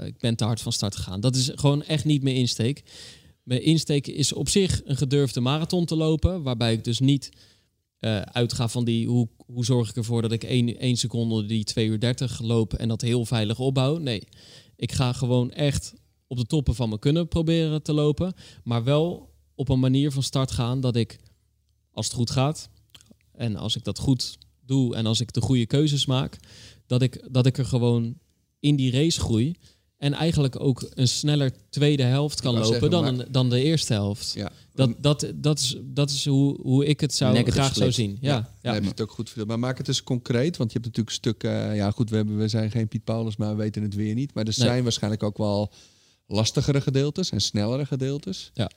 ik 0.06 0.18
ben 0.18 0.36
te 0.36 0.44
hard 0.44 0.60
van 0.60 0.72
start 0.72 0.96
gegaan. 0.96 1.20
Dat 1.20 1.36
is 1.36 1.50
gewoon 1.54 1.82
echt 1.82 2.04
niet 2.04 2.22
mijn 2.22 2.36
insteek. 2.36 2.82
Mijn 3.42 3.62
insteek 3.62 4.06
is 4.06 4.32
op 4.32 4.48
zich 4.48 4.80
een 4.84 4.96
gedurfde 4.96 5.40
marathon 5.40 5.84
te 5.84 5.96
lopen, 5.96 6.42
waarbij 6.42 6.72
ik 6.72 6.84
dus 6.84 7.00
niet 7.00 7.30
uitga 8.32 8.68
van 8.68 8.84
die 8.84 9.08
hoe, 9.08 9.28
hoe 9.46 9.64
zorg 9.64 9.88
ik 9.88 9.96
ervoor 9.96 10.22
dat 10.22 10.32
ik 10.32 10.44
1, 10.44 10.78
1 10.78 10.96
seconde 10.96 11.46
die 11.46 11.64
2 11.64 11.86
uur 11.86 12.00
30 12.00 12.40
loop 12.40 12.74
en 12.74 12.88
dat 12.88 13.00
heel 13.00 13.24
veilig 13.24 13.58
opbouw. 13.58 13.96
Nee, 13.96 14.22
ik 14.76 14.92
ga 14.92 15.12
gewoon 15.12 15.50
echt 15.50 15.94
op 16.26 16.36
de 16.36 16.46
toppen 16.46 16.74
van 16.74 16.88
mijn 16.88 17.00
kunnen 17.00 17.28
proberen 17.28 17.82
te 17.82 17.92
lopen, 17.92 18.34
maar 18.64 18.84
wel 18.84 19.34
op 19.54 19.68
een 19.68 19.80
manier 19.80 20.12
van 20.12 20.22
start 20.22 20.50
gaan 20.50 20.80
dat 20.80 20.96
ik, 20.96 21.18
als 21.92 22.06
het 22.06 22.14
goed 22.14 22.30
gaat 22.30 22.70
en 23.32 23.56
als 23.56 23.76
ik 23.76 23.84
dat 23.84 23.98
goed 23.98 24.38
doe 24.68 24.94
en 24.94 25.06
als 25.06 25.20
ik 25.20 25.32
de 25.32 25.40
goede 25.40 25.66
keuzes 25.66 26.06
maak, 26.06 26.36
dat 26.86 27.02
ik, 27.02 27.26
dat 27.30 27.46
ik 27.46 27.58
er 27.58 27.64
gewoon 27.64 28.14
in 28.60 28.76
die 28.76 28.92
race 28.92 29.20
groei. 29.20 29.54
En 29.96 30.12
eigenlijk 30.12 30.60
ook 30.60 30.90
een 30.94 31.08
sneller 31.08 31.52
tweede 31.70 32.02
helft 32.02 32.40
kan 32.40 32.52
lopen 32.52 32.68
zeggen, 32.68 32.90
dan, 32.90 33.04
een, 33.04 33.26
dan 33.30 33.50
de 33.50 33.62
eerste 33.62 33.92
helft. 33.92 34.32
Ja. 34.34 34.50
Dat, 34.74 34.90
dat, 34.98 35.32
dat 35.34 35.58
is, 35.58 35.76
dat 35.82 36.10
is 36.10 36.26
hoe, 36.26 36.60
hoe 36.62 36.86
ik 36.86 37.00
het 37.00 37.14
zou, 37.14 37.32
Negative 37.32 37.60
graag 37.60 37.74
zou 37.74 37.92
zien. 37.92 38.18
Ja, 38.20 38.34
ja. 38.34 38.50
Dan 38.62 38.74
heb 38.74 38.82
je 38.82 38.88
het 38.88 39.00
ook 39.00 39.10
goed. 39.10 39.46
Maar 39.46 39.58
maak 39.58 39.78
het 39.78 39.88
eens 39.88 40.02
concreet, 40.02 40.56
want 40.56 40.72
je 40.72 40.78
hebt 40.78 40.96
natuurlijk 40.96 41.08
een 41.08 41.14
stuk... 41.32 41.42
eh, 41.44 41.76
ja, 41.76 41.90
goed, 41.90 42.10
we, 42.10 42.16
hebben, 42.16 42.38
we 42.38 42.48
zijn 42.48 42.70
geen 42.70 42.88
Piet 42.88 43.04
Paulus, 43.04 43.36
maar 43.36 43.50
we 43.50 43.56
weten 43.62 43.82
het 43.82 43.94
weer 43.94 44.14
niet. 44.14 44.34
Maar 44.34 44.44
er 44.44 44.54
Nee. 44.56 44.66
zijn 44.68 44.82
waarschijnlijk 44.82 45.22
ook 45.22 45.38
wel 45.38 45.72
lastigere 46.26 46.80
gedeeltes 46.80 47.30
en 47.30 47.40
snellere 47.40 47.86
gedeeltes. 47.86 48.50
Ja. 48.54 48.70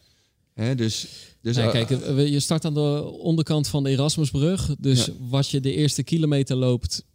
Hè, 0.53 0.75
dus, 0.75 1.07
dus 1.41 1.55
Nee, 1.55 1.65
eh, 1.65 1.71
kijk, 1.71 1.89
we- 1.89 2.31
je 2.31 2.39
start 2.39 2.65
aan 2.65 2.73
de 2.73 3.03
onderkant 3.19 3.67
van 3.67 3.83
de 3.83 3.89
Erasmusbrug. 3.89 4.75
Dus 4.79 5.05
Ja. 5.05 5.13
wat 5.19 5.49
je 5.49 5.59
de 5.59 5.73
eerste 5.75 6.03
kilometer 6.03 6.55
loopt, 6.55 7.05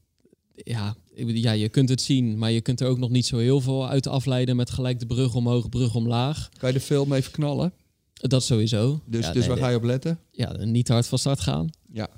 ja, 0.55 0.97
ja, 1.27 1.53
je 1.53 1.69
kunt 1.69 1.89
het 1.89 2.01
zien, 2.01 2.39
maar 2.39 2.51
je 2.53 2.61
kunt 2.61 2.81
er 2.81 2.89
ook 2.89 2.99
nog 2.99 3.11
niet 3.11 3.27
zo 3.27 3.39
heel 3.39 3.61
veel 3.61 3.89
uit 3.89 4.07
afleiden 4.07 4.57
met 4.57 4.71
gelijk 4.71 4.99
de 4.99 5.07
brug 5.07 5.35
omhoog, 5.35 5.69
brug 5.69 5.95
omlaag. 5.95 6.49
kan 6.59 6.69
je 6.69 6.75
de 6.79 6.85
film 6.85 7.13
even 7.13 7.33
knallen? 7.33 7.73
Dat 8.15 8.45
sowieso. 8.45 9.01
Dus, 9.07 9.25
ja, 9.27 9.33
dus 9.33 9.41
nee, 9.41 9.49
waar 9.49 9.59
ga 9.65 9.69
je 9.69 9.77
op 9.77 9.83
letten? 9.83 10.19
ja, 10.31 10.57
niet 10.65 10.87
te 10.87 10.93
hard 10.93 11.07
van 11.07 11.19
start 11.19 11.41
gaan. 11.41 11.71
Ja. 11.93 12.09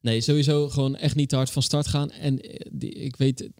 Nee, 0.00 0.20
sowieso 0.20 0.68
gewoon 0.68 0.96
echt 0.96 1.14
niet 1.14 1.28
te 1.28 1.36
hard 1.36 1.50
van 1.50 1.62
start 1.62 1.86
gaan. 1.86 2.10
En 2.10 2.40
eh, 2.40 2.66
die, 2.72 2.90
ik 2.90 3.16
weet, 3.16 3.50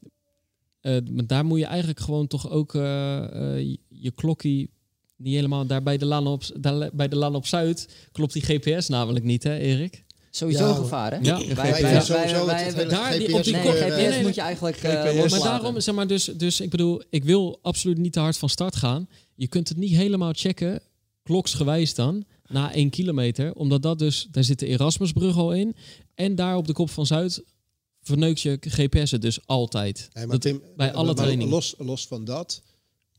eh, 0.80 0.96
maar 1.12 1.26
daar 1.26 1.44
moet 1.44 1.58
je 1.58 1.64
eigenlijk 1.64 2.00
gewoon 2.00 2.26
toch 2.26 2.50
ook 2.50 2.74
eh, 2.74 3.58
eh, 3.58 3.76
je 3.88 4.10
klokkie 4.10 4.70
niet 5.20 5.34
helemaal... 5.34 5.66
Daar 5.66 5.82
bij 5.82 5.96
de 5.98 6.04
Laan 6.04 6.26
op, 6.26 6.42
daar, 6.60 6.90
bij 6.92 7.08
de 7.08 7.16
Laan 7.16 7.34
op 7.34 7.46
Zuid 7.46 7.88
klopt 8.12 8.32
die 8.32 8.42
GPS 8.42 8.88
namelijk 8.88 9.24
niet, 9.24 9.42
hè 9.42 9.58
Erik? 9.58 10.04
sowieso 10.32 10.66
Ja, 10.68 10.74
gevaar, 10.74 11.10
hè? 11.10 11.16
Ja. 11.22 11.36
Wij, 11.36 11.46
Wij 11.46 11.54
wij, 11.54 11.72
vinden 11.74 11.90
wij, 11.92 12.00
sowieso 12.00 12.46
wij 12.46 12.54
het 12.64 12.64
hebben- 12.74 12.94
hele 12.94 13.02
daar, 13.02 13.18
die- 13.18 13.34
op 13.34 13.44
die 13.44 13.52
Nee, 13.52 13.62
kop- 13.62 13.88
nee, 13.96 14.08
nee. 14.08 14.22
moet 14.22 14.34
je 14.34 14.40
eigenlijk 14.40 14.76
eh, 14.76 14.82
GPS. 14.90 15.04
Maar 15.04 15.14
loslaten. 15.14 15.44
daarom, 15.50 15.80
zeg 15.80 15.94
maar, 15.94 16.06
dus, 16.06 16.24
dus 16.24 16.60
ik 16.60 16.70
bedoel, 16.70 17.02
ik 17.10 17.24
wil 17.24 17.58
absoluut 17.62 17.98
niet 17.98 18.12
te 18.12 18.20
hard 18.20 18.36
van 18.38 18.48
start 18.48 18.76
gaan. 18.76 19.08
Je 19.34 19.46
kunt 19.48 19.68
het 19.68 19.78
niet 19.78 19.96
helemaal 19.96 20.32
checken, 20.34 20.80
kloksgewijs 21.22 21.94
dan, 21.94 22.24
na 22.46 22.72
één 22.74 22.90
kilometer. 22.90 23.54
Omdat 23.54 23.82
dat 23.82 23.98
dus, 23.98 24.28
daar 24.30 24.44
zit 24.44 24.58
de 24.58 24.66
Erasmusbrug 24.66 25.36
al 25.36 25.52
in. 25.54 25.74
En 26.14 26.34
daar 26.34 26.56
op 26.56 26.66
de 26.66 26.72
kop 26.72 26.90
van 26.90 27.06
Zuid 27.06 27.42
verneukt 28.02 28.40
je 28.40 28.56
GPS 28.60 29.10
het 29.10 29.22
dus 29.22 29.46
altijd. 29.46 30.08
Nee, 30.12 30.26
maar 30.26 30.32
Dat- 30.38 30.40
Tim, 30.44 30.62
bij 30.76 30.92
alle 30.92 31.06
maar 31.06 31.14
trainingen. 31.14 31.48
Los, 31.52 31.74
los 31.78 32.06
van 32.06 32.24
dat. 32.24 32.62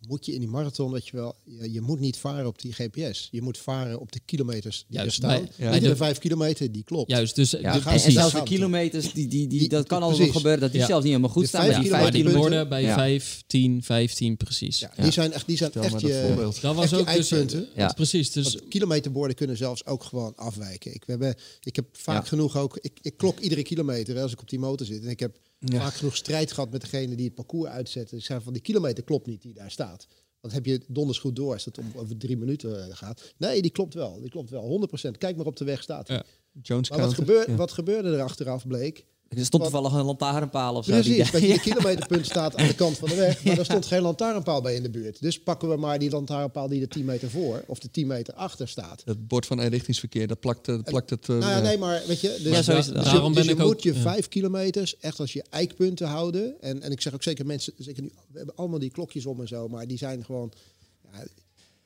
Moet 0.08 0.26
je 0.26 0.34
in 0.34 0.39
die 0.39 0.49
marathon, 0.49 0.91
dat 0.91 1.08
je 1.08 1.16
wel, 1.18 1.36
je, 1.45 1.72
je 1.72 1.82
moet 1.82 1.99
niet 1.99 2.18
varen 2.18 2.47
op 2.47 2.62
die 2.62 2.74
GPS. 2.74 3.28
Je 3.32 3.41
moet 3.41 3.58
varen 3.58 3.99
op 3.99 4.12
de 4.12 4.20
kilometers 4.26 4.86
die 4.88 4.97
Juist, 4.97 5.18
er 5.18 5.24
staan. 5.30 5.41
bij- 5.58 5.66
Ja. 5.68 5.72
De 5.72 5.80
de- 5.80 5.95
vijf 5.95 6.18
kilometer, 6.18 6.72
die 6.72 6.84
klopt. 6.84 7.10
Juist, 7.12 7.36
dus, 7.36 7.52
Ja, 7.52 7.58
dus 7.58 7.66
en, 7.68 7.74
en 7.76 7.82
precies. 7.82 8.14
zelfs 8.14 8.32
de 8.32 8.38
Gaan. 8.38 8.45
kilometers, 8.45 9.14
die, 9.14 9.28
die, 9.28 9.47
die, 9.47 9.60
Die- 9.60 9.70
dat 9.70 9.88
kan 9.88 9.97
allemaal 9.97 10.16
precies. 10.18 10.36
gebeuren, 10.36 10.62
dat 10.62 10.72
die 10.72 10.80
Ja. 10.80 10.86
zelfs 10.86 11.04
niet 11.04 11.12
helemaal 11.14 11.34
goed 11.34 11.41
De 11.43 11.47
staan. 11.47 11.62
vijf 11.62 11.74
maar 11.74 11.82
die 11.84 11.91
kilometer 11.91 12.14
maar 12.14 12.24
die 12.24 12.39
punten. 12.41 12.49
borden 12.60 12.70
bij 12.70 12.82
Ja. 12.82 12.95
5, 12.95 13.43
10, 13.47 13.84
15 13.84 14.38
precies. 14.38 14.80
Ja, 14.80 14.91
Ja. 14.95 15.04
Die 15.04 15.12
zijn 15.12 15.32
echt, 15.32 15.47
die 15.47 15.58
zijn 15.58 15.70
Stel 15.70 15.84
echt 15.84 16.02
je, 16.02 16.24
voorbeeld. 16.28 16.62
Dat 16.62 16.76
was 16.76 16.93
ook 16.93 17.06
dus... 17.16 17.32
eindpunten. 17.32 17.68
Ja. 17.76 17.88
Precies, 17.93 18.32
dus 18.32 18.54
Want 18.54 18.68
kilometerborden 18.68 19.36
kunnen 19.36 19.58
zelfs 19.58 19.86
ook 19.86 20.04
gewoon 20.04 20.34
afwijken. 20.36 20.93
Ik, 20.93 21.04
we 21.06 21.12
hebben, 21.12 21.36
ik 21.64 21.76
heb 21.76 21.86
vaak 21.91 22.22
Ja. 22.24 22.28
genoeg 22.30 22.58
ook... 22.58 22.78
Ik, 22.82 22.99
ik 23.02 23.18
klok 23.18 23.39
iedere 23.39 23.64
kilometer 23.64 24.16
hè, 24.16 24.22
als 24.22 24.32
ik 24.32 24.41
op 24.41 24.49
die 24.49 24.60
motor 24.60 24.86
zit. 24.86 25.04
En 25.04 25.10
ik 25.10 25.20
heb 25.20 25.38
Ja. 25.70 25.80
vaak 25.80 25.93
genoeg 25.93 26.16
strijd 26.16 26.51
gehad 26.51 26.72
met 26.72 26.82
degene 26.82 27.16
die 27.16 27.26
het 27.26 27.36
parcours 27.36 27.70
uitzetten. 27.70 28.18
Ik 28.18 28.24
zei 28.24 28.41
van, 28.41 28.53
die 28.53 28.62
kilometer 28.62 29.03
klopt 29.03 29.28
niet 29.28 29.41
die 29.41 29.53
daar 29.53 29.72
staat. 29.72 30.07
Want 30.39 30.53
heb 30.53 30.66
je 30.66 30.82
donders 30.88 31.20
goed 31.20 31.36
door 31.36 31.53
als 31.53 31.66
het 31.66 31.78
om 31.78 31.91
over 31.95 32.18
drie 32.18 32.38
minuten 32.38 32.88
eh, 32.88 32.95
gaat. 32.95 33.34
Nee, 33.38 33.62
die 33.62 33.72
klopt 33.72 33.93
wel. 33.93 34.20
Die 34.22 34.30
klopt 34.30 34.49
wel. 34.49 34.88
100%. 35.07 35.18
Kijk 35.18 35.36
maar 35.36 35.45
op 35.45 35.55
de 35.55 35.66
weg 35.66 35.82
staat. 35.82 36.07
Ja. 36.07 36.24
Jones 36.62 36.89
Maar 36.89 36.99
wat, 36.99 37.14
counter. 37.14 37.49
Ja. 37.49 37.55
wat 37.55 37.72
gebeurde 37.72 38.12
er 38.12 38.22
achteraf 38.22 38.68
bleek? 38.68 39.05
Er 39.38 39.46
stond 39.46 39.64
toevallig 39.64 39.94
een 39.94 40.06
lantaarnpaal 40.06 40.76
of 40.76 40.86
zo. 40.86 40.92
Precies, 40.92 41.32
dat 41.32 41.42
je 41.42 41.48
de 41.54 41.60
kilometerpunt 41.60 42.26
staat 42.26 42.56
aan 42.56 42.68
de 42.68 42.76
kant 42.76 42.98
van 42.98 43.10
de 43.10 43.16
weg. 43.16 43.44
Maar 43.44 43.58
er 43.58 43.66
stond 43.66 43.86
geen 43.94 44.02
lantaarnpaal 44.02 44.62
bij 44.62 44.76
in 44.76 44.84
de 44.84 44.90
buurt. 44.90 45.22
Dus 45.22 45.40
pakken 45.40 45.70
we 45.70 45.76
maar 45.76 46.00
die 46.00 46.10
lantaarnpaal 46.10 46.68
die 46.68 46.82
er 46.82 46.88
10 46.88 47.06
meter 47.06 47.30
voor 47.30 47.64
of 47.68 47.80
de 47.80 47.92
10 47.92 48.08
meter 48.08 48.34
achter 48.34 48.68
staat. 48.68 49.02
Dat 49.06 49.28
bord 49.28 49.46
van 49.46 49.60
eenrichtingsverkeer, 49.60 50.28
dat 50.28 50.40
plakt, 50.40 50.68
eh, 50.68 50.80
plakt 50.84 51.10
het... 51.10 51.30
eh, 51.30 51.36
Nou 51.38 51.42
ja, 51.52 51.58
ja. 51.58 51.64
nee, 51.64 51.78
maar 51.78 52.02
weet 52.08 52.22
je, 52.22 52.40
dus, 52.44 52.52
Ja, 52.54 52.62
zo 52.62 52.78
is 52.78 52.86
het. 52.86 52.96
dus 52.96 53.04
je- 53.06 53.12
Daarom 53.12 53.34
dus 53.34 53.46
ben 53.46 53.56
je 53.56 53.60
ik 53.60 53.66
ook- 53.68 53.74
moet 53.74 53.84
je 53.84 53.94
ja. 53.94 54.00
vijf 54.02 54.28
kilometers 54.28 54.98
echt 55.00 55.20
als 55.20 55.34
je 55.34 55.44
eikpunten 55.50 56.08
houden. 56.08 56.62
En, 56.62 56.82
en 56.82 56.92
ik 56.92 57.02
zeg 57.02 57.14
ook 57.14 57.24
zeker 57.24 57.46
mensen, 57.46 57.74
zeker 57.78 58.04
nu, 58.04 58.12
we 58.32 58.38
hebben 58.38 58.56
allemaal 58.56 58.80
die 58.80 58.92
klokjes 58.92 59.26
om 59.26 59.42
en 59.42 59.48
zo, 59.48 59.68
maar 59.68 59.88
die 59.88 59.98
zijn 59.98 60.26
gewoon. 60.26 60.52
Ja, 61.14 61.24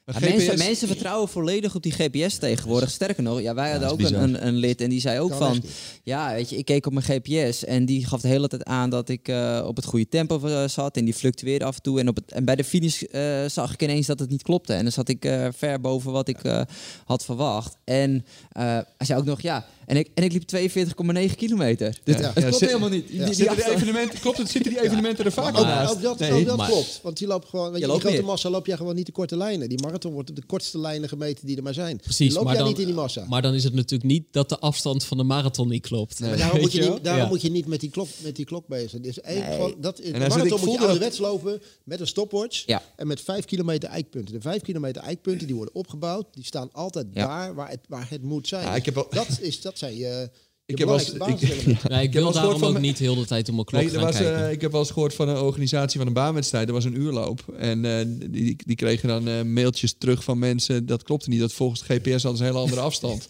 Ja, 0.06 0.20
mensen, 0.20 0.53
GPS 0.53 0.64
mensen 0.66 0.88
vertrouwen 0.88 1.30
volledig 1.30 1.76
op 1.76 1.84
die 1.84 1.91
GPS 1.91 2.38
tegenwoordig. 2.38 2.89
Sterker 2.89 3.24
nog, 3.24 3.41
ja, 3.41 3.53
wij 3.53 3.72
hadden 3.72 3.89
ook 3.89 4.01
een, 4.01 4.22
een, 4.22 4.47
een 4.47 4.56
lid 4.56 4.82
en 4.82 4.89
die 4.89 4.99
zei 4.99 5.20
ook 5.20 5.30
Kan 5.30 5.38
van... 5.38 5.64
Ja, 6.03 6.34
weet 6.34 6.49
je, 6.49 6.58
ik 6.58 6.66
keek 6.66 6.86
op 6.86 6.93
mijn 6.93 7.06
GPS 7.06 7.64
en 7.64 7.86
die 7.86 8.06
gaf 8.06 8.22
de 8.22 8.28
hele 8.28 8.47
tijd 8.47 8.64
aan 8.64 8.89
dat 8.89 9.10
ik 9.10 9.28
eh, 9.28 9.64
op 9.68 9.76
het 9.76 9.86
goede 9.86 10.08
tempo 10.10 10.39
eh, 10.47 10.68
zat. 10.68 10.97
En 10.97 11.06
die 11.06 11.14
fluctueerde 11.14 11.66
af 11.66 11.76
en 11.76 11.82
toe. 11.82 11.99
En, 11.99 12.08
op 12.08 12.16
het, 12.16 12.32
en 12.32 12.45
bij 12.45 12.56
de 12.56 12.64
finish 12.64 13.01
eh, 13.01 13.45
zag 13.47 13.74
ik 13.74 13.82
ineens 13.82 14.08
dat 14.08 14.20
het 14.20 14.30
niet 14.30 14.41
klopte. 14.43 14.74
En 14.74 14.84
dan 14.84 14.91
zat 14.91 15.10
ik 15.10 15.26
eh, 15.26 15.47
ver 15.56 15.82
boven 15.82 16.12
wat 16.12 16.28
ik 16.28 16.43
eh, 16.43 16.62
had 17.06 17.26
verwacht. 17.26 17.78
En 17.84 18.26
eh, 18.51 18.64
hij 18.64 19.06
zei 19.06 19.20
ook 19.20 19.26
nog, 19.26 19.41
ja, 19.41 19.66
en 19.86 19.97
ik, 19.97 20.09
en 20.13 20.23
ik 20.23 20.31
liep 20.31 20.43
42,9 20.43 21.36
kilometer. 21.36 21.99
Dus 22.03 22.15
Ja. 22.17 22.21
het 22.33 22.43
Ja, 22.43 22.49
klopt 22.49 22.65
helemaal 22.65 22.89
niet. 22.89 23.07
Die- 23.07 23.17
die 23.17 23.25
Zitten 23.25 23.38
die 23.43 23.49
afstand- 23.49 23.75
evenementen, 23.75 24.19
klopt 24.19 24.38
het, 24.38 24.49
zitten 24.49 24.71
die 24.71 24.83
evenementen 24.83 25.25
er 25.25 25.31
vaak 25.31 25.57
ook, 25.57 25.65
naast? 25.65 25.93
ook 25.95 26.01
dat, 26.01 26.19
Nee. 26.19 26.31
ook 26.33 26.45
dat 26.45 26.57
maar- 26.57 26.69
klopt. 26.69 26.99
Want 27.03 27.17
die 27.17 27.27
loopt 27.27 27.49
gewoon, 27.49 27.63
weet 27.71 27.73
je, 27.73 27.79
Je 27.79 27.83
die 27.86 27.91
loopt 27.93 28.01
grote 28.01 28.17
meer. 28.17 28.25
massa 28.25 28.49
loop 28.49 28.65
jij 28.65 28.77
gewoon 28.77 28.95
niet 28.95 29.05
de 29.05 29.11
korte 29.11 29.38
lijnen. 29.38 29.69
Die 29.69 29.81
marathon 29.81 30.13
wordt 30.13 30.29
op 30.29 30.36
de 30.36 30.45
kortste 30.45 30.79
lijnen 30.79 31.09
gemeten 31.09 31.45
die 31.45 31.57
er 31.57 31.63
maar 31.63 31.73
zijn. 31.73 31.97
Precies, 31.97 32.17
die 32.17 32.33
loop 32.33 32.43
maar 32.43 32.53
jij 32.53 32.61
dan- 32.61 32.71
niet 32.71 32.79
in 32.79 32.86
die 32.86 32.95
massa. 32.95 33.25
Maar 33.27 33.41
dan 33.41 33.53
is 33.53 33.63
het 33.63 33.73
natuurlijk 33.73 34.09
niet 34.11 34.23
dat 34.31 34.49
de 34.49 34.59
afstand 34.59 35.03
van 35.03 35.17
de 35.17 35.23
marathon 35.23 35.67
niet 35.67 35.81
klopt. 35.88 36.19
Maar 36.19 36.38
daarom 36.38 36.59
moet 36.61 36.71
je, 36.71 36.81
niet, 36.81 37.03
daarom 37.03 37.23
Ja. 37.23 37.29
moet 37.29 37.41
je 37.41 37.51
niet 37.51 37.67
met 37.67 37.79
die 37.79 37.89
klok, 37.89 38.07
met 38.23 38.36
die 38.36 38.45
klok 38.45 38.67
bezig 38.67 38.89
zijn. 38.89 39.01
Dus 39.01 39.17
Nee. 39.25 39.41
gewoon, 39.41 39.75
dat, 39.79 39.99
in 39.99 40.13
de 40.13 40.19
marathon 40.19 40.59
moet 40.59 40.71
je 40.71 40.79
ouderwets 40.79 41.17
lopen 41.17 41.61
met 41.83 41.99
een 41.99 42.07
stopwatch 42.07 42.63
Ja. 42.65 42.81
en 42.95 43.07
met 43.07 43.21
vijf 43.21 43.45
kilometer 43.45 43.89
eikpunten. 43.89 44.33
De 44.33 44.41
vijf 44.41 44.61
kilometer 44.61 45.01
eikpunten 45.01 45.47
die 45.47 45.55
worden 45.55 45.75
opgebouwd, 45.75 46.25
die 46.31 46.45
staan 46.45 46.69
altijd 46.71 47.05
Ja. 47.13 47.27
daar 47.27 47.55
waar 47.55 47.69
het, 47.69 47.79
waar 47.88 48.09
het 48.09 48.21
moet 48.23 48.47
zijn. 48.47 48.63
Ja, 48.65 48.75
ik 48.75 48.86
heb 48.86 48.93
wel- 48.95 49.07
dat, 49.09 49.27
is, 49.41 49.61
dat 49.61 49.74
zijn 49.78 49.95
je, 49.95 49.97
je 49.97 50.30
Ik 50.68 50.78
heb 50.78 50.88
wel 50.88 50.97
eens- 50.99 51.11
belangrijkste 51.11 51.70
ik-. 51.72 51.84
Nee, 51.89 52.03
ik 52.03 52.13
heb 52.13 52.24
wil 52.24 52.32
daarom 52.32 52.34
gehoord 52.51 52.63
ook 52.68 52.72
van- 52.74 52.82
niet 52.82 52.97
heel 52.97 53.16
de 53.16 53.26
tijd 53.26 53.49
om 53.49 53.53
mijn 53.55 53.66
klok 53.68 53.82
Nee, 53.82 53.89
er 53.91 53.95
gaan 53.97 54.05
was, 54.07 54.18
kijken. 54.18 54.45
eh, 54.45 54.51
ik 54.51 54.61
heb 54.61 54.72
wel 54.72 54.80
eens 54.82 54.91
gehoord 54.91 55.13
van 55.13 55.30
een 55.30 55.38
organisatie 55.38 55.97
van 55.99 56.07
een 56.07 56.13
baanwedstrijd. 56.13 56.68
Er 56.68 56.74
was 56.74 56.86
een 56.86 56.99
uurloop. 56.99 57.43
En 57.57 57.86
eh, 57.86 58.05
die, 58.30 58.55
die 58.66 58.76
kregen 58.76 59.07
dan 59.07 59.28
eh, 59.28 59.41
mailtjes 59.41 59.95
terug 59.97 60.24
van 60.24 60.39
mensen. 60.39 60.86
Dat 60.86 61.03
klopte 61.03 61.30
niet. 61.30 61.39
Dat 61.39 61.53
volgens 61.53 61.82
GPS 61.82 62.24
hadden 62.24 62.38
ze 62.38 62.43
een 62.43 62.49
hele 62.49 62.59
andere 62.63 62.82
afstand. 62.89 63.28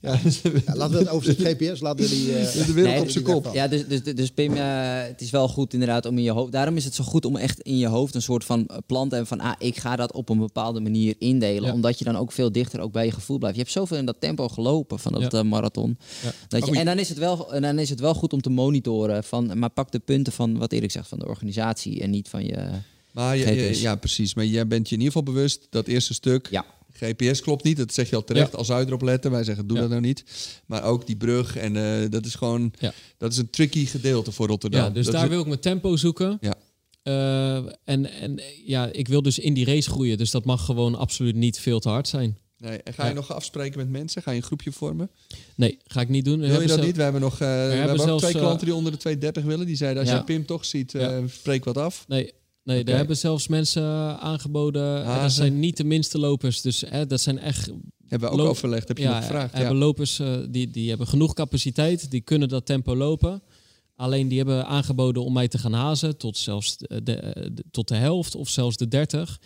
ja, 0.00 0.18
dus 0.22 0.40
Ja, 0.42 0.74
laten 0.74 0.92
we 0.94 0.98
het 0.98 1.08
over 1.08 1.36
de 1.36 1.44
GPS, 1.44 1.80
laten 1.80 2.04
we 2.04 2.10
die... 2.10 2.36
eh, 2.38 2.66
de 2.66 2.72
wereld 2.72 2.94
Nee, 2.94 3.02
op 3.02 3.10
zijn 3.10 3.24
kop. 3.24 3.44
weg 3.44 3.52
Ja, 3.52 3.68
dus, 3.68 3.86
dus, 3.86 4.02
dus 4.02 4.30
Pim, 4.30 4.52
eh, 4.56 4.62
het 5.02 5.20
is 5.20 5.30
wel 5.30 5.48
goed 5.48 5.72
inderdaad 5.72 6.06
om 6.06 6.16
in 6.16 6.22
je 6.24 6.30
hoofd. 6.30 6.52
Daarom 6.52 6.76
is 6.76 6.84
het 6.84 6.94
zo 6.94 7.04
goed 7.04 7.24
om 7.24 7.36
echt 7.36 7.60
in 7.60 7.78
je 7.78 7.86
hoofd 7.86 8.14
een 8.14 8.22
soort 8.22 8.44
van 8.44 8.68
plan 8.86 9.08
te 9.08 9.14
hebben 9.16 9.38
van 9.38 9.46
ah, 9.46 9.54
ik 9.58 9.76
ga 9.78 9.96
dat 9.96 10.12
op 10.12 10.28
een 10.28 10.38
bepaalde 10.38 10.80
manier 10.80 11.14
indelen. 11.18 11.64
Ja. 11.68 11.72
Omdat 11.72 11.98
je 11.98 12.04
dan 12.04 12.16
ook 12.16 12.32
veel 12.32 12.52
dichter 12.52 12.80
ook 12.80 12.92
bij 12.92 13.04
je 13.04 13.12
gevoel 13.12 13.38
blijft. 13.38 13.56
Je 13.56 13.62
hebt 13.62 13.74
zoveel 13.74 13.96
in 13.96 14.06
dat 14.06 14.16
tempo 14.18 14.48
gelopen 14.48 14.98
van 14.98 15.12
dat 15.12 15.32
Ja. 15.32 15.42
marathon. 15.42 15.96
Ja. 16.22 16.32
Dat 16.48 16.66
je, 16.66 16.71
En, 16.78 16.84
dan 16.84 16.98
is 16.98 17.08
het 17.08 17.18
wel, 17.18 17.52
en 17.54 17.62
dan 17.62 17.78
is 17.78 17.90
het 17.90 18.00
wel 18.00 18.14
goed 18.14 18.32
om 18.32 18.40
te 18.40 18.50
monitoren 18.50 19.24
van, 19.24 19.58
maar 19.58 19.70
pak 19.70 19.92
de 19.92 19.98
punten 19.98 20.32
van 20.32 20.58
wat 20.58 20.72
Erik 20.72 20.90
zegt 20.90 21.08
van 21.08 21.18
de 21.18 21.26
organisatie 21.26 22.00
en 22.02 22.10
niet 22.10 22.28
van 22.28 22.44
je. 22.44 22.68
Maar 23.12 23.36
je- 23.36 23.80
ja, 23.80 23.94
precies. 23.96 24.34
Maar 24.34 24.44
jij 24.46 24.66
bent 24.66 24.88
je 24.88 24.94
in 24.94 25.00
ieder 25.02 25.16
geval 25.18 25.34
bewust 25.34 25.66
dat 25.70 25.86
eerste 25.86 26.14
stuk. 26.14 26.48
Ja. 26.50 26.64
GPS 26.92 27.40
klopt 27.40 27.64
niet, 27.64 27.76
dat 27.76 27.92
zeg 27.94 28.10
je 28.10 28.16
al 28.16 28.24
terecht. 28.24 28.52
Ja. 28.52 28.58
Als 28.58 28.66
je 28.66 28.74
erop 28.74 29.02
letten, 29.02 29.30
wij 29.30 29.44
zeggen 29.44 29.66
doe 29.66 29.76
Ja. 29.76 29.82
dat 29.82 29.90
nou 29.92 30.02
niet. 30.02 30.24
Maar 30.66 30.82
ook 30.84 31.06
die 31.06 31.16
brug 31.16 31.56
en 31.56 31.76
eh, 31.76 32.10
dat 32.10 32.26
is 32.26 32.34
gewoon, 32.34 32.72
Ja. 32.78 32.92
dat 33.18 33.32
is 33.32 33.38
een 33.38 33.50
tricky 33.50 33.86
gedeelte 33.86 34.32
voor 34.32 34.46
Rotterdam. 34.46 34.82
Ja, 34.82 34.90
dus 34.90 35.04
Dat 35.04 35.14
daar 35.14 35.22
is- 35.24 35.28
wil 35.30 35.40
ik 35.40 35.46
mijn 35.46 35.60
tempo 35.60 35.96
zoeken. 35.96 36.38
Ja. 36.40 36.54
Eh, 37.02 37.56
en, 37.84 38.10
en 38.20 38.40
ja, 38.66 38.88
ik 38.92 39.08
wil 39.08 39.22
dus 39.22 39.38
in 39.38 39.54
die 39.54 39.64
race 39.64 39.90
groeien. 39.90 40.18
Dus 40.18 40.30
dat 40.30 40.44
mag 40.44 40.64
gewoon 40.64 40.94
absoluut 40.94 41.34
niet 41.34 41.58
veel 41.58 41.80
te 41.80 41.88
hard 41.88 42.08
zijn. 42.08 42.38
Nee, 42.62 42.82
en 42.82 42.92
ga 42.94 43.02
je 43.02 43.08
Ja. 43.08 43.14
nog 43.14 43.32
afspreken 43.32 43.78
met 43.78 43.88
mensen? 43.88 44.22
Ga 44.22 44.30
je 44.30 44.36
een 44.36 44.42
groepje 44.42 44.72
vormen? 44.72 45.10
Nee, 45.56 45.78
ga 45.86 46.00
ik 46.00 46.08
niet 46.08 46.24
doen. 46.24 46.40
We 46.40 46.46
Wil 46.46 46.46
je 46.46 46.52
hebben 46.52 46.68
dat 46.68 46.76
zelf- 46.76 46.88
niet? 46.88 46.96
We 46.96 47.02
hebben 47.02 47.20
nog 47.20 47.32
eh, 47.32 47.38
we 47.38 47.44
hebben 47.74 48.08
ook 48.10 48.18
twee 48.18 48.32
eh, 48.32 48.38
klanten 48.40 48.66
die 48.66 48.74
onder 48.74 48.92
de 48.92 48.98
230 48.98 49.44
willen. 49.44 49.66
Die 49.66 49.76
zeiden, 49.76 50.02
als 50.02 50.10
jij 50.12 50.22
Pim 50.24 50.46
toch 50.46 50.64
ziet, 50.64 50.94
eh, 50.94 51.18
spreek 51.28 51.64
wat 51.64 51.76
af. 51.78 52.04
Nee, 52.08 52.32
nee 52.64 52.84
er 52.84 52.96
hebben 52.96 53.16
zelfs 53.16 53.48
mensen 53.48 53.82
aangeboden. 54.20 55.04
Dat 55.04 55.32
zijn 55.32 55.58
niet 55.60 55.76
de 55.76 55.84
minste 55.84 56.18
lopers. 56.18 56.60
Dus 56.60 56.84
hè, 56.86 57.06
dat 57.06 57.20
zijn 57.20 57.38
echt 57.38 57.70
Hebben 58.08 58.30
we 58.30 58.38
ook 58.42 58.48
overlegd, 58.48 58.88
heb 58.88 58.98
je 58.98 59.02
ja, 59.04 59.10
nog 59.14 59.22
gevraagd. 59.22 59.52
Ja. 59.52 59.58
hebben 59.58 59.76
lopers 59.76 60.20
die, 60.50 60.70
die 60.70 60.88
hebben 60.88 61.06
genoeg 61.06 61.32
capaciteit, 61.34 62.10
die 62.10 62.20
kunnen 62.20 62.48
dat 62.48 62.66
tempo 62.66 62.96
lopen. 62.96 63.42
Alleen 63.96 64.28
die 64.28 64.38
hebben 64.38 64.66
aangeboden 64.66 65.24
om 65.24 65.32
mij 65.32 65.48
te 65.48 65.58
gaan 65.58 65.72
hazen 65.72 66.16
tot 66.16 66.36
zelfs 66.38 66.76
de, 66.76 67.02
de- 67.02 67.50
de- 67.54 67.64
tot 67.70 67.88
de 67.88 67.94
helft 67.96 68.34
of 68.34 68.48
zelfs 68.48 68.76
de 68.76 68.88
30. 68.88 69.38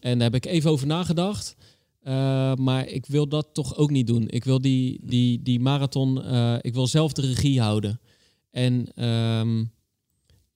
En 0.00 0.18
daar 0.18 0.30
heb 0.32 0.44
ik 0.44 0.50
even 0.52 0.70
over 0.70 0.86
nagedacht. 0.86 1.54
Eh, 2.00 2.54
maar 2.54 2.88
ik 2.88 3.06
wil 3.06 3.28
dat 3.28 3.48
toch 3.52 3.76
ook 3.76 3.90
niet 3.90 4.06
doen. 4.06 4.28
Ik 4.28 4.44
wil 4.44 4.60
die, 4.60 5.00
die, 5.02 5.42
die 5.42 5.60
marathon, 5.60 6.24
eh, 6.24 6.56
ik 6.60 6.74
wil 6.74 6.86
zelf 6.86 7.12
de 7.12 7.22
regie 7.22 7.60
houden. 7.60 8.00
En 8.50 8.92
ehm, 8.94 9.64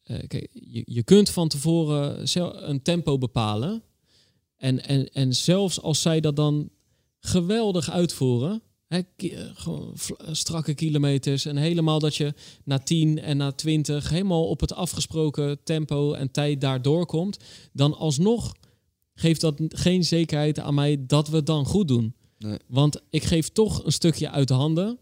eh, 0.03 0.18
kijk, 0.26 0.49
je, 0.53 0.82
je 0.84 1.03
kunt 1.03 1.30
van 1.30 1.49
tevoren 1.49 2.26
een 2.70 2.82
tempo 2.82 3.18
bepalen. 3.18 3.82
En, 4.57 4.84
en, 4.84 5.09
en 5.12 5.34
zelfs 5.34 5.80
als 5.80 6.03
zij 6.03 6.20
dat 6.20 6.36
dan 6.36 6.70
geweldig 7.20 7.90
uitvoeren. 7.90 8.62
Hè, 8.86 9.01
gewoon 9.55 9.92
strakke 10.30 10.74
kilometers. 10.74 11.45
En 11.45 11.57
helemaal 11.57 11.99
dat 11.99 12.16
je 12.16 12.34
na 12.64 12.78
10 12.78 13.18
en 13.18 13.36
na 13.36 13.53
20 13.53 14.09
helemaal 14.09 14.49
op 14.49 14.61
het 14.61 14.74
afgesproken 14.74 15.64
tempo 15.64 16.12
en 16.12 16.30
tijd 16.30 16.61
daardoor 16.61 17.07
komt. 17.07 17.38
Dan 17.72 17.97
alsnog 17.97 18.55
geeft 19.15 19.41
dat 19.41 19.61
geen 19.69 20.05
zekerheid 20.05 20.59
aan 20.59 20.75
mij 20.75 21.05
dat 21.07 21.29
we 21.29 21.37
het 21.37 21.47
dan 21.47 21.65
goed 21.67 21.89
doen. 21.89 22.15
Nee. 22.39 22.59
Want 22.67 23.01
ik 23.11 23.25
geef 23.25 23.49
toch 23.49 23.85
een 23.85 23.93
stukje 23.93 24.31
uit 24.31 24.49
de 24.49 24.55
handen. 24.55 24.99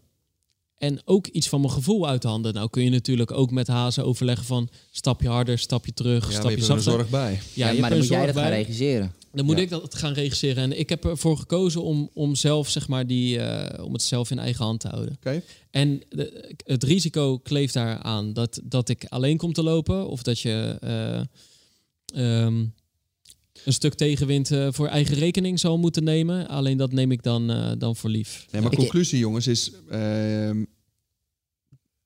En 0.77 1.01
ook 1.05 1.27
iets 1.27 1.49
van 1.49 1.61
mijn 1.61 1.73
gevoel 1.73 2.07
uit 2.07 2.21
de 2.21 2.27
handen. 2.27 2.53
Nou 2.53 2.69
kun 2.69 2.83
je 2.83 2.89
natuurlijk 2.89 3.31
ook 3.31 3.51
met 3.51 3.67
hazen 3.67 4.05
overleggen 4.05 4.45
van 4.45 4.69
stapje 4.91 5.27
harder, 5.29 5.59
stapje 5.59 5.93
terug, 5.93 6.31
Ja, 6.31 6.39
stapje 6.39 6.57
er 6.57 6.63
zachter. 6.63 6.91
zorg 6.91 7.09
bij. 7.09 7.39
Ja, 7.53 7.73
maar 7.73 7.89
dan 7.89 7.99
moet 7.99 8.07
jij 8.07 8.25
dat 8.25 8.35
gaan 8.35 8.49
regisseren. 8.49 9.13
Dan 9.31 9.45
moet 9.45 9.55
Ja. 9.57 9.61
ik 9.61 9.69
dat 9.69 9.95
gaan 9.95 10.13
regisseren. 10.13 10.63
En 10.63 10.79
ik 10.79 10.89
heb 10.89 11.05
ervoor 11.05 11.37
gekozen 11.37 11.83
om, 11.83 12.09
om 12.13 12.35
zelf, 12.35 12.69
zeg 12.69 12.87
maar, 12.87 13.07
die, 13.07 13.39
eh, 13.39 13.83
om 13.85 13.93
het 13.93 14.01
zelf 14.01 14.31
in 14.31 14.39
eigen 14.39 14.65
hand 14.65 14.79
te 14.79 14.87
houden. 14.87 15.13
Oké. 15.15 15.41
En 15.71 16.01
de- 16.09 16.55
het 16.65 16.83
risico 16.83 17.37
kleeft 17.37 17.73
daar 17.73 17.97
aan 17.97 18.33
dat, 18.33 18.59
dat 18.63 18.89
ik 18.89 19.05
alleen 19.09 19.37
kom 19.37 19.53
te 19.53 19.63
lopen. 19.63 20.07
Of 20.07 20.23
dat 20.23 20.39
je 20.39 20.77
eh, 20.81 21.21
ehm, 22.45 22.65
een 23.65 23.73
stuk 23.73 23.93
tegenwind 23.93 24.51
eh, 24.51 24.67
voor 24.71 24.87
eigen 24.87 25.15
rekening 25.15 25.59
zal 25.59 25.77
moeten 25.77 26.03
nemen. 26.03 26.47
Alleen 26.47 26.77
dat 26.77 26.91
neem 26.91 27.11
ik 27.11 27.23
dan, 27.23 27.49
eh, 27.51 27.71
dan 27.77 27.95
voor 27.95 28.09
lief. 28.09 28.45
Nee, 28.51 28.61
maar 28.61 28.75
conclusie, 28.75 29.19
jongens, 29.19 29.47
is. 29.47 29.71
ehm, 29.89 30.59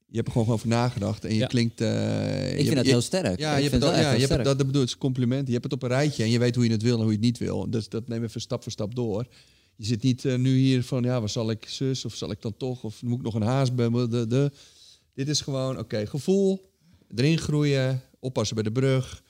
je 0.09 0.15
hebt 0.15 0.27
er 0.27 0.31
gewoon 0.33 0.47
over 0.53 0.67
nagedacht 0.67 1.25
en 1.25 1.33
je 1.33 1.39
Ja. 1.39 1.47
klinkt. 1.47 1.81
eh, 1.81 2.51
Ik 2.51 2.57
je- 2.57 2.63
vind 2.63 2.75
dat 2.75 2.85
je- 2.85 2.91
heel 2.91 3.01
sterk. 3.01 3.39
Ja, 3.39 3.51
ik 3.51 3.55
je 3.63 3.69
hebt 3.69 3.69
vind 3.69 3.83
het, 3.83 3.83
het 3.83 3.91
ja, 3.91 3.97
je 3.97 4.01
heel 4.01 4.09
hebt 4.09 4.19
het, 4.19 4.23
sterk. 4.31 4.43
dat, 4.43 4.57
dat 4.57 4.65
bedoel 4.67 4.81
ik, 4.81 4.89
het 4.89 4.97
compliment. 4.97 5.45
Je 5.47 5.51
hebt 5.53 5.63
het 5.63 5.73
op 5.73 5.83
een 5.83 5.89
rijtje 5.89 6.23
en 6.23 6.29
je 6.29 6.39
weet 6.39 6.55
hoe 6.55 6.63
je 6.65 6.71
het 6.71 6.81
wil 6.81 6.93
en 6.95 7.01
hoe 7.01 7.07
je 7.11 7.15
het 7.17 7.25
niet 7.25 7.37
wil. 7.37 7.69
Dus 7.69 7.89
dat 7.89 8.07
neem 8.07 8.23
even 8.23 8.41
stap 8.41 8.63
voor 8.63 8.71
stap 8.71 8.95
door. 8.95 9.27
Je 9.75 9.85
zit 9.85 10.03
niet 10.03 10.23
nu 10.23 10.57
hier 10.57 10.83
van, 10.83 11.03
ja, 11.03 11.21
wat 11.21 11.31
zal 11.31 11.49
ik 11.49 11.65
zus 11.69 12.05
of 12.05 12.15
zal 12.15 12.31
ik 12.31 12.41
dan 12.41 12.57
toch? 12.57 12.83
Of 12.83 13.01
moet 13.01 13.17
ik 13.17 13.23
nog 13.23 13.33
een 13.33 13.41
haas 13.41 13.75
bij 13.75 13.89
me? 13.89 14.07
De, 14.07 14.27
de. 14.27 14.51
Dit 15.13 15.27
is 15.27 15.41
gewoon, 15.41 15.77
oké, 15.79 16.05
gevoel, 16.05 16.69
erin 17.15 17.37
groeien, 17.37 18.01
oppassen 18.19 18.55
bij 18.55 18.63
de 18.63 18.71
brug. 18.71 19.23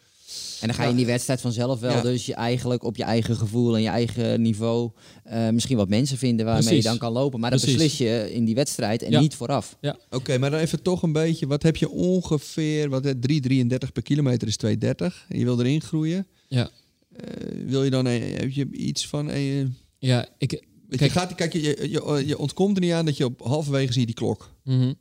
En 0.62 0.68
dan 0.68 0.76
ga 0.76 0.84
je 0.84 0.90
in 0.90 0.96
die 0.96 1.06
wedstrijd 1.06 1.42
vanzelf 1.42 1.80
wel 1.80 1.92
Ja. 1.92 2.02
dus 2.02 2.26
je 2.26 2.34
eigenlijk 2.34 2.84
op 2.84 2.96
je 2.96 3.04
eigen 3.04 3.36
gevoel 3.36 3.76
en 3.76 3.82
je 3.82 3.88
eigen 3.88 4.42
niveau 4.42 4.92
eh, 5.24 5.50
misschien 5.50 5.78
wat 5.78 5.90
mensen 5.90 6.18
vinden 6.18 6.46
waarmee 6.46 6.64
Precies. 6.64 6.84
je 6.84 6.90
dan 6.90 6.98
kan 6.98 7.12
lopen. 7.12 7.40
Maar 7.40 7.52
dat 7.52 7.60
Precies. 7.62 7.78
beslis 7.78 7.98
je 8.08 8.34
in 8.34 8.46
die 8.46 8.56
wedstrijd 8.56 9.02
en 9.04 9.12
Ja. 9.12 9.20
niet 9.20 9.36
vooraf. 9.36 9.78
Oké, 10.10 10.38
maar 10.38 10.52
dan 10.52 10.60
even 10.60 10.82
toch 10.82 11.04
een 11.04 11.12
beetje, 11.12 11.48
wat 11.48 11.64
heb 11.64 11.76
je 11.76 11.90
ongeveer, 11.90 12.90
wat 12.90 13.04
3,33 13.20 13.92
per 13.94 14.02
kilometer 14.04 14.48
is 14.48 14.56
2,30. 14.58 15.26
En 15.30 15.40
je 15.40 15.44
wil 15.46 15.60
erin 15.60 15.82
groeien. 15.82 16.28
Ja. 16.48 16.70
Eh, 17.16 17.24
wil 17.66 17.84
je 17.84 17.90
dan 17.90 18.06
een, 18.06 18.22
heb 18.22 18.52
je 18.52 18.68
iets 18.72 19.08
van 19.08 19.30
een, 19.30 19.76
Ja, 20.00 20.28
ik, 20.38 20.48
Kijk- 20.90 21.02
je, 21.02 21.10
gaat, 21.10 21.36
kijk, 21.36 21.54
je, 21.54 21.62
je, 21.62 21.90
je, 21.90 22.24
je 22.26 22.38
ontkomt 22.38 22.76
er 22.78 22.82
niet 22.84 22.92
aan 22.92 23.06
dat 23.06 23.18
je 23.18 23.26
op 23.26 23.42
halverwege 23.42 23.92
zie 23.92 24.00
je 24.02 24.06
die 24.08 24.16
klok. 24.16 24.52
mhm. 24.64 24.94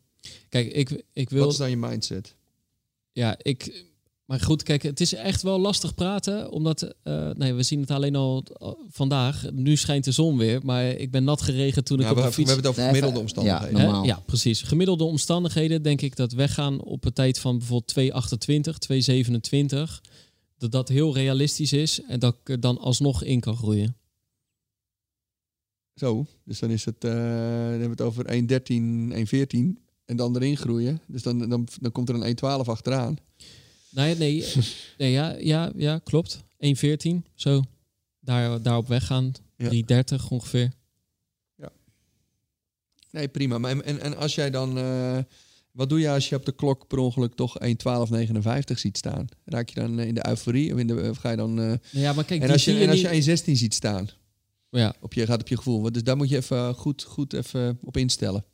Kijk, 0.48 0.72
ik, 0.72 1.02
ik 1.12 1.30
wil... 1.30 1.42
Wat 1.42 1.52
is 1.52 1.58
dan 1.58 1.70
je 1.70 1.76
mindset? 1.76 2.34
Ja, 3.12 3.36
ik. 3.42 3.84
Maar 4.26 4.40
goed, 4.40 4.62
kijk, 4.62 4.82
het 4.82 5.00
is 5.00 5.14
echt 5.14 5.42
wel 5.42 5.58
lastig 5.60 5.94
praten, 5.94 6.50
omdat 6.50 6.94
eh, 7.02 7.30
nee, 7.30 7.54
we 7.54 7.62
zien 7.62 7.80
het 7.80 7.90
alleen 7.90 8.16
al 8.16 8.44
al 8.52 8.78
vandaag. 8.90 9.50
Nu 9.52 9.76
schijnt 9.76 10.04
de 10.04 10.12
zon 10.12 10.36
weer, 10.38 10.60
maar 10.64 10.86
ik 10.86 11.10
ben 11.10 11.24
nat 11.24 11.42
geregend 11.42 11.86
toen 11.86 11.98
ik 11.98 12.04
Ja, 12.04 12.10
op 12.10 12.16
we, 12.16 12.22
de 12.22 12.28
we 12.28 12.34
fiets. 12.34 12.50
hebben 12.50 12.70
het 12.70 12.78
over 12.78 12.86
gemiddelde 12.88 13.18
omstandigheden. 13.20 13.78
ja. 13.78 14.02
Ja, 14.04 14.22
precies. 14.26 14.62
Gemiddelde 14.62 15.04
omstandigheden 15.04 15.82
denk 15.82 16.00
ik 16.00 16.16
dat 16.16 16.32
weggaan 16.32 16.80
op 16.82 17.04
een 17.04 17.12
tijd 17.12 17.38
van 17.38 17.58
bijvoorbeeld 17.58 17.88
228, 17.88 18.78
227, 18.78 20.02
dat 20.58 20.72
dat 20.72 20.88
heel 20.88 21.14
realistisch 21.14 21.72
is 21.72 22.00
en 22.02 22.18
dat 22.20 22.36
ik 22.42 22.48
er 22.48 22.60
dan 22.60 22.78
alsnog 22.78 23.22
in 23.22 23.40
kan 23.40 23.56
groeien. 23.56 23.96
Zo, 25.94 26.26
dus 26.44 26.58
dan 26.58 26.70
is 26.70 26.84
het, 26.84 27.04
eh, 27.04 27.10
dan 27.10 27.20
hebben 27.20 27.80
we 27.80 27.90
het 27.90 28.00
over 28.00 28.24
1.13, 28.30 29.12
1.14 29.12 29.78
en 30.04 30.16
dan 30.16 30.36
erin 30.36 30.56
groeien. 30.56 31.00
Dus 31.06 31.22
dan, 31.22 31.48
dan, 31.48 31.68
dan 31.80 31.92
komt 31.92 32.08
er 32.08 32.14
een 32.14 32.36
1.12 32.36 32.68
achteraan. 32.68 33.18
Nee, 33.90 34.14
nee, 34.16 34.44
nee 34.98 35.10
ja, 35.10 35.36
ja, 35.38 35.72
ja, 35.76 35.98
klopt. 35.98 36.44
114, 36.56 37.24
zo. 37.34 37.62
Daar, 38.20 38.62
daarop 38.62 38.88
weggaan. 38.88 39.24
Ja. 39.56 39.68
330 39.68 40.30
ongeveer. 40.30 40.72
Nee, 43.10 43.28
prima. 43.28 43.58
Maar 43.58 43.70
en, 43.70 43.84
en, 43.84 44.00
en 44.00 44.16
als 44.16 44.34
jij 44.34 44.50
dan, 44.50 44.78
eh, 44.78 45.18
wat 45.72 45.88
doe 45.88 46.00
je 46.00 46.10
als 46.10 46.28
je 46.28 46.36
op 46.36 46.44
de 46.44 46.52
klok 46.52 46.86
per 46.86 46.98
ongeluk 46.98 47.34
toch 47.34 47.56
1.12.59 47.64 48.74
ziet 48.74 48.96
staan? 48.96 49.26
Raak 49.44 49.68
je 49.68 49.80
dan 49.80 49.98
eh, 49.98 50.06
in 50.06 50.14
de 50.14 50.28
euforie 50.28 50.72
of, 50.72 50.78
in 50.78 50.86
de, 50.86 51.08
of 51.10 51.16
ga 51.16 51.30
je 51.30 51.36
dan... 51.36 51.50
eh, 51.58 51.64
Nou 51.66 51.78
Ja, 51.90 52.12
maar 52.12 52.24
kijk, 52.24 52.42
en 52.42 52.50
als 52.50 52.64
je, 52.64 52.78
en 52.78 52.88
als 52.88 53.02
niet- 53.02 53.24
je 53.24 53.36
1.16 53.38 53.52
ziet 53.52 53.74
staan, 53.74 54.08
Ja, 54.70 54.94
op 55.00 55.12
je, 55.14 55.26
gaat 55.26 55.40
op 55.40 55.48
je 55.48 55.56
gevoel. 55.56 55.92
Dus 55.92 56.02
daar 56.02 56.16
moet 56.16 56.28
je 56.28 56.36
even 56.36 56.74
goed, 56.74 57.02
goed 57.02 57.32
even 57.32 57.78
op 57.82 57.96
instellen. 57.96 58.44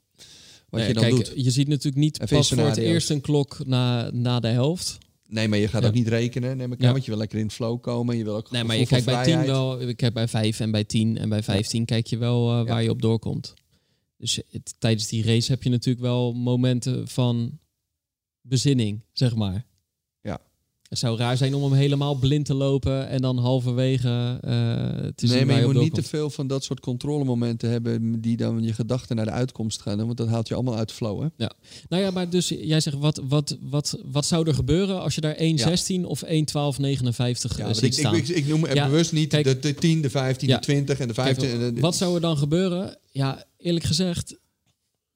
Wat 0.68 0.80
Nee, 0.80 0.88
je 0.88 0.94
dan 0.94 1.02
kijk, 1.02 1.14
doet. 1.16 1.32
Je 1.44 1.50
ziet 1.50 1.68
natuurlijk 1.68 1.96
niet 2.02 2.20
Even 2.20 2.36
pas 2.36 2.48
voor 2.48 2.58
het 2.58 2.76
eerst 2.76 3.10
een 3.10 3.20
klok 3.20 3.66
na, 3.66 4.10
na 4.10 4.40
de 4.40 4.48
helft. 4.48 4.98
Nee, 5.32 5.48
maar 5.48 5.58
je 5.58 5.68
gaat 5.68 5.82
Ja. 5.82 5.88
ook 5.88 5.94
niet 5.94 6.08
rekenen. 6.08 6.56
Neem 6.56 6.72
ik 6.72 6.78
aan, 6.80 6.86
Ja. 6.86 6.92
want 6.92 7.04
je 7.04 7.10
wil 7.10 7.18
lekker 7.20 7.38
in 7.38 7.44
het 7.44 7.54
flow 7.54 7.80
komen. 7.80 8.16
Je 8.16 8.24
wil 8.24 8.36
ook 8.36 8.50
Nee, 8.50 8.64
maar 8.64 8.76
je 8.76 8.86
kijkt 8.86 9.04
bij 9.04 9.14
10 9.14 9.22
vrijheid. 9.22 9.46
wel. 9.50 9.88
Ik 9.88 10.00
heb 10.00 10.14
bij 10.14 10.28
5 10.28 10.60
en 10.60 10.70
bij 10.70 10.84
10 10.84 11.18
en 11.18 11.28
bij 11.28 11.42
15 11.42 11.84
kijk 11.84 12.06
je 12.06 12.18
wel 12.18 12.50
eh, 12.60 12.66
waar 12.66 12.82
je 12.82 12.90
op 12.90 13.02
doorkomt. 13.02 13.54
Dus 14.16 14.40
het, 14.50 14.74
tijdens 14.78 15.08
die 15.08 15.24
race 15.24 15.50
heb 15.52 15.62
je 15.62 15.70
natuurlijk 15.70 16.04
wel 16.04 16.32
momenten 16.32 17.08
van 17.08 17.58
bezinning, 18.40 19.00
zeg 19.12 19.34
maar. 19.34 19.66
Ja. 20.92 20.98
Het 20.98 20.98
zou 20.98 21.16
raar 21.18 21.36
zijn 21.36 21.54
om 21.54 21.62
hem 21.62 21.72
helemaal 21.72 22.14
blind 22.14 22.44
te 22.46 22.54
lopen 22.54 23.08
en 23.08 23.20
dan 23.22 23.38
halverwege 23.38 24.38
eh 24.40 24.50
te 25.14 25.26
zien 25.26 25.36
Nee, 25.36 25.44
maar 25.44 25.58
je 25.60 25.64
moet 25.66 25.82
niet 25.82 25.94
te 25.94 26.02
veel 26.02 26.30
van 26.30 26.46
dat 26.46 26.64
soort 26.64 26.80
controlemomenten 26.80 27.70
hebben 27.70 28.20
die 28.20 28.36
dan 28.36 28.62
je 28.62 28.72
gedachten 28.72 29.16
naar 29.16 29.24
de 29.24 29.30
uitkomst 29.30 29.80
gaan. 29.82 29.96
Want 29.96 30.16
dat 30.16 30.28
haalt 30.28 30.48
je 30.48 30.54
allemaal 30.54 30.76
uit 30.76 30.92
flow, 30.92 31.20
hè? 31.22 31.46
Nou 31.88 32.02
ja, 32.02 32.10
maar 32.10 32.30
dus 32.30 32.48
jij 32.48 32.80
zegt, 32.80 32.96
wat, 32.98 33.20
wat, 33.28 33.56
wat, 33.60 33.98
wat 34.04 34.26
zou 34.26 34.48
er 34.48 34.54
gebeuren 34.54 35.00
als 35.02 35.14
je 35.14 35.20
daar 35.20 35.36
1.16 35.36 36.04
of 36.04 36.22
1.12.59 36.24 36.30
Ja, 36.30 36.38
eh, 36.38 37.64
want 37.64 37.76
ziet 37.76 37.84
ik, 37.84 37.92
staan? 37.92 38.14
ik, 38.14 38.28
ik, 38.28 38.36
ik 38.36 38.46
noem 38.46 38.64
er 38.64 38.74
Ja, 38.74 38.86
bewust 38.88 39.12
niet 39.12 39.28
kijk- 39.28 39.44
de, 39.44 39.58
de 39.58 39.74
10, 39.74 40.00
de 40.02 40.10
15, 40.10 40.48
Ja. 40.48 40.54
de 40.56 40.62
20 40.62 40.98
en 40.98 41.08
de 41.08 41.14
15. 41.14 41.48
Kijk, 41.48 41.60
en 41.62 41.74
de- 41.74 41.80
wat 41.80 41.96
zou 41.96 42.14
er 42.14 42.20
dan 42.20 42.36
gebeuren? 42.36 42.98
Ja, 43.10 43.44
eerlijk 43.58 43.84
gezegd, 43.84 44.36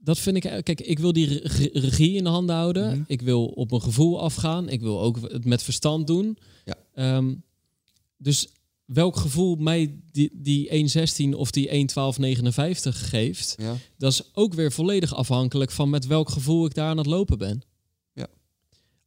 dat 0.07 0.19
vind 0.19 0.37
ik. 0.37 0.43
Kijk, 0.43 0.81
ik 0.81 0.99
wil 0.99 1.13
die 1.13 1.27
re- 1.49 1.71
regie 1.73 2.17
in 2.17 2.25
de 2.25 2.31
handen 2.31 2.57
houden. 2.57 2.91
Mhm. 2.91 3.03
Ik 3.07 3.23
wil 3.23 3.47
op 3.47 3.71
mijn 3.71 3.83
gevoel 3.83 4.21
afgaan. 4.21 4.69
Ik 4.69 4.81
wil 4.81 5.01
ook 5.01 5.31
het 5.31 5.45
met 5.45 5.63
verstand 5.63 6.07
doen. 6.07 6.39
Ja. 6.65 6.75
Ehm, 6.95 7.35
dus 8.17 8.49
welk 8.85 9.17
gevoel 9.17 9.57
mij 9.57 9.95
die, 10.11 10.31
die 10.33 10.69
1.16 10.71 11.35
of 11.35 11.51
die 11.51 11.69
1.12.59 11.69 13.09
geeft, 13.09 13.55
Ja. 13.59 13.77
dat 13.99 14.13
is 14.13 14.23
ook 14.35 14.55
weer 14.55 14.73
volledig 14.73 15.15
afhankelijk 15.15 15.71
van 15.71 15.91
met 15.91 16.07
welk 16.07 16.29
gevoel 16.31 16.67
ik 16.67 16.75
daar 16.75 16.89
aan 16.89 16.97
het 16.99 17.07
lopen 17.07 17.39
ben. 17.39 17.63
Ja. 18.13 18.27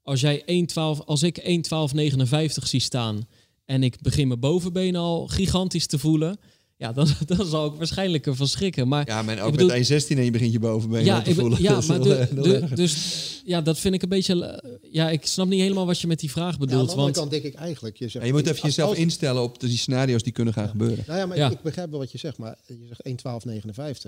Als 0.04 0.22
jij 0.22 0.44
1.12, 0.46 1.06
als 1.06 1.24
ik 1.24 1.38
1.12.59 1.40 2.68
zie 2.68 2.80
staan 2.80 3.28
en 3.66 3.84
ik 3.84 4.02
begin 4.02 4.28
mijn 4.28 4.40
bovenbenen 4.40 5.02
al 5.02 5.28
gigantisch 5.28 5.86
te 5.88 6.00
voelen, 6.00 6.40
ja, 6.80 6.94
dan, 6.94 7.08
dan 7.26 7.46
zal 7.46 7.66
ik 7.66 7.74
waarschijnlijk 7.78 8.28
ervan 8.28 8.48
schrikken. 8.48 8.88
Maar 8.88 9.08
ja, 9.08 9.22
maar 9.22 9.40
ook 9.42 9.46
Ik 9.48 9.52
bedoel- 9.52 9.78
met 9.78 10.04
1,16 10.04 10.08
en 10.18 10.24
je 10.24 10.32
begint 10.32 10.52
je 10.52 10.60
bovenbeen 10.60 11.06
ja, 11.06 11.22
te 11.22 11.34
voelen. 11.34 11.62
ja, 11.62 11.82
maar 11.88 12.02
de- 12.02 12.28
de- 12.34 12.68
dus 12.76 13.42
ja, 13.46 13.62
dat 13.62 13.80
vind 13.80 13.94
ik 13.94 14.02
een 14.02 14.10
beetje. 14.10 14.64
Ja, 14.92 15.10
ik 15.10 15.26
snap 15.26 15.48
niet 15.48 15.62
helemaal 15.62 15.86
wat 15.86 16.00
je 16.00 16.08
met 16.08 16.20
die 16.20 16.32
vraag 16.32 16.46
Ja, 16.46 16.54
aan 16.54 16.60
de 16.60 16.66
bedoelt. 16.66 17.16
want 17.16 17.30
denk 17.32 17.44
ik 17.44 17.54
eigenlijk... 17.54 17.98
Je, 17.98 18.04
zegt, 18.08 18.26
Ja, 18.26 18.32
je 18.32 18.38
moet 18.38 18.48
even 18.48 18.62
jezelf 18.68 18.90
als- 18.90 18.98
instellen 18.98 19.42
op 19.42 19.60
die 19.60 19.78
scenario's 19.78 20.24
die 20.24 20.34
kunnen 20.34 20.54
gaan 20.54 20.70
gebeuren. 20.70 21.04
Nou 21.08 21.20
ja, 21.20 21.26
maar 21.26 21.38
Ja. 21.38 21.46
Ik, 21.46 21.52
ik 21.58 21.62
begrijp 21.62 21.90
wel 21.90 22.00
wat 22.00 22.12
je 22.12 22.18
zegt, 22.18 22.38
maar 22.38 22.58
je 22.68 22.88
zegt 22.88 23.02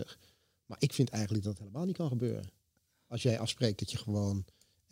1.12.59. 0.05 0.17
Maar 0.65 0.78
ik 0.80 0.93
vind 0.93 1.09
eigenlijk 1.09 1.43
dat 1.43 1.53
het 1.53 1.61
helemaal 1.61 1.86
niet 1.86 1.95
kan 1.97 2.07
gebeuren. 2.07 2.49
Als 3.07 3.22
jij 3.22 3.39
afspreekt 3.39 3.80
dat 3.80 3.91
je 3.91 3.97
gewoon 3.97 4.45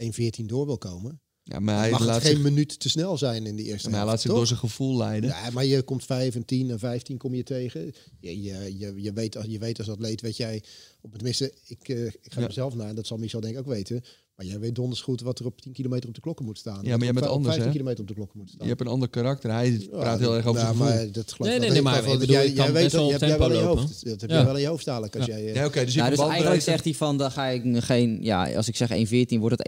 1.14 0.04 0.46
door 0.46 0.66
wil 0.66 0.78
komen, 0.78 1.22
Ja, 1.52 1.60
maar 1.60 1.78
hij 1.80 1.90
mag 1.92 2.06
laat 2.06 2.22
zich, 2.22 2.32
geen 2.32 2.42
minuut 2.42 2.80
te 2.80 2.90
snel 2.90 3.18
zijn 3.18 3.46
in 3.46 3.56
de 3.56 3.64
eerste 3.64 3.90
maar 3.90 4.00
hij 4.00 4.08
laat 4.08 4.20
zich 4.22 4.30
toch? 4.30 4.38
door 4.40 4.48
zijn 4.48 4.60
gevoel 4.60 4.98
leiden. 4.98 5.30
Ja, 5.30 5.50
maar 5.50 5.66
je 5.66 5.82
komt 5.82 6.06
5 6.06 6.36
en 6.36 6.46
10 6.46 6.70
en 6.70 6.80
15 6.80 7.18
kom 7.18 7.34
je 7.36 7.44
tegen. 7.44 7.94
Je, 8.20 8.42
je, 8.42 8.78
je, 8.78 8.94
je, 9.02 9.14
weet, 9.14 9.38
als- 9.38 9.46
je 9.46 9.60
weet 9.60 9.78
als 9.80 9.90
atleet, 9.90 10.22
weet 10.22 10.38
jij, 10.38 10.64
op 11.02 11.14
tenminste, 11.14 11.54
ik, 11.68 11.90
eh, 11.90 12.06
ik 12.06 12.20
ga 12.34 12.42
Ja. 12.42 12.48
er 12.48 12.54
zelf 12.54 12.76
naar, 12.76 12.90
en 12.90 12.96
dat 12.96 13.08
zal 13.08 13.18
Michel 13.18 13.40
denk 13.40 13.54
ik 13.54 13.60
ook 13.60 13.66
weten. 13.68 14.04
Maar 14.40 14.48
jij 14.48 14.60
weet 14.60 14.76
donders 14.76 15.02
goed 15.02 15.22
wat 15.22 15.40
er 15.40 15.46
op 15.46 15.62
10 15.62 15.72
kilometer 15.74 16.10
op 16.10 16.16
de 16.16 16.22
klokken 16.22 16.46
moet 16.46 16.58
staan. 16.58 16.80
Ja, 16.84 16.96
maar 16.98 17.04
jij 17.06 17.14
bent 17.14 17.26
anders, 17.26 17.46
15 17.48 17.66
hè? 17.66 17.72
kilometer 17.72 18.02
op 18.02 18.08
de 18.08 18.14
klokken 18.14 18.40
moet 18.40 18.50
staan. 18.50 18.60
Je 18.62 18.68
hebt 18.68 18.82
een 18.82 18.88
ander 18.88 19.10
karakter. 19.10 19.52
Hij 19.52 19.72
Ja, 19.72 19.88
praat 19.90 20.20
heel 20.20 20.36
erg 20.36 20.46
over 20.46 20.62
ja, 20.62 20.66
zijn 20.68 20.78
gevoel. 20.78 20.96
maar 20.96 21.12
dat 21.12 21.32
geloof 21.34 21.48
Nee, 21.52 21.56
ik 21.56 21.60
nee, 21.62 21.70
nee, 21.70 21.78
Ik 21.78 21.84
maar 21.84 22.26
jij, 22.26 22.52
jij 22.52 22.72
weet 22.72 22.92
wel 22.92 23.12
je 23.12 23.18
jij 23.20 23.38
wel 23.38 23.52
in 23.52 23.58
je 23.58 23.64
hoofd. 23.64 24.06
Dat 24.06 24.22
heb 24.22 24.30
jij 24.30 24.46
wel 24.46 24.56
in 24.56 24.62
je 24.62 24.68
hoofd 24.68 24.86
dadelijk 24.86 25.16
als 25.16 25.26
jij... 25.26 25.46
eh, 25.48 25.56
Ja, 25.56 25.66
oké, 25.66 25.86
dus 25.86 25.94
je 25.94 26.00
Nou, 26.00 26.16
dus 26.16 26.20
eigenlijk 26.28 26.62
zegt 26.62 26.84
hij 26.84 26.94
van, 26.94 27.18
dan 27.18 27.32
ga 27.32 27.46
ik 27.46 27.64
geen, 27.84 28.18
ja, 28.22 28.54
als 28.56 28.68
ik 28.68 28.76
zeg 28.76 28.90
1.14 28.90 29.40
wordt 29.40 29.64
het 29.64 29.68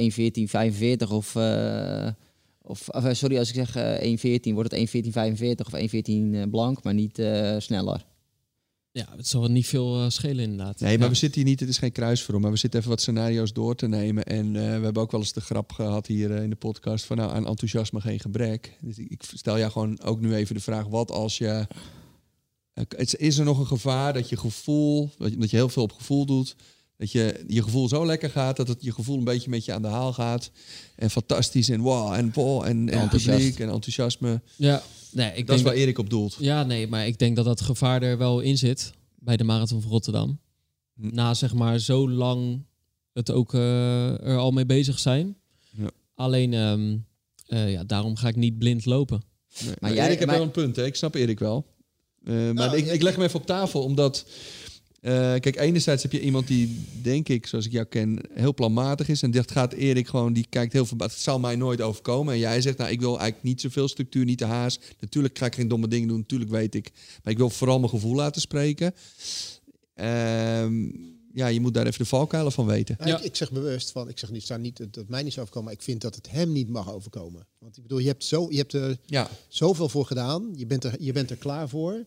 1.14.45 1.03 1.09
of, 1.09 1.35
eh, 1.35 2.07
of, 2.61 2.89
of, 2.89 3.03
eh, 3.03 3.13
sorry, 3.13 3.37
als 3.37 3.49
ik 3.49 3.55
zeg 3.55 3.75
eh, 3.75 4.39
1.14 4.39 4.53
wordt 4.53 4.71
het 4.71 4.79
1.14.45 4.79 5.73
of 5.73 5.79
1.14 5.79 6.33
eh, 6.33 6.41
blank, 6.51 6.83
maar 6.83 6.93
niet 6.93 7.19
eh, 7.19 7.55
sneller. 7.57 8.05
Ja, 8.91 9.07
het 9.15 9.27
zal 9.27 9.47
niet 9.47 9.67
veel 9.67 10.03
eh, 10.03 10.09
schelen 10.09 10.43
inderdaad. 10.43 10.79
Nee, 10.79 10.97
maar 10.97 11.05
Ja. 11.05 11.11
we 11.13 11.17
zitten 11.17 11.41
hier 11.41 11.49
niet, 11.49 11.59
het 11.59 11.69
is 11.69 11.77
geen 11.77 11.91
kruisvorm, 11.91 12.41
maar 12.41 12.51
we 12.51 12.57
zitten 12.57 12.79
even 12.79 12.91
wat 12.91 13.01
scenario's 13.01 13.53
door 13.53 13.75
te 13.75 13.87
nemen. 13.87 14.23
En 14.23 14.45
eh, 14.45 14.61
we 14.61 14.83
hebben 14.83 15.01
ook 15.01 15.11
wel 15.11 15.19
eens 15.19 15.33
de 15.33 15.41
grap 15.41 15.71
gehad 15.71 16.07
hier 16.07 16.35
eh, 16.35 16.43
in 16.43 16.49
de 16.49 16.55
podcast 16.55 17.05
van 17.05 17.17
nou, 17.17 17.31
aan 17.31 17.47
enthousiasme 17.47 18.01
geen 18.01 18.19
gebrek. 18.19 18.77
Dus 18.81 18.97
ik, 18.97 19.23
stel 19.35 19.57
jou 19.57 19.71
gewoon 19.71 20.01
ook 20.01 20.21
nu 20.21 20.35
even 20.35 20.55
de 20.55 20.61
vraag, 20.61 20.85
wat 20.87 21.11
als 21.11 21.37
je... 21.37 21.67
Is 23.17 23.37
er 23.37 23.45
nog 23.45 23.59
een 23.59 23.65
gevaar 23.67 24.13
dat 24.13 24.29
je 24.29 24.37
gevoel, 24.37 25.09
dat 25.17 25.51
je, 25.51 25.57
heel 25.57 25.69
veel 25.69 25.83
op 25.83 25.91
gevoel 25.91 26.25
doet, 26.25 26.55
dat 26.97 27.11
je 27.11 27.43
je 27.47 27.63
gevoel 27.63 27.87
zo 27.87 28.05
lekker 28.05 28.29
gaat 28.29 28.57
dat 28.57 28.67
het 28.67 28.83
je 28.83 28.91
gevoel 28.93 29.17
een 29.17 29.23
beetje 29.23 29.49
met 29.49 29.65
je 29.65 29.73
aan 29.73 29.81
de 29.81 29.87
haal 29.87 30.13
gaat. 30.13 30.51
En 30.95 31.09
fantastisch 31.09 31.69
en 31.69 31.81
wow 31.81 32.13
en 32.13 32.31
wow 32.33 32.63
en, 32.63 32.89
en 32.89 32.99
Enthousiast. 32.99 33.37
publiek 33.37 33.59
en 33.59 33.69
enthousiasme. 33.69 34.41
Ja, 34.55 34.83
nee, 35.13 35.31
ik 35.35 35.47
dat 35.47 35.55
is 35.57 35.61
waar 35.61 35.73
Erik 35.73 35.97
op 35.97 36.09
doelt. 36.09 36.37
Ja, 36.39 36.63
nee, 36.63 36.87
maar 36.87 37.07
ik 37.07 37.17
denk 37.19 37.35
dat 37.35 37.45
dat 37.45 37.61
gevaar 37.61 38.01
er 38.01 38.17
wel 38.17 38.39
in 38.39 38.57
zit 38.57 38.91
bij 39.19 39.37
de 39.37 39.43
Marathon 39.43 39.81
van 39.81 39.91
Rotterdam. 39.91 40.39
Hm. 40.93 41.09
Na 41.15 41.33
zeg 41.33 41.53
maar 41.53 41.79
zo 41.79 42.09
lang 42.09 42.63
het 43.13 43.31
ook 43.31 43.53
eh, 43.53 44.27
er 44.27 44.37
al 44.37 44.51
mee 44.51 44.65
bezig 44.65 44.99
zijn. 44.99 45.35
Ja. 45.69 45.89
Alleen, 46.15 46.53
ehm, 46.53 46.97
eh, 47.47 47.71
ja, 47.71 47.83
daarom 47.83 48.15
ga 48.15 48.27
ik 48.27 48.35
niet 48.35 48.57
blind 48.57 48.85
lopen. 48.85 49.21
Nee, 49.59 49.67
Maar 49.67 49.77
maar 49.79 49.93
jij- 49.93 50.05
Erik 50.07 50.19
heeft 50.19 50.31
wel 50.31 50.41
een 50.41 50.51
punt, 50.51 50.75
hè? 50.75 50.85
ik 50.85 50.95
snap 50.95 51.15
Erik 51.15 51.39
wel. 51.39 51.65
Eh, 52.23 52.33
maar 52.33 52.53
Nou, 52.53 52.77
ik 52.77 53.01
leg 53.01 53.15
hem 53.15 53.23
even 53.23 53.39
op 53.39 53.45
tafel, 53.45 53.83
omdat... 53.83 54.25
eh, 55.01 55.11
kijk, 55.11 55.55
enerzijds 55.55 56.03
heb 56.03 56.11
je 56.11 56.21
iemand 56.21 56.47
die, 56.47 56.85
denk 57.01 57.29
ik, 57.29 57.47
zoals 57.47 57.65
ik 57.65 57.71
jou 57.71 57.85
ken, 57.85 58.19
heel 58.33 58.53
planmatig 58.53 59.09
is. 59.09 59.21
En 59.21 59.31
dat 59.31 59.51
gaat 59.51 59.73
Erik 59.73 60.07
gewoon, 60.07 60.33
die 60.33 60.45
kijkt 60.49 60.73
heel 60.73 60.85
veel... 60.85 60.97
Het 60.97 61.11
zal 61.11 61.39
mij 61.39 61.55
nooit 61.55 61.81
overkomen. 61.81 62.33
En 62.33 62.39
jij 62.39 62.61
zegt, 62.61 62.77
nou, 62.77 62.91
ik 62.91 62.99
wil 62.99 63.19
eigenlijk 63.19 63.43
niet 63.43 63.61
zoveel 63.61 63.87
structuur, 63.87 64.25
niet 64.25 64.37
te 64.37 64.45
haast. 64.45 64.95
Natuurlijk 64.99 65.37
ga 65.37 65.45
ik 65.45 65.55
geen 65.55 65.67
domme 65.67 65.87
dingen 65.87 66.07
doen, 66.07 66.17
natuurlijk 66.19 66.51
weet 66.51 66.75
ik. 66.75 66.91
Maar 67.23 67.33
ik 67.33 67.37
wil 67.37 67.49
vooral 67.49 67.79
mijn 67.79 67.89
gevoel 67.89 68.15
laten 68.15 68.41
spreken. 68.41 68.93
Ehm, 69.93 70.89
ja, 71.33 71.47
je 71.47 71.61
moet 71.61 71.73
daar 71.73 71.85
even 71.85 71.99
de 71.99 72.05
valkuilen 72.05 72.51
van 72.51 72.65
weten. 72.65 72.95
Ja. 73.05 73.17
Ik, 73.17 73.23
ik 73.23 73.35
zeg 73.35 73.51
bewust 73.51 73.91
van, 73.91 74.09
ik 74.09 74.19
zeg 74.19 74.31
niet, 74.31 74.43
zou 74.43 74.59
niet 74.59 74.77
dat 74.77 74.95
het 74.95 75.09
mij 75.09 75.23
niet 75.23 75.33
zou 75.33 75.41
overkomen, 75.41 75.69
maar 75.69 75.79
ik 75.79 75.85
vind 75.85 76.01
dat 76.01 76.15
het 76.15 76.31
hem 76.31 76.51
niet 76.51 76.69
mag 76.69 76.93
overkomen. 76.93 77.47
Want 77.59 77.77
ik 77.77 77.81
bedoel, 77.81 77.99
je 77.99 78.07
hebt, 78.07 78.23
zo, 78.23 78.47
je 78.49 78.57
hebt 78.57 78.73
er 78.73 78.97
Ja, 79.05 79.29
zoveel 79.47 79.89
voor 79.89 80.05
gedaan, 80.05 80.51
je 80.55 80.65
bent, 80.65 80.83
er, 80.83 80.95
je 80.99 81.11
bent 81.11 81.29
er 81.29 81.37
klaar 81.37 81.69
voor. 81.69 82.05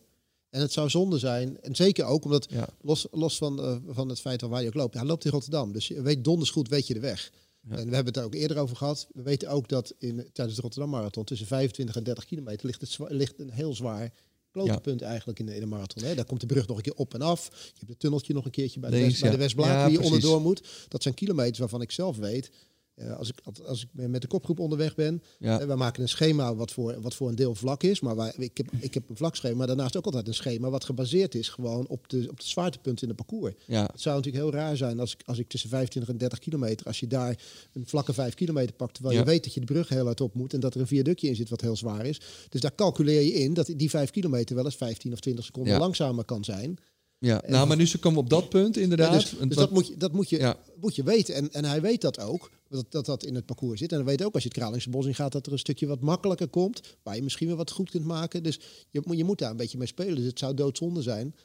En 0.55 0.61
het 0.61 0.71
zou 0.71 0.89
zonde 0.89 1.19
zijn, 1.19 1.61
en 1.61 1.75
zeker 1.75 2.05
ook 2.05 2.23
omdat, 2.23 2.47
ja. 2.49 2.67
los, 2.81 3.07
los 3.11 3.37
van, 3.37 3.61
eh, 3.61 3.75
van 3.87 4.09
het 4.09 4.19
feit 4.19 4.41
waar 4.41 4.61
je 4.61 4.67
ook 4.67 4.73
loopt, 4.73 4.93
hij 4.93 5.05
loopt 5.05 5.25
in 5.25 5.31
Rotterdam, 5.31 5.71
dus 5.71 5.87
je 5.87 6.01
weet 6.01 6.23
donders 6.23 6.49
goed, 6.49 6.69
weet 6.69 6.87
je 6.87 6.93
de 6.93 6.99
weg. 6.99 7.31
Ja. 7.61 7.75
En 7.75 7.89
we 7.89 7.95
hebben 7.95 8.05
het 8.05 8.17
er 8.17 8.23
ook 8.23 8.33
eerder 8.33 8.57
over 8.57 8.75
gehad. 8.75 9.07
We 9.13 9.21
weten 9.21 9.49
ook 9.49 9.67
dat 9.67 9.93
in, 9.97 10.29
tijdens 10.33 10.55
de 10.55 10.61
Rotterdam 10.61 10.89
Marathon 10.89 11.23
tussen 11.23 11.47
25 11.47 11.95
en 11.95 12.03
30 12.03 12.25
kilometer 12.25 12.65
ligt, 12.65 12.81
het 12.81 12.97
ligt 13.09 13.39
een 13.39 13.49
heel 13.49 13.73
zwaar 13.73 14.11
klotenpunt 14.51 15.01
eigenlijk 15.01 15.39
in 15.39 15.45
de, 15.45 15.53
in 15.53 15.59
de 15.59 15.65
marathon. 15.65 16.03
Hè. 16.03 16.15
Daar 16.15 16.25
komt 16.25 16.41
de 16.41 16.45
brug 16.45 16.67
nog 16.67 16.77
een 16.77 16.83
keer 16.83 16.95
op 16.95 17.13
en 17.13 17.21
af. 17.21 17.49
Je 17.51 17.71
hebt 17.77 17.89
het 17.89 17.99
tunneltje 17.99 18.33
nog 18.33 18.45
een 18.45 18.51
keertje 18.51 18.79
bij 18.79 18.89
de, 18.89 18.95
Links, 18.95 19.11
West, 19.11 19.21
bij 19.21 19.29
ja. 19.29 19.35
de 19.35 19.41
Westblaak 19.41 19.89
die 19.89 19.97
je 19.97 20.03
onderdoor 20.03 20.41
moet. 20.41 20.87
Dat 20.87 21.01
zijn 21.01 21.13
kilometers 21.13 21.59
waarvan 21.59 21.81
ik 21.81 21.91
zelf 21.91 22.17
weet. 22.17 22.51
Eh, 22.95 23.17
als, 23.17 23.29
ik, 23.29 23.35
als 23.65 23.81
ik 23.83 23.89
met 24.07 24.21
de 24.21 24.27
kopgroep 24.27 24.59
onderweg 24.59 24.95
ben, 24.95 25.21
Ja. 25.39 25.67
we 25.67 25.75
maken 25.75 26.01
een 26.01 26.09
schema 26.09 26.55
wat 26.55 26.71
voor, 26.71 27.01
wat 27.01 27.13
voor 27.15 27.29
een 27.29 27.35
deel 27.35 27.55
vlak 27.55 27.83
is. 27.83 27.99
Maar 27.99 28.15
wij, 28.15 28.33
ik, 28.37 28.57
heb, 28.57 28.67
ik 28.79 28.93
heb 28.93 29.09
een 29.09 29.15
vlak 29.17 29.35
schema, 29.35 29.55
maar 29.55 29.67
daarnaast 29.67 29.97
ook 29.97 30.05
altijd 30.05 30.27
een 30.27 30.33
schema 30.33 30.69
wat 30.69 30.83
gebaseerd 30.83 31.35
is 31.35 31.49
gewoon 31.49 31.87
op 31.87 32.09
de, 32.09 32.27
op 32.29 32.39
de 32.39 32.47
zwaartepunten 32.47 33.07
in 33.07 33.13
het 33.15 33.25
parcours. 33.25 33.53
Ja. 33.65 33.89
Het 33.91 34.01
zou 34.01 34.15
natuurlijk 34.15 34.43
heel 34.43 34.53
raar 34.53 34.77
zijn 34.77 34.99
als 34.99 35.13
ik, 35.13 35.21
als 35.25 35.37
ik 35.37 35.47
tussen 35.47 35.69
25 35.69 36.11
en 36.11 36.17
30 36.19 36.39
kilometer, 36.39 36.85
als 36.85 36.99
je 36.99 37.07
daar 37.07 37.39
een 37.73 37.87
vlakke 37.87 38.13
5 38.13 38.33
kilometer 38.33 38.75
pakt, 38.75 38.93
terwijl 38.93 39.15
Ja. 39.15 39.21
je 39.21 39.27
weet 39.29 39.43
dat 39.43 39.53
je 39.53 39.59
de 39.59 39.65
brug 39.65 39.89
heel 39.89 40.05
hard 40.05 40.21
op 40.21 40.33
moet 40.33 40.53
en 40.53 40.59
dat 40.59 40.73
er 40.75 40.81
een 40.81 40.87
viaductje 40.87 41.27
in 41.27 41.35
zit 41.35 41.49
wat 41.49 41.61
heel 41.61 41.75
zwaar 41.75 42.05
is. 42.05 42.21
Dus 42.49 42.61
daar 42.61 42.75
calculeer 42.75 43.21
je 43.21 43.33
in 43.33 43.53
dat 43.53 43.73
die 43.75 43.89
5 43.89 44.09
kilometer 44.11 44.55
wel 44.55 44.65
eens 44.65 44.75
15 44.75 45.13
of 45.13 45.19
20 45.19 45.45
seconden 45.45 45.77
langzamer 45.79 46.25
kan 46.25 46.43
zijn. 46.43 46.77
Ja, 47.19 47.43
nou, 47.47 47.67
maar 47.67 47.77
nu 47.77 47.85
ze 47.87 47.97
komen 47.99 48.19
op 48.19 48.29
dat 48.29 48.49
punt 48.49 48.77
inderdaad. 48.77 49.13
Ja, 49.13 49.19
dus 49.19 49.47
dus 49.47 49.55
dat, 49.55 49.71
moet 49.71 49.87
je, 49.87 49.97
dat 49.97 50.11
moet 50.11 50.29
je, 50.29 50.37
Ja. 50.37 50.57
moet 50.81 50.95
je 50.95 51.03
weten. 51.03 51.35
En, 51.35 51.51
en 51.53 51.65
hij 51.65 51.81
weet 51.81 52.01
dat 52.01 52.19
ook, 52.19 52.51
dat, 52.69 52.85
dat 52.91 53.05
dat 53.05 53.23
in 53.23 53.35
het 53.35 53.45
parcours 53.45 53.79
zit. 53.79 53.91
En 53.91 53.97
hij 53.97 54.05
weet 54.05 54.23
ook 54.23 54.33
als 54.33 54.43
je 54.43 54.49
het 54.49 54.57
Kralingse 54.57 54.89
bos 54.89 55.05
in 55.05 55.15
gaat, 55.15 55.31
dat 55.31 55.45
er 55.45 55.51
een 55.51 55.59
stukje 55.59 55.87
wat 55.87 56.01
makkelijker 56.01 56.47
komt. 56.47 56.81
Waar 57.03 57.15
je 57.15 57.23
misschien 57.23 57.47
weer 57.47 57.55
wat 57.55 57.71
goed 57.71 57.89
kunt 57.89 58.05
maken. 58.05 58.43
Dus 58.43 58.59
je, 58.89 59.01
moet- 59.05 59.17
je 59.17 59.23
moet 59.23 59.37
daar 59.39 59.51
een 59.51 59.57
beetje 59.57 59.77
mee 59.77 59.87
spelen. 59.87 60.15
Dus 60.15 60.25
het 60.25 60.39
zou 60.39 60.53
doodzonde 60.53 61.01
zijn 61.01 61.35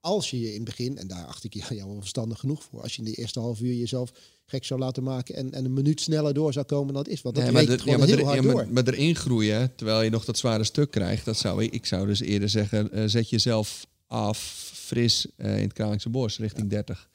als 0.00 0.30
je 0.30 0.40
je 0.40 0.48
in 0.48 0.54
het 0.54 0.64
begin, 0.64 0.98
en 0.98 1.06
daar 1.08 1.24
acht 1.24 1.44
ik 1.44 1.54
jou 1.68 1.88
wel 1.90 2.00
verstandig 2.00 2.38
genoeg 2.40 2.62
voor, 2.64 2.82
als 2.82 2.96
je 2.96 3.02
in 3.02 3.10
de 3.10 3.14
eerste 3.14 3.40
half 3.40 3.60
uur 3.60 3.74
jezelf 3.74 4.12
gek 4.46 4.64
zou 4.64 4.80
laten 4.80 5.02
maken 5.02 5.34
en, 5.34 5.52
en 5.52 5.64
een 5.64 5.72
minuut 5.72 6.00
sneller 6.00 6.34
door 6.34 6.52
zou 6.52 6.66
komen 6.66 6.94
dan 6.94 7.02
het 7.02 7.12
is. 7.12 7.22
Want 7.22 7.34
dat 7.34 7.44
Nee, 7.44 7.52
maar, 7.52 7.62
gewoon 7.62 7.84
ja, 7.86 7.96
maar, 7.98 8.06
heel 8.08 8.18
er- 8.18 8.24
hard 8.24 8.36
ja, 8.36 8.42
door. 8.42 8.54
maar, 8.54 8.68
maar 8.72 8.86
erin 8.86 9.16
groeien, 9.16 9.72
terwijl 9.76 10.02
je 10.02 10.10
nog 10.10 10.24
dat 10.24 10.38
zware 10.38 10.64
stuk 10.64 10.90
krijgt, 10.90 11.24
dat 11.24 11.36
zou 11.36 11.62
ik, 11.62 11.72
ik 11.72 11.86
zou 11.86 12.06
dus 12.06 12.20
eerder 12.20 12.48
zeggen, 12.48 12.92
eh, 12.92 13.02
zet 13.06 13.28
jezelf 13.30 13.86
af, 14.06 14.38
fris 14.74 15.26
eh, 15.36 15.56
in 15.56 15.62
het 15.62 15.72
Kralingse 15.72 16.08
bos, 16.08 16.38
richting 16.38 16.68
30. 16.70 17.08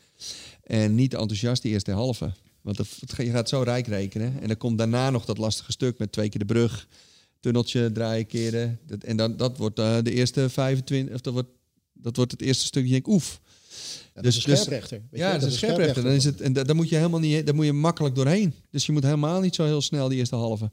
En 0.63 0.95
niet 0.95 1.13
enthousiast 1.13 1.61
die 1.61 1.71
eerste 1.71 1.91
halve. 1.91 2.31
Want 2.61 2.77
het, 2.77 2.87
het 2.99 3.13
ga- 3.13 3.23
je 3.23 3.31
gaat 3.31 3.49
zo 3.49 3.61
rijk 3.61 3.87
rekenen. 3.87 4.41
En 4.41 4.47
dan 4.47 4.57
komt 4.57 4.77
daarna 4.77 5.09
nog 5.09 5.25
dat 5.25 5.37
lastige 5.37 5.71
stuk 5.71 5.97
met 5.97 6.11
twee 6.11 6.29
keer 6.29 6.39
de 6.39 6.45
brug, 6.45 6.87
tunneltje 7.39 7.91
draaien, 7.91 8.27
keren. 8.27 8.79
Dat, 8.87 9.03
en 9.03 9.17
dan, 9.17 9.37
dat 9.37 9.57
wordt 9.57 9.79
eh, 9.79 9.97
de 10.03 10.11
eerste 10.13 10.49
25, 10.49 11.15
of 11.15 11.21
dat 11.21 11.33
wordt, 11.33 11.49
dat 11.93 12.15
wordt 12.15 12.31
het 12.31 12.41
eerste 12.41 12.65
stuk. 12.65 12.83
Je 12.85 12.91
denkt, 12.91 13.07
oef. 13.07 13.39
Ja, 13.43 14.09
dat 14.13 14.23
dus- 14.23 14.37
is 14.37 14.43
een 14.43 14.49
dus- 14.49 14.59
scherprechter. 14.59 15.01
weet 15.11 15.19
Ja, 15.19 15.27
je? 15.33 15.39
dat 15.39 15.47
is 15.47 15.51
een 15.53 15.57
scherprechter. 15.57 16.03
Dan 16.03 16.11
is 16.11 16.23
het, 16.23 16.41
en 16.41 16.53
da- 16.53 16.63
daar 16.63 16.75
moet 16.75 16.89
je 16.89 16.95
helemaal 16.95 17.19
niet, 17.19 17.45
daar 17.45 17.55
moet 17.55 17.65
je 17.65 17.73
makkelijk 17.73 18.15
doorheen. 18.15 18.53
Dus 18.71 18.85
je 18.85 18.91
moet 18.91 19.03
helemaal 19.03 19.41
niet 19.41 19.55
zo 19.55 19.65
heel 19.65 19.81
snel 19.81 20.07
die 20.07 20.17
eerste 20.17 20.35
halve. 20.35 20.71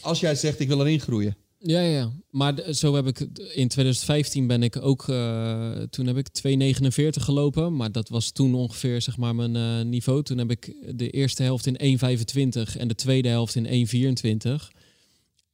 Als 0.00 0.20
jij 0.20 0.34
zegt, 0.34 0.60
ik 0.60 0.68
wil 0.68 0.80
erin 0.80 1.00
groeien. 1.00 1.36
Ja, 1.66 1.80
ja. 1.80 2.12
Maar 2.30 2.74
zo 2.74 2.94
heb 2.94 3.06
ik 3.06 3.20
in 3.54 3.68
2015 3.68 4.46
ben 4.46 4.62
ik 4.62 4.76
ook. 4.82 5.08
eh, 5.08 5.72
toen 5.82 6.06
heb 6.06 6.16
ik 6.16 6.28
2,49 6.28 7.22
gelopen. 7.22 7.76
Maar 7.76 7.92
dat 7.92 8.08
was 8.08 8.30
toen 8.30 8.54
ongeveer 8.54 9.02
zeg 9.02 9.16
maar 9.16 9.34
mijn 9.34 9.56
eh, 9.56 9.86
niveau. 9.90 10.22
Toen 10.22 10.38
heb 10.38 10.50
ik 10.50 10.74
de 10.98 11.10
eerste 11.10 11.42
helft 11.42 11.66
in 11.66 11.98
1,25 11.98 12.76
en 12.76 12.88
de 12.88 12.94
tweede 12.94 13.28
helft 13.28 13.54
in 13.54 13.66
1,24. 13.66 14.70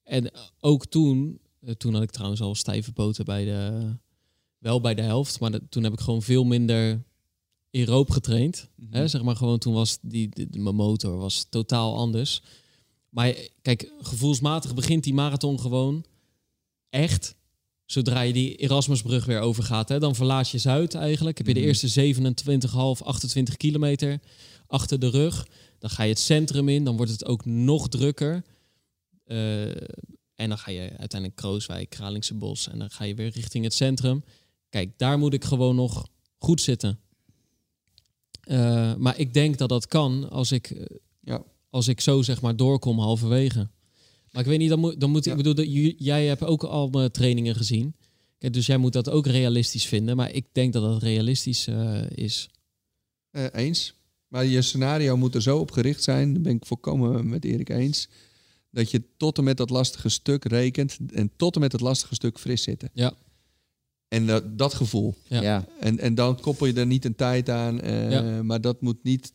En 0.04 0.30
ook 0.60 0.86
toen, 0.86 1.40
eh, 1.60 1.74
toen 1.74 1.94
had 1.94 2.02
ik 2.02 2.10
trouwens 2.10 2.40
al 2.40 2.54
stijve 2.54 2.92
poten 2.92 3.24
bij 3.24 3.44
de. 3.44 3.90
Wel 4.58 4.80
bij 4.80 4.94
de 4.94 5.02
helft, 5.02 5.40
maar 5.40 5.50
toen 5.68 5.82
heb 5.82 5.92
ik 5.92 6.00
gewoon 6.00 6.22
veel 6.22 6.44
minder 6.44 7.02
aeroop 7.70 8.10
getraind. 8.10 8.68
Hè, 8.90 9.08
zeg 9.08 9.22
maar 9.22 9.36
gewoon 9.36 9.58
toen 9.58 9.74
was 9.74 9.98
die, 10.02 10.28
die- 10.28 10.60
mijn 10.60 10.74
motor 10.74 11.16
was 11.16 11.46
totaal 11.50 11.96
anders. 11.96 12.42
Maar 13.10 13.34
kijk, 13.62 13.92
gevoelsmatig 14.00 14.74
begint 14.74 15.04
die 15.04 15.14
marathon 15.14 15.60
gewoon 15.60 16.04
echt. 16.90 17.34
Zodra 17.84 18.20
je 18.20 18.32
die 18.32 18.56
Erasmusbrug 18.56 19.24
weer 19.24 19.40
overgaat, 19.40 19.88
hè, 19.88 19.98
dan 19.98 20.14
verlaat 20.14 20.48
je 20.50 20.58
Zuid 20.58 20.94
eigenlijk. 20.94 21.38
Heb 21.38 21.46
je 21.46 21.54
de 21.54 21.58
Mhm. 21.60 21.68
eerste 21.68 21.88
27,5, 21.88 23.02
28 23.02 23.56
kilometer 23.56 24.20
achter 24.66 24.98
de 24.98 25.08
rug. 25.10 25.46
Dan 25.78 25.90
ga 25.90 26.02
je 26.02 26.08
het 26.08 26.18
centrum 26.18 26.68
in, 26.68 26.84
dan 26.84 26.96
wordt 26.96 27.12
het 27.12 27.24
ook 27.24 27.44
nog 27.44 27.88
drukker. 27.88 28.44
Eh, 29.24 29.66
en 30.34 30.48
dan 30.48 30.58
ga 30.58 30.70
je 30.70 30.80
uiteindelijk 30.80 31.34
Krooswijk, 31.40 31.90
Kralingse 31.90 32.34
Bos 32.34 32.68
en 32.68 32.78
dan 32.78 32.90
ga 32.90 33.04
je 33.04 33.14
weer 33.14 33.30
richting 33.30 33.64
het 33.64 33.74
centrum. 33.74 34.24
Kijk, 34.68 34.98
daar 34.98 35.18
moet 35.18 35.32
ik 35.32 35.44
gewoon 35.44 35.74
nog 35.76 36.08
goed 36.38 36.60
zitten. 36.60 36.98
Eh, 38.40 38.94
maar 38.94 39.18
ik 39.18 39.34
denk 39.34 39.58
dat 39.58 39.68
dat 39.68 39.86
kan 39.86 40.30
als 40.30 40.52
ik, 40.52 40.70
eh. 40.70 40.84
Als 41.70 41.88
ik 41.88 42.00
zo 42.00 42.22
zeg 42.22 42.40
maar 42.40 42.56
doorkom 42.56 42.98
halverwege. 42.98 43.68
Maar 44.30 44.42
ik 44.42 44.48
weet 44.48 44.58
niet, 44.58 44.68
dan 44.68 44.78
moet, 44.80 45.00
dan 45.00 45.10
moet 45.10 45.26
ik 45.26 45.30
Ja. 45.32 45.36
bedoel, 45.36 45.54
dat 45.54 45.66
jij 45.98 46.26
hebt 46.26 46.42
ook 46.44 46.64
al 46.64 46.88
mijn 46.88 47.10
trainingen 47.10 47.54
gezien. 47.54 47.94
Kijk, 48.38 48.52
dus 48.52 48.66
jij 48.66 48.76
moet 48.76 48.92
dat 48.92 49.08
ook 49.10 49.26
realistisch 49.26 49.86
vinden. 49.86 50.16
Maar 50.16 50.32
ik 50.32 50.46
denk 50.52 50.72
dat 50.72 50.82
dat 50.82 51.02
realistisch 51.02 51.66
eh, 51.66 52.10
is. 52.10 52.48
Eh, 53.30 53.44
eens. 53.52 53.94
Maar 54.28 54.44
je 54.44 54.62
scenario 54.62 55.16
moet 55.16 55.34
er 55.34 55.42
zo 55.42 55.58
op 55.58 55.70
gericht 55.70 56.02
zijn, 56.02 56.32
daar 56.32 56.42
ben 56.42 56.54
ik 56.56 56.66
volkomen 56.66 57.28
met 57.28 57.44
Erik 57.44 57.68
eens, 57.68 58.08
dat 58.70 58.90
je 58.90 59.02
tot 59.16 59.38
en 59.38 59.44
met 59.44 59.56
dat 59.56 59.70
lastige 59.70 60.08
stuk 60.08 60.44
rekent 60.44 60.98
en 61.12 61.30
tot 61.36 61.54
en 61.54 61.60
met 61.60 61.72
het 61.72 61.80
lastige 61.80 62.14
stuk 62.14 62.38
fris 62.38 62.62
zitten. 62.62 62.90
Ja. 62.94 63.12
En 64.08 64.26
dat- 64.26 64.58
dat 64.58 64.74
gevoel. 64.74 65.14
Ja. 65.28 65.42
Ja. 65.42 65.66
En, 65.80 65.98
en 65.98 66.14
dan 66.14 66.40
koppel 66.40 66.66
je 66.66 66.72
er 66.72 66.86
niet 66.86 67.04
een 67.04 67.14
tijd 67.16 67.48
aan, 67.48 67.80
eh, 67.80 68.10
Ja. 68.10 68.42
maar 68.42 68.60
dat 68.60 68.80
moet 68.80 69.02
niet... 69.02 69.32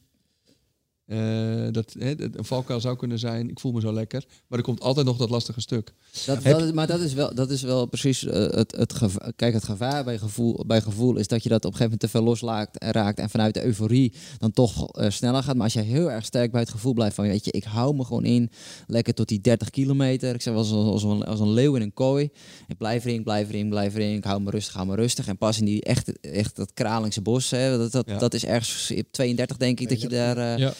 eh, 1.05 1.67
dat, 1.71 1.95
hè, 1.99 2.15
dat- 2.15 2.29
een 2.37 2.45
valkuil 2.45 2.79
zou 2.79 2.95
kunnen 2.95 3.19
zijn, 3.19 3.49
ik 3.49 3.59
voel 3.59 3.71
me 3.71 3.81
zo 3.81 3.93
lekker. 3.93 4.23
Maar 4.47 4.59
er 4.59 4.65
komt 4.65 4.81
altijd 4.81 5.05
nog 5.05 5.17
dat 5.17 5.29
lastige 5.29 5.61
stuk. 5.61 5.93
Dat, 6.25 6.43
Heb- 6.43 6.57
dat 6.57 6.67
is, 6.67 6.71
maar 6.73 6.87
dat 6.87 6.99
is 6.99 7.13
wel, 7.13 7.35
dat 7.35 7.49
is 7.49 7.61
wel 7.61 7.85
precies 7.85 8.25
eh, 8.25 8.33
het, 8.51 8.75
het 8.77 8.93
gevaar. 8.93 9.33
Kijk, 9.35 9.53
het 9.53 9.63
gevaar 9.63 10.03
bij 10.03 10.17
gevoel, 10.17 10.63
bij 10.67 10.81
gevoel 10.81 11.15
is 11.17 11.27
dat 11.27 11.43
je 11.43 11.49
dat 11.49 11.65
op 11.65 11.71
een 11.71 11.77
gegeven 11.77 11.91
moment 11.91 11.99
te 12.11 12.17
veel 12.17 12.23
loslaat 12.23 12.75
en 12.77 12.91
raakt. 12.91 13.19
En 13.19 13.29
vanuit 13.29 13.53
de 13.53 13.65
euforie 13.65 14.13
dan 14.37 14.51
toch 14.51 14.91
eh, 14.91 15.09
sneller 15.09 15.43
gaat. 15.43 15.55
Maar 15.55 15.63
als 15.63 15.73
je 15.73 15.81
heel 15.81 16.11
erg 16.11 16.25
sterk 16.25 16.51
bij 16.51 16.61
het 16.61 16.69
gevoel 16.69 16.93
blijft 16.93 17.15
van, 17.15 17.27
weet 17.27 17.45
je, 17.45 17.51
ik 17.51 17.63
hou 17.63 17.95
me 17.95 18.03
gewoon 18.03 18.25
in. 18.25 18.49
Lekker 18.87 19.13
tot 19.13 19.27
die 19.27 19.41
30 19.41 19.69
kilometer. 19.69 20.33
Ik 20.33 20.41
zeg 20.41 20.53
wel 20.53 20.61
als, 20.63 20.71
als, 20.71 21.03
een, 21.03 21.23
als 21.25 21.39
een 21.39 21.51
leeuw 21.53 21.75
in 21.75 21.81
een 21.81 21.93
kooi. 21.93 22.29
Ik 22.67 22.77
blijf 22.77 23.05
erin, 23.05 23.23
blijf 23.23 23.49
erin, 23.49 23.69
blijf 23.69 23.95
erin. 23.95 24.15
Ik 24.15 24.23
hou 24.23 24.41
me 24.41 24.49
rustig, 24.51 24.73
hou 24.73 24.87
me 24.87 24.95
rustig. 24.95 25.27
En 25.27 25.37
pas 25.37 25.59
in 25.59 25.65
die 25.65 25.83
echt, 25.83 26.19
echt 26.19 26.55
dat 26.55 26.73
Kralingse 26.73 27.21
bos, 27.21 27.49
hè, 27.49 27.77
dat, 27.77 27.91
dat, 27.91 28.05
Ja. 28.09 28.17
dat 28.17 28.33
is 28.33 28.45
ergens 28.45 28.91
op 28.97 29.05
32 29.11 29.57
denk 29.57 29.79
ik, 29.79 29.89
dat 29.89 30.01
je 30.01 30.07
daar... 30.07 30.37
eh, 30.37 30.57
Ja. 30.57 30.73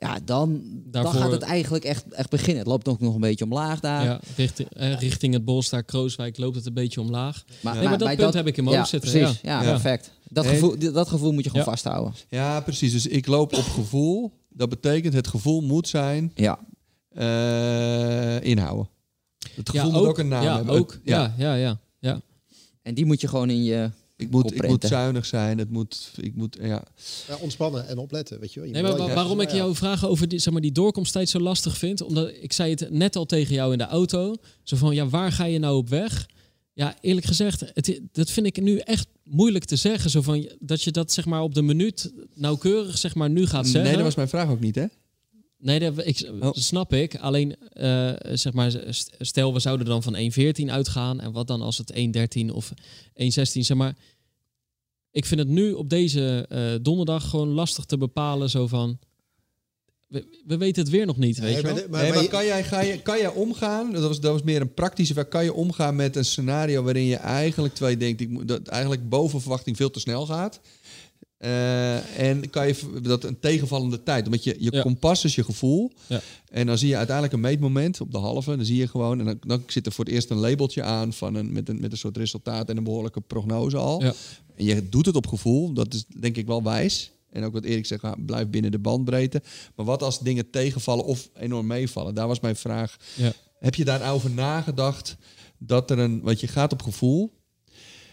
Ja, 0.00 0.18
dan, 0.24 0.62
dan 0.84 1.06
gaat 1.06 1.30
het 1.30 1.42
eigenlijk 1.42 1.84
echt, 1.84 2.04
echt 2.12 2.30
beginnen. 2.30 2.58
Het 2.58 2.66
loopt 2.66 2.88
ook 2.88 3.00
nog 3.00 3.14
een 3.14 3.20
beetje 3.20 3.44
omlaag 3.44 3.80
daar. 3.80 4.04
Ja, 4.04 4.20
richting, 4.36 4.68
eh, 4.70 4.98
richting 4.98 5.34
het 5.34 5.44
bos 5.44 5.68
daar, 5.68 5.82
Krooswijk, 5.82 6.38
loopt 6.38 6.56
het 6.56 6.66
een 6.66 6.74
beetje 6.74 7.00
omlaag. 7.00 7.44
Maar, 7.60 7.74
Nee, 7.74 7.84
maar 7.84 7.98
dat 7.98 8.16
punt 8.16 8.34
heb 8.34 8.46
ik 8.46 8.56
in 8.56 8.62
mijn 8.64 8.74
ja, 8.76 8.80
hoofd 8.80 8.92
zitten, 8.92 9.10
Precies, 9.10 9.40
ja. 9.42 9.58
ja, 9.60 9.62
Ja. 9.66 9.70
perfect. 9.70 10.10
Dat, 10.28 10.46
gevoel, 10.46 10.78
dat 10.92 11.08
gevoel 11.08 11.32
moet 11.32 11.44
je 11.44 11.50
gewoon 11.50 11.64
Ja. 11.64 11.70
vasthouden. 11.70 12.14
Ja, 12.28 12.60
precies. 12.60 12.92
Dus 12.92 13.06
ik 13.06 13.26
loop 13.26 13.54
op 13.56 13.64
gevoel. 13.64 14.32
Dat 14.48 14.68
betekent 14.68 15.14
het 15.14 15.28
gevoel 15.28 15.60
moet 15.60 15.88
zijn 15.88 16.32
Ja, 16.34 16.58
eh, 17.08 18.40
inhouden. 18.50 18.88
Het 19.54 19.68
gevoel 19.68 19.90
moet 19.90 20.06
ook 20.06 20.18
een 20.18 20.28
naam 20.28 20.42
ja, 20.42 20.56
hebben. 20.56 20.74
Ook, 20.78 20.92
Het- 20.92 21.00
ja, 21.04 21.34
ja, 21.38 21.54
ja, 21.54 21.78
ja. 21.98 22.20
en 22.82 22.94
die 22.94 23.06
moet 23.06 23.20
je 23.20 23.28
gewoon 23.28 23.50
in 23.50 23.64
je... 23.64 23.90
Ik 24.20 24.30
moet, 24.30 24.54
ik 24.54 24.66
moet 24.68 24.84
zuinig 24.84 25.26
zijn. 25.26 25.58
Het 25.58 25.70
moet, 25.70 26.12
ik 26.20 26.36
moet, 26.36 26.56
ja. 26.60 26.84
Ja, 27.28 27.36
ontspannen 27.40 27.88
en 27.88 27.98
opletten, 27.98 28.40
weet 28.40 28.52
je 28.52 28.60
wel. 28.60 28.68
Je 28.68 28.74
Nee, 28.74 28.82
maar 28.82 28.96
waarom 28.96 29.40
ik 29.40 29.50
ja. 29.50 29.56
jou 29.56 29.74
vragen 29.74 30.08
over 30.08 30.28
die, 30.28 30.38
zeg 30.38 30.52
maar, 30.52 30.62
die 30.62 30.72
doorkomsttijd 30.72 31.28
zo 31.28 31.38
lastig 31.38 31.78
vind, 31.78 32.02
omdat 32.02 32.32
ik 32.40 32.52
zei 32.52 32.70
het 32.70 32.90
net 32.90 33.16
al 33.16 33.26
tegen 33.26 33.54
jou 33.54 33.72
in 33.72 33.78
de 33.78 33.86
auto, 33.86 34.34
zo 34.62 34.76
van, 34.76 34.94
ja, 34.94 35.08
waar 35.08 35.32
ga 35.32 35.44
je 35.44 35.58
nou 35.58 35.76
op 35.76 35.88
weg? 35.88 36.28
Ja, 36.72 36.96
eerlijk 37.00 37.26
gezegd, 37.26 37.60
het, 37.74 38.00
dat 38.12 38.30
vind 38.30 38.46
ik 38.46 38.60
nu 38.60 38.78
echt 38.78 39.06
moeilijk 39.22 39.64
te 39.64 39.76
zeggen, 39.76 40.10
zo 40.10 40.22
van, 40.22 40.48
dat 40.58 40.82
je 40.82 40.90
dat 40.90 41.12
zeg 41.12 41.26
maar 41.26 41.42
op 41.42 41.54
de 41.54 41.62
minuut 41.62 42.12
nauwkeurig 42.34 42.98
zeg 42.98 43.14
maar 43.14 43.30
nu 43.30 43.46
gaat 43.46 43.64
zeggen. 43.64 43.82
Nee, 43.82 43.94
dat 43.94 44.02
was 44.02 44.14
mijn 44.14 44.28
vraag 44.28 44.48
ook 44.48 44.60
niet, 44.60 44.74
hè? 44.74 44.84
Nee, 45.62 45.78
dat 45.78 46.06
ik, 46.06 46.30
Oh. 46.40 46.50
snap 46.52 46.92
ik. 46.92 47.16
Alleen, 47.16 47.56
eh, 47.72 48.12
zeg 48.32 48.52
maar, 48.52 48.70
st- 48.88 49.14
stel 49.18 49.52
we 49.52 49.60
zouden 49.60 49.86
dan 49.86 50.02
van 50.02 50.14
1.14 50.16 50.70
uitgaan. 50.70 51.20
En 51.20 51.32
wat 51.32 51.46
dan 51.46 51.62
als 51.62 51.78
het 51.78 51.92
1.13 51.94 52.50
of 52.52 52.72
1.16, 53.14 53.64
zeg 53.64 53.76
maar. 53.76 53.96
Ik 55.10 55.24
vind 55.24 55.40
het 55.40 55.48
nu 55.48 55.72
op 55.72 55.88
deze 55.88 56.46
eh, 56.48 56.72
donderdag 56.82 57.28
gewoon 57.30 57.48
lastig 57.48 57.84
te 57.84 57.98
bepalen. 57.98 58.50
Zo 58.50 58.66
van, 58.66 58.98
we, 60.06 60.42
we 60.46 60.56
weten 60.56 60.82
het 60.82 60.90
weer 60.92 61.06
nog 61.06 61.16
niet, 61.16 61.38
weet 61.38 61.46
Nee, 61.46 61.56
je 61.56 61.62
maar 61.62 61.74
wel? 61.74 61.88
maar- 61.88 62.00
nee, 62.02 62.06
maar 62.08 62.14
maar 62.14 62.22
je- 62.24 62.28
kan 62.30 62.44
jij, 62.44 62.64
ga 62.64 62.80
je, 62.80 63.02
kan 63.02 63.18
jij 63.18 63.28
omgaan? 63.32 63.92
Dat 63.92 64.02
was, 64.02 64.20
dat 64.20 64.32
was 64.32 64.42
meer 64.42 64.60
een 64.60 64.74
praktische 64.74 65.12
vraag. 65.14 65.28
Kan 65.28 65.44
je 65.44 65.52
omgaan 65.54 65.96
met 65.96 66.16
een 66.16 66.24
scenario 66.24 66.82
waarin 66.82 67.04
je 67.04 67.16
eigenlijk, 67.16 67.74
terwijl 67.74 67.94
je 67.98 68.00
denkt, 68.04 68.20
ik 68.20 68.28
moet, 68.28 68.48
dat 68.48 68.66
eigenlijk 68.68 69.08
boven 69.08 69.40
verwachting 69.40 69.76
veel 69.76 69.90
te 69.90 70.00
snel 70.00 70.26
gaat? 70.26 70.60
Eh, 71.40 72.18
en 72.28 72.50
kan 72.50 72.66
je 72.66 72.74
dat 73.02 73.24
een 73.24 73.38
tegenvallende 73.40 74.02
tijd, 74.02 74.26
omdat 74.26 74.44
je, 74.44 74.56
je 74.58 74.72
Ja. 74.72 74.82
kompas 74.82 75.24
is 75.24 75.34
je 75.34 75.44
gevoel. 75.44 75.90
Ja. 76.06 76.20
En 76.50 76.66
dan 76.66 76.78
zie 76.78 76.88
je 76.88 76.96
uiteindelijk 76.96 77.34
een 77.34 77.40
meetmoment 77.40 78.00
op 78.00 78.12
de 78.12 78.18
halve. 78.18 78.56
Dan 78.56 78.64
zie 78.64 78.76
je 78.76 78.88
gewoon, 78.88 79.18
en 79.18 79.24
dan, 79.24 79.38
dan 79.46 79.62
zit 79.66 79.86
er 79.86 79.92
voor 79.92 80.04
het 80.04 80.14
eerst 80.14 80.30
een 80.30 80.36
labeltje 80.36 80.82
aan 80.82 81.12
van 81.12 81.34
een, 81.34 81.52
met, 81.52 81.68
een, 81.68 81.80
met 81.80 81.92
een 81.92 81.98
soort 81.98 82.16
resultaat 82.16 82.68
en 82.68 82.76
een 82.76 82.84
behoorlijke 82.84 83.20
prognose 83.20 83.76
al. 83.76 84.02
Ja. 84.02 84.12
En 84.56 84.64
je 84.64 84.88
doet 84.88 85.06
het 85.06 85.16
op 85.16 85.26
gevoel, 85.26 85.72
dat 85.72 85.94
is 85.94 86.04
denk 86.18 86.36
ik 86.36 86.46
wel 86.46 86.62
wijs. 86.62 87.10
En 87.30 87.44
ook 87.44 87.52
wat 87.52 87.64
Erik 87.64 87.86
zegt, 87.86 88.02
ah, 88.04 88.12
blijf 88.26 88.48
binnen 88.48 88.70
de 88.70 88.78
bandbreedte. 88.78 89.42
Maar 89.74 89.86
wat 89.86 90.02
als 90.02 90.18
dingen 90.18 90.50
tegenvallen 90.50 91.04
of 91.04 91.28
enorm 91.34 91.66
meevallen? 91.66 92.14
Daar 92.14 92.28
was 92.28 92.40
mijn 92.40 92.56
vraag. 92.56 92.96
Ja. 93.16 93.32
Heb 93.58 93.74
je 93.74 93.84
daarover 93.84 94.30
nagedacht 94.30 95.16
dat 95.58 95.90
er 95.90 95.98
een, 95.98 96.20
want 96.22 96.40
je 96.40 96.46
gaat 96.46 96.72
op 96.72 96.82
gevoel. 96.82 97.30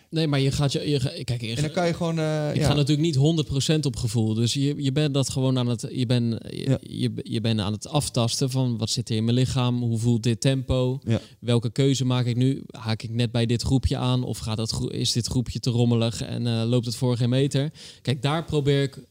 Nee, 0.10 0.28
maar 0.28 0.40
je 0.40 0.52
gaat 0.52 0.72
je... 0.72 0.90
je 0.90 1.24
kijk, 1.24 1.42
je, 1.42 1.56
En 1.56 1.62
dan 1.62 1.72
kan 1.72 1.88
je 1.88 1.94
gewoon... 1.94 2.20
eh, 2.20 2.50
ik 2.50 2.56
ja. 2.56 2.68
ga 2.68 2.74
natuurlijk 2.74 3.18
niet 3.18 3.46
100% 3.76 3.80
op 3.86 3.96
gevoel. 3.96 4.34
Dus 4.34 4.54
je, 4.54 4.84
je 4.84 4.92
bent 4.92 5.14
dat 5.14 5.30
gewoon 5.30 5.58
aan 5.58 5.68
het... 5.68 5.88
Je 5.92 6.06
bent 6.06 6.36
je, 6.50 6.70
Ja. 6.70 6.78
je, 6.82 7.12
je 7.24 7.42
bent 7.42 7.60
aan 7.60 7.72
het 7.72 7.88
aftasten 7.88 8.50
van 8.50 8.78
wat 8.78 8.90
zit 8.90 9.10
er 9.10 9.16
in 9.16 9.24
mijn 9.24 9.38
lichaam? 9.38 9.82
Hoe 9.82 9.98
voelt 9.98 10.24
dit 10.24 10.42
tempo? 10.42 11.00
Ja. 11.04 11.20
Welke 11.40 11.72
keuze 11.72 12.06
maak 12.06 12.26
ik 12.26 12.36
nu? 12.36 12.64
Haak 12.68 13.04
ik 13.04 13.10
net 13.10 13.32
bij 13.32 13.46
dit 13.46 13.62
groepje 13.62 13.98
aan? 13.98 14.24
Of 14.24 14.38
gaat 14.38 14.58
dat, 14.58 14.88
is 14.90 15.12
dit 15.12 15.28
groepje 15.28 15.60
te 15.60 15.70
rommelig 15.70 16.22
en 16.22 16.48
eh, 16.48 16.64
loopt 16.66 16.86
het 16.86 16.96
voor 16.96 17.18
geen 17.18 17.30
meter? 17.30 17.72
Kijk, 18.02 18.22
daar 18.22 18.46
probeer 18.46 18.82
ik 18.84 19.06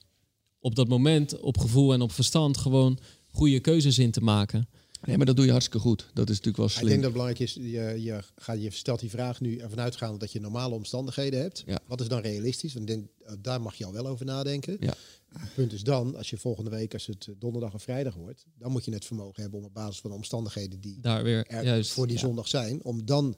op 0.61 0.75
dat 0.75 0.89
moment 0.89 1.41
op 1.41 1.59
gevoel 1.59 1.93
en 1.93 2.01
op 2.01 2.13
verstand 2.13 2.57
gewoon 2.57 2.99
goede 3.31 3.61
keuzes 3.61 3.99
in 3.99 4.11
te 4.11 4.21
maken. 4.21 4.69
Nee, 5.07 5.17
maar 5.17 5.27
dat 5.27 5.37
doe 5.37 5.45
je 5.45 5.51
hartstikke 5.51 5.87
goed. 5.87 6.07
Dat 6.15 6.31
is 6.31 6.37
natuurlijk 6.37 6.57
wel 6.57 6.67
Ik 6.67 6.73
slim. 6.73 6.87
denk 6.87 7.03
dat 7.03 7.05
het 7.05 7.13
belangrijk 7.13 7.49
is, 7.49 7.55
je, 7.55 8.03
je, 8.03 8.21
gaat, 8.37 8.63
je 8.63 8.71
stelt 8.71 9.01
die 9.01 9.11
vraag 9.11 9.41
nu 9.41 9.57
ervan 9.59 9.81
uitgaande 9.81 10.19
dat 10.19 10.33
je 10.33 10.41
normale 10.41 10.75
omstandigheden 10.75 11.41
hebt. 11.41 11.63
Ja. 11.67 11.79
Wat 11.87 12.01
is 12.01 12.09
dan 12.09 12.21
realistisch? 12.21 12.75
Want 12.75 12.89
ik 12.91 12.95
denk, 12.97 13.09
eh, 13.25 13.33
daar 13.41 13.61
mag 13.61 13.75
je 13.75 13.85
al 13.85 13.93
wel 13.93 14.07
over 14.07 14.25
nadenken. 14.27 14.77
Ja. 14.81 14.95
Het 15.39 15.55
punt 15.55 15.73
is 15.73 15.83
dan, 15.83 16.17
als 16.17 16.31
je 16.31 16.37
volgende 16.37 16.71
week, 16.71 16.93
als 16.93 17.07
het 17.07 17.27
eh, 17.27 17.35
donderdag 17.39 17.75
of 17.75 17.83
vrijdag 17.83 18.15
wordt, 18.15 18.45
dan 18.59 18.73
moet 18.73 18.85
je 18.85 18.93
het 18.93 19.05
vermogen 19.05 19.43
hebben 19.43 19.59
om 19.61 19.65
op 19.67 19.75
basis 19.75 20.01
van 20.01 20.11
de 20.11 20.17
omstandigheden 20.17 20.81
die 20.81 21.01
Daar 21.01 21.23
weer, 21.23 21.47
er 21.47 21.65
juist. 21.65 21.93
voor 21.93 22.07
die 22.07 22.19
zondag 22.19 22.49
zijn, 22.49 22.85
om 22.85 23.05
dan 23.05 23.37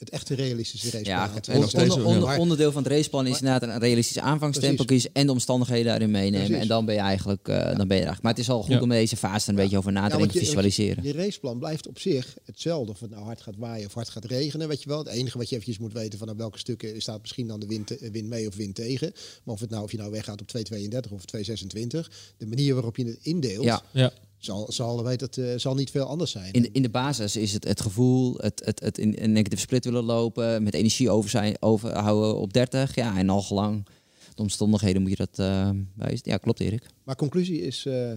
het 0.00 0.10
echte 0.10 0.34
realistische 0.34 0.90
raceplan 0.90 1.14
Ja, 1.14 1.84
en 1.84 1.92
onder- 2.04 2.38
onderdeel 2.38 2.72
van 2.72 2.82
het 2.82 2.92
raceplan 2.92 3.26
is 3.26 3.40
inderdaad 3.40 3.62
een 3.62 3.78
realistisch 3.78 4.18
aanvangstempo 4.18 4.84
kiezen 4.84 5.10
en 5.12 5.26
de 5.26 5.32
omstandigheden 5.32 5.86
daarin 5.86 6.10
meenemen. 6.10 6.46
Precies. 6.46 6.62
En 6.62 6.68
dan 6.68 6.84
ben 6.84 6.94
je 6.94 7.00
eigenlijk, 7.00 7.48
eh, 7.48 7.56
dan 7.56 7.64
ben 7.64 7.74
je 7.76 7.82
er 7.84 7.88
eigenlijk. 7.90 8.22
Maar 8.22 8.32
het 8.32 8.40
is 8.40 8.48
al 8.50 8.62
goed 8.62 8.74
Ja. 8.74 8.80
om 8.80 8.88
deze 8.88 9.16
fase 9.16 9.44
er 9.44 9.48
een 9.50 9.54
beetje 9.62 9.76
over 9.78 9.92
na 9.92 10.06
te 10.06 10.12
Ja, 10.12 10.18
denken, 10.18 10.40
je- 10.40 10.46
visualiseren. 10.46 11.04
Je 11.04 11.12
raceplan 11.12 11.58
blijft 11.58 11.88
op 11.88 11.98
zich 11.98 12.36
hetzelfde. 12.44 12.92
Of 12.92 13.00
het 13.00 13.10
nou 13.10 13.22
hard 13.24 13.40
gaat 13.40 13.56
waaien 13.56 13.86
of 13.86 13.94
hard 13.94 14.08
gaat 14.08 14.24
regenen, 14.24 14.68
weet 14.68 14.82
je 14.82 14.88
wel. 14.88 14.98
Het 14.98 15.08
enige 15.08 15.38
wat 15.38 15.48
je 15.48 15.54
eventjes 15.54 15.78
moet 15.78 15.92
weten 15.92 16.18
van 16.18 16.28
op 16.30 16.38
welke 16.38 16.58
stukken 16.58 17.00
staat 17.02 17.20
misschien 17.20 17.46
dan 17.46 17.60
de 17.60 17.66
wind, 17.66 17.98
eh, 17.98 18.10
wind 18.10 18.28
mee 18.28 18.46
of 18.48 18.54
wind 18.56 18.74
tegen. 18.74 19.12
Maar 19.44 19.54
of, 19.54 19.60
het 19.60 19.70
nou, 19.70 19.82
of 19.84 19.90
je 19.90 19.96
nou 19.98 20.10
weggaat 20.10 20.40
op 20.40 20.46
2,32 20.48 21.12
of 21.12 21.24
2,26. 21.24 22.10
De 22.36 22.46
manier 22.46 22.74
waarop 22.74 22.96
je 22.96 23.04
het 23.04 23.18
indeelt, 23.22 23.64
Ja. 23.64 23.82
Ja. 23.92 24.12
Zal, 24.44 24.72
zal, 24.72 25.04
weet 25.04 25.20
het, 25.20 25.38
eh, 25.38 25.52
zal 25.56 25.74
niet 25.74 25.90
veel 25.90 26.04
anders 26.04 26.30
zijn. 26.30 26.52
In 26.52 26.62
de, 26.62 26.68
in 26.72 26.82
de 26.82 26.90
basis 26.90 27.36
is 27.36 27.52
het 27.52 27.64
het 27.64 27.80
gevoel, 27.80 28.34
het, 28.36 28.62
het, 28.64 28.80
het 28.80 28.98
in 28.98 29.16
een 29.18 29.32
negative 29.32 29.60
split 29.60 29.84
willen 29.84 30.04
lopen, 30.04 30.62
met 30.62 30.74
energie 30.74 31.10
over 31.10 31.30
zijn, 31.30 31.56
overhouden 31.60 32.36
op 32.36 32.52
30. 32.52 32.94
Ja, 32.94 33.18
en 33.18 33.28
al 33.28 33.42
gelang 33.42 33.86
de 34.34 34.42
omstandigheden 34.42 35.02
moet 35.02 35.10
je 35.10 35.16
dat 35.16 35.38
eh 35.38 35.70
wijzen. 35.96 36.30
Ja, 36.30 36.36
klopt 36.36 36.60
Erik. 36.60 36.86
Maar 37.04 37.16
conclusie 37.16 37.60
is 37.60 37.86
eh, 37.86 38.12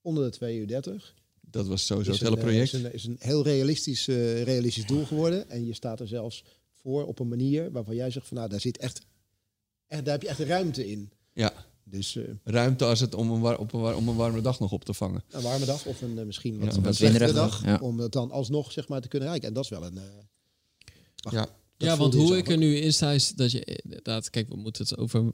onder 0.00 0.24
de 0.24 0.30
2 0.30 0.58
uur 0.58 0.66
30. 0.66 1.14
Dat 1.40 1.66
was 1.66 1.86
sowieso 1.86 2.10
is 2.10 2.20
het 2.20 2.28
hele 2.28 2.40
een, 2.40 2.46
eh, 2.46 2.52
project. 2.52 2.72
Is 2.72 2.82
een, 2.82 2.92
is 2.92 3.04
een 3.04 3.16
heel 3.18 3.42
realistisch, 3.42 4.08
eh, 4.08 4.42
realistisch 4.42 4.86
doel 4.86 5.04
geworden. 5.04 5.50
En 5.50 5.66
je 5.66 5.74
staat 5.74 6.00
er 6.00 6.08
zelfs 6.08 6.44
voor 6.72 7.06
op 7.06 7.18
een 7.18 7.28
manier 7.28 7.72
waarvan 7.72 7.94
jij 7.94 8.10
zegt 8.10 8.26
van 8.26 8.36
nou, 8.36 8.48
daar 8.48 8.60
zit 8.60 8.78
echt, 8.78 9.00
echt 9.86 10.04
daar 10.04 10.12
heb 10.12 10.22
je 10.22 10.28
echt 10.28 10.38
ruimte 10.38 10.90
in. 10.90 11.10
Dus 11.90 12.16
eh, 12.16 12.24
ruimte 12.44 12.84
als 12.84 13.00
het 13.00 13.14
om 13.14 13.30
een, 13.30 13.40
war- 13.40 13.58
op 13.58 13.72
een, 13.72 13.80
war- 13.80 13.96
om 13.96 14.08
een 14.08 14.16
warme 14.16 14.40
dag 14.40 14.60
nog 14.60 14.72
op 14.72 14.84
te 14.84 14.94
vangen. 14.94 15.22
een 15.30 15.42
warme 15.42 15.64
dag 15.66 15.86
of 15.86 16.02
een 16.02 16.18
eh, 16.18 16.24
misschien 16.24 16.54
Ja, 16.54 16.64
wat, 16.64 16.76
een 16.86 16.94
slechtere 16.94 17.32
dag, 17.32 17.60
dag. 17.62 17.64
ja. 17.64 17.78
Om 17.86 17.98
het 17.98 18.12
dan 18.12 18.30
alsnog 18.30 18.72
zeg 18.72 18.88
maar 18.88 19.00
te 19.00 19.08
kunnen 19.08 19.28
rijken. 19.28 19.48
En 19.48 19.54
dat 19.54 19.64
is 19.64 19.70
wel 19.70 19.84
een... 19.84 19.96
eh, 19.98 20.02
wacht, 21.22 21.36
Ja. 21.36 21.48
Ja, 21.76 21.96
want 21.96 22.14
hoe 22.14 22.36
ik 22.36 22.48
er 22.48 22.56
nu 22.58 22.76
in 22.76 22.92
sta 22.92 23.12
is 23.12 23.32
dat 23.34 23.50
je 23.50 23.64
inderdaad, 23.64 24.30
kijk, 24.30 24.48
we 24.48 24.56
moeten 24.56 24.84
het 24.88 24.98
over 24.98 25.32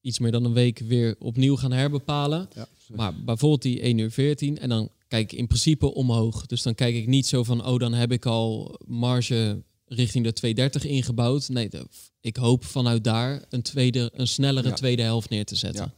iets 0.00 0.18
meer 0.18 0.30
dan 0.32 0.44
een 0.44 0.52
week 0.52 0.78
weer 0.78 1.16
opnieuw 1.18 1.56
gaan 1.56 1.72
herbepalen. 1.72 2.48
Ja. 2.54 2.68
Maar 2.94 3.14
bijvoorbeeld 3.24 3.62
die 3.62 3.80
1 3.80 3.98
uur 3.98 4.10
14 4.10 4.58
en 4.58 4.68
dan 4.68 4.88
kijk 5.08 5.32
ik 5.32 5.38
in 5.38 5.46
principe 5.46 5.94
omhoog. 5.94 6.46
Dus 6.46 6.62
dan 6.62 6.74
kijk 6.74 6.94
ik 6.94 7.06
niet 7.06 7.26
zo 7.26 7.44
van, 7.44 7.66
oh, 7.66 7.78
dan 7.78 7.92
heb 7.92 8.12
ik 8.12 8.26
al 8.26 8.78
marge 8.86 9.62
richting 9.92 10.24
de 10.24 10.32
230 10.32 10.84
ingebouwd. 10.84 11.48
Nee, 11.48 11.68
de- 11.68 11.86
ik 12.20 12.36
hoop 12.36 12.64
vanuit 12.64 13.04
daar 13.04 13.42
een, 13.48 13.62
tweede, 13.62 14.10
een 14.14 14.28
snellere 14.28 14.68
Ja. 14.68 14.74
tweede 14.74 15.02
helft 15.02 15.28
neer 15.30 15.44
te 15.44 15.56
zetten. 15.56 15.84
Ja. 15.84 15.92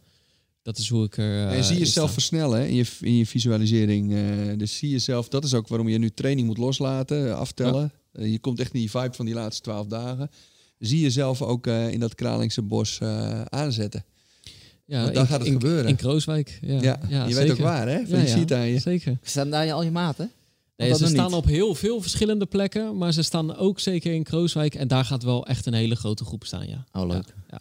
Dat 0.63 0.79
is 0.79 0.89
hoe 0.89 1.05
ik 1.05 1.17
er. 1.17 1.49
eh, 1.49 1.57
en 1.57 1.65
zie 1.65 1.79
jezelf 1.79 2.07
sta. 2.07 2.13
versnellen 2.21 2.59
hè, 2.61 2.67
in, 2.67 2.75
je, 2.75 2.85
in 3.01 3.17
je 3.17 3.27
visualisering. 3.27 4.13
eh, 4.13 4.59
dus 4.59 4.77
zie 4.77 4.91
jezelf, 4.91 5.29
dat 5.29 5.45
is 5.45 5.55
ook 5.55 5.69
waarom 5.69 5.89
je 5.89 5.99
nu 5.99 6.11
training 6.11 6.47
moet 6.47 6.59
loslaten, 6.59 7.29
eh, 7.29 7.35
aftellen. 7.39 7.93
Je 8.13 8.39
komt 8.39 8.61
echt 8.61 8.73
in 8.75 8.81
die 8.81 8.91
vibe 8.91 9.13
van 9.15 9.27
die 9.27 9.35
laatste 9.35 9.63
twaalf 9.63 9.87
dagen. 9.87 10.31
Zie 10.79 11.01
jezelf 11.01 11.43
ook 11.43 11.67
eh, 11.67 11.93
in 11.93 12.01
dat 12.01 12.15
Kralingse 12.15 12.63
bos 12.63 12.99
eh, 13.01 13.41
aanzetten. 13.43 14.05
Ja, 14.87 15.03
Want 15.03 15.15
daar 15.15 15.23
in- 15.23 15.29
gaat 15.29 15.39
het 15.39 15.47
in, 15.47 15.53
gebeuren. 15.53 15.89
In 15.89 15.97
Krooswijk. 15.97 16.59
Ja, 16.63 16.81
Ja, 16.83 17.01
ja, 17.09 17.25
je 17.27 17.33
zeker. 17.33 17.43
weet 17.49 17.51
ook 17.51 17.59
waar, 17.67 17.89
hè? 17.89 17.97
Van 18.07 18.17
Ja, 18.19 18.23
je 18.25 18.29
ja, 18.31 18.37
ziet 18.39 18.53
aan 18.53 18.67
je. 18.67 18.79
Zeker. 18.79 19.19
Staan 19.23 19.51
daar 19.51 19.73
al 19.73 19.83
je 19.83 19.91
maten? 19.91 20.31
Nee, 20.77 20.95
ze 20.95 21.07
staan 21.07 21.27
niet? 21.27 21.35
op 21.35 21.47
heel 21.47 21.75
veel 21.75 22.01
verschillende 22.01 22.47
plekken, 22.47 22.97
maar 22.97 23.13
ze 23.13 23.23
staan 23.23 23.57
ook 23.57 23.81
zeker 23.81 24.13
in 24.13 24.23
Krooswijk. 24.23 24.75
En 24.75 24.89
daar 24.89 25.05
gaat 25.05 25.23
wel 25.23 25.47
echt 25.47 25.67
een 25.67 25.75
hele 25.75 25.97
grote 25.97 26.25
groep 26.25 26.45
staan, 26.45 26.69
ja. 26.69 26.85
Oh, 26.93 27.07
leuk. 27.07 27.25
Ja, 27.27 27.45
ja. 27.49 27.61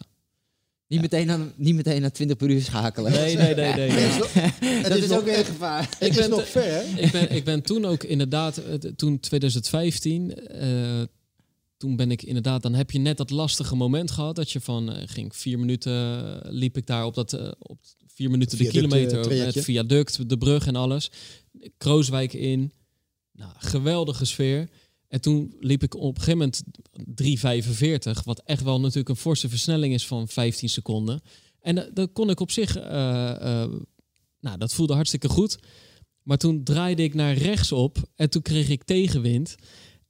Niet, 0.92 1.00
meteen 1.00 1.30
aan, 1.30 1.52
niet 1.56 1.74
meteen 1.74 2.00
naar 2.00 2.12
20 2.12 2.36
per 2.36 2.50
uur 2.50 2.60
schakelen. 2.60 3.12
Nee, 3.12 3.36
nee, 3.36 3.54
nee, 3.54 3.74
nee. 3.74 3.90
Het 3.90 4.32
het 4.82 4.88
dat 4.88 4.98
is 4.98 5.08
nog 5.08 5.18
ook 5.18 5.24
weer 5.24 5.38
een 5.38 5.44
gevaar. 5.44 5.88
Het 5.98 6.08
is 6.08 6.16
ben 6.16 6.30
nog 6.30 6.48
ver, 6.48 6.64
hè? 6.64 7.00
ik, 7.00 7.12
ben, 7.12 7.32
ik 7.32 7.44
ben 7.44 7.62
toen 7.62 7.84
ook 7.84 8.02
inderdaad, 8.02 8.56
eh, 8.56 8.74
toen 8.74 9.20
2015, 9.20 10.34
eh, 10.34 11.02
toen 11.76 11.96
ben 11.96 12.10
ik 12.10 12.22
inderdaad, 12.22 12.62
dan 12.62 12.74
heb 12.74 12.90
je 12.90 12.98
net 12.98 13.16
dat 13.16 13.30
lastige 13.30 13.76
moment 13.76 14.10
gehad 14.10 14.36
dat 14.36 14.50
je 14.50 14.60
van, 14.60 14.92
eh, 14.92 15.02
ging 15.06 15.36
vier 15.36 15.58
minuten, 15.58 16.38
liep 16.54 16.76
ik 16.76 16.86
daar 16.86 17.04
op 17.04 17.14
dat, 17.14 17.56
op 17.58 17.78
vier 18.14 18.30
minuten 18.30 18.58
de 18.58 18.66
kilometer, 18.66 19.18
met 19.18 19.22
trajectje. 19.22 19.62
viaduct, 19.62 20.28
de 20.28 20.38
brug 20.38 20.66
en 20.66 20.76
alles. 20.76 21.10
Krooswijk 21.78 22.32
in, 22.32 22.72
nou, 23.42 23.54
geweldige 23.58 24.24
sfeer. 24.24 24.68
En 25.08 25.20
toen 25.20 25.56
liep 25.60 25.82
ik 25.82 25.94
op 25.94 26.16
een 26.16 26.22
gegeven 26.22 26.38
moment 26.38 26.62
3,45, 28.20 28.24
wat 28.24 28.42
echt 28.44 28.62
wel 28.62 28.80
natuurlijk 28.80 29.08
een 29.08 29.16
forse 29.16 29.48
versnelling 29.48 29.94
is 29.94 30.06
van 30.06 30.28
15 30.28 30.68
seconden. 30.68 31.20
En 31.60 31.78
eh, 31.78 31.90
dat 31.94 32.12
kon 32.12 32.30
ik 32.30 32.40
op 32.40 32.50
zich, 32.50 32.76
eh, 32.76 33.62
eh, 33.62 33.70
nou, 34.40 34.58
dat 34.58 34.74
voelde 34.74 34.94
hartstikke 34.94 35.28
goed. 35.28 35.58
Maar 36.22 36.38
toen 36.38 36.64
draaide 36.64 37.02
ik 37.02 37.14
naar 37.14 37.34
rechts 37.34 37.72
op 37.72 37.98
en 38.16 38.30
toen 38.30 38.42
kreeg 38.42 38.68
ik 38.68 38.84
tegenwind. 38.84 39.54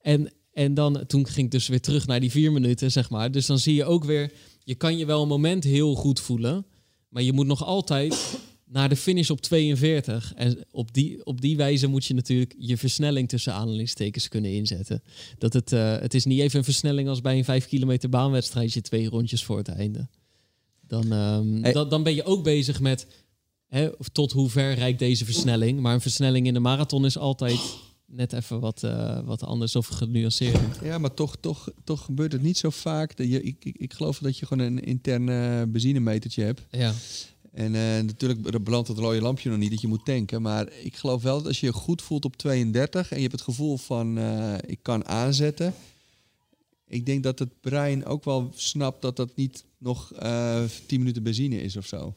En, 0.00 0.32
en 0.52 0.74
dan, 0.74 1.06
toen 1.06 1.26
ging 1.26 1.46
ik 1.46 1.52
dus 1.52 1.68
weer 1.68 1.80
terug 1.80 2.06
naar 2.06 2.20
die 2.20 2.30
vier 2.30 2.52
minuten, 2.52 2.92
zeg 2.92 3.10
maar. 3.10 3.30
Dus 3.30 3.46
dan 3.46 3.58
zie 3.58 3.74
je 3.74 3.84
ook 3.84 4.04
weer, 4.04 4.32
je 4.64 4.74
kan 4.74 4.96
je 4.96 5.06
wel 5.06 5.22
een 5.22 5.28
moment 5.28 5.64
heel 5.64 5.94
goed 5.94 6.20
voelen. 6.20 6.66
Maar 7.08 7.22
je 7.22 7.32
moet 7.32 7.46
nog 7.46 7.64
altijd 7.64 8.38
naar 8.72 8.88
de 8.88 8.96
finish 8.96 9.30
op 9.30 9.40
42. 9.40 10.32
En 10.36 10.64
op 10.70 10.94
die, 10.94 11.24
op 11.26 11.40
die 11.40 11.56
wijze 11.56 11.86
moet 11.86 12.04
je 12.04 12.14
natuurlijk 12.14 12.54
je 12.58 12.76
versnelling 12.76 13.28
tussen 13.28 13.52
aanhalingstekens 13.54 14.28
kunnen 14.28 14.52
inzetten. 14.52 15.02
Dat 15.38 15.52
het, 15.52 15.72
eh, 15.72 15.98
het 15.98 16.14
is 16.14 16.24
niet 16.24 16.40
even 16.40 16.58
een 16.58 16.64
versnelling 16.64 17.08
als 17.08 17.20
bij 17.20 17.38
een 17.38 17.44
5 17.44 17.66
kilometer 17.66 18.08
baanwedstrijdje 18.08 18.80
twee 18.80 19.08
rondjes 19.08 19.44
voor 19.44 19.56
het 19.58 19.68
einde. 19.68 20.08
Dan, 20.86 21.12
ehm, 21.12 21.62
Hey. 21.62 21.72
dan, 21.72 21.88
dan 21.88 22.02
ben 22.02 22.14
je 22.14 22.24
ook 22.24 22.44
bezig 22.44 22.80
met 22.80 23.06
hè, 23.66 23.86
of 23.86 24.08
tot 24.08 24.32
hoe 24.32 24.50
ver 24.50 24.74
reikt 24.74 24.98
deze 24.98 25.24
versnelling. 25.24 25.80
Maar 25.80 25.94
een 25.94 26.00
versnelling 26.00 26.46
in 26.46 26.54
de 26.54 26.60
marathon 26.60 27.04
is 27.04 27.18
altijd 27.18 27.60
net 28.06 28.32
even 28.32 28.60
wat, 28.60 28.82
eh, 28.82 29.20
wat 29.24 29.42
anders 29.42 29.76
of 29.76 29.86
genuanceerder. 29.86 30.78
Ja, 30.82 30.98
maar 30.98 31.14
toch, 31.14 31.36
toch, 31.40 31.68
toch 31.84 32.04
gebeurt 32.04 32.32
het 32.32 32.42
niet 32.42 32.58
zo 32.58 32.70
vaak. 32.70 33.16
Dat 33.16 33.28
je, 33.30 33.42
ik, 33.42 33.64
ik, 33.64 33.76
ik 33.76 33.92
geloof 33.92 34.18
dat 34.18 34.38
je 34.38 34.46
gewoon 34.46 34.66
een 34.66 34.84
intern 34.84 35.28
eh, 35.28 35.62
benzinemetertje 35.68 36.42
hebt. 36.42 36.66
Ja. 36.70 36.92
En 37.53 37.74
eh, 37.74 38.05
natuurlijk 38.05 38.62
brandt 38.62 38.88
het 38.88 38.98
rode 38.98 39.20
lampje 39.20 39.50
nog 39.50 39.59
niet 39.59 39.70
dat 39.70 39.80
je 39.80 39.88
moet 39.88 40.05
tanken. 40.05 40.42
Maar 40.42 40.72
ik 40.72 40.96
geloof 40.96 41.22
wel 41.22 41.36
dat 41.36 41.46
als 41.46 41.61
je 41.61 41.66
je 41.66 41.72
goed 41.72 42.03
voelt 42.03 42.24
op 42.24 42.36
32 42.36 43.11
en 43.11 43.16
je 43.16 43.22
hebt 43.22 43.34
het 43.34 43.44
gevoel 43.44 43.76
van 43.76 44.18
eh, 44.18 44.55
ik 44.66 44.78
kan 44.82 45.07
aanzetten. 45.07 45.74
Ik 46.86 47.07
denk 47.07 47.22
dat 47.22 47.38
het 47.38 47.61
brein 47.61 48.05
ook 48.05 48.24
wel 48.24 48.50
snapt 48.55 49.03
dat 49.03 49.16
dat 49.16 49.36
niet 49.36 49.64
nog 49.78 50.12
eh 50.12 50.62
10 50.86 50.98
minuten 50.98 51.22
benzine 51.22 51.62
is 51.62 51.76
of 51.76 51.86
zo. 51.86 52.14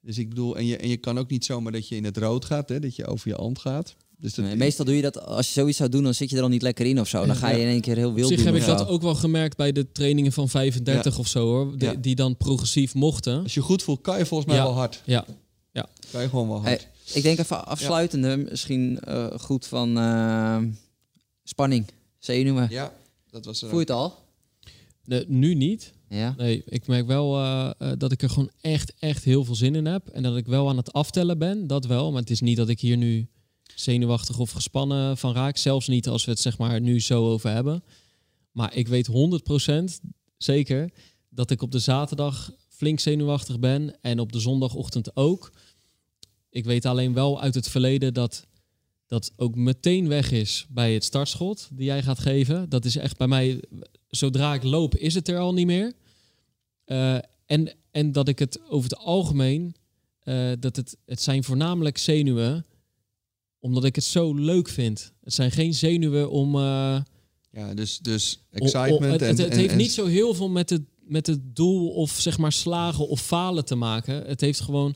Dus 0.00 0.18
ik 0.18 0.28
bedoel, 0.28 0.56
en 0.56 0.66
je, 0.66 0.76
en 0.76 0.88
je 0.88 0.96
kan 0.96 1.18
ook 1.18 1.30
niet 1.30 1.44
zomaar 1.44 1.72
dat 1.72 1.88
je 1.88 1.96
in 1.96 2.04
het 2.04 2.16
rood 2.16 2.44
gaat, 2.44 2.68
hè, 2.68 2.80
dat 2.80 2.96
je 2.96 3.06
over 3.06 3.28
je 3.28 3.34
hand 3.34 3.58
gaat. 3.58 3.96
Dus 4.20 4.34
dat, 4.34 4.44
Nee, 4.44 4.56
meestal 4.56 4.84
doe 4.84 4.96
je 4.96 5.02
dat, 5.02 5.24
als 5.26 5.46
je 5.46 5.52
zoiets 5.52 5.76
zou 5.76 5.88
doen, 5.90 6.02
dan 6.02 6.14
zit 6.14 6.30
je 6.30 6.36
er 6.36 6.42
al 6.42 6.48
niet 6.48 6.62
lekker 6.62 6.86
in 6.86 7.00
of 7.00 7.08
zo. 7.08 7.26
Dan 7.26 7.36
ga 7.36 7.48
je 7.50 7.60
in 7.60 7.66
één 7.68 7.80
keer 7.80 7.96
heel 7.96 8.08
Op 8.08 8.14
wild 8.14 8.28
zich 8.28 8.36
doen. 8.36 8.46
heb 8.46 8.54
ik 8.56 8.66
dat 8.66 8.86
ook 8.88 9.02
wel 9.02 9.14
gemerkt 9.14 9.56
bij 9.56 9.72
de 9.72 9.92
trainingen 9.92 10.32
van 10.32 10.48
35 10.48 11.18
of 11.18 11.26
zo 11.26 11.46
hoor. 11.46 11.78
Die, 11.78 11.88
Ja. 11.88 11.94
die 11.94 12.14
dan 12.14 12.36
progressief 12.36 12.94
mochten. 12.94 13.42
Als 13.42 13.54
je 13.54 13.60
goed 13.60 13.82
voelt, 13.82 14.00
kan 14.00 14.18
je 14.18 14.26
volgens 14.26 14.48
mij 14.50 14.58
Ja. 14.58 14.64
wel 14.64 14.74
hard. 14.74 15.02
Ja, 15.04 15.24
Kan 16.10 16.22
je 16.22 16.28
gewoon 16.28 16.48
wel 16.48 16.62
hard. 16.62 16.80
Hey, 16.80 16.88
ik 17.14 17.22
denk 17.22 17.38
even 17.38 17.66
afsluitende, 17.66 18.36
misschien 18.36 18.98
eh, 19.00 19.26
goed 19.38 19.66
van 19.66 19.98
eh, 19.98 20.58
spanning, 21.44 21.84
zenuwen. 22.18 22.66
Ja, 22.70 22.92
dat 23.30 23.44
was... 23.44 23.62
eh, 23.62 23.68
Voel 23.68 23.78
je 23.78 23.84
het 23.84 23.94
al? 23.94 24.14
Nee, 25.04 25.24
nu 25.28 25.54
niet. 25.54 25.92
Ja. 26.08 26.34
Nee, 26.38 26.62
ik 26.66 26.86
merk 26.86 27.06
wel 27.06 27.36
eh, 27.36 27.70
eh, 27.78 27.92
dat 27.98 28.12
ik 28.12 28.22
er 28.22 28.28
gewoon 28.30 28.50
echt, 28.60 28.92
echt 28.98 29.24
heel 29.24 29.44
veel 29.44 29.54
zin 29.54 29.74
in 29.74 29.86
heb. 29.86 30.08
En 30.08 30.22
dat 30.22 30.36
ik 30.36 30.46
wel 30.46 30.68
aan 30.68 30.76
het 30.76 30.92
aftellen 30.92 31.38
ben, 31.38 31.66
dat 31.66 31.86
wel. 31.86 32.10
Maar 32.12 32.20
het 32.20 32.30
is 32.30 32.40
niet 32.40 32.56
dat 32.56 32.68
ik 32.68 32.80
hier 32.80 32.96
nu 32.96 33.26
zenuwachtig 33.80 34.38
of 34.38 34.50
gespannen 34.50 35.16
van 35.16 35.34
raak. 35.34 35.56
Zelfs 35.56 35.88
niet 35.88 36.08
als 36.08 36.24
we 36.24 36.30
het 36.30 36.40
zeg 36.40 36.58
maar 36.58 36.80
nu 36.80 37.00
zo 37.00 37.30
over 37.30 37.50
hebben. 37.50 37.84
Maar 38.52 38.74
ik 38.74 38.88
weet 38.88 39.08
100% 39.08 40.08
zeker 40.36 40.90
dat 41.28 41.50
ik 41.50 41.62
op 41.62 41.72
de 41.72 41.78
zaterdag 41.78 42.52
flink 42.68 43.00
zenuwachtig 43.00 43.58
ben. 43.58 44.00
En 44.00 44.18
op 44.18 44.32
de 44.32 44.40
zondagochtend 44.40 45.16
ook. 45.16 45.52
Ik 46.50 46.64
weet 46.64 46.84
alleen 46.84 47.12
wel 47.12 47.40
uit 47.40 47.54
het 47.54 47.68
verleden 47.68 48.14
dat 48.14 48.46
dat 49.06 49.32
ook 49.36 49.54
meteen 49.54 50.08
weg 50.08 50.30
is 50.30 50.66
bij 50.68 50.94
het 50.94 51.04
startschot 51.04 51.68
die 51.72 51.84
jij 51.84 52.02
gaat 52.02 52.18
geven. 52.18 52.68
Dat 52.68 52.84
is 52.84 52.96
echt 52.96 53.16
bij 53.16 53.26
mij, 53.26 53.62
zodra 54.08 54.54
ik 54.54 54.62
loop, 54.62 54.96
is 54.96 55.14
het 55.14 55.28
er 55.28 55.38
al 55.38 55.52
niet 55.52 55.66
meer. 55.66 55.92
Eh, 56.84 57.18
en, 57.46 57.72
en 57.90 58.12
dat 58.12 58.28
ik 58.28 58.38
het 58.38 58.60
over 58.68 58.90
het 58.90 58.98
algemeen, 58.98 59.74
eh, 60.20 60.50
dat 60.58 60.76
het, 60.76 60.96
het 61.06 61.22
zijn 61.22 61.44
voornamelijk 61.44 61.98
zenuwen, 61.98 62.66
omdat 63.60 63.84
ik 63.84 63.94
het 63.94 64.04
zo 64.04 64.34
leuk 64.34 64.68
vind. 64.68 65.12
Het 65.24 65.34
zijn 65.34 65.50
geen 65.50 65.74
zenuwen 65.74 66.30
om... 66.30 66.54
eh, 66.54 67.00
Ja, 67.52 67.74
dus, 67.74 67.98
dus 67.98 68.42
excitement. 68.50 69.12
het, 69.12 69.22
en, 69.22 69.28
het, 69.28 69.38
het 69.38 69.50
en- 69.52 69.58
heeft 69.58 69.70
en- 69.70 69.76
niet 69.78 69.92
zo 69.92 70.06
heel 70.06 70.34
veel 70.34 70.48
met 70.48 70.70
het, 70.70 70.82
met 71.04 71.26
het 71.26 71.56
doel 71.56 71.88
of 71.88 72.10
zeg 72.10 72.38
maar 72.38 72.52
slagen 72.52 73.08
of 73.08 73.20
falen 73.20 73.64
te 73.64 73.74
maken. 73.74 74.14
Het 74.26 74.40
heeft 74.40 74.60
gewoon 74.60 74.94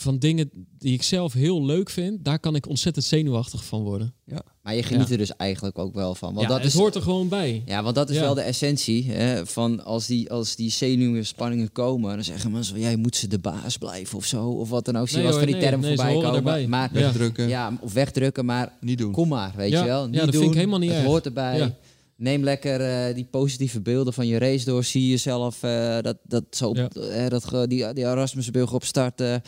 van 0.00 0.18
dingen 0.18 0.50
die 0.78 0.92
ik 0.92 1.02
zelf 1.02 1.32
heel 1.32 1.64
leuk 1.64 1.90
vind, 1.90 2.24
daar 2.24 2.38
kan 2.38 2.54
ik 2.54 2.68
ontzettend 2.68 3.04
zenuwachtig 3.04 3.64
van 3.64 3.82
worden. 3.82 4.14
Maar 4.62 4.74
je 4.74 4.82
geniet 4.82 5.06
Ja. 5.06 5.12
er 5.12 5.18
dus 5.18 5.36
eigenlijk 5.36 5.78
ook 5.78 5.94
wel 5.94 6.14
van. 6.14 6.28
Want 6.34 6.40
ja, 6.46 6.52
dat 6.52 6.62
het 6.62 6.66
is, 6.72 6.78
hoort 6.78 6.94
er 6.94 7.02
gewoon 7.02 7.28
bij. 7.28 7.62
Ja, 7.66 7.82
want 7.82 7.94
dat 7.94 8.10
is 8.10 8.16
Ja. 8.16 8.22
wel 8.22 8.34
de 8.34 8.40
essentie. 8.40 9.10
Hè, 9.10 9.46
van 9.46 9.84
als 9.84 10.06
die, 10.06 10.30
als 10.30 10.56
die 10.56 10.70
zenuwen, 10.70 11.26
spanningen 11.26 11.72
komen, 11.72 12.14
dan 12.14 12.24
zeggen 12.24 12.50
mensen 12.50 12.74
van 12.74 12.82
jij 12.82 12.96
moet 12.96 13.16
ze 13.16 13.26
de 13.26 13.38
baas 13.38 13.76
blijven 13.76 14.16
of 14.18 14.24
zo. 14.24 14.48
Of 14.48 14.68
wat 14.68 14.84
dan 14.84 14.96
ook. 14.96 15.08
Zie 15.08 15.16
je 15.16 15.22
Nee, 15.22 15.32
eens 15.32 15.42
van 15.42 15.46
die 15.52 15.56
nee, 15.60 15.64
termen 15.68 15.86
nee, 15.88 15.96
voorbij 15.96 16.14
komen. 16.14 16.34
erbij. 16.34 16.66
Maar 16.66 16.90
Ja. 16.92 17.00
wegdrukken, 17.00 17.48
ja, 17.48 17.78
of 17.80 17.92
wegdrukken, 17.92 18.44
maar 18.44 18.72
niet 18.80 18.98
doen. 18.98 19.12
kom 19.12 19.28
maar, 19.28 19.52
weet 19.56 19.70
Ja, 19.70 19.80
je 19.80 19.86
wel. 19.88 20.00
ja, 20.02 20.06
Niet 20.06 20.20
dat 20.20 20.30
doen, 20.32 20.40
vind 20.40 20.50
ik 20.52 20.56
helemaal 20.58 20.78
niet 20.78 20.88
het 20.90 20.98
erg. 20.98 21.06
hoort 21.08 21.24
erbij. 21.26 21.76
Neem 22.20 22.42
lekker 22.44 22.80
eh, 22.80 23.14
die 23.14 23.24
positieve 23.24 23.80
beelden 23.80 24.12
van 24.12 24.26
je 24.26 24.38
race 24.38 24.64
door. 24.64 24.84
Zie 24.84 25.08
jezelf 25.08 25.62
eh, 25.62 25.98
dat, 26.00 26.16
dat, 26.22 26.44
zo 26.50 26.68
op, 26.68 26.76
Ja. 26.76 26.88
eh, 26.88 27.28
dat, 27.28 27.50
die, 27.70 27.92
die 27.92 28.04
Erasmusbrug 28.04 28.72
opstarten. 28.72 29.42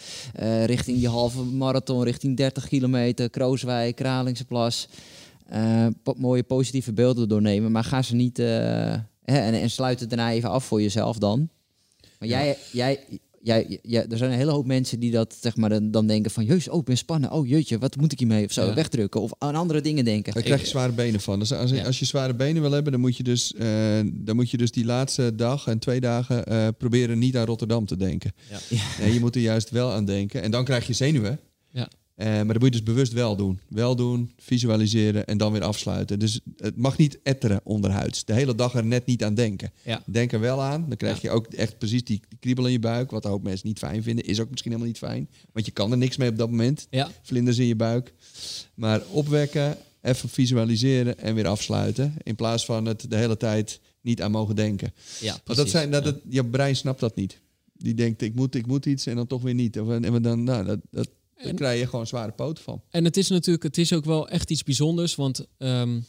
richting 0.65 0.99
die 0.99 1.09
halve 1.09 1.43
marathon, 1.43 2.05
richting 2.05 2.36
30 2.36 2.69
kilometer. 2.69 3.31
Krooswijk, 3.31 3.97
Kralingseplas. 3.97 4.89
Po- 6.03 6.15
mooie 6.16 6.43
positieve 6.43 6.93
beelden 6.93 7.28
doornemen. 7.28 7.73
Maar 7.73 7.85
ga 7.85 8.03
ze 8.03 8.15
niet... 8.15 8.36
hè, 8.36 8.94
en, 9.24 9.55
en 9.55 9.70
sluit 9.70 10.01
het 10.01 10.09
daarna 10.09 10.32
even 10.32 10.51
af 10.51 10.65
voor 10.65 10.82
jezelf 10.82 11.19
dan. 11.19 11.49
Maar 12.19 12.28
jij, 12.28 12.57
jij, 12.73 12.99
jij, 13.43 13.78
jij, 13.82 14.06
er 14.06 14.16
zijn 14.16 14.31
een 14.31 14.36
hele 14.36 14.51
hoop 14.51 14.66
mensen 14.66 15.01
die 15.01 15.10
dat 15.10 15.36
zeg 15.40 15.56
maar 15.56 15.70
dan, 15.70 15.90
dan 15.90 16.06
denken 16.06 16.31
van... 16.31 16.44
Jeus, 16.44 16.69
oh, 16.69 16.78
ik 16.78 16.85
ben 16.85 16.97
spannen. 16.97 17.31
Oh, 17.32 17.48
jeetje, 17.48 17.78
wat 17.78 17.97
moet 17.97 18.12
ik 18.12 18.19
hiermee? 18.19 18.44
Of 18.44 18.52
zo, 18.52 18.64
Ja. 18.66 18.74
wegdrukken. 18.74 19.20
Of 19.20 19.31
aan 19.39 19.55
andere 19.55 19.81
dingen 19.81 20.05
denken. 20.05 20.32
Daar 20.32 20.43
krijg 20.43 20.60
je 20.60 20.66
zware 20.66 20.93
benen 20.93 21.20
van. 21.20 21.39
Dus 21.39 21.52
als, 21.52 21.70
Ja. 21.70 21.85
als 21.85 21.98
je 21.98 22.05
zware 22.05 22.35
benen 22.35 22.62
wil 22.62 22.70
hebben, 22.73 22.93
dan 22.93 23.01
moet 23.01 23.16
je 23.16 23.23
dus, 23.23 23.55
eh, 23.55 24.01
dan 24.12 24.36
moet 24.36 24.51
je 24.51 24.56
dus 24.56 24.70
die 24.70 24.85
laatste 24.85 25.35
dag 25.35 25.66
en 25.66 25.78
twee 25.78 26.01
dagen 26.01 26.47
eh, 26.47 26.69
proberen 26.78 27.19
niet 27.19 27.36
aan 27.36 27.47
Rotterdam 27.47 27.86
te 27.86 27.97
denken. 27.97 28.32
Ja. 28.51 28.59
Nee, 29.01 29.12
je 29.12 29.20
moet 29.20 29.35
er 29.35 29.40
juist 29.43 29.70
wel 29.70 29.90
aan 29.93 30.05
denken. 30.05 30.43
En 30.43 30.51
dan 30.51 30.64
krijg 30.64 30.86
je 30.86 30.93
zenuwen. 30.93 31.40
Ja. 31.70 31.89
Eh, 32.14 32.26
maar 32.26 32.47
dat 32.47 32.55
moet 32.59 32.64
je 32.64 32.70
dus 32.70 32.82
bewust 32.82 33.12
wel 33.12 33.36
doen. 33.36 33.60
Wel 33.68 33.97
doen, 33.97 34.32
visualiseren 34.36 35.26
en 35.26 35.39
dan 35.39 35.52
weer 35.52 35.62
afsluiten. 35.62 36.18
Dus 36.18 36.40
het 36.56 36.76
mag 36.76 36.98
niet 36.98 37.18
etteren 37.22 37.60
onderhuids. 37.64 38.24
De 38.24 38.32
hele 38.32 38.55
dag 38.55 38.74
er 38.74 38.84
net 38.84 39.06
niet 39.06 39.24
aan 39.24 39.34
denken. 39.34 39.72
Ja. 39.84 40.02
Denk 40.06 40.32
er 40.32 40.40
wel 40.40 40.62
aan. 40.62 40.84
Dan 40.89 40.97
krijg 40.97 41.20
je 41.20 41.30
ook 41.30 41.47
echt 41.47 41.78
precies 41.78 42.05
die, 42.05 42.20
die 42.28 42.39
kriebel 42.39 42.66
in 42.66 42.72
je 42.72 42.78
buik. 42.78 43.10
Wat 43.10 43.24
een 43.24 43.30
hoop 43.30 43.43
mensen 43.43 43.66
niet 43.68 43.78
fijn 43.78 44.02
vinden. 44.02 44.24
Is 44.24 44.40
ook 44.40 44.51
misschien 44.51 44.70
helemaal 44.70 44.93
niet 44.93 45.01
fijn. 45.02 45.28
Want 45.52 45.66
je 45.66 45.72
kan 45.72 45.90
er 45.90 45.98
niks 45.98 46.16
mee 46.16 46.28
op 46.28 46.36
dat 46.39 46.51
moment. 46.51 46.86
Ja, 46.90 47.10
Vlinders 47.22 47.59
in 47.59 47.66
je 47.66 47.76
buik. 47.76 48.12
Maar 48.74 49.02
opwekken, 49.10 49.76
even 50.02 50.28
visualiseren 50.28 51.18
en 51.18 51.34
weer 51.34 51.47
afsluiten. 51.47 52.14
In 52.22 52.34
plaats 52.34 52.64
van 52.64 52.84
het 52.86 53.10
de 53.10 53.16
hele 53.16 53.36
tijd 53.36 53.80
niet 54.01 54.22
aan 54.22 54.30
mogen 54.30 54.56
denken. 54.56 54.93
ja 55.20 55.30
Want 55.30 55.44
dat 55.44 55.55
precies. 55.56 55.72
zijn, 55.72 55.90
dat, 55.90 56.05
Ja. 56.05 56.10
dat, 56.10 56.20
je 56.28 56.44
brein 56.44 56.76
snapt 56.76 57.01
dat 57.01 57.16
niet. 57.16 57.40
Die 57.72 57.94
denkt, 57.94 58.22
ik 58.22 58.34
moet, 58.34 58.55
ik 58.55 58.66
moet 58.66 58.86
iets 58.86 59.06
en 59.06 59.16
dan 59.16 59.26
toch 59.26 59.43
weer 59.43 59.55
niet. 59.55 59.80
Of, 59.80 59.89
en 59.90 60.22
dan, 60.22 60.44
nou, 60.44 60.64
dat, 60.64 60.78
dat, 60.90 61.09
daar 61.37 61.47
En- 61.47 61.55
krijg 61.55 61.81
je 61.81 61.87
gewoon 61.87 62.07
zware 62.07 62.33
poten 62.33 62.65
van. 62.65 62.83
En 62.91 63.05
het 63.05 63.17
is 63.17 63.29
natuurlijk, 63.29 63.63
het 63.65 63.79
is 63.79 63.93
ook 63.93 64.05
wel 64.05 64.29
echt 64.29 64.51
iets 64.51 64.63
bijzonders, 64.63 65.15
want 65.15 65.47
ehm, 65.59 66.01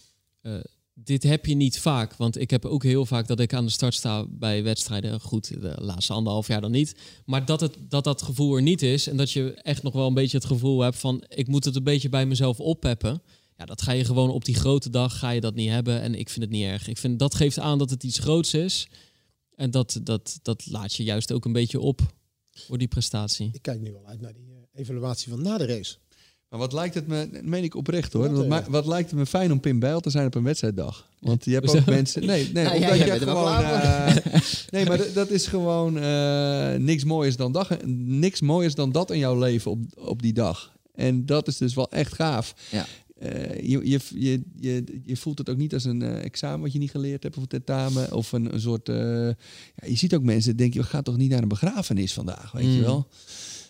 eh, 0.42 0.60
dit 0.94 1.24
heb 1.24 1.46
je 1.46 1.56
niet 1.56 1.80
vaak. 1.80 2.16
Want 2.16 2.40
ik 2.40 2.50
heb 2.50 2.66
ook 2.66 2.84
heel 2.84 3.06
vaak 3.06 3.28
dat 3.28 3.40
ik 3.40 3.54
aan 3.54 3.66
de 3.66 3.72
start 3.72 3.94
sta 3.94 4.26
bij 4.30 4.64
wedstrijden. 4.64 5.20
Goed, 5.20 5.62
de 5.62 5.76
laatste 5.80 6.14
anderhalf 6.14 6.48
jaar 6.48 6.62
dan 6.62 6.72
niet. 6.72 6.96
Maar 7.26 7.46
dat, 7.46 7.60
het, 7.60 7.78
dat 7.90 8.04
dat 8.04 8.22
gevoel 8.22 8.56
er 8.56 8.62
niet 8.62 8.82
is 8.82 9.08
en 9.08 9.18
dat 9.18 9.32
je 9.32 9.54
echt 9.54 9.84
nog 9.84 9.94
wel 9.94 10.08
een 10.08 10.14
beetje 10.14 10.38
het 10.38 10.46
gevoel 10.46 10.82
hebt 10.82 10.98
van 10.98 11.24
ik 11.28 11.48
moet 11.48 11.66
het 11.66 11.76
een 11.76 11.84
beetje 11.84 12.10
bij 12.10 12.26
mezelf 12.26 12.60
oppeppen. 12.60 13.22
Ja, 13.58 13.66
dat 13.66 13.82
ga 13.82 13.92
je 13.92 14.06
gewoon 14.06 14.30
op 14.30 14.46
die 14.46 14.56
grote 14.56 14.90
dag 14.90 15.20
ga 15.20 15.30
je 15.30 15.42
dat 15.42 15.56
niet 15.56 15.70
hebben 15.70 16.02
en 16.02 16.16
ik 16.16 16.30
vind 16.30 16.42
het 16.46 16.54
niet 16.54 16.64
erg. 16.66 16.88
Ik 16.88 16.98
vind 16.98 17.20
dat 17.20 17.36
geeft 17.36 17.60
aan 17.60 17.78
dat 17.78 17.90
het 17.90 18.04
iets 18.04 18.20
groots 18.20 18.54
is 18.54 18.88
en 19.56 19.72
dat, 19.72 20.00
dat, 20.04 20.40
dat 20.42 20.66
laat 20.66 20.94
je 20.96 21.04
juist 21.04 21.32
ook 21.32 21.46
een 21.46 21.52
beetje 21.54 21.80
op 21.80 22.02
voor 22.52 22.78
die 22.78 22.88
prestatie. 22.88 23.50
Ik 23.54 23.62
kijk 23.62 23.82
nu 23.82 23.96
al 23.96 24.06
uit 24.06 24.22
naar 24.22 24.34
die 24.34 24.44
evaluatie 24.76 25.30
van 25.32 25.42
na 25.42 25.58
de 25.58 25.66
race. 25.66 25.96
Maar 26.50 26.60
wat 26.62 26.74
lijkt 26.74 26.96
het 26.96 27.08
me, 27.08 27.30
dat 27.32 27.44
meen 27.44 27.64
ik 27.64 27.76
oprecht 27.76 28.14
hoor. 28.14 28.48
Wat, 28.48 28.68
Wat, 28.68 28.84
eh? 28.84 28.88
lijkt 28.90 29.10
het 29.10 29.20
me 29.20 29.26
fijn 29.26 29.52
om 29.52 29.60
Pim 29.60 29.80
Bijl 29.80 30.00
te 30.00 30.10
zijn 30.10 30.26
op 30.26 30.36
een 30.36 30.44
wedstrijddag. 30.44 31.10
Want 31.20 31.46
je 31.46 31.52
hebt 31.54 31.76
ook 31.76 31.86
mensen. 31.86 32.26
Nee, 32.26 32.50
nee, 32.54 32.64
Ja, 32.68 32.74
omdat 32.74 32.90
ja, 32.98 33.06
je 33.06 33.12
er 33.12 33.20
gewoon. 33.20 33.58
eh, 33.64 34.16
nee, 34.70 34.86
maar 34.86 35.14
dat- 35.14 35.30
is 35.30 35.48
gewoon 35.48 35.98
eh, 36.00 36.74
niks 36.76 37.04
mooiers 37.04 37.36
dan 37.36 37.52
dag, 37.52 37.70
niks 37.96 38.42
mooiers 38.42 38.76
dan 38.76 38.92
dat 38.92 39.12
in 39.12 39.18
jouw 39.18 39.40
leven 39.40 39.72
op, 39.72 39.80
op 39.96 40.22
die 40.22 40.34
dag. 40.34 40.74
En 40.96 41.26
dat 41.26 41.48
is 41.48 41.58
dus 41.58 41.74
wel 41.74 41.92
echt 41.92 42.14
gaaf. 42.14 42.54
Ja. 42.72 42.86
Eh, 43.20 43.70
je, 43.70 43.90
je, 43.90 44.00
je, 44.16 44.42
je, 44.60 45.02
je 45.06 45.18
voelt 45.18 45.38
het 45.38 45.50
ook 45.50 45.58
niet 45.58 45.74
als 45.74 45.84
een 45.84 46.02
eh, 46.02 46.24
examen 46.24 46.62
wat 46.62 46.74
je 46.74 46.80
niet 46.80 46.92
geleerd 46.92 47.24
hebt 47.24 47.36
of 47.36 47.42
een 47.42 47.48
tentamen 47.48 48.12
of 48.14 48.32
een, 48.32 48.54
een 48.54 48.62
soort. 48.62 48.90
eh, 48.90 48.96
ja, 49.76 49.86
je 49.86 49.96
ziet 49.96 50.16
ook 50.16 50.24
mensen 50.24 50.56
denken, 50.58 50.82
we 50.82 50.88
gaan 50.88 51.04
toch 51.04 51.18
niet 51.18 51.30
naar 51.30 51.42
een 51.42 51.48
begrafenis 51.48 52.14
vandaag, 52.14 52.52
weet 52.52 52.64
je 52.64 52.70
Mm. 52.78 52.82
wel? 52.82 53.08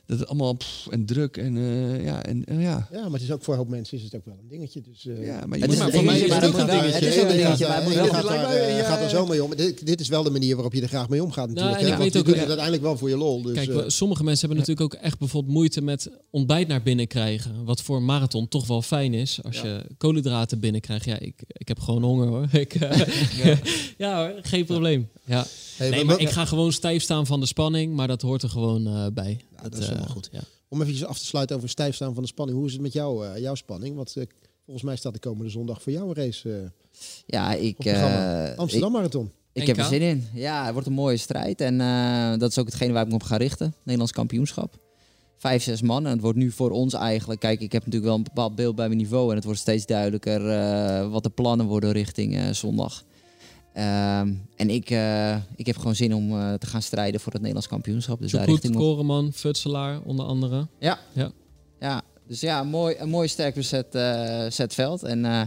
Dat 0.06 0.20
het 0.20 0.28
allemaal 0.28 0.54
pff, 0.54 0.88
en 0.90 1.06
druk 1.06 1.38
en 1.38 1.58
eh, 1.58 2.04
ja 2.04 2.24
en 2.24 2.46
eh, 2.46 2.62
ja. 2.62 2.88
Ja, 2.92 3.02
maar 3.04 3.12
het 3.12 3.22
is 3.22 3.32
ook 3.32 3.44
voor 3.44 3.54
een 3.54 3.60
hoop 3.60 3.70
mensen 3.70 3.98
is 3.98 4.04
het 4.04 4.16
ook 4.16 4.26
wel 4.26 4.38
een 4.42 4.48
dingetje. 4.48 4.82
Dus, 4.82 5.06
eh, 5.06 5.26
Ja, 5.26 5.46
maar 5.46 5.58
je 5.58 5.66
Het 5.66 5.78
maar 5.78 5.92
voor 5.92 6.04
mij 6.04 6.20
is 6.20 6.30
maar 6.30 6.42
het 6.42 6.50
ook 6.54 6.58
een 6.60 6.66
dingetje. 6.66 6.92
het 6.92 7.04
is 7.04 7.18
ook 7.24 7.30
een 7.30 7.38
dingetje, 7.38 7.66
ja, 7.66 7.80
maar 7.80 7.90
je 7.92 7.98
gaat, 8.10 8.24
daar, 8.28 8.48
mij, 8.48 8.68
eh, 8.70 8.78
ja, 8.78 8.84
gaat 8.84 9.02
er 9.02 9.10
zo 9.10 9.26
mee 9.26 9.44
om. 9.44 9.56
Dit, 9.56 9.86
dit 9.86 10.00
is 10.00 10.08
wel 10.08 10.24
de 10.24 10.30
manier 10.30 10.54
waarop 10.56 10.74
je 10.74 10.82
er 10.82 10.88
graag 10.88 11.10
mee 11.10 11.24
omgaat 11.24 11.48
natuurlijk. 11.48 11.76
Nou, 11.76 11.86
en 11.88 11.92
ik 11.92 11.98
want 12.00 12.04
weet 12.04 12.14
je 12.14 12.20
ook- 12.20 12.26
doet 12.26 12.36
het 12.36 12.46
uiteindelijk 12.46 12.84
wel 12.84 12.98
voor 12.98 13.10
je 13.10 13.18
lol. 13.18 13.42
Dus, 13.42 13.54
Kijk, 13.66 13.84
sommige 13.92 14.24
mensen 14.24 14.48
hebben 14.48 14.66
natuurlijk 14.68 14.96
ook 14.96 15.02
echt 15.04 15.20
bijvoorbeeld 15.20 15.54
moeite 15.54 15.82
met 15.82 16.10
ontbijt 16.30 16.68
naar 16.68 16.82
binnen 16.84 17.08
krijgen. 17.08 17.66
Wat 17.66 17.82
voor 17.82 17.98
een 17.98 18.06
marathon 18.06 18.48
toch 18.48 18.68
wel 18.68 18.82
fijn 18.82 19.14
is. 19.14 19.40
Als 19.44 19.62
je 19.62 19.86
koolhydraten 19.98 20.60
binnenkrijgt. 20.60 21.06
Ja, 21.06 21.20
ik, 21.20 21.44
ik 21.48 21.68
heb 21.68 21.80
gewoon 21.80 22.04
honger 22.04 22.28
hoor. 22.28 22.48
Ik, 22.60 22.76
eh, 22.76 23.58
ja. 23.98 24.18
hoor, 24.28 24.40
geen 24.42 24.66
probleem. 24.66 25.10
Ja. 25.26 25.46
hey, 25.78 25.90
Nee, 25.90 26.04
maar 26.04 26.20
ik 26.20 26.30
ga 26.30 26.46
gewoon 26.46 26.72
stijf 26.72 27.04
staan 27.04 27.26
van 27.26 27.40
de 27.40 27.46
spanning. 27.46 27.96
Maar 27.96 28.08
dat 28.08 28.22
hoort 28.22 28.44
er 28.44 28.50
gewoon 28.50 28.88
eh, 28.88 29.06
bij. 29.14 29.40
Dat 29.70 29.80
is 29.80 29.86
helemaal 29.88 30.08
eh, 30.08 30.14
goed. 30.14 30.30
Ja. 30.32 30.42
Om 30.68 30.82
even 30.82 31.08
af 31.08 31.20
te 31.20 31.26
sluiten 31.26 31.56
over 31.56 31.70
stijf 31.70 31.96
staan 31.96 32.14
van 32.14 32.24
de 32.24 32.30
spanning. 32.30 32.58
Hoe 32.58 32.68
is 32.68 32.74
het 32.74 32.82
met 32.82 32.94
jou, 32.94 33.28
eh, 33.28 33.42
jouw 33.42 33.56
spanning? 33.56 33.96
Want 33.96 34.16
eh, 34.18 34.24
volgens 34.64 34.86
mij 34.86 34.96
staat 34.96 35.14
de 35.14 35.20
komende 35.20 35.52
zondag 35.52 35.82
voor 35.82 35.92
jou 35.92 36.08
een 36.08 36.16
race 36.16 36.54
eh, 36.54 36.70
Ja, 37.26 37.54
ik, 37.54 37.86
eh, 37.86 38.58
Amsterdam 38.58 38.92
Marathon. 38.92 39.32
ik, 39.54 39.68
heb 39.68 39.78
er 39.78 39.86
zin 39.86 40.02
in. 40.02 40.28
Ja, 40.34 40.64
het 40.64 40.74
wordt 40.74 40.88
een 40.88 40.94
mooie 40.94 41.18
strijd. 41.18 41.62
En 41.62 41.82
eh, 41.82 42.38
dat 42.38 42.50
is 42.50 42.58
ook 42.58 42.66
hetgene 42.66 42.94
waar 42.94 43.04
ik 43.04 43.10
me 43.10 43.16
op 43.16 43.24
ga 43.24 43.38
richten. 43.38 43.74
Nederlands 43.84 44.12
kampioenschap. 44.12 44.82
Vijf, 45.38 45.64
zes 45.64 45.82
man. 45.82 46.06
En 46.06 46.12
het 46.12 46.22
wordt 46.22 46.38
nu 46.38 46.52
voor 46.52 46.72
ons 46.72 46.94
eigenlijk... 46.94 47.40
Kijk, 47.40 47.62
ik 47.62 47.72
heb 47.72 47.82
natuurlijk 47.86 48.06
wel 48.06 48.16
een 48.16 48.24
bepaald 48.24 48.56
beeld 48.56 48.76
bij 48.76 48.88
mijn 48.88 49.00
niveau. 49.00 49.30
En 49.30 49.36
het 49.36 49.44
wordt 49.44 49.60
steeds 49.60 49.86
duidelijker 49.86 50.50
eh, 50.50 51.12
wat 51.12 51.24
de 51.24 51.30
plannen 51.30 51.66
worden 51.66 51.92
richting 51.92 52.38
eh, 52.38 52.50
zondag. 52.50 53.04
Ehm, 53.74 54.34
en 54.56 54.70
ik, 54.70 54.90
eh, 54.90 55.36
ik 55.56 55.66
heb 55.66 55.78
gewoon 55.78 55.96
zin 55.96 56.14
om 56.16 56.32
eh, 56.32 56.54
te 56.54 56.68
gaan 56.68 56.82
strijden 56.82 57.20
voor 57.20 57.32
het 57.32 57.42
Nederlands 57.42 57.70
kampioenschap. 57.70 58.20
Dus 58.22 58.32
daar 58.32 58.46
richting. 58.46 58.76
Koreman, 58.76 59.32
Futselaar 59.34 60.02
onder 60.02 60.26
andere. 60.26 60.68
Ja. 60.80 61.00
Ja. 61.14 61.32
ja. 61.80 62.02
Dus 62.28 62.40
ja, 62.40 62.60
een 62.60 62.68
mooi, 62.68 62.96
een 63.00 63.10
mooi 63.10 63.28
sterk 63.28 63.56
bezet 63.56 63.88
zet 64.54 64.74
veld. 64.74 65.04
En 65.04 65.26
eh, 65.26 65.42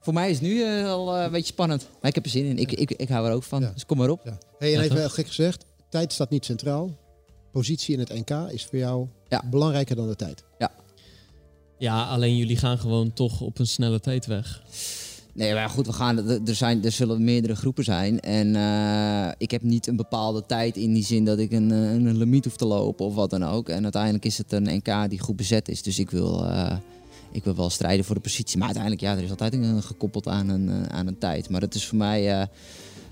voor 0.00 0.12
mij 0.12 0.30
is 0.30 0.38
het 0.38 0.46
nu 0.46 0.84
al 0.84 1.16
een 1.18 1.30
beetje 1.30 1.52
spannend. 1.52 1.88
Maar 2.00 2.08
ik 2.08 2.14
heb 2.14 2.24
er 2.24 2.30
zin 2.30 2.44
in. 2.44 2.58
Ik, 2.58 2.72
ik, 2.72 2.90
ik 2.90 3.08
hou 3.08 3.26
er 3.26 3.32
ook 3.34 3.42
van. 3.42 3.60
Ja. 3.60 3.70
Dus 3.74 3.86
kom 3.86 3.96
maar 3.98 4.10
op. 4.10 4.20
Ja. 4.24 4.38
Hey, 4.58 4.68
en 4.72 4.78
Ja, 4.78 4.84
even 4.84 4.96
heel 4.96 5.08
gek 5.08 5.26
gezegd, 5.26 5.64
tijd 5.90 6.12
staat 6.12 6.30
niet 6.30 6.44
centraal. 6.44 6.96
Positie 7.52 7.94
in 7.94 8.00
het 8.00 8.08
NK 8.28 8.50
is 8.52 8.64
voor 8.64 8.78
jou 8.78 9.08
Ja. 9.28 9.42
belangrijker 9.50 9.96
dan 9.96 10.08
de 10.08 10.16
tijd. 10.16 10.44
Ja, 11.78 12.04
alleen 12.04 12.36
jullie 12.36 12.56
gaan 12.56 12.78
gewoon 12.78 13.12
toch 13.12 13.40
op 13.40 13.58
een 13.58 13.66
snelle 13.66 14.00
tijd 14.00 14.26
weg. 14.26 14.62
Nee, 15.34 15.54
maar 15.54 15.68
goed, 15.68 15.86
we 15.86 15.92
gaan, 15.92 16.28
er, 16.28 16.54
zijn, 16.54 16.84
er 16.84 16.92
zullen 16.92 17.24
meerdere 17.24 17.56
groepen 17.56 17.84
zijn. 17.84 18.20
En 18.20 18.56
eh, 18.56 19.32
ik 19.38 19.50
heb 19.50 19.62
niet 19.62 19.86
een 19.86 19.96
bepaalde 19.96 20.46
tijd 20.46 20.76
in 20.76 20.92
die 20.92 21.04
zin 21.04 21.24
dat 21.24 21.38
ik 21.38 21.52
een, 21.52 21.70
eh, 21.72 21.92
een 21.92 22.16
limiet 22.16 22.44
hoef 22.44 22.56
te 22.56 22.66
lopen 22.66 23.06
of 23.06 23.14
wat 23.14 23.30
dan 23.30 23.44
ook. 23.44 23.68
En 23.68 23.82
uiteindelijk 23.82 24.24
is 24.24 24.38
het 24.38 24.52
een 24.52 24.62
NK 24.84 25.10
die 25.10 25.18
goed 25.20 25.36
bezet 25.36 25.68
is. 25.68 25.82
Dus 25.82 25.98
ik 25.98 26.10
wil, 26.10 26.46
eh, 26.46 26.76
ik 27.32 27.44
wil 27.44 27.54
wel 27.54 27.70
strijden 27.70 28.04
voor 28.04 28.14
de 28.14 28.20
positie. 28.20 28.56
Maar 28.58 28.66
uiteindelijk, 28.66 29.04
ja, 29.04 29.16
er 29.16 29.22
is 29.22 29.30
altijd 29.30 29.52
een, 29.52 29.82
gekoppeld 29.82 30.28
aan 30.28 30.48
een, 30.48 30.90
aan 30.90 31.06
een 31.06 31.18
tijd. 31.18 31.48
Maar 31.48 31.60
het 31.60 31.74
is 31.74 31.86
voor 31.86 31.98
mij, 31.98 32.30
eh, 32.32 32.46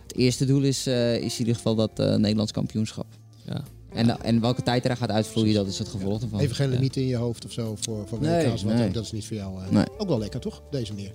het 0.07 0.17
eerste 0.17 0.45
doel 0.45 0.63
is, 0.63 0.87
eh, 0.87 1.15
is 1.17 1.33
in 1.33 1.39
ieder 1.39 1.55
geval 1.55 1.75
dat 1.75 1.99
eh, 1.99 2.15
Nederlands 2.15 2.53
kampioenschap. 2.53 3.07
Ja. 3.47 3.63
En, 3.93 4.21
en 4.23 4.41
welke 4.41 4.63
tijd 4.63 4.85
er 4.85 4.97
gaat 4.97 5.11
uitvloeien, 5.11 5.55
dat 5.55 5.67
is 5.67 5.79
het 5.79 5.89
gevolg 5.89 6.23
ervan. 6.23 6.41
Even 6.41 6.55
geen 6.55 6.69
Ja. 6.69 6.75
limiet 6.75 6.97
in 6.97 7.07
je 7.07 7.17
hoofd 7.17 7.45
of 7.45 7.53
zo 7.53 7.77
voor, 7.81 8.09
voor 8.09 8.21
Nee, 8.21 8.47
WK's. 8.49 8.63
wat 8.63 8.75
nee. 8.75 8.87
ook, 8.87 8.95
dat 8.95 9.05
is 9.05 9.13
niet 9.13 9.27
voor 9.27 9.37
jou. 9.37 9.59
Nee. 9.71 9.85
Ook 9.99 10.09
wel 10.09 10.19
lekker, 10.19 10.41
toch? 10.41 10.59
Op 10.59 10.73
deze 10.73 10.93
manier. 10.95 11.13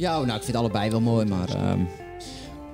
Ja, 0.00 0.20
oh, 0.20 0.26
nou, 0.26 0.38
ik 0.38 0.44
vind 0.44 0.56
allebei 0.56 0.90
wel 0.90 1.00
mooi, 1.00 1.26
maar... 1.26 1.48
ehm, 1.48 1.80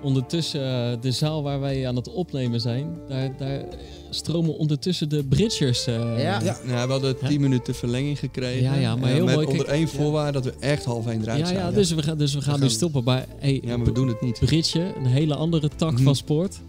Ondertussen, 0.03 0.61
eh, 0.93 1.01
de 1.01 1.11
zaal 1.13 1.43
waar 1.43 1.61
wij 1.61 1.89
aan 1.89 1.97
het 1.97 2.13
opnemen 2.13 2.61
zijn, 2.61 2.97
daar, 3.09 3.37
daar 3.39 3.63
stromen 4.11 4.57
ondertussen 4.59 5.09
de 5.09 5.25
Bridgers. 5.25 5.87
eh, 5.87 6.23
Ja. 6.23 6.41
Ja, 6.67 6.87
we 6.87 6.93
hadden 6.93 7.17
Ja. 7.21 7.29
10 7.29 7.41
minuten 7.41 7.75
verlenging 7.75 8.19
gekregen. 8.19 8.63
Ja, 8.63 8.75
ja, 8.75 8.97
maar 8.97 9.09
Eh, 9.09 9.15
heel 9.15 9.25
met 9.25 9.35
mooi. 9.35 9.47
Onder 9.47 9.67
één 9.69 9.81
ja. 9.81 9.87
voorwaarde 9.87 10.33
dat 10.33 10.45
we 10.45 10.55
echt 10.61 10.85
half 10.85 11.07
één 11.07 11.23
eruit 11.23 11.39
ja, 11.39 11.47
ja, 11.49 11.53
zouden. 11.55 11.75
dus 11.75 11.91
we 11.95 12.03
gaan, 12.03 12.19
dus 12.19 12.35
we 12.35 12.41
gaan 12.41 12.53
gaan 12.53 12.63
nu 12.63 12.69
stoppen. 12.71 13.05
Maar, 13.05 13.27
hey, 13.39 13.61
Ja, 13.65 13.77
maar 13.77 13.87
we 13.87 13.93
doen 13.93 14.09
het 14.09 14.21
niet. 14.21 14.39
Bridge, 14.39 14.93
een 14.97 15.07
hele 15.07 15.35
andere 15.35 15.69
tak 15.77 15.93
Mhm. 15.93 16.03
van 16.03 16.17
sport. 16.17 16.61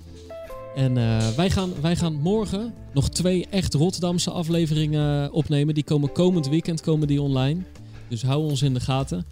En 0.76 0.98
eh, 0.98 1.28
wij, 1.36 1.50
gaan, 1.50 1.70
wij 1.82 1.96
gaan 1.96 2.14
morgen 2.14 2.74
nog 2.94 3.10
twee 3.10 3.46
echt 3.50 3.74
Rotterdamse 3.74 4.32
afleveringen 4.32 5.32
opnemen. 5.32 5.74
Die 5.74 5.84
komen 5.84 6.12
komend 6.12 6.48
weekend 6.50 6.82
komen 6.82 7.08
die 7.08 7.22
online. 7.22 7.62
Dus 8.10 8.22
hou 8.22 8.44
ons 8.50 8.62
in 8.62 8.74
de 8.74 8.80
gaten. 8.80 9.26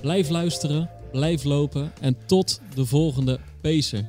Blijf 0.00 0.28
luisteren, 0.28 0.90
blijf 1.12 1.44
lopen 1.44 1.92
en 2.00 2.16
tot 2.26 2.60
de 2.74 2.84
volgende 2.84 3.38
Pacer. 3.60 4.08